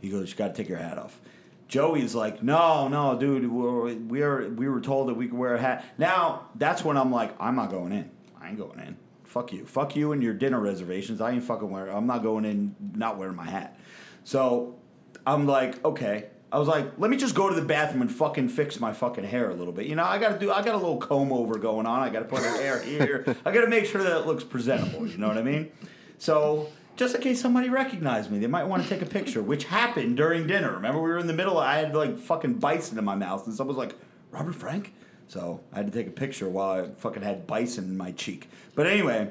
He 0.00 0.08
goes, 0.08 0.30
you 0.30 0.36
got 0.36 0.48
to 0.48 0.54
take 0.54 0.68
your 0.68 0.78
hat 0.78 0.96
off. 0.96 1.20
Joey's 1.68 2.14
like, 2.14 2.42
no, 2.42 2.88
no, 2.88 3.18
dude, 3.18 3.50
we're, 3.50 3.94
we're, 3.94 4.48
we 4.50 4.68
were 4.68 4.80
told 4.80 5.08
that 5.08 5.14
we 5.14 5.26
could 5.26 5.38
wear 5.38 5.54
a 5.54 5.60
hat. 5.60 5.84
Now, 5.98 6.48
that's 6.54 6.84
when 6.84 6.96
I'm 6.96 7.10
like, 7.10 7.34
I'm 7.40 7.56
not 7.56 7.70
going 7.70 7.92
in. 7.92 8.10
I 8.40 8.48
ain't 8.48 8.58
going 8.58 8.78
in. 8.78 8.96
Fuck 9.24 9.52
you. 9.52 9.64
Fuck 9.66 9.96
you 9.96 10.12
and 10.12 10.22
your 10.22 10.34
dinner 10.34 10.60
reservations. 10.60 11.20
I 11.20 11.32
ain't 11.32 11.42
fucking 11.42 11.68
wearing, 11.70 11.94
I'm 11.94 12.06
not 12.06 12.22
going 12.22 12.44
in 12.44 12.76
not 12.94 13.18
wearing 13.18 13.34
my 13.34 13.46
hat. 13.46 13.78
So 14.24 14.78
I'm 15.26 15.46
like, 15.46 15.84
okay. 15.84 16.28
I 16.52 16.58
was 16.58 16.68
like, 16.68 16.98
let 16.98 17.10
me 17.10 17.16
just 17.16 17.34
go 17.34 17.48
to 17.48 17.54
the 17.54 17.66
bathroom 17.66 18.02
and 18.02 18.12
fucking 18.12 18.48
fix 18.48 18.78
my 18.78 18.92
fucking 18.92 19.24
hair 19.24 19.50
a 19.50 19.54
little 19.54 19.72
bit. 19.72 19.86
You 19.86 19.96
know, 19.96 20.04
I 20.04 20.18
gotta 20.18 20.38
do, 20.38 20.52
I 20.52 20.62
got 20.62 20.76
a 20.76 20.78
little 20.78 20.98
comb 20.98 21.32
over 21.32 21.58
going 21.58 21.84
on. 21.84 22.00
I 22.00 22.10
gotta 22.10 22.26
put 22.26 22.44
her 22.44 22.56
hair 22.62 22.80
here. 22.80 23.24
I 23.44 23.50
gotta 23.50 23.66
make 23.66 23.86
sure 23.86 24.02
that 24.04 24.20
it 24.20 24.26
looks 24.26 24.44
presentable. 24.44 25.04
You 25.04 25.18
know 25.18 25.26
what 25.26 25.36
I 25.36 25.42
mean? 25.42 25.72
So 26.18 26.68
just 26.96 27.14
in 27.14 27.20
case 27.20 27.40
somebody 27.40 27.68
recognized 27.68 28.30
me, 28.30 28.38
they 28.38 28.46
might 28.46 28.64
want 28.64 28.82
to 28.82 28.88
take 28.88 29.02
a 29.02 29.06
picture, 29.06 29.42
which 29.42 29.64
happened 29.64 30.16
during 30.16 30.46
dinner. 30.46 30.72
Remember, 30.72 31.00
we 31.00 31.08
were 31.10 31.18
in 31.18 31.26
the 31.26 31.32
middle. 31.32 31.58
I 31.58 31.78
had 31.78 31.94
like 31.94 32.18
fucking 32.18 32.54
bison 32.54 32.98
in 32.98 33.04
my 33.04 33.16
mouth, 33.16 33.46
and 33.46 33.54
someone 33.54 33.76
was 33.76 33.84
like, 33.84 33.96
"Robert 34.30 34.54
Frank." 34.54 34.92
So 35.26 35.60
I 35.72 35.78
had 35.78 35.86
to 35.86 35.92
take 35.92 36.06
a 36.06 36.12
picture 36.12 36.48
while 36.48 36.82
I 36.82 36.88
fucking 36.98 37.22
had 37.22 37.46
bison 37.46 37.84
in 37.84 37.96
my 37.96 38.12
cheek. 38.12 38.48
But 38.74 38.86
anyway, 38.86 39.30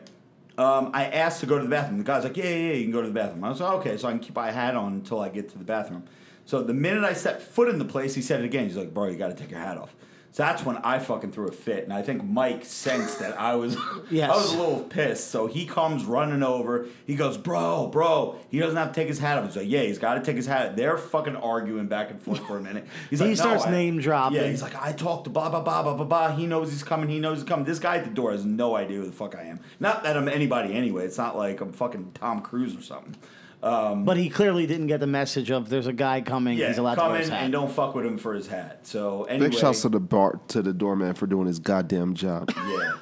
um, 0.57 0.91
I 0.93 1.05
asked 1.05 1.39
to 1.41 1.45
go 1.45 1.57
to 1.57 1.63
the 1.63 1.69
bathroom. 1.69 1.99
The 1.99 2.03
guy's 2.03 2.23
like, 2.23 2.35
"Yeah, 2.37 2.45
yeah, 2.45 2.67
yeah, 2.67 2.73
you 2.73 2.83
can 2.83 2.91
go 2.91 3.01
to 3.01 3.07
the 3.07 3.13
bathroom." 3.13 3.43
I 3.43 3.49
was 3.49 3.61
like, 3.61 3.73
"Okay," 3.75 3.97
so 3.97 4.07
I 4.07 4.11
can 4.11 4.19
keep 4.19 4.35
my 4.35 4.51
hat 4.51 4.75
on 4.75 4.93
until 4.93 5.21
I 5.21 5.29
get 5.29 5.49
to 5.49 5.57
the 5.57 5.63
bathroom. 5.63 6.03
So 6.45 6.61
the 6.61 6.73
minute 6.73 7.03
I 7.05 7.13
set 7.13 7.41
foot 7.41 7.69
in 7.69 7.79
the 7.79 7.85
place, 7.85 8.15
he 8.15 8.21
said 8.21 8.41
it 8.41 8.45
again. 8.45 8.65
He's 8.65 8.75
like, 8.75 8.93
"Bro, 8.93 9.07
you 9.09 9.17
got 9.17 9.29
to 9.29 9.35
take 9.35 9.51
your 9.51 9.59
hat 9.59 9.77
off." 9.77 9.95
So 10.33 10.41
that's 10.41 10.65
when 10.65 10.77
I 10.77 10.97
fucking 10.97 11.31
threw 11.31 11.47
a 11.47 11.51
fit, 11.51 11.83
and 11.83 11.93
I 11.93 12.01
think 12.01 12.23
Mike 12.23 12.65
sensed 12.65 13.19
that 13.19 13.39
I 13.39 13.53
was, 13.53 13.77
Yes. 14.09 14.31
I 14.31 14.35
was 14.35 14.51
a 14.51 14.57
little 14.57 14.79
pissed. 14.83 15.29
So 15.29 15.45
he 15.45 15.67
comes 15.67 16.05
running 16.05 16.41
over. 16.41 16.87
He 17.05 17.13
goes, 17.15 17.37
"Bro, 17.37 17.89
bro, 17.89 18.39
he 18.49 18.57
doesn't 18.57 18.75
have 18.75 18.87
to 18.87 18.93
take 18.95 19.07
his 19.07 19.19
hat 19.19 19.37
off." 19.37 19.45
He's 19.45 19.55
like, 19.57 19.69
"Yeah, 19.69 19.83
he's 19.83 19.99
got 19.99 20.15
to 20.15 20.21
take 20.21 20.35
his 20.35 20.47
hat." 20.47 20.75
They're 20.75 20.97
fucking 20.97 21.35
arguing 21.35 21.85
back 21.85 22.09
and 22.09 22.19
forth 22.19 22.43
for 22.47 22.57
a 22.57 22.61
minute. 22.61 22.87
He's 23.11 23.19
He 23.19 23.25
like, 23.25 23.37
"No, 23.37 23.43
starts 23.43 23.65
I-" 23.67 23.71
name 23.71 23.99
dropping. 23.99 24.37
Yeah, 24.39 24.47
he's 24.47 24.63
like, 24.63 24.75
"I 24.75 24.91
talked 24.91 25.25
to 25.25 25.29
blah 25.29 25.49
blah 25.49 25.61
blah 25.61 25.83
blah 25.83 25.93
blah 25.93 26.05
blah. 26.05 26.35
He 26.35 26.47
knows 26.47 26.71
he's 26.71 26.83
coming. 26.83 27.09
He 27.09 27.19
knows 27.19 27.37
he's 27.37 27.47
coming." 27.47 27.65
This 27.65 27.77
guy 27.77 27.97
at 27.97 28.03
the 28.03 28.09
door 28.09 28.31
has 28.31 28.43
no 28.43 28.75
idea 28.75 28.97
who 28.97 29.05
the 29.05 29.11
fuck 29.11 29.35
I 29.35 29.43
am. 29.43 29.59
Not 29.79 30.03
that 30.03 30.17
I'm 30.17 30.27
anybody 30.27 30.73
anyway. 30.73 31.05
It's 31.05 31.19
not 31.19 31.37
like 31.37 31.61
I'm 31.61 31.73
fucking 31.73 32.13
Tom 32.15 32.41
Cruise 32.41 32.75
or 32.75 32.81
something. 32.81 33.15
Um, 33.63 34.03
but 34.03 34.17
he 34.17 34.29
clearly 34.29 34.67
didn't 34.67 34.87
get 34.87 34.99
the 34.99 35.07
message 35.07 35.49
of 35.49 35.69
there's 35.69 35.87
a 35.87 35.93
guy 35.93 36.19
coming. 36.21 36.57
Yeah, 36.57 36.67
he's 36.67 36.77
allowed 36.77 36.95
to 36.95 37.01
come 37.01 37.11
wear 37.11 37.19
his 37.19 37.29
in 37.29 37.33
hat. 37.33 37.43
and 37.43 37.53
don't 37.53 37.71
fuck 37.71 37.95
with 37.95 38.05
him 38.05 38.17
for 38.17 38.33
his 38.33 38.47
hat. 38.47 38.79
So 38.85 39.23
anyway, 39.23 39.49
Big 39.49 39.57
shouts 39.57 39.83
to 39.83 39.89
the 39.89 40.01
bar 40.01 40.39
to 40.49 40.61
the 40.61 40.73
doorman 40.73 41.13
for 41.13 41.27
doing 41.27 41.47
his 41.47 41.59
goddamn 41.59 42.13
job. 42.13 42.51
yeah. 42.57 42.93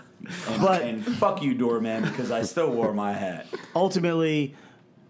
And, 0.49 0.61
But- 0.61 0.81
and 0.83 1.03
fuck 1.03 1.41
you, 1.41 1.55
doorman, 1.55 2.03
because 2.03 2.29
I 2.29 2.43
still 2.43 2.69
wore 2.69 2.93
my 2.93 3.11
hat. 3.11 3.47
ultimately, 3.75 4.55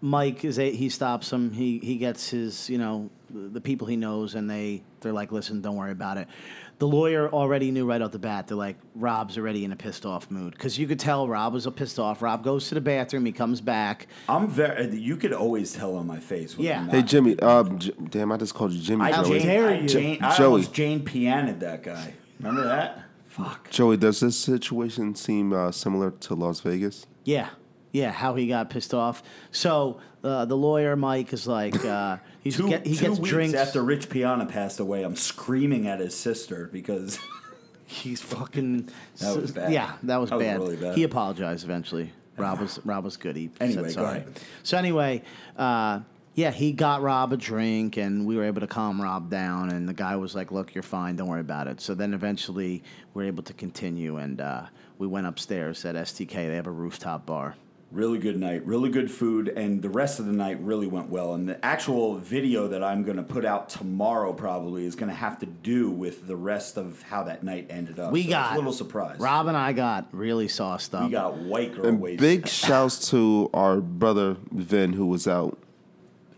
Mike 0.00 0.42
is 0.44 0.58
a, 0.58 0.70
he 0.74 0.88
stops 0.88 1.30
him. 1.32 1.52
He 1.52 1.78
he 1.80 1.96
gets 1.96 2.30
his 2.30 2.70
you 2.70 2.78
know 2.78 3.10
the, 3.30 3.48
the 3.48 3.60
people 3.60 3.86
he 3.86 3.96
knows, 3.96 4.34
and 4.34 4.48
they 4.48 4.82
they're 5.00 5.12
like, 5.12 5.32
listen, 5.32 5.60
don't 5.60 5.76
worry 5.76 5.92
about 5.92 6.16
it. 6.16 6.28
The 6.78 6.88
lawyer 6.88 7.28
already 7.30 7.70
knew 7.70 7.86
right 7.86 8.02
off 8.02 8.10
the 8.10 8.18
bat. 8.18 8.48
They're 8.48 8.56
like, 8.56 8.76
Rob's 8.96 9.38
already 9.38 9.64
in 9.64 9.70
a 9.70 9.76
pissed 9.76 10.04
off 10.04 10.30
mood 10.32 10.52
because 10.52 10.78
you 10.78 10.88
could 10.88 10.98
tell 10.98 11.28
Rob 11.28 11.52
was 11.52 11.64
a 11.66 11.70
pissed 11.70 11.98
off. 12.00 12.20
Rob 12.22 12.42
goes 12.42 12.68
to 12.70 12.74
the 12.74 12.80
bathroom. 12.80 13.24
He 13.24 13.30
comes 13.30 13.60
back. 13.60 14.08
I'm 14.28 14.48
very. 14.48 14.92
You 14.96 15.16
could 15.16 15.32
always 15.32 15.72
tell 15.72 15.94
on 15.94 16.08
my 16.08 16.18
face. 16.18 16.56
When 16.58 16.66
Yeah. 16.66 16.80
I'm 16.80 16.88
Hey 16.88 17.02
Jimmy, 17.02 17.38
um, 17.38 17.78
J- 17.78 17.92
damn, 18.10 18.32
I 18.32 18.36
just 18.36 18.54
called 18.54 18.72
you 18.72 18.82
Jimmy. 18.82 19.04
I, 19.04 19.12
How 19.12 19.22
Joey. 19.22 19.38
Jane, 19.38 19.46
dare 19.46 19.68
I, 19.68 19.74
you. 19.78 19.88
Jane, 19.88 20.22
I 20.22 20.36
Joey. 20.36 20.46
almost 20.46 20.74
Jane 20.74 21.04
pianed 21.04 21.60
that 21.60 21.82
guy. 21.84 22.14
Remember 22.40 22.64
that? 22.64 23.04
Fuck. 23.28 23.70
Joey, 23.70 23.96
does 23.96 24.18
this 24.20 24.36
situation 24.36 25.14
seem 25.14 25.52
uh, 25.52 25.70
similar 25.70 26.10
to 26.10 26.34
Las 26.34 26.60
Vegas? 26.60 27.06
Yeah, 27.24 27.50
yeah. 27.92 28.10
How 28.10 28.34
he 28.34 28.48
got 28.48 28.68
pissed 28.70 28.92
off. 28.92 29.22
So 29.52 30.00
uh, 30.24 30.44
the 30.46 30.56
lawyer 30.56 30.96
Mike 30.96 31.32
is 31.32 31.46
like, 31.46 31.82
uh, 31.84 32.16
he's 32.42 32.56
Two, 32.56 32.68
get, 32.68 32.86
he 32.86 32.96
two 32.96 33.06
gets 33.08 33.18
weeks 33.18 33.30
drinks 33.30 33.54
after 33.54 33.82
Rich 33.82 34.08
Piana 34.10 34.46
passed 34.46 34.80
away, 34.80 35.02
I'm 35.02 35.16
screaming 35.16 35.86
at 35.86 36.00
his 36.00 36.16
sister 36.16 36.68
because 36.72 37.18
He's 37.86 38.22
fucking. 38.22 38.88
That 39.18 39.36
was 39.36 39.50
bad. 39.52 39.70
Yeah, 39.70 39.92
that 40.04 40.16
was 40.16 40.30
That 40.30 40.36
was 40.38 40.44
bad. 40.46 40.58
really 40.60 40.76
bad. 40.76 40.96
He 40.96 41.02
apologized 41.02 41.64
eventually. 41.64 42.10
Rob 42.38 42.60
was 42.60 42.80
Rob 42.86 43.04
was 43.04 43.18
good. 43.18 43.36
He 43.36 43.50
Anyway, 43.60 43.82
said 43.84 43.92
sorry. 43.92 44.24
So 44.62 44.78
anyway, 44.78 45.22
uh, 45.58 46.00
yeah, 46.34 46.50
he 46.52 46.72
got 46.72 47.02
Rob 47.02 47.34
a 47.34 47.36
drink, 47.36 47.98
and 47.98 48.24
we 48.24 48.36
were 48.36 48.44
able 48.44 48.62
to 48.62 48.66
calm 48.66 48.98
Rob 49.02 49.28
down. 49.28 49.68
And 49.70 49.86
the 49.86 49.92
guy 49.92 50.16
was 50.16 50.34
like, 50.34 50.50
"Look, 50.50 50.74
you're 50.74 50.82
fine. 50.82 51.16
Don't 51.16 51.28
worry 51.28 51.42
about 51.42 51.66
it." 51.68 51.82
So 51.82 51.94
then 51.94 52.14
eventually, 52.14 52.82
we 53.12 53.22
were 53.24 53.28
able 53.28 53.42
to 53.42 53.52
continue, 53.52 54.16
and 54.16 54.40
uh, 54.40 54.62
we 54.96 55.06
went 55.06 55.26
upstairs 55.26 55.84
at 55.84 55.94
STK. 55.94 56.32
They 56.32 56.56
have 56.56 56.66
a 56.68 56.70
rooftop 56.70 57.26
bar. 57.26 57.56
Really 57.92 58.18
good 58.18 58.40
night, 58.40 58.66
really 58.66 58.88
good 58.88 59.10
food, 59.10 59.48
and 59.50 59.82
the 59.82 59.90
rest 59.90 60.18
of 60.18 60.24
the 60.24 60.32
night 60.32 60.58
really 60.62 60.86
went 60.86 61.10
well. 61.10 61.34
And 61.34 61.46
the 61.46 61.62
actual 61.62 62.16
video 62.16 62.66
that 62.68 62.82
I'm 62.82 63.02
going 63.02 63.18
to 63.18 63.22
put 63.22 63.44
out 63.44 63.68
tomorrow 63.68 64.32
probably 64.32 64.86
is 64.86 64.94
going 64.94 65.10
to 65.10 65.14
have 65.14 65.38
to 65.40 65.46
do 65.46 65.90
with 65.90 66.26
the 66.26 66.34
rest 66.34 66.78
of 66.78 67.02
how 67.02 67.22
that 67.24 67.42
night 67.42 67.66
ended 67.68 68.00
up. 68.00 68.10
We 68.10 68.22
So 68.24 68.30
got 68.30 68.52
a 68.52 68.56
little 68.56 68.72
surprise. 68.72 69.18
Rob 69.20 69.46
and 69.46 69.58
I 69.58 69.74
got 69.74 70.08
really 70.10 70.48
sauced 70.48 70.94
up. 70.94 71.04
we 71.04 71.10
got 71.10 71.36
white 71.36 71.74
girl 71.74 71.84
And 71.84 72.00
wasted. 72.00 72.20
big 72.20 72.48
shouts 72.48 73.10
to 73.10 73.50
our 73.52 73.76
brother 73.82 74.38
Vin 74.50 74.94
who 74.94 75.04
was 75.04 75.28
out. 75.28 75.58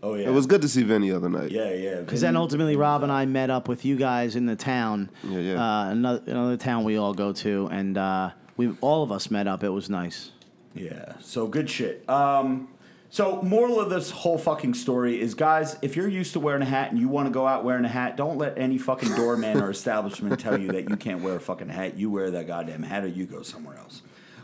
Oh 0.03 0.15
yeah, 0.15 0.27
It 0.27 0.31
was 0.31 0.45
good 0.47 0.61
to 0.61 0.67
see 0.67 0.83
Vin 0.83 1.03
the 1.03 1.13
other 1.13 1.29
night. 1.29 1.51
Yeah, 1.51 1.71
yeah. 1.73 2.01
Because 2.01 2.19
then 2.19 2.35
ultimately, 2.35 2.75
Rob 2.75 3.01
and 3.01 3.11
I 3.13 3.25
met 3.25 3.49
up 3.49 3.69
with 3.69 3.85
you 3.85 3.95
guys 3.95 4.35
in 4.35 4.45
the 4.45 4.57
town. 4.57 5.09
Yeah, 5.23 5.39
yeah. 5.39 5.53
Uh, 5.63 5.89
another, 5.91 6.21
another 6.27 6.57
town 6.57 6.83
we 6.83 6.97
all 6.97 7.13
go 7.13 7.31
to, 7.31 7.67
and 7.71 7.97
uh, 7.97 8.31
we 8.57 8.75
all 8.81 9.03
of 9.03 9.11
us 9.13 9.31
met 9.31 9.47
up. 9.47 9.63
It 9.63 9.69
was 9.69 9.89
nice. 9.89 10.31
Yeah. 10.75 11.13
So 11.21 11.47
good 11.47 11.69
shit. 11.69 12.07
Um, 12.09 12.67
so 13.09 13.41
moral 13.41 13.79
of 13.79 13.89
this 13.89 14.11
whole 14.11 14.37
fucking 14.37 14.73
story 14.73 15.21
is, 15.21 15.35
guys, 15.35 15.77
if 15.81 15.95
you're 15.95 16.09
used 16.09 16.33
to 16.33 16.39
wearing 16.39 16.61
a 16.61 16.65
hat 16.65 16.91
and 16.91 16.99
you 16.99 17.07
want 17.07 17.27
to 17.27 17.31
go 17.31 17.47
out 17.47 17.63
wearing 17.63 17.85
a 17.85 17.89
hat, 17.89 18.17
don't 18.17 18.37
let 18.37 18.57
any 18.57 18.77
fucking 18.77 19.15
doorman 19.15 19.61
or 19.61 19.69
establishment 19.69 20.37
tell 20.39 20.59
you 20.59 20.67
that 20.73 20.89
you 20.89 20.97
can't 20.97 21.21
wear 21.21 21.37
a 21.37 21.39
fucking 21.39 21.69
hat. 21.69 21.97
You 21.97 22.09
wear 22.09 22.29
that 22.31 22.45
goddamn 22.45 22.83
hat, 22.83 23.05
or 23.05 23.07
you 23.07 23.25
go 23.25 23.41
somewhere 23.41 23.77
else. 23.77 24.01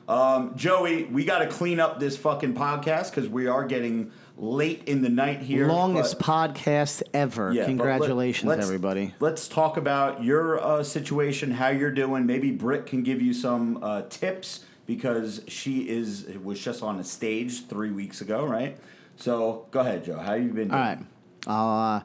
Um, 0.07 0.55
Joey, 0.55 1.03
we 1.03 1.25
got 1.25 1.39
to 1.39 1.47
clean 1.47 1.79
up 1.79 1.99
this 1.99 2.17
fucking 2.17 2.53
podcast 2.53 3.11
because 3.11 3.29
we 3.29 3.47
are 3.47 3.65
getting 3.65 4.11
late 4.37 4.83
in 4.85 5.01
the 5.01 5.09
night 5.09 5.41
here. 5.41 5.67
Longest 5.67 6.17
but- 6.17 6.25
podcast 6.27 7.03
ever. 7.13 7.51
Yeah, 7.51 7.61
but 7.61 7.61
let- 7.61 7.67
Congratulations, 7.67 8.47
let's- 8.47 8.63
everybody. 8.65 9.13
Let's 9.19 9.47
talk 9.47 9.77
about 9.77 10.23
your 10.23 10.63
uh, 10.63 10.83
situation, 10.83 11.51
how 11.51 11.69
you're 11.69 11.91
doing. 11.91 12.25
Maybe 12.25 12.51
Britt 12.51 12.85
can 12.85 13.03
give 13.03 13.21
you 13.21 13.33
some 13.33 13.83
uh, 13.83 14.03
tips 14.09 14.65
because 14.85 15.41
she 15.47 15.87
is 15.89 16.25
was 16.43 16.59
just 16.59 16.83
on 16.83 16.99
a 16.99 17.03
stage 17.03 17.67
three 17.67 17.91
weeks 17.91 18.21
ago, 18.21 18.45
right? 18.45 18.77
So 19.15 19.67
go 19.71 19.81
ahead, 19.81 20.05
Joe. 20.05 20.17
How 20.17 20.33
you 20.33 20.47
been? 20.49 20.67
Doing? 20.67 20.71
All 20.71 20.79
right. 20.79 20.99
I'll 21.47 21.95
uh, 21.97 22.01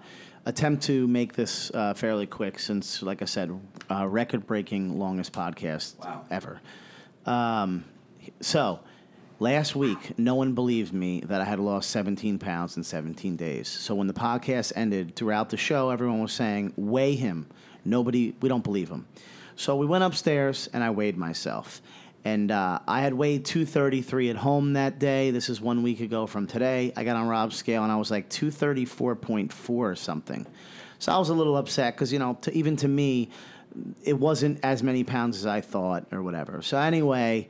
attempt 0.46 0.84
to 0.84 1.06
make 1.08 1.34
this 1.34 1.70
uh, 1.74 1.94
fairly 1.94 2.26
quick 2.26 2.58
since, 2.58 3.02
like 3.02 3.20
I 3.22 3.26
said, 3.26 3.58
uh, 3.90 4.06
record 4.06 4.46
breaking 4.46 4.98
longest 4.98 5.32
podcast 5.32 5.98
Wow. 5.98 6.24
ever. 6.30 6.60
Um, 7.26 7.84
so, 8.40 8.80
last 9.40 9.76
week, 9.76 10.18
no 10.18 10.34
one 10.34 10.54
believed 10.54 10.92
me 10.92 11.20
that 11.26 11.40
I 11.40 11.44
had 11.44 11.58
lost 11.58 11.90
17 11.90 12.38
pounds 12.38 12.76
in 12.76 12.84
17 12.84 13.36
days. 13.36 13.68
So, 13.68 13.94
when 13.94 14.06
the 14.06 14.14
podcast 14.14 14.72
ended, 14.76 15.16
throughout 15.16 15.50
the 15.50 15.56
show, 15.56 15.90
everyone 15.90 16.20
was 16.22 16.32
saying, 16.32 16.72
weigh 16.76 17.14
him. 17.14 17.46
Nobody, 17.84 18.34
we 18.40 18.48
don't 18.48 18.64
believe 18.64 18.88
him. 18.88 19.06
So, 19.56 19.76
we 19.76 19.86
went 19.86 20.04
upstairs 20.04 20.68
and 20.72 20.82
I 20.84 20.90
weighed 20.90 21.16
myself. 21.16 21.82
And 22.26 22.50
uh, 22.50 22.80
I 22.88 23.02
had 23.02 23.14
weighed 23.14 23.44
233 23.44 24.30
at 24.30 24.36
home 24.36 24.72
that 24.72 24.98
day. 24.98 25.30
This 25.30 25.48
is 25.48 25.60
one 25.60 25.84
week 25.84 26.00
ago 26.00 26.26
from 26.26 26.48
today. 26.48 26.92
I 26.96 27.04
got 27.04 27.14
on 27.14 27.28
Rob's 27.28 27.54
scale 27.54 27.84
and 27.84 27.92
I 27.92 27.94
was 27.94 28.10
like 28.10 28.28
234.4 28.30 29.70
or 29.70 29.94
something. 29.94 30.44
So 30.98 31.12
I 31.12 31.18
was 31.18 31.28
a 31.28 31.34
little 31.34 31.56
upset 31.56 31.94
because, 31.94 32.12
you 32.12 32.18
know, 32.18 32.36
to, 32.40 32.52
even 32.52 32.74
to 32.78 32.88
me, 32.88 33.30
it 34.02 34.14
wasn't 34.14 34.58
as 34.64 34.82
many 34.82 35.04
pounds 35.04 35.36
as 35.36 35.46
I 35.46 35.60
thought 35.60 36.06
or 36.10 36.20
whatever. 36.20 36.62
So 36.62 36.76
anyway, 36.76 37.46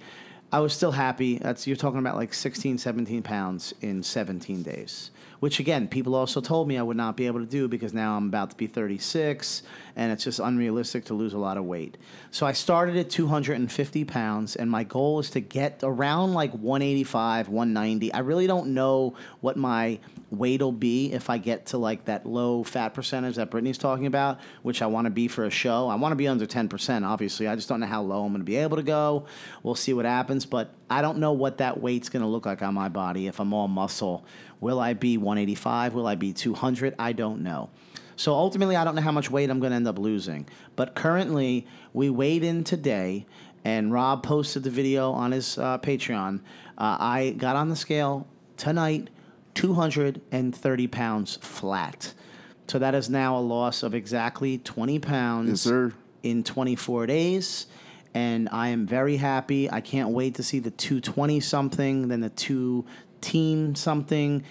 I 0.52 0.60
was 0.60 0.74
still 0.74 0.92
happy. 0.92 1.38
That's 1.38 1.66
you're 1.66 1.76
talking 1.76 1.98
about 1.98 2.16
like 2.16 2.34
16, 2.34 2.76
17 2.76 3.22
pounds 3.22 3.72
in 3.80 4.02
17 4.02 4.62
days. 4.62 5.10
Which 5.40 5.58
again, 5.58 5.88
people 5.88 6.14
also 6.14 6.42
told 6.42 6.68
me 6.68 6.76
I 6.76 6.82
would 6.82 6.98
not 6.98 7.16
be 7.16 7.26
able 7.26 7.40
to 7.40 7.46
do 7.46 7.66
because 7.66 7.94
now 7.94 8.14
I'm 8.18 8.26
about 8.26 8.50
to 8.50 8.56
be 8.56 8.66
36 8.66 9.62
and 9.96 10.12
it's 10.12 10.24
just 10.24 10.38
unrealistic 10.38 11.06
to 11.06 11.14
lose 11.14 11.32
a 11.32 11.38
lot 11.38 11.56
of 11.56 11.64
weight. 11.64 11.96
So 12.30 12.46
I 12.46 12.52
started 12.52 12.96
at 12.96 13.08
250 13.08 14.04
pounds 14.04 14.54
and 14.54 14.70
my 14.70 14.84
goal 14.84 15.18
is 15.18 15.30
to 15.30 15.40
get 15.40 15.80
around 15.82 16.34
like 16.34 16.52
185, 16.52 17.48
190. 17.48 18.12
I 18.12 18.18
really 18.18 18.46
don't 18.46 18.74
know 18.74 19.14
what 19.40 19.56
my 19.56 19.98
weight 20.30 20.60
will 20.60 20.72
be 20.72 21.12
if 21.12 21.30
I 21.30 21.38
get 21.38 21.66
to 21.66 21.78
like 21.78 22.04
that 22.06 22.26
low 22.26 22.62
fat 22.62 22.90
percentage 22.90 23.36
that 23.36 23.50
Brittany's 23.50 23.78
talking 23.78 24.06
about, 24.06 24.38
which 24.62 24.82
I 24.82 24.86
want 24.86 25.06
to 25.06 25.10
be 25.10 25.28
for 25.28 25.44
a 25.44 25.50
show. 25.50 25.88
I 25.88 25.94
want 25.94 26.12
to 26.12 26.16
be 26.16 26.28
under 26.28 26.46
10%, 26.46 27.06
obviously. 27.06 27.48
I 27.48 27.54
just 27.54 27.68
don't 27.68 27.80
know 27.80 27.86
how 27.86 28.02
low 28.02 28.24
I'm 28.24 28.32
going 28.32 28.40
to 28.40 28.44
be 28.44 28.56
able 28.56 28.76
to 28.76 28.82
go. 28.82 29.24
We'll 29.62 29.74
see 29.74 29.94
what 29.94 30.04
happens, 30.04 30.44
but 30.44 30.74
I 30.90 31.00
don't 31.00 31.18
know 31.18 31.32
what 31.32 31.58
that 31.58 31.80
weight's 31.80 32.10
going 32.10 32.22
to 32.22 32.28
look 32.28 32.44
like 32.44 32.62
on 32.62 32.74
my 32.74 32.88
body 32.88 33.28
if 33.28 33.40
I'm 33.40 33.54
all 33.54 33.68
muscle. 33.68 34.26
Will 34.60 34.78
I 34.78 34.92
be 34.92 35.16
185? 35.16 35.94
Will 35.94 36.06
I 36.06 36.16
be 36.16 36.32
200? 36.32 36.94
I 36.98 37.12
don't 37.12 37.42
know. 37.42 37.70
So 38.16 38.32
ultimately, 38.32 38.76
I 38.76 38.84
don't 38.84 38.94
know 38.94 39.02
how 39.02 39.12
much 39.12 39.30
weight 39.30 39.50
I'm 39.50 39.60
going 39.60 39.70
to 39.70 39.76
end 39.76 39.86
up 39.86 39.98
losing. 39.98 40.46
But 40.74 40.94
currently, 40.94 41.66
we 41.92 42.08
weighed 42.10 42.42
in 42.42 42.64
today, 42.64 43.26
and 43.64 43.92
Rob 43.92 44.22
posted 44.22 44.62
the 44.62 44.70
video 44.70 45.12
on 45.12 45.32
his 45.32 45.58
uh, 45.58 45.78
Patreon. 45.78 46.40
Uh, 46.78 46.96
I 46.98 47.34
got 47.36 47.56
on 47.56 47.68
the 47.68 47.76
scale 47.76 48.26
tonight, 48.56 49.08
230 49.54 50.86
pounds 50.88 51.36
flat. 51.42 52.14
So 52.68 52.78
that 52.78 52.94
is 52.94 53.08
now 53.10 53.36
a 53.36 53.40
loss 53.40 53.82
of 53.82 53.94
exactly 53.94 54.58
20 54.58 54.98
pounds 54.98 55.48
Yes, 55.50 55.60
sir. 55.60 55.92
in 56.22 56.42
24 56.42 57.06
days. 57.06 57.66
And 58.14 58.48
I 58.50 58.68
am 58.68 58.86
very 58.86 59.18
happy. 59.18 59.70
I 59.70 59.80
can't 59.82 60.08
wait 60.10 60.36
to 60.36 60.42
see 60.42 60.58
the 60.58 60.70
220 60.70 61.38
something, 61.40 62.08
then 62.08 62.20
the 62.20 62.30
2 62.30 62.84
teen 63.20 63.74
something. 63.74 64.42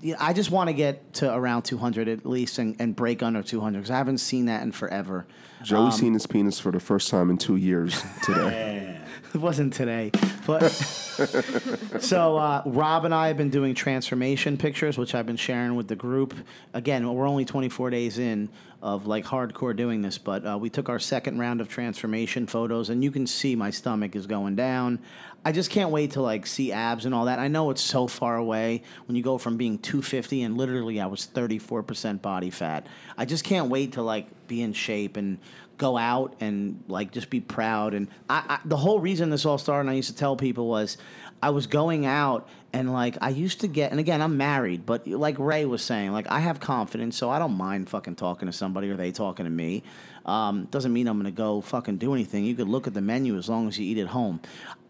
Yeah, 0.00 0.16
I 0.18 0.32
just 0.32 0.50
want 0.50 0.68
to 0.68 0.74
get 0.74 1.12
to 1.14 1.34
around 1.34 1.62
200 1.62 2.08
at 2.08 2.24
least 2.24 2.58
and, 2.58 2.76
and 2.78 2.96
break 2.96 3.22
under 3.22 3.42
200 3.42 3.78
because 3.78 3.90
I 3.90 3.96
haven't 3.96 4.18
seen 4.18 4.46
that 4.46 4.62
in 4.62 4.72
forever. 4.72 5.26
Joey 5.62 5.86
um, 5.86 5.92
seen 5.92 6.14
his 6.14 6.26
penis 6.26 6.58
for 6.58 6.72
the 6.72 6.80
first 6.80 7.10
time 7.10 7.28
in 7.30 7.38
two 7.38 7.56
years 7.56 8.02
today. 8.22 8.95
It 9.36 9.42
wasn't 9.42 9.74
today, 9.74 10.12
but 10.46 10.70
so 12.00 12.38
uh, 12.38 12.62
Rob 12.64 13.04
and 13.04 13.14
I 13.14 13.28
have 13.28 13.36
been 13.36 13.50
doing 13.50 13.74
transformation 13.74 14.56
pictures, 14.56 14.96
which 14.96 15.14
I've 15.14 15.26
been 15.26 15.36
sharing 15.36 15.74
with 15.74 15.88
the 15.88 15.94
group. 15.94 16.32
Again, 16.72 17.06
we're 17.06 17.28
only 17.28 17.44
24 17.44 17.90
days 17.90 18.18
in 18.18 18.48
of 18.80 19.06
like 19.06 19.26
hardcore 19.26 19.76
doing 19.76 20.00
this, 20.00 20.16
but 20.16 20.46
uh, 20.46 20.56
we 20.56 20.70
took 20.70 20.88
our 20.88 20.98
second 20.98 21.38
round 21.38 21.60
of 21.60 21.68
transformation 21.68 22.46
photos, 22.46 22.88
and 22.88 23.04
you 23.04 23.10
can 23.10 23.26
see 23.26 23.54
my 23.54 23.68
stomach 23.68 24.16
is 24.16 24.26
going 24.26 24.56
down. 24.56 25.00
I 25.44 25.52
just 25.52 25.70
can't 25.70 25.90
wait 25.90 26.12
to 26.12 26.22
like 26.22 26.46
see 26.46 26.72
abs 26.72 27.04
and 27.04 27.14
all 27.14 27.26
that. 27.26 27.38
I 27.38 27.48
know 27.48 27.68
it's 27.68 27.82
so 27.82 28.06
far 28.06 28.36
away 28.36 28.82
when 29.06 29.16
you 29.16 29.22
go 29.22 29.36
from 29.36 29.58
being 29.58 29.78
250 29.78 30.42
and 30.42 30.56
literally 30.56 30.98
I 30.98 31.06
was 31.06 31.28
34% 31.32 32.22
body 32.22 32.50
fat. 32.50 32.86
I 33.18 33.26
just 33.26 33.44
can't 33.44 33.68
wait 33.68 33.92
to 33.92 34.02
like 34.02 34.26
be 34.48 34.62
in 34.62 34.72
shape 34.72 35.16
and 35.16 35.38
go 35.78 35.96
out 35.96 36.34
and 36.40 36.82
like 36.88 37.10
just 37.12 37.30
be 37.30 37.40
proud. 37.40 37.94
And 37.94 38.08
I, 38.28 38.44
I, 38.48 38.58
the 38.64 38.76
whole 38.76 39.00
reason 39.00 39.30
this 39.30 39.44
all 39.44 39.58
started, 39.58 39.80
and 39.80 39.90
I 39.90 39.94
used 39.94 40.10
to 40.10 40.16
tell 40.16 40.36
people 40.36 40.68
was 40.68 40.96
I 41.42 41.50
was 41.50 41.66
going 41.66 42.06
out 42.06 42.48
and 42.72 42.92
like 42.92 43.16
I 43.20 43.30
used 43.30 43.60
to 43.60 43.68
get, 43.68 43.90
and 43.90 44.00
again 44.00 44.22
I'm 44.22 44.36
married, 44.36 44.86
but 44.86 45.06
like 45.06 45.38
Ray 45.38 45.64
was 45.64 45.82
saying, 45.82 46.12
like 46.12 46.26
I 46.30 46.40
have 46.40 46.60
confidence, 46.60 47.16
so 47.16 47.30
I 47.30 47.38
don't 47.38 47.56
mind 47.56 47.88
fucking 47.88 48.16
talking 48.16 48.46
to 48.46 48.52
somebody 48.52 48.90
or 48.90 48.96
they 48.96 49.12
talking 49.12 49.44
to 49.44 49.50
me. 49.50 49.82
Um, 50.24 50.64
doesn't 50.70 50.92
mean 50.92 51.06
I'm 51.06 51.18
gonna 51.18 51.30
go 51.30 51.60
fucking 51.60 51.98
do 51.98 52.14
anything. 52.14 52.44
You 52.44 52.54
could 52.54 52.68
look 52.68 52.86
at 52.86 52.94
the 52.94 53.00
menu 53.00 53.36
as 53.36 53.48
long 53.48 53.68
as 53.68 53.78
you 53.78 53.86
eat 53.86 53.98
at 53.98 54.08
home. 54.08 54.40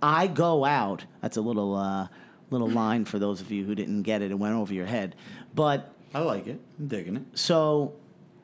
I 0.02 0.26
go 0.26 0.64
out. 0.64 1.04
That's 1.20 1.36
a 1.36 1.42
little 1.42 1.74
uh, 1.74 2.08
little 2.50 2.70
line 2.70 3.04
for 3.04 3.18
those 3.18 3.40
of 3.40 3.50
you 3.50 3.64
who 3.64 3.74
didn't 3.74 4.02
get 4.02 4.22
it. 4.22 4.30
It 4.30 4.38
went 4.38 4.54
over 4.54 4.72
your 4.72 4.86
head, 4.86 5.14
but 5.54 5.92
I 6.14 6.20
like 6.20 6.46
it. 6.46 6.60
I'm 6.78 6.88
digging 6.88 7.16
it. 7.16 7.24
so 7.34 7.94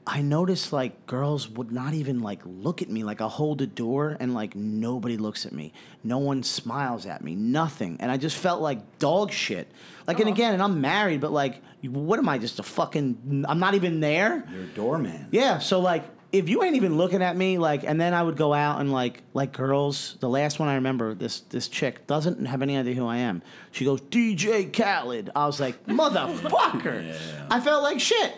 I 0.06 0.20
noticed 0.20 0.72
like 0.72 1.06
girls 1.06 1.48
would 1.48 1.70
not 1.70 1.94
even 1.94 2.22
like 2.22 2.40
look 2.44 2.82
at 2.82 2.90
me. 2.90 3.04
Like 3.04 3.20
I 3.20 3.28
hold 3.28 3.62
a 3.62 3.66
door 3.66 4.16
and 4.18 4.34
like 4.34 4.56
nobody 4.56 5.16
looks 5.16 5.46
at 5.46 5.52
me. 5.52 5.72
No 6.02 6.18
one 6.18 6.42
smiles 6.42 7.06
at 7.06 7.22
me. 7.22 7.36
Nothing. 7.36 7.98
And 8.00 8.10
I 8.10 8.16
just 8.16 8.36
felt 8.36 8.60
like 8.60 8.98
dog 8.98 9.30
shit. 9.30 9.70
Like 10.08 10.18
and 10.18 10.28
again, 10.28 10.54
and 10.54 10.62
I'm 10.62 10.80
married, 10.80 11.20
but 11.20 11.30
like, 11.30 11.62
what 11.82 12.18
am 12.18 12.28
I? 12.28 12.38
Just 12.38 12.58
a 12.58 12.64
fucking? 12.64 13.44
I'm 13.48 13.60
not 13.60 13.74
even 13.74 14.00
there. 14.00 14.44
You're 14.52 14.64
a 14.64 14.66
doorman. 14.66 15.28
Yeah. 15.30 15.60
So 15.60 15.78
like, 15.78 16.04
if 16.32 16.48
you 16.48 16.64
ain't 16.64 16.76
even 16.76 16.96
looking 16.96 17.22
at 17.22 17.36
me, 17.36 17.58
like, 17.58 17.84
and 17.84 18.00
then 18.00 18.14
I 18.14 18.22
would 18.22 18.36
go 18.36 18.52
out 18.54 18.80
and 18.80 18.90
like, 18.90 19.22
like 19.34 19.52
girls. 19.52 20.16
The 20.18 20.28
last 20.28 20.58
one 20.58 20.68
I 20.68 20.74
remember, 20.76 21.14
this 21.14 21.40
this 21.40 21.68
chick 21.68 22.06
doesn't 22.08 22.46
have 22.46 22.62
any 22.62 22.76
idea 22.76 22.94
who 22.94 23.06
I 23.06 23.18
am. 23.18 23.42
She 23.70 23.84
goes 23.84 24.00
DJ 24.00 24.72
Khaled. 24.72 25.30
I 25.36 25.46
was 25.46 25.60
like, 25.60 25.86
motherfucker. 25.86 27.06
Yeah. 27.06 27.46
I 27.50 27.60
felt 27.60 27.82
like 27.84 28.00
shit. 28.00 28.34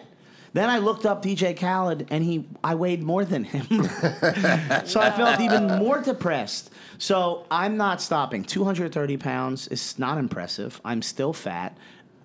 Then 0.55 0.71
I 0.71 0.79
looked 0.79 1.05
up 1.05 1.23
DJ 1.23 1.57
Khaled, 1.57 2.07
and 2.11 2.23
he 2.25 2.47
I 2.63 2.77
weighed 2.77 3.03
more 3.03 3.25
than 3.25 3.43
him, 3.43 3.67
so 4.87 5.01
I 5.01 5.11
felt 5.15 5.41
even 5.41 5.67
more 5.67 6.01
depressed. 6.01 6.71
So 6.97 7.45
I'm 7.51 7.77
not 7.77 8.01
stopping. 8.01 8.45
230 8.45 9.17
pounds 9.17 9.67
is 9.69 9.99
not 9.99 10.17
impressive. 10.17 10.81
I'm 10.85 11.03
still 11.03 11.33
fat. 11.33 11.77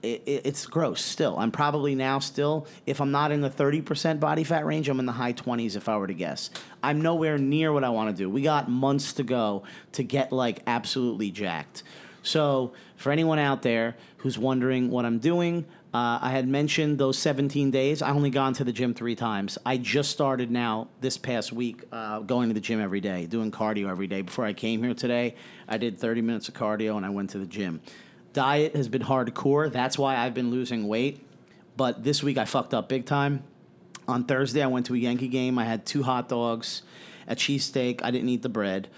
it, 0.04 0.22
it, 0.28 0.46
it's 0.46 0.68
gross 0.68 1.02
still. 1.02 1.38
I'm 1.40 1.52
probably 1.52 1.96
now 1.96 2.20
still, 2.20 2.68
if 2.86 3.02
I'm 3.02 3.12
not 3.12 3.32
in 3.32 3.42
the 3.42 3.50
30% 3.50 4.20
body 4.20 4.44
fat 4.44 4.64
range, 4.64 4.88
I'm 4.90 5.00
in 5.00 5.08
the 5.08 5.12
high 5.12 5.34
20s 5.34 5.76
if 5.76 5.90
I 5.90 5.98
were 5.98 6.08
to 6.08 6.14
guess. 6.14 6.52
I'm 6.84 7.02
nowhere 7.02 7.38
near 7.40 7.74
what 7.74 7.84
I 7.84 7.90
want 7.90 8.16
to 8.16 8.24
do. 8.24 8.30
We 8.30 8.44
got 8.44 8.70
months 8.70 9.14
to 9.14 9.24
go 9.24 9.64
to 9.94 10.04
get 10.04 10.32
like 10.32 10.62
absolutely 10.68 11.32
jacked. 11.32 11.84
So, 12.22 12.74
for 12.96 13.12
anyone 13.12 13.40
out 13.40 13.62
there 13.62 13.96
who's 14.18 14.38
wondering 14.38 14.92
what 14.92 15.06
I'm 15.06 15.20
doing, 15.20 15.66
uh, 15.92 16.20
I 16.22 16.30
had 16.30 16.48
mentioned 16.48 17.00
those 17.00 17.18
17 17.18 17.72
days. 17.72 18.04
I 18.04 18.12
only 18.12 18.30
gone 18.30 18.54
to 18.54 18.64
the 18.64 18.72
gym 18.72 18.94
three 18.94 19.16
times. 19.16 19.58
I 19.66 19.78
just 19.78 20.12
started 20.12 20.52
now 20.52 20.88
this 21.02 21.18
past 21.18 21.52
week 21.52 21.84
uh, 21.92 22.20
going 22.20 22.50
to 22.50 22.54
the 22.54 22.60
gym 22.60 22.80
every 22.80 23.02
day, 23.02 23.26
doing 23.26 23.50
cardio 23.52 23.90
every 23.90 24.06
day. 24.06 24.22
Before 24.22 24.46
I 24.46 24.54
came 24.54 24.84
here 24.84 24.94
today, 24.94 25.34
I 25.68 25.78
did 25.78 25.98
30 25.98 26.22
minutes 26.22 26.48
of 26.48 26.54
cardio 26.54 26.96
and 26.96 27.06
I 27.06 27.10
went 27.10 27.32
to 27.32 27.40
the 27.40 27.48
gym. 27.48 27.82
Diet 28.34 28.76
has 28.76 28.88
been 28.88 29.02
hardcore. 29.02 29.72
That's 29.72 29.98
why 29.98 30.16
I've 30.16 30.36
been 30.36 30.52
losing 30.52 30.88
weight. 30.88 31.26
But 31.76 32.04
this 32.04 32.22
week 32.22 32.38
I 32.38 32.46
fucked 32.46 32.76
up 32.76 32.88
big 32.88 33.06
time. 33.06 33.44
On 34.08 34.24
Thursday, 34.26 34.62
I 34.62 34.68
went 34.68 34.86
to 34.88 34.94
a 34.94 34.98
Yankee 34.98 35.28
game. 35.28 35.58
I 35.58 35.66
had 35.66 35.88
two 35.88 36.04
hot 36.04 36.30
dogs, 36.30 36.84
a 37.28 37.36
cheesesteak. 37.36 38.02
I 38.04 38.12
didn't 38.12 38.30
eat 38.30 38.44
the 38.44 38.50
bread. 38.50 38.90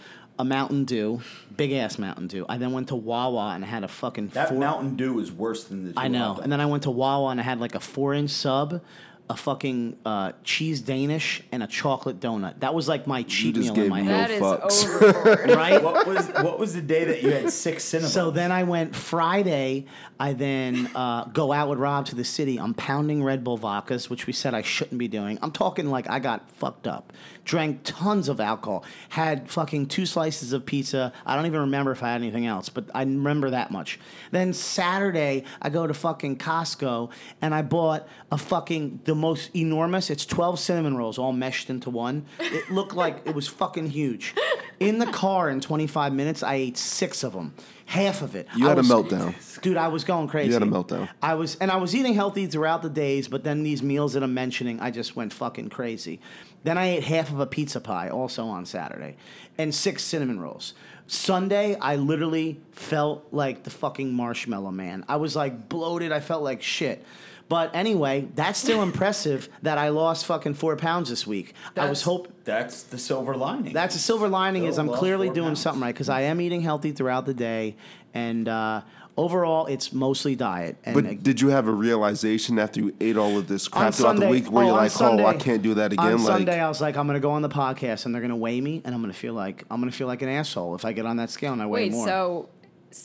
A 0.42 0.44
Mountain 0.44 0.86
Dew, 0.86 1.22
big 1.56 1.72
ass 1.72 2.00
Mountain 2.00 2.26
Dew. 2.26 2.48
I 2.50 2.58
then 2.58 2.72
went 2.74 2.88
to 2.88 2.96
Wawa 2.96 3.52
and 3.54 3.64
I 3.64 3.68
had 3.68 3.84
a 3.84 3.88
fucking 3.88 4.30
That 4.30 4.50
four- 4.50 4.58
Mountain 4.58 4.96
Dew 4.96 5.20
is 5.20 5.32
worse 5.32 5.66
than 5.66 5.86
the. 5.86 5.94
I 5.96 6.08
know. 6.08 6.40
And 6.42 6.52
then 6.52 6.60
I 6.60 6.66
went 6.66 6.82
to 6.84 6.90
Wawa 6.92 7.30
and 7.30 7.40
I 7.40 7.44
had 7.44 7.60
like 7.60 7.76
a 7.76 7.80
four 7.80 8.16
inch 8.16 8.32
sub, 8.32 8.82
a 9.30 9.36
fucking 9.36 9.98
uh, 10.04 10.32
cheese 10.44 10.82
Danish, 10.82 11.44
and 11.52 11.62
a 11.62 11.68
chocolate 11.68 12.20
donut. 12.20 12.60
That 12.62 12.74
was 12.74 12.88
like 12.88 13.06
my 13.06 13.22
cheat 13.22 13.54
just 13.54 13.68
meal 13.68 13.76
in 13.76 13.82
gave 13.82 13.90
my 13.92 14.02
me 14.02 14.08
head. 14.08 14.30
That 14.32 14.32
is 14.32 14.42
fucks. 14.42 14.86
overboard. 15.04 15.50
Right? 15.56 15.84
what 15.84 16.08
was 16.08 16.28
what 16.30 16.58
was 16.58 16.74
the 16.74 16.82
day 16.82 17.04
that 17.06 17.22
you 17.22 17.30
had 17.32 17.52
six 17.52 17.84
cinnamon? 17.84 18.10
So 18.10 18.32
then 18.32 18.52
I 18.52 18.64
went 18.64 18.96
Friday. 18.96 19.86
I 20.20 20.34
then 20.34 20.90
uh, 20.96 21.26
go 21.26 21.52
out 21.52 21.70
with 21.70 21.78
Rob 21.78 22.08
to 22.08 22.16
the 22.16 22.24
city. 22.26 22.58
I'm 22.60 22.74
pounding 22.74 23.24
Red 23.24 23.44
Bull 23.44 23.60
vodkas, 23.60 24.10
which 24.10 24.26
we 24.26 24.34
said 24.34 24.56
I 24.56 24.64
shouldn't 24.64 24.98
be 24.98 25.08
doing. 25.08 25.38
I'm 25.44 25.52
talking 25.52 25.86
like 25.92 26.10
I 26.10 26.18
got 26.20 26.50
fucked 26.52 26.88
up. 26.88 27.14
Drank 27.44 27.82
tons 27.84 28.30
of 28.30 28.40
alcohol. 28.40 28.84
Had 29.10 29.50
fucking 29.50 29.88
two 29.88 30.06
slices 30.06 30.54
of 30.54 30.66
pizza. 30.66 31.12
I 31.26 31.36
don't 31.36 31.46
even 31.46 31.62
remember 31.62 31.92
if 31.92 32.04
I 32.04 32.12
had 32.12 32.22
anything 32.22 32.46
else, 32.46 32.70
but 32.70 32.86
I 32.94 33.02
remember 33.02 33.50
that 33.50 33.72
much. 33.72 34.00
Then 34.32 34.54
Saturday, 34.54 35.44
I 35.62 35.70
go 35.70 35.88
to 35.88 35.94
fucking 35.94 36.38
Costco 36.38 37.12
and 37.42 37.54
I 37.54 37.62
bought 37.62 38.08
a 38.32 38.38
fucking 38.38 39.02
the 39.06 39.16
most 39.16 39.56
enormous. 39.56 40.10
It's 40.10 40.26
12 40.26 40.60
cinnamon 40.60 40.96
rolls 40.98 41.18
all 41.18 41.34
meshed 41.34 41.70
into 41.70 41.90
one. 41.90 42.26
It 42.40 42.70
looked 42.72 42.94
like 42.94 43.22
it 43.26 43.34
was 43.36 43.48
fucking 43.48 43.90
huge. 43.90 44.36
In 44.82 44.98
the 44.98 45.06
car 45.06 45.48
in 45.52 45.62
25 45.62 46.12
minutes, 46.12 46.42
I 46.42 46.56
ate 46.56 46.76
six 46.76 47.24
of 47.24 47.34
them. 47.34 47.54
Half 47.86 48.24
of 48.24 48.36
it. 48.36 48.48
You 48.56 48.66
I 48.66 48.70
had 48.70 48.80
a 48.80 48.82
meltdown. 48.82 49.62
Dude, 49.62 49.78
I 49.78 49.90
was 49.90 50.04
going 50.04 50.28
crazy. 50.28 50.48
You 50.48 50.54
had 50.54 50.64
a 50.64 50.66
meltdown. 50.66 51.08
I 51.22 51.36
was, 51.36 51.56
and 51.58 51.70
I 51.70 51.76
was 51.76 51.94
eating 51.96 52.16
healthy 52.16 52.48
throughout 52.48 52.82
the 52.82 52.90
days, 52.90 53.28
but 53.28 53.44
then 53.44 53.62
these 53.62 53.84
meals 53.84 54.14
that 54.14 54.24
I'm 54.24 54.34
mentioning, 54.34 54.80
I 54.80 54.90
just 54.90 55.16
went 55.16 55.34
fucking 55.34 55.70
crazy. 55.70 56.20
Then 56.64 56.80
I 56.80 56.88
ate 56.88 57.04
half 57.04 57.30
of 57.32 57.40
a 57.40 57.46
pizza 57.46 57.80
pie 57.80 58.10
also 58.10 58.46
on 58.48 58.66
Saturday, 58.66 59.18
and 59.60 59.76
six 59.76 60.04
cinnamon 60.04 60.40
rolls. 60.40 60.74
Sunday, 61.06 61.76
I 61.76 61.98
literally 61.98 62.60
felt 62.72 63.28
like 63.32 63.64
the 63.64 63.70
fucking 63.70 64.12
marshmallow 64.14 64.72
man. 64.72 65.06
I 65.08 65.18
was 65.18 65.36
like 65.36 65.70
bloated. 65.70 66.12
I 66.12 66.22
felt 66.22 66.42
like 66.42 66.64
shit. 66.64 67.06
But 67.52 67.76
anyway, 67.76 68.30
that's 68.34 68.58
still 68.58 68.82
impressive 68.82 69.50
that 69.62 69.78
I 69.78 69.90
lost 69.90 70.26
fucking 70.26 70.54
four 70.54 70.78
pounds 70.78 71.10
this 71.10 71.28
week. 71.28 71.54
I 71.76 71.90
was 71.90 72.00
That's- 72.00 72.02
hope 72.04 72.30
that's 72.46 72.84
the 72.84 72.98
silver 72.98 73.36
lining. 73.36 73.74
that's 73.74 73.94
the 73.94 74.00
silver 74.00 74.30
lining 74.30 74.64
is 74.64 74.80
I'm 74.80 74.88
clearly 74.88 75.30
doing 75.30 75.48
pounds. 75.48 75.60
something 75.60 75.82
right 75.82 75.94
because 75.94 76.08
I 76.08 76.22
am 76.22 76.40
eating 76.40 76.62
healthy 76.62 76.94
throughout 76.94 77.26
the 77.26 77.34
day, 77.34 77.76
and 78.14 78.48
uh, 78.48 78.84
overall 79.18 79.66
it's 79.66 79.92
mostly 79.92 80.34
diet. 80.34 80.78
And 80.86 80.94
But 80.96 81.24
did 81.24 81.42
you 81.42 81.50
have 81.50 81.68
a 81.68 81.74
realization 81.74 82.58
after 82.58 82.80
you 82.80 82.96
ate 83.02 83.18
all 83.18 83.38
of 83.38 83.50
this 83.50 83.68
crap 83.68 83.94
throughout 83.96 84.12
Sunday, 84.12 84.26
the 84.28 84.32
week 84.32 84.50
where 84.50 84.64
oh, 84.64 84.68
you're 84.68 84.78
like, 84.78 84.92
Sunday- 84.92 85.24
oh, 85.26 85.28
I 85.28 85.36
can't 85.36 85.62
do 85.62 85.74
that 85.74 85.92
again? 85.92 86.06
On 86.06 86.24
like, 86.24 86.34
Sunday, 86.38 86.58
I 86.58 86.70
was 86.70 86.80
like, 86.80 86.96
I'm 86.96 87.06
gonna 87.06 87.20
go 87.20 87.32
on 87.32 87.42
the 87.42 87.50
podcast 87.50 88.06
and 88.06 88.16
they're 88.16 88.22
gonna 88.22 88.38
weigh 88.38 88.62
me, 88.62 88.82
and 88.86 88.96
I'm 88.96 89.02
gonna 89.02 89.12
feel 89.12 89.34
like 89.34 89.66
I'm 89.70 89.82
gonna 89.82 89.92
feel 89.92 90.08
like 90.08 90.22
an 90.22 90.30
asshole 90.30 90.74
if 90.76 90.86
I 90.86 90.94
get 90.94 91.06
on 91.06 91.18
that 91.18 91.30
scale 91.30 91.52
and 91.52 91.62
I 91.62 91.66
weigh 91.66 91.90
Wait, 91.90 91.92
more. 91.92 92.08
so 92.08 92.50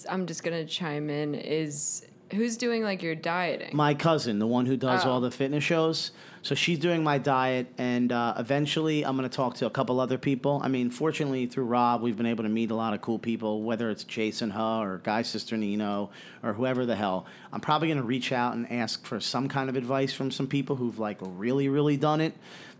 I'm 0.08 0.24
just 0.26 0.44
gonna 0.44 0.64
chime 0.64 1.10
in. 1.10 1.34
Is 1.34 2.06
who's 2.32 2.56
doing 2.56 2.82
like 2.82 3.02
your 3.02 3.14
dieting? 3.14 3.70
my 3.74 3.94
cousin, 3.94 4.38
the 4.38 4.46
one 4.46 4.66
who 4.66 4.76
does 4.76 5.04
Oh. 5.04 5.10
all 5.10 5.20
the 5.20 5.30
fitness 5.30 5.62
shows. 5.64 6.10
So 6.42 6.54
she's 6.54 6.78
doing 6.78 7.02
my 7.02 7.18
diet, 7.18 7.66
and 7.76 8.12
uh, 8.12 8.34
eventually 8.38 9.04
I'm 9.04 9.16
going 9.16 9.28
to 9.28 9.36
talk 9.36 9.54
to 9.56 9.66
a 9.66 9.70
couple 9.70 9.98
other 9.98 10.16
people. 10.16 10.60
I 10.62 10.68
mean, 10.68 10.90
fortunately, 10.90 11.46
through 11.46 11.64
Rob, 11.64 12.02
we've 12.02 12.16
been 12.16 12.26
able 12.26 12.44
to 12.44 12.48
meet 12.48 12.70
a 12.70 12.74
lot 12.76 12.94
of 12.94 13.00
cool 13.00 13.18
people, 13.18 13.62
whether 13.62 13.90
it's 13.90 14.04
Jason 14.04 14.50
Huh 14.50 14.78
or 14.78 14.98
Guy 15.02 15.22
Cisternino 15.22 16.10
or 16.44 16.52
whoever 16.52 16.86
the 16.86 16.94
hell. 16.94 17.26
I'm 17.52 17.60
probably 17.60 17.88
going 17.88 17.98
to 17.98 18.04
reach 18.04 18.30
out 18.30 18.54
and 18.54 18.70
ask 18.70 19.04
for 19.04 19.18
some 19.18 19.48
kind 19.48 19.68
of 19.68 19.74
advice 19.74 20.12
from 20.12 20.30
some 20.30 20.46
people 20.46 20.76
who've 20.76 21.00
like 21.00 21.18
really, 21.20 21.68
really 21.68 21.96
done 21.96 22.20
it 22.20 22.32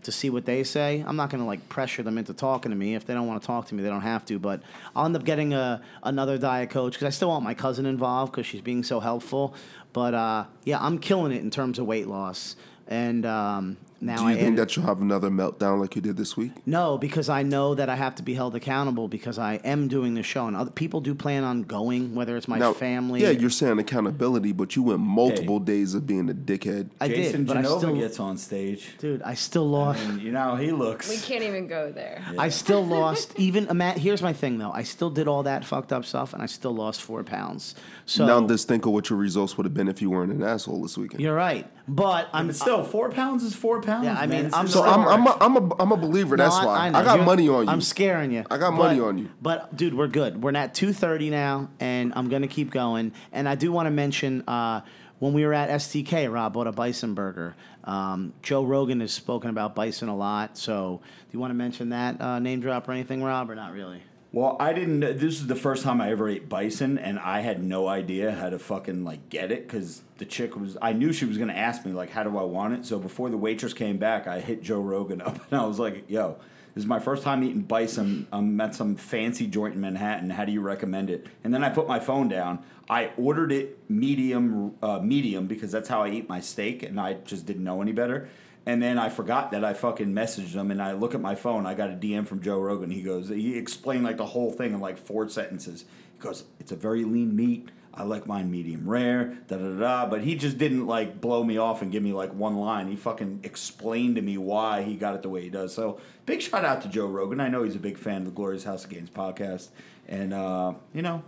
to 0.07 0.11
see 0.13 0.29
what 0.29 0.45
they 0.45 0.63
say. 0.63 1.03
I'm 1.05 1.17
not 1.17 1.29
going 1.29 1.41
to 1.41 1.45
like 1.45 1.67
pressure 1.67 2.01
them 2.01 2.17
into 2.17 2.33
talking 2.33 2.71
to 2.71 2.77
me. 2.77 2.95
If 2.95 3.05
they 3.05 3.13
don't 3.13 3.27
want 3.27 3.41
to 3.41 3.45
talk 3.45 3.67
to 3.67 3.75
me, 3.75 3.83
they 3.83 3.89
don't 3.89 4.01
have 4.01 4.23
to. 4.27 4.39
But 4.39 4.61
I'll 4.95 5.05
end 5.05 5.17
up 5.17 5.25
getting 5.25 5.53
a 5.53 5.81
another 6.01 6.37
diet 6.37 6.69
coach 6.69 6.93
because 6.93 7.07
I 7.07 7.09
still 7.09 7.27
want 7.27 7.43
my 7.43 7.53
cousin 7.53 7.85
involved 7.85 8.31
because 8.31 8.45
she's 8.45 8.61
being 8.61 8.83
so 8.83 9.01
helpful. 9.01 9.53
But 9.91 10.13
uh, 10.13 10.45
yeah, 10.63 10.79
I'm 10.79 10.97
killing 10.97 11.33
it 11.33 11.41
in 11.41 11.51
terms 11.51 11.77
of 11.77 11.85
weight 11.85 12.07
loss. 12.07 12.55
And 12.87 13.25
um, 13.25 13.75
now 13.99 14.17
do 14.17 14.21
you 14.23 14.27
I 14.29 14.33
think 14.35 14.43
added- 14.47 14.57
that 14.59 14.75
you'll 14.75 14.85
have 14.85 15.01
another 15.01 15.29
meltdown 15.29 15.79
like 15.79 15.95
you 15.95 16.01
did 16.01 16.17
this 16.17 16.35
week? 16.37 16.51
no, 16.65 16.97
because 16.97 17.29
I 17.29 17.43
know 17.43 17.75
that 17.75 17.89
I 17.89 17.95
have 17.95 18.15
to 18.15 18.23
be 18.23 18.33
held 18.33 18.55
accountable 18.55 19.07
because 19.07 19.37
I 19.39 19.55
am 19.63 19.87
doing 19.87 20.13
the 20.13 20.23
show, 20.23 20.47
and 20.47 20.55
other 20.55 20.71
people 20.71 21.01
do 21.01 21.15
plan 21.15 21.43
on 21.43 21.63
going, 21.63 22.13
whether 22.15 22.37
it's 22.37 22.47
my 22.47 22.57
Now, 22.57 22.73
family. 22.73 23.21
Yeah, 23.21 23.31
you're 23.31 23.49
saying 23.49 23.79
accountability, 23.79 24.51
but 24.51 24.75
you 24.75 24.83
went 24.83 24.99
multiple 24.99 25.59
days 25.59 25.93
of 25.93 26.05
being 26.05 26.29
a 26.29 26.33
dickhead. 26.33 26.89
I 27.01 27.07
Jason 27.07 27.45
did, 27.45 27.47
but 27.47 27.57
I 27.57 27.63
still, 27.63 27.95
gets 27.95 28.19
on 28.19 28.37
stage, 28.37 28.95
dude, 28.99 29.21
I 29.23 29.33
still 29.33 29.67
lost. 29.67 30.03
and 30.03 30.21
you 30.21 30.31
know 30.31 30.39
how 30.39 30.55
he 30.57 30.71
looks. 30.71 31.09
we 31.09 31.17
can't 31.17 31.43
even 31.43 31.67
go 31.67 31.91
there. 31.91 32.23
I 32.37 32.49
still 32.49 32.85
lost. 32.85 33.33
Even 33.37 33.67
Matt. 33.77 33.97
Here's 33.97 34.21
my 34.21 34.33
thing, 34.33 34.57
though. 34.57 34.71
I 34.71 34.83
still 34.83 35.09
did 35.09 35.27
all 35.27 35.43
that 35.43 35.65
fucked 35.65 35.91
up 35.91 36.05
stuff, 36.05 36.33
and 36.33 36.41
I 36.41 36.45
still 36.45 36.73
lost 36.75 37.01
four 37.01 37.23
pounds. 37.23 37.75
So 38.09 38.25
now 38.25 38.47
just 38.47 38.69
think 38.69 38.85
of 38.85 38.93
what 38.93 39.09
your 39.09 39.19
results 39.19 39.57
would 39.57 39.65
have 39.65 39.73
been 39.73 39.89
if 39.89 40.01
you 40.01 40.09
weren't 40.09 40.31
an 40.31 40.41
asshole 40.41 40.81
this 40.81 40.97
weekend. 40.97 41.19
you're 41.21 41.35
right, 41.35 41.69
but 41.89 42.29
I'm 42.31 42.47
But 42.47 42.55
still, 42.55 42.83
four 42.83 43.11
pounds 43.11 43.43
is 43.43 43.53
four 43.53 43.81
pounds. 43.81 44.05
Yeah, 44.05 44.17
I 44.17 44.25
mean, 44.27 44.45
It's 44.45 44.55
I'm 44.55 44.67
so 44.69 44.83
I'm. 44.83 45.05
I'm 45.05 45.27
a, 45.27 45.37
I'm 45.41 45.57
a, 45.57 45.75
I'm 45.81 45.91
a 45.91 45.97
believer. 45.97 46.37
That's 46.37 46.57
No, 46.61 46.67
why 46.67 46.89
know. 46.89 46.99
I, 46.99 47.03
got 47.03 47.13
You're- 47.15 47.25
money 47.25 47.49
on 47.49 47.65
you. 47.65 47.69
I'm 47.69 47.81
scaring 47.81 48.31
you. 48.31 48.45
I 48.49 48.57
got 48.57 48.71
But- 48.71 48.77
money 48.77 48.99
on 49.01 49.17
you. 49.17 49.29
But 49.41 49.75
dude, 49.75 49.93
we're 49.93 50.07
good. 50.07 50.41
We're 50.41 50.55
at 50.55 50.73
2:30 50.73 51.29
now, 51.29 51.69
and 51.81 52.13
I'm 52.15 52.29
gonna 52.29 52.47
keep 52.47 52.71
going. 52.71 53.11
And 53.33 53.47
I 53.47 53.55
do 53.55 53.73
want 53.73 53.87
to 53.87 53.91
mention 53.91 54.41
uh, 54.47 54.81
when 55.19 55.33
we 55.33 55.45
were 55.45 55.53
at 55.53 55.69
STK, 55.69 56.31
Rob 56.31 56.53
bought 56.53 56.67
a 56.67 56.71
bison 56.71 57.13
burger. 57.13 57.55
Um, 57.83 58.31
Joe 58.41 58.63
Rogan 58.63 59.01
has 59.01 59.11
spoken 59.11 59.49
about 59.49 59.75
bison 59.75 60.07
a 60.07 60.15
lot. 60.15 60.57
So 60.57 61.01
do 61.03 61.27
you 61.31 61.39
want 61.41 61.51
to 61.51 61.55
mention 61.55 61.89
that 61.89 62.21
uh, 62.21 62.39
name 62.39 62.61
drop 62.61 62.87
or 62.87 62.93
anything, 62.93 63.21
Rob, 63.21 63.49
or 63.51 63.55
not 63.55 63.73
really? 63.73 64.01
Well, 64.33 64.57
I 64.59 64.73
didn't. 64.73 64.99
This 64.99 65.39
is 65.39 65.47
the 65.47 65.55
first 65.55 65.83
time 65.83 66.01
I 66.01 66.11
ever 66.11 66.27
ate 66.27 66.49
bison, 66.49 66.97
and 66.97 67.17
I 67.17 67.39
had 67.39 67.63
no 67.63 67.87
idea 67.87 68.33
how 68.33 68.49
to 68.49 68.59
fucking 68.59 69.05
like 69.05 69.29
get 69.29 69.51
it 69.51 69.67
because 69.67 70.01
the 70.17 70.25
chick 70.25 70.57
was. 70.57 70.77
I 70.81 70.91
knew 70.91 71.13
she 71.13 71.25
was 71.25 71.37
gonna 71.37 71.53
ask 71.53 71.85
me 71.85 71.93
like, 71.93 72.09
"How 72.09 72.23
do 72.23 72.37
I 72.37 72.43
want 72.43 72.73
it?" 72.73 72.85
So 72.85 72.99
before 72.99 73.29
the 73.29 73.37
waitress 73.37 73.73
came 73.73 73.97
back, 73.97 74.27
I 74.27 74.41
hit 74.41 74.61
Joe 74.61 74.81
Rogan 74.81 75.21
up, 75.25 75.39
and 75.49 75.59
I 75.59 75.65
was 75.65 75.79
like, 75.79 76.09
"Yo, 76.09 76.35
this 76.75 76.83
is 76.83 76.87
my 76.87 76.99
first 76.99 77.23
time 77.23 77.41
eating 77.41 77.61
bison. 77.61 78.27
I'm 78.33 78.59
at 78.59 78.75
some 78.75 78.97
fancy 78.97 79.47
joint 79.47 79.75
in 79.75 79.81
Manhattan. 79.81 80.29
How 80.29 80.43
do 80.43 80.51
you 80.51 80.61
recommend 80.61 81.09
it?" 81.09 81.27
And 81.45 81.53
then 81.53 81.63
I 81.63 81.69
put 81.69 81.87
my 81.87 81.99
phone 81.99 82.27
down. 82.27 82.59
I 82.89 83.11
ordered 83.17 83.53
it 83.53 83.77
medium, 83.89 84.75
uh, 84.81 84.99
medium 84.99 85.47
because 85.47 85.71
that's 85.71 85.87
how 85.87 86.03
I 86.03 86.09
eat 86.09 86.27
my 86.27 86.41
steak, 86.41 86.83
and 86.83 86.99
I 86.99 87.13
just 87.13 87.45
didn't 87.45 87.63
know 87.63 87.81
any 87.81 87.93
better. 87.93 88.27
And 88.67 88.83
then 88.83 88.99
I 88.99 89.07
forgot 89.07 89.51
that 89.51 89.63
I 89.63 89.73
fucking 89.73 90.13
messaged 90.13 90.51
him, 90.51 90.71
and 90.71 90.81
I 90.81 90.91
look 90.91 91.15
at 91.15 91.21
my 91.21 91.35
phone. 91.35 91.65
I 91.65 91.73
got 91.73 91.89
a 91.89 91.93
DM 91.93 92.27
from 92.27 92.41
Joe 92.41 92.59
Rogan. 92.59 92.91
He 92.91 93.01
goes, 93.01 93.29
he 93.29 93.57
explained 93.57 94.03
like 94.03 94.17
the 94.17 94.25
whole 94.25 94.51
thing 94.51 94.73
in 94.73 94.81
like 94.81 94.97
four 94.97 95.29
sentences. 95.29 95.85
He 96.13 96.19
goes, 96.19 96.43
"It's 96.59 96.73
a 96.73 96.75
very 96.75 97.05
lean 97.05 97.33
meat. 97.33 97.69
I 97.93 98.03
like 98.03 98.27
mine 98.27 98.51
medium 98.51 98.89
rare." 98.89 99.37
Da 99.47 99.55
da 99.55 99.79
da. 99.79 100.05
But 100.07 100.25
he 100.25 100.35
just 100.35 100.57
didn't 100.57 100.85
like 100.85 101.21
blow 101.21 101.45
me 101.45 101.57
off 101.57 101.81
and 101.81 101.93
give 101.93 102.03
me 102.03 102.11
like 102.11 102.33
one 102.33 102.57
line. 102.57 102.89
He 102.89 102.97
fucking 102.97 103.39
explained 103.43 104.17
to 104.17 104.21
me 104.21 104.37
why 104.37 104.81
he 104.81 104.97
got 104.97 105.15
it 105.15 105.21
the 105.21 105.29
way 105.29 105.43
he 105.43 105.49
does. 105.49 105.73
So 105.73 106.01
big 106.25 106.41
shout 106.41 106.65
out 106.65 106.81
to 106.81 106.89
Joe 106.89 107.07
Rogan. 107.07 107.39
I 107.39 107.47
know 107.47 107.63
he's 107.63 107.75
a 107.77 107.79
big 107.79 107.97
fan 107.97 108.17
of 108.17 108.25
the 108.25 108.31
Glorious 108.31 108.65
House 108.65 108.83
of 108.83 108.89
Gains 108.89 109.09
podcast, 109.09 109.69
and 110.09 110.33
uh, 110.33 110.73
you 110.93 111.01
know, 111.01 111.23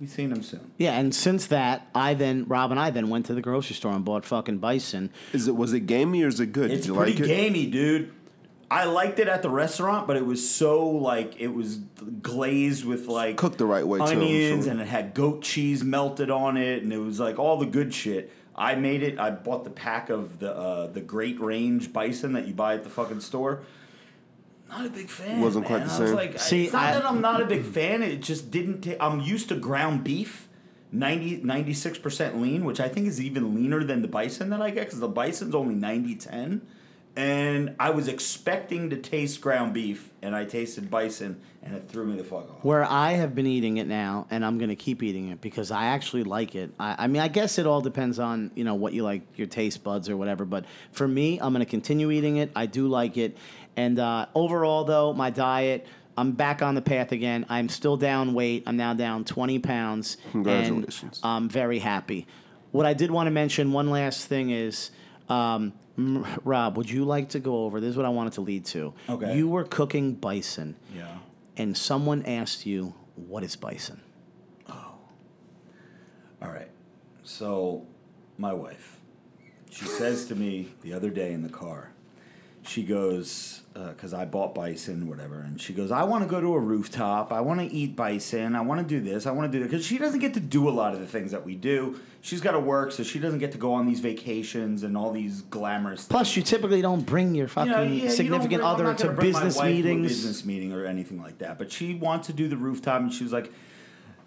we 0.00 0.06
seen 0.06 0.30
him 0.30 0.42
soon. 0.42 0.70
Yeah, 0.78 0.98
and 0.98 1.14
since 1.14 1.46
that, 1.46 1.88
I 1.94 2.14
then 2.14 2.44
Rob 2.46 2.70
and 2.70 2.78
I 2.78 2.90
then 2.90 3.08
went 3.08 3.26
to 3.26 3.34
the 3.34 3.42
grocery 3.42 3.74
store 3.74 3.92
and 3.92 4.04
bought 4.04 4.24
fucking 4.24 4.58
bison. 4.58 5.10
Is 5.32 5.48
it 5.48 5.56
was 5.56 5.72
it 5.72 5.80
gamey 5.80 6.22
or 6.22 6.28
is 6.28 6.40
it 6.40 6.52
good? 6.52 6.70
It's 6.70 6.82
Did 6.82 6.88
you 6.88 6.94
pretty 6.96 7.12
like 7.12 7.20
it? 7.22 7.26
gamey, 7.26 7.66
dude. 7.66 8.12
I 8.70 8.84
liked 8.84 9.18
it 9.18 9.28
at 9.28 9.42
the 9.42 9.48
restaurant, 9.48 10.06
but 10.06 10.16
it 10.16 10.26
was 10.26 10.46
so 10.48 10.86
like 10.88 11.40
it 11.40 11.48
was 11.48 11.78
glazed 12.22 12.84
with 12.84 13.06
like 13.06 13.36
Cooked 13.38 13.58
the 13.58 13.66
right 13.66 13.86
way, 13.86 13.98
too, 13.98 14.04
I'm 14.04 14.18
onions, 14.18 14.64
sure. 14.64 14.72
and 14.72 14.80
it 14.80 14.86
had 14.88 15.14
goat 15.14 15.42
cheese 15.42 15.82
melted 15.82 16.30
on 16.30 16.56
it, 16.56 16.82
and 16.82 16.92
it 16.92 16.98
was 16.98 17.18
like 17.18 17.38
all 17.38 17.56
the 17.56 17.66
good 17.66 17.92
shit. 17.94 18.30
I 18.54 18.74
made 18.74 19.02
it. 19.02 19.18
I 19.18 19.30
bought 19.30 19.64
the 19.64 19.70
pack 19.70 20.10
of 20.10 20.38
the 20.38 20.54
uh, 20.54 20.86
the 20.88 21.00
Great 21.00 21.40
Range 21.40 21.90
bison 21.92 22.34
that 22.34 22.46
you 22.46 22.52
buy 22.54 22.74
at 22.74 22.84
the 22.84 22.90
fucking 22.90 23.20
store. 23.20 23.62
Not 24.68 24.86
a 24.86 24.90
big 24.90 25.08
fan. 25.08 25.40
Wasn't 25.40 25.64
quite 25.66 25.78
man. 25.80 25.88
the 25.88 25.94
I 25.94 25.98
was 26.00 26.08
same. 26.10 26.16
like, 26.16 26.38
See, 26.38 26.64
it's 26.64 26.72
not 26.72 26.82
I- 26.84 26.92
that 26.94 27.06
I'm 27.06 27.20
not 27.20 27.40
a 27.40 27.46
big 27.46 27.64
fan. 27.64 28.02
It 28.02 28.22
just 28.22 28.50
didn't. 28.50 28.82
ta- 28.82 28.96
I'm 29.00 29.20
used 29.20 29.48
to 29.48 29.54
ground 29.56 30.04
beef, 30.04 30.48
90, 30.92 31.38
96% 31.42 32.40
lean, 32.40 32.64
which 32.64 32.80
I 32.80 32.88
think 32.88 33.06
is 33.06 33.20
even 33.20 33.54
leaner 33.54 33.82
than 33.84 34.02
the 34.02 34.08
bison 34.08 34.50
that 34.50 34.60
I 34.60 34.70
get 34.70 34.86
because 34.86 35.00
the 35.00 35.08
bison's 35.08 35.54
only 35.54 35.74
90 35.74 36.14
10. 36.16 36.62
And 37.18 37.74
I 37.80 37.90
was 37.90 38.06
expecting 38.06 38.90
to 38.90 38.96
taste 38.96 39.40
ground 39.40 39.74
beef, 39.74 40.08
and 40.22 40.36
I 40.36 40.44
tasted 40.44 40.88
bison, 40.88 41.40
and 41.64 41.74
it 41.74 41.88
threw 41.88 42.06
me 42.06 42.16
the 42.16 42.22
fuck 42.22 42.48
off. 42.48 42.62
Where 42.64 42.84
I 42.84 43.14
have 43.14 43.34
been 43.34 43.46
eating 43.48 43.78
it 43.78 43.88
now, 43.88 44.28
and 44.30 44.44
I'm 44.44 44.56
going 44.56 44.68
to 44.68 44.76
keep 44.76 45.02
eating 45.02 45.30
it 45.30 45.40
because 45.40 45.72
I 45.72 45.86
actually 45.86 46.22
like 46.22 46.54
it. 46.54 46.72
I, 46.78 46.94
I 46.96 47.06
mean, 47.08 47.20
I 47.20 47.26
guess 47.26 47.58
it 47.58 47.66
all 47.66 47.80
depends 47.80 48.20
on 48.20 48.52
you 48.54 48.62
know 48.62 48.76
what 48.76 48.92
you 48.92 49.02
like, 49.02 49.22
your 49.36 49.48
taste 49.48 49.82
buds 49.82 50.08
or 50.08 50.16
whatever. 50.16 50.44
But 50.44 50.66
for 50.92 51.08
me, 51.08 51.40
I'm 51.40 51.52
going 51.52 51.64
to 51.64 51.68
continue 51.68 52.12
eating 52.12 52.36
it. 52.36 52.52
I 52.54 52.66
do 52.66 52.86
like 52.86 53.16
it, 53.16 53.36
and 53.76 53.98
uh, 53.98 54.26
overall, 54.36 54.84
though, 54.84 55.12
my 55.12 55.30
diet. 55.30 55.88
I'm 56.16 56.32
back 56.32 56.62
on 56.62 56.74
the 56.76 56.82
path 56.82 57.10
again. 57.10 57.46
I'm 57.48 57.68
still 57.68 57.96
down 57.96 58.32
weight. 58.34 58.62
I'm 58.66 58.76
now 58.76 58.92
down 58.92 59.24
20 59.24 59.58
pounds. 59.60 60.16
Congratulations. 60.32 61.20
And 61.22 61.30
I'm 61.32 61.48
very 61.48 61.78
happy. 61.80 62.26
What 62.72 62.86
I 62.86 62.94
did 62.94 63.12
want 63.12 63.28
to 63.28 63.30
mention, 63.30 63.70
one 63.72 63.88
last 63.90 64.26
thing 64.26 64.50
is, 64.50 64.90
um, 65.28 65.64
m- 65.64 65.72
Rob, 65.98 66.76
would 66.76 66.88
you 66.88 67.04
like 67.04 67.30
to 67.30 67.40
go 67.40 67.64
over? 67.64 67.80
This 67.80 67.90
is 67.90 67.96
what 67.96 68.06
I 68.06 68.10
wanted 68.10 68.34
to 68.34 68.40
lead 68.40 68.64
to. 68.66 68.94
Okay. 69.08 69.36
You 69.36 69.48
were 69.48 69.64
cooking 69.64 70.14
bison 70.14 70.76
Yeah. 70.94 71.18
and 71.56 71.76
someone 71.76 72.22
asked 72.24 72.64
you, 72.66 72.94
"What 73.16 73.42
is 73.42 73.56
bison?" 73.56 74.00
Oh. 74.68 74.94
All 76.40 76.48
right. 76.50 76.70
So, 77.24 77.84
my 78.38 78.52
wife, 78.52 79.00
she 79.70 79.86
says 79.86 80.26
to 80.26 80.36
me 80.36 80.68
the 80.82 80.92
other 80.92 81.10
day 81.10 81.32
in 81.32 81.42
the 81.42 81.48
car, 81.48 81.90
she 82.68 82.82
goes, 82.82 83.62
uh, 83.74 83.88
because 83.88 84.12
I 84.12 84.24
bought 84.24 84.54
bison, 84.54 85.08
whatever, 85.08 85.40
and 85.40 85.60
she 85.60 85.72
goes, 85.72 85.90
I 85.90 86.02
want 86.04 86.24
to 86.24 86.28
go 86.28 86.40
to 86.40 86.54
a 86.54 86.58
rooftop. 86.58 87.32
I 87.32 87.40
want 87.40 87.60
to 87.60 87.66
eat 87.66 87.96
bison. 87.96 88.54
I 88.54 88.60
want 88.60 88.86
to 88.86 88.86
do 88.86 89.00
this. 89.00 89.26
I 89.26 89.30
want 89.30 89.50
to 89.50 89.58
do 89.58 89.62
that. 89.62 89.70
Because 89.70 89.86
she 89.86 89.98
doesn't 89.98 90.20
get 90.20 90.34
to 90.34 90.40
do 90.40 90.68
a 90.68 90.70
lot 90.70 90.92
of 90.94 91.00
the 91.00 91.06
things 91.06 91.30
that 91.30 91.44
we 91.44 91.54
do. 91.54 91.98
She's 92.20 92.40
got 92.40 92.52
to 92.52 92.60
work, 92.60 92.92
so 92.92 93.02
she 93.02 93.18
doesn't 93.18 93.38
get 93.38 93.52
to 93.52 93.58
go 93.58 93.72
on 93.72 93.86
these 93.86 94.00
vacations 94.00 94.82
and 94.82 94.96
all 94.96 95.12
these 95.12 95.42
glamorous 95.42 96.04
Plus, 96.04 96.36
you 96.36 96.42
typically 96.42 96.82
don't 96.82 97.06
bring 97.06 97.34
your 97.34 97.48
fucking 97.48 97.72
yeah, 97.72 97.82
yeah, 97.82 97.88
you 97.92 98.00
don't 98.02 98.10
significant 98.10 98.60
bring- 98.60 98.62
other 98.62 98.94
to 98.94 99.12
business 99.12 99.56
wife 99.56 99.64
to 99.64 99.70
a 99.70 99.74
meetings. 99.74 100.08
business 100.08 100.44
meeting 100.44 100.72
or 100.72 100.84
anything 100.84 101.22
like 101.22 101.38
that. 101.38 101.58
But 101.58 101.72
she 101.72 101.94
wants 101.94 102.26
to 102.26 102.32
do 102.32 102.48
the 102.48 102.56
rooftop, 102.56 103.00
and 103.00 103.12
she 103.12 103.22
was 103.22 103.32
like, 103.32 103.52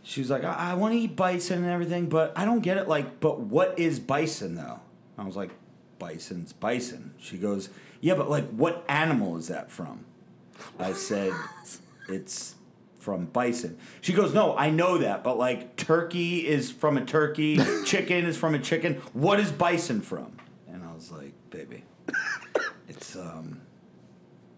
she 0.04 0.22
was 0.22 0.30
like, 0.30 0.44
I, 0.44 0.72
I 0.72 0.74
want 0.74 0.94
to 0.94 1.00
eat 1.00 1.16
bison 1.16 1.60
and 1.60 1.72
everything, 1.72 2.08
but 2.10 2.34
I 2.36 2.46
don't 2.46 2.62
get 2.62 2.78
it. 2.78 2.88
Like, 2.88 3.20
but 3.20 3.40
what 3.40 3.78
is 3.78 4.00
bison 4.00 4.56
though? 4.56 4.80
I 5.18 5.24
was 5.24 5.36
like, 5.36 5.52
bison's 6.00 6.54
bison. 6.54 7.14
She 7.20 7.38
goes, 7.38 7.70
yeah, 8.02 8.16
but 8.16 8.30
like, 8.30 8.50
what 8.50 8.84
animal 8.90 9.38
is 9.38 9.48
that 9.48 9.72
from? 9.72 10.06
I 10.80 10.94
said, 10.94 11.34
it's 12.10 12.56
from 13.00 13.26
bison. 13.26 13.78
She 14.02 14.14
goes, 14.14 14.34
no, 14.34 14.56
I 14.58 14.70
know 14.70 14.98
that, 14.98 15.24
but 15.24 15.38
like, 15.38 15.76
turkey 15.76 16.48
is 16.48 16.72
from 16.72 16.98
a 16.98 17.06
turkey, 17.06 17.60
chicken 17.86 18.26
is 18.26 18.38
from 18.38 18.56
a 18.56 18.60
chicken. 18.60 18.96
What 19.14 19.40
is 19.40 19.52
bison 19.52 20.02
from? 20.02 20.36
And 20.68 20.84
I 20.84 20.94
was 20.94 21.12
like, 21.12 21.34
baby, 21.52 21.84
it's 22.88 23.16
um, 23.16 23.62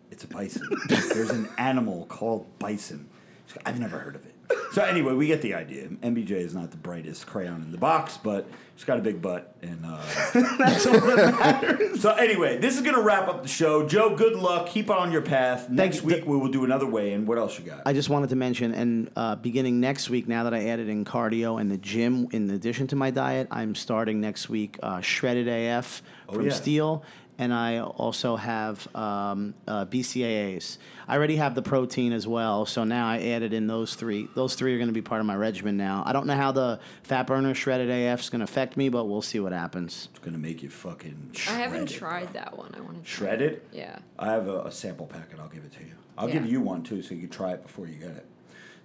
it's 0.09 0.23
a 0.23 0.27
bison. 0.27 0.67
There's 0.87 1.31
an 1.31 1.49
animal 1.57 2.05
called 2.05 2.47
bison. 2.59 3.09
She's 3.47 3.57
like, 3.57 3.67
I've 3.67 3.79
never 3.79 3.97
heard 3.97 4.15
of 4.15 4.25
it. 4.25 4.32
So 4.73 4.83
anyway, 4.83 5.13
we 5.13 5.27
get 5.27 5.41
the 5.41 5.53
idea. 5.53 5.87
MBJ 5.87 6.31
is 6.31 6.53
not 6.55 6.71
the 6.71 6.77
brightest 6.77 7.27
crayon 7.27 7.61
in 7.61 7.71
the 7.71 7.77
box, 7.77 8.17
but 8.17 8.47
she's 8.75 8.85
got 8.85 8.97
a 8.97 9.01
big 9.01 9.21
butt, 9.21 9.55
and 9.61 9.79
uh, 9.85 10.01
that's 10.57 10.85
all 10.85 10.93
that 10.99 11.35
matters. 11.61 12.01
So 12.01 12.11
anyway, 12.11 12.57
this 12.57 12.75
is 12.75 12.81
gonna 12.81 13.01
wrap 13.01 13.27
up 13.27 13.43
the 13.43 13.47
show. 13.47 13.87
Joe, 13.87 14.15
good 14.15 14.35
luck. 14.35 14.67
Keep 14.67 14.89
on 14.89 15.11
your 15.11 15.21
path. 15.21 15.69
Next 15.69 16.01
week 16.01 16.25
we 16.25 16.35
will 16.37 16.49
do 16.49 16.63
another 16.65 16.87
way. 16.87 17.13
And 17.13 17.27
what 17.27 17.37
else 17.37 17.57
you 17.59 17.65
got? 17.65 17.81
I 17.85 17.93
just 17.93 18.09
wanted 18.09 18.29
to 18.29 18.35
mention, 18.35 18.73
and 18.73 19.09
uh, 19.15 19.35
beginning 19.35 19.79
next 19.79 20.09
week, 20.09 20.27
now 20.27 20.43
that 20.43 20.53
I 20.53 20.65
added 20.65 20.89
in 20.89 21.05
cardio 21.05 21.61
and 21.61 21.71
the 21.71 21.77
gym 21.77 22.27
in 22.31 22.49
addition 22.49 22.87
to 22.87 22.95
my 22.95 23.11
diet, 23.11 23.47
I'm 23.51 23.75
starting 23.75 24.19
next 24.21 24.49
week 24.49 24.77
uh, 24.83 25.01
shredded 25.01 25.47
AF 25.47 26.01
from 26.27 26.41
Oh, 26.41 26.43
yeah. 26.45 26.51
Steel, 26.51 27.03
and 27.39 27.53
I 27.53 27.79
also 27.79 28.35
have 28.35 28.87
um, 28.95 29.53
uh, 29.67 29.85
BCAAs. 29.85 30.77
I 31.07 31.15
already 31.15 31.35
have 31.37 31.55
the 31.55 31.61
protein 31.61 32.13
as 32.13 32.27
well, 32.27 32.65
so 32.65 32.83
now 32.83 33.07
I 33.07 33.19
added 33.19 33.53
in 33.53 33.67
those 33.67 33.95
three. 33.95 34.27
Those 34.35 34.55
three 34.55 34.73
are 34.73 34.77
going 34.77 34.87
to 34.87 34.93
be 34.93 35.01
part 35.01 35.19
of 35.19 35.25
my 35.27 35.35
regimen 35.35 35.75
now. 35.77 36.03
I 36.05 36.13
don't 36.13 36.27
know 36.27 36.35
how 36.35 36.51
the 36.51 36.79
fat 37.03 37.27
burner 37.27 37.53
shredded 37.53 37.89
AF 37.89 38.21
is 38.21 38.29
going 38.29 38.39
to 38.39 38.43
affect 38.45 38.77
me, 38.77 38.89
but 38.89 39.05
we'll 39.05 39.21
see 39.21 39.39
what 39.39 39.51
happens. 39.51 40.09
it's 40.11 40.19
gonna 40.19 40.37
make 40.37 40.63
you 40.63 40.69
fucking. 40.69 41.31
I 41.47 41.51
haven't 41.53 41.89
bro. 41.89 41.97
tried 41.97 42.33
that 42.33 42.57
one. 42.57 42.73
I 42.77 42.81
want 42.81 43.03
to 43.03 43.09
Shred 43.09 43.41
it. 43.41 43.67
Yeah. 43.73 43.99
I 44.17 44.27
have 44.31 44.47
a, 44.47 44.63
a 44.65 44.71
sample 44.71 45.07
packet. 45.07 45.39
I'll 45.39 45.49
give 45.49 45.63
it 45.65 45.73
to 45.73 45.79
you. 45.83 45.91
I'll 46.17 46.27
Yeah. 46.29 46.35
give 46.39 46.45
you 46.47 46.61
one 46.61 46.83
too, 46.83 47.01
so 47.01 47.13
you 47.15 47.21
can 47.21 47.29
try 47.29 47.51
it 47.53 47.63
before 47.63 47.87
you 47.87 47.95
get 47.95 48.11
it. 48.11 48.25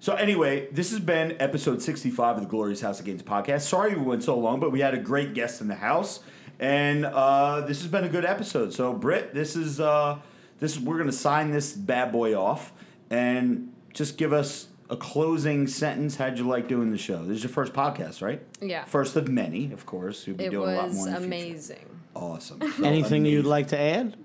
So 0.00 0.14
anyway, 0.14 0.68
this 0.72 0.90
has 0.92 1.00
been 1.00 1.36
episode 1.40 1.82
sixty-five 1.82 2.36
of 2.36 2.42
the 2.42 2.48
Glorious 2.48 2.80
House 2.80 3.00
of 3.00 3.06
Gains 3.06 3.22
podcast. 3.22 3.62
Sorry 3.62 3.94
we 3.94 4.02
went 4.02 4.22
so 4.22 4.38
long, 4.38 4.60
but 4.60 4.70
we 4.72 4.80
had 4.80 4.94
a 4.94 4.98
great 4.98 5.34
guest 5.34 5.60
in 5.60 5.66
the 5.68 5.74
house, 5.74 6.20
and 6.58 7.04
uh, 7.04 7.62
this 7.62 7.82
has 7.82 7.90
been 7.90 8.04
a 8.04 8.08
good 8.08 8.24
episode. 8.24 8.72
So 8.72 8.92
Britt, 8.92 9.34
this 9.34 9.56
is 9.56 9.80
uh, 9.80 10.18
this 10.58 10.78
we're 10.78 10.98
gonna 10.98 11.12
sign 11.12 11.50
this 11.50 11.72
bad 11.72 12.12
boy 12.12 12.34
off, 12.38 12.72
and 13.10 13.72
just 13.92 14.16
give 14.18 14.32
us 14.32 14.68
a 14.90 14.96
closing 14.96 15.66
sentence. 15.66 16.16
How'd 16.16 16.38
you 16.38 16.46
like 16.48 16.66
doing 16.68 16.90
the 16.90 16.98
show? 16.98 17.24
This 17.24 17.38
is 17.38 17.42
your 17.42 17.50
first 17.52 17.72
podcast, 17.74 18.22
right? 18.22 18.40
Yeah. 18.60 18.84
First 18.86 19.16
of 19.16 19.28
many, 19.28 19.70
of 19.72 19.84
course. 19.86 20.26
You'll 20.26 20.36
be 20.36 20.44
It 20.46 20.50
doing 20.50 20.70
a 20.70 20.76
lot 20.76 20.88
was 20.88 20.96
more 20.96 21.08
in 21.08 21.12
the 21.14 21.20
future. 21.20 21.26
amazing. 21.46 22.00
Awesome. 22.14 22.62
Anything 22.84 23.26
you'd 23.26 23.44
like 23.44 23.68
to 23.68 23.78
add? 23.78 24.16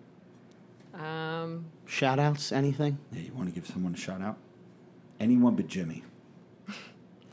Um, 0.94 1.66
Shout 1.86 2.18
outs? 2.20 2.52
Anything? 2.52 2.98
Yeah, 3.12 3.22
you 3.24 3.34
want 3.34 3.50
to 3.50 3.56
give 3.56 3.68
someone 3.68 3.94
a 3.94 3.98
shout 3.98 4.22
out? 4.22 4.38
Anyone 5.20 5.56
but 5.56 5.68
Jimmy. 5.68 6.04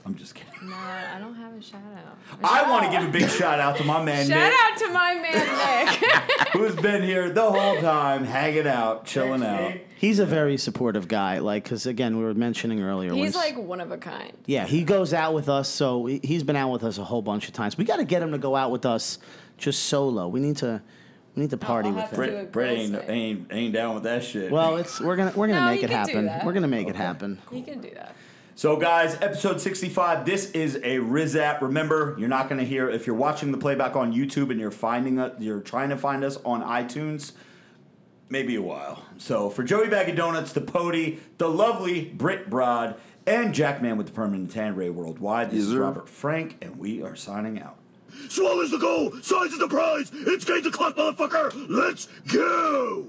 I'm 0.06 0.14
just 0.14 0.34
kidding. 0.34 0.68
no, 0.70 0.74
I 0.76 1.18
don't 1.20 1.34
have 1.34 1.52
a 1.54 1.62
shout 1.62 1.80
out. 1.96 2.18
I 2.44 2.68
want 2.70 2.86
to 2.86 2.90
give 2.90 3.06
a 3.08 3.12
big 3.12 3.28
shout 3.28 3.60
out 3.60 3.76
to 3.76 3.84
my 3.84 4.02
man 4.02 4.26
Shout 4.26 4.50
Nick, 4.50 4.58
out 4.62 4.78
to 4.78 4.88
my 4.92 5.14
man 5.14 5.86
Nick. 5.86 6.48
who's 6.52 6.74
been 6.76 7.02
here 7.02 7.30
the 7.30 7.50
whole 7.50 7.80
time, 7.80 8.24
hanging 8.24 8.66
out, 8.66 9.04
chilling 9.04 9.42
out. 9.44 9.74
He's 9.96 10.18
a 10.18 10.24
very 10.26 10.56
supportive 10.56 11.06
guy. 11.06 11.38
Like, 11.38 11.64
because 11.64 11.86
again, 11.86 12.16
we 12.18 12.24
were 12.24 12.32
mentioning 12.34 12.82
earlier. 12.82 13.12
He's 13.12 13.30
s- 13.30 13.34
like 13.36 13.58
one 13.58 13.80
of 13.80 13.92
a 13.92 13.98
kind. 13.98 14.32
Yeah, 14.46 14.66
he 14.66 14.82
goes 14.84 15.12
out 15.12 15.34
with 15.34 15.48
us, 15.50 15.68
so 15.68 16.06
he- 16.06 16.20
he's 16.24 16.42
been 16.42 16.56
out 16.56 16.70
with 16.70 16.82
us 16.84 16.96
a 16.98 17.04
whole 17.04 17.20
bunch 17.22 17.46
of 17.48 17.52
times. 17.54 17.76
We 17.76 17.84
got 17.84 17.96
to 17.96 18.04
get 18.04 18.22
him 18.22 18.32
to 18.32 18.38
go 18.38 18.56
out 18.56 18.70
with 18.70 18.86
us 18.86 19.18
just 19.58 19.84
solo. 19.84 20.26
We 20.28 20.40
need 20.40 20.56
to, 20.58 20.80
we 21.36 21.42
need 21.42 21.50
to 21.50 21.58
party 21.58 21.90
I'll 21.90 21.96
with 21.96 22.04
have 22.04 22.12
him. 22.12 22.20
to- 22.20 22.26
do 22.30 22.32
a 22.32 22.42
Brett, 22.44 22.52
Brett 22.52 22.70
ain't, 22.78 22.92
girls' 22.92 23.04
ain't 23.08 23.46
ain't 23.52 23.74
down 23.74 23.94
with 23.94 24.04
that 24.04 24.24
shit. 24.24 24.50
Well, 24.50 24.78
it's 24.78 24.98
we're 25.00 25.16
gonna 25.16 25.32
we're 25.36 25.48
gonna 25.48 25.60
No, 25.60 25.66
make 25.66 25.82
you 25.82 25.88
it 25.88 25.90
can 25.90 26.06
do 26.06 26.12
happen. 26.12 26.26
that. 26.26 26.46
We're 26.46 26.52
gonna 26.54 26.66
make 26.68 26.88
it 26.88 26.96
happen. 26.96 27.38
He 27.52 27.60
can 27.62 27.80
do 27.82 27.90
that. 27.94 28.16
So, 28.60 28.76
guys, 28.76 29.14
episode 29.22 29.58
65. 29.58 30.26
This 30.26 30.50
is 30.50 30.74
a 30.74 30.98
Rizap. 30.98 31.62
Remember, 31.62 32.14
you're 32.18 32.28
not 32.28 32.50
going 32.50 32.58
to 32.58 32.66
hear 32.66 32.90
if 32.90 33.06
you're 33.06 33.16
watching 33.16 33.52
the 33.52 33.56
playback 33.56 33.96
on 33.96 34.12
YouTube 34.12 34.50
and 34.50 34.60
you're 34.60 34.70
finding 34.70 35.18
us, 35.18 35.32
you're 35.38 35.62
trying 35.62 35.88
to 35.88 35.96
find 35.96 36.22
us 36.22 36.36
on 36.44 36.62
iTunes. 36.62 37.32
Maybe 38.28 38.56
a 38.56 38.60
while. 38.60 39.02
So, 39.16 39.48
for 39.48 39.64
Joey 39.64 39.88
Bag 39.88 40.10
of 40.10 40.16
Donuts, 40.16 40.52
the 40.52 40.60
Pody, 40.60 41.20
the 41.38 41.48
lovely 41.48 42.04
Britt 42.04 42.50
Broad, 42.50 42.96
and 43.26 43.54
Jackman 43.54 43.96
with 43.96 44.08
the 44.08 44.12
permanent 44.12 44.50
tan 44.50 44.74
Ray 44.76 44.90
Worldwide. 44.90 45.52
This 45.52 45.60
Yes, 45.60 45.68
is. 45.68 45.76
Robert 45.76 46.06
Frank, 46.06 46.58
and 46.60 46.78
we 46.78 47.02
are 47.02 47.16
signing 47.16 47.62
out. 47.62 47.78
Swallows 48.28 48.72
the 48.72 48.76
goal, 48.76 49.12
size 49.22 49.52
is 49.52 49.58
the 49.58 49.68
prize. 49.68 50.10
It's 50.12 50.44
game 50.44 50.62
to 50.64 50.70
clock, 50.70 50.96
motherfucker. 50.96 51.66
Let's 51.70 52.08
go. 52.30 53.06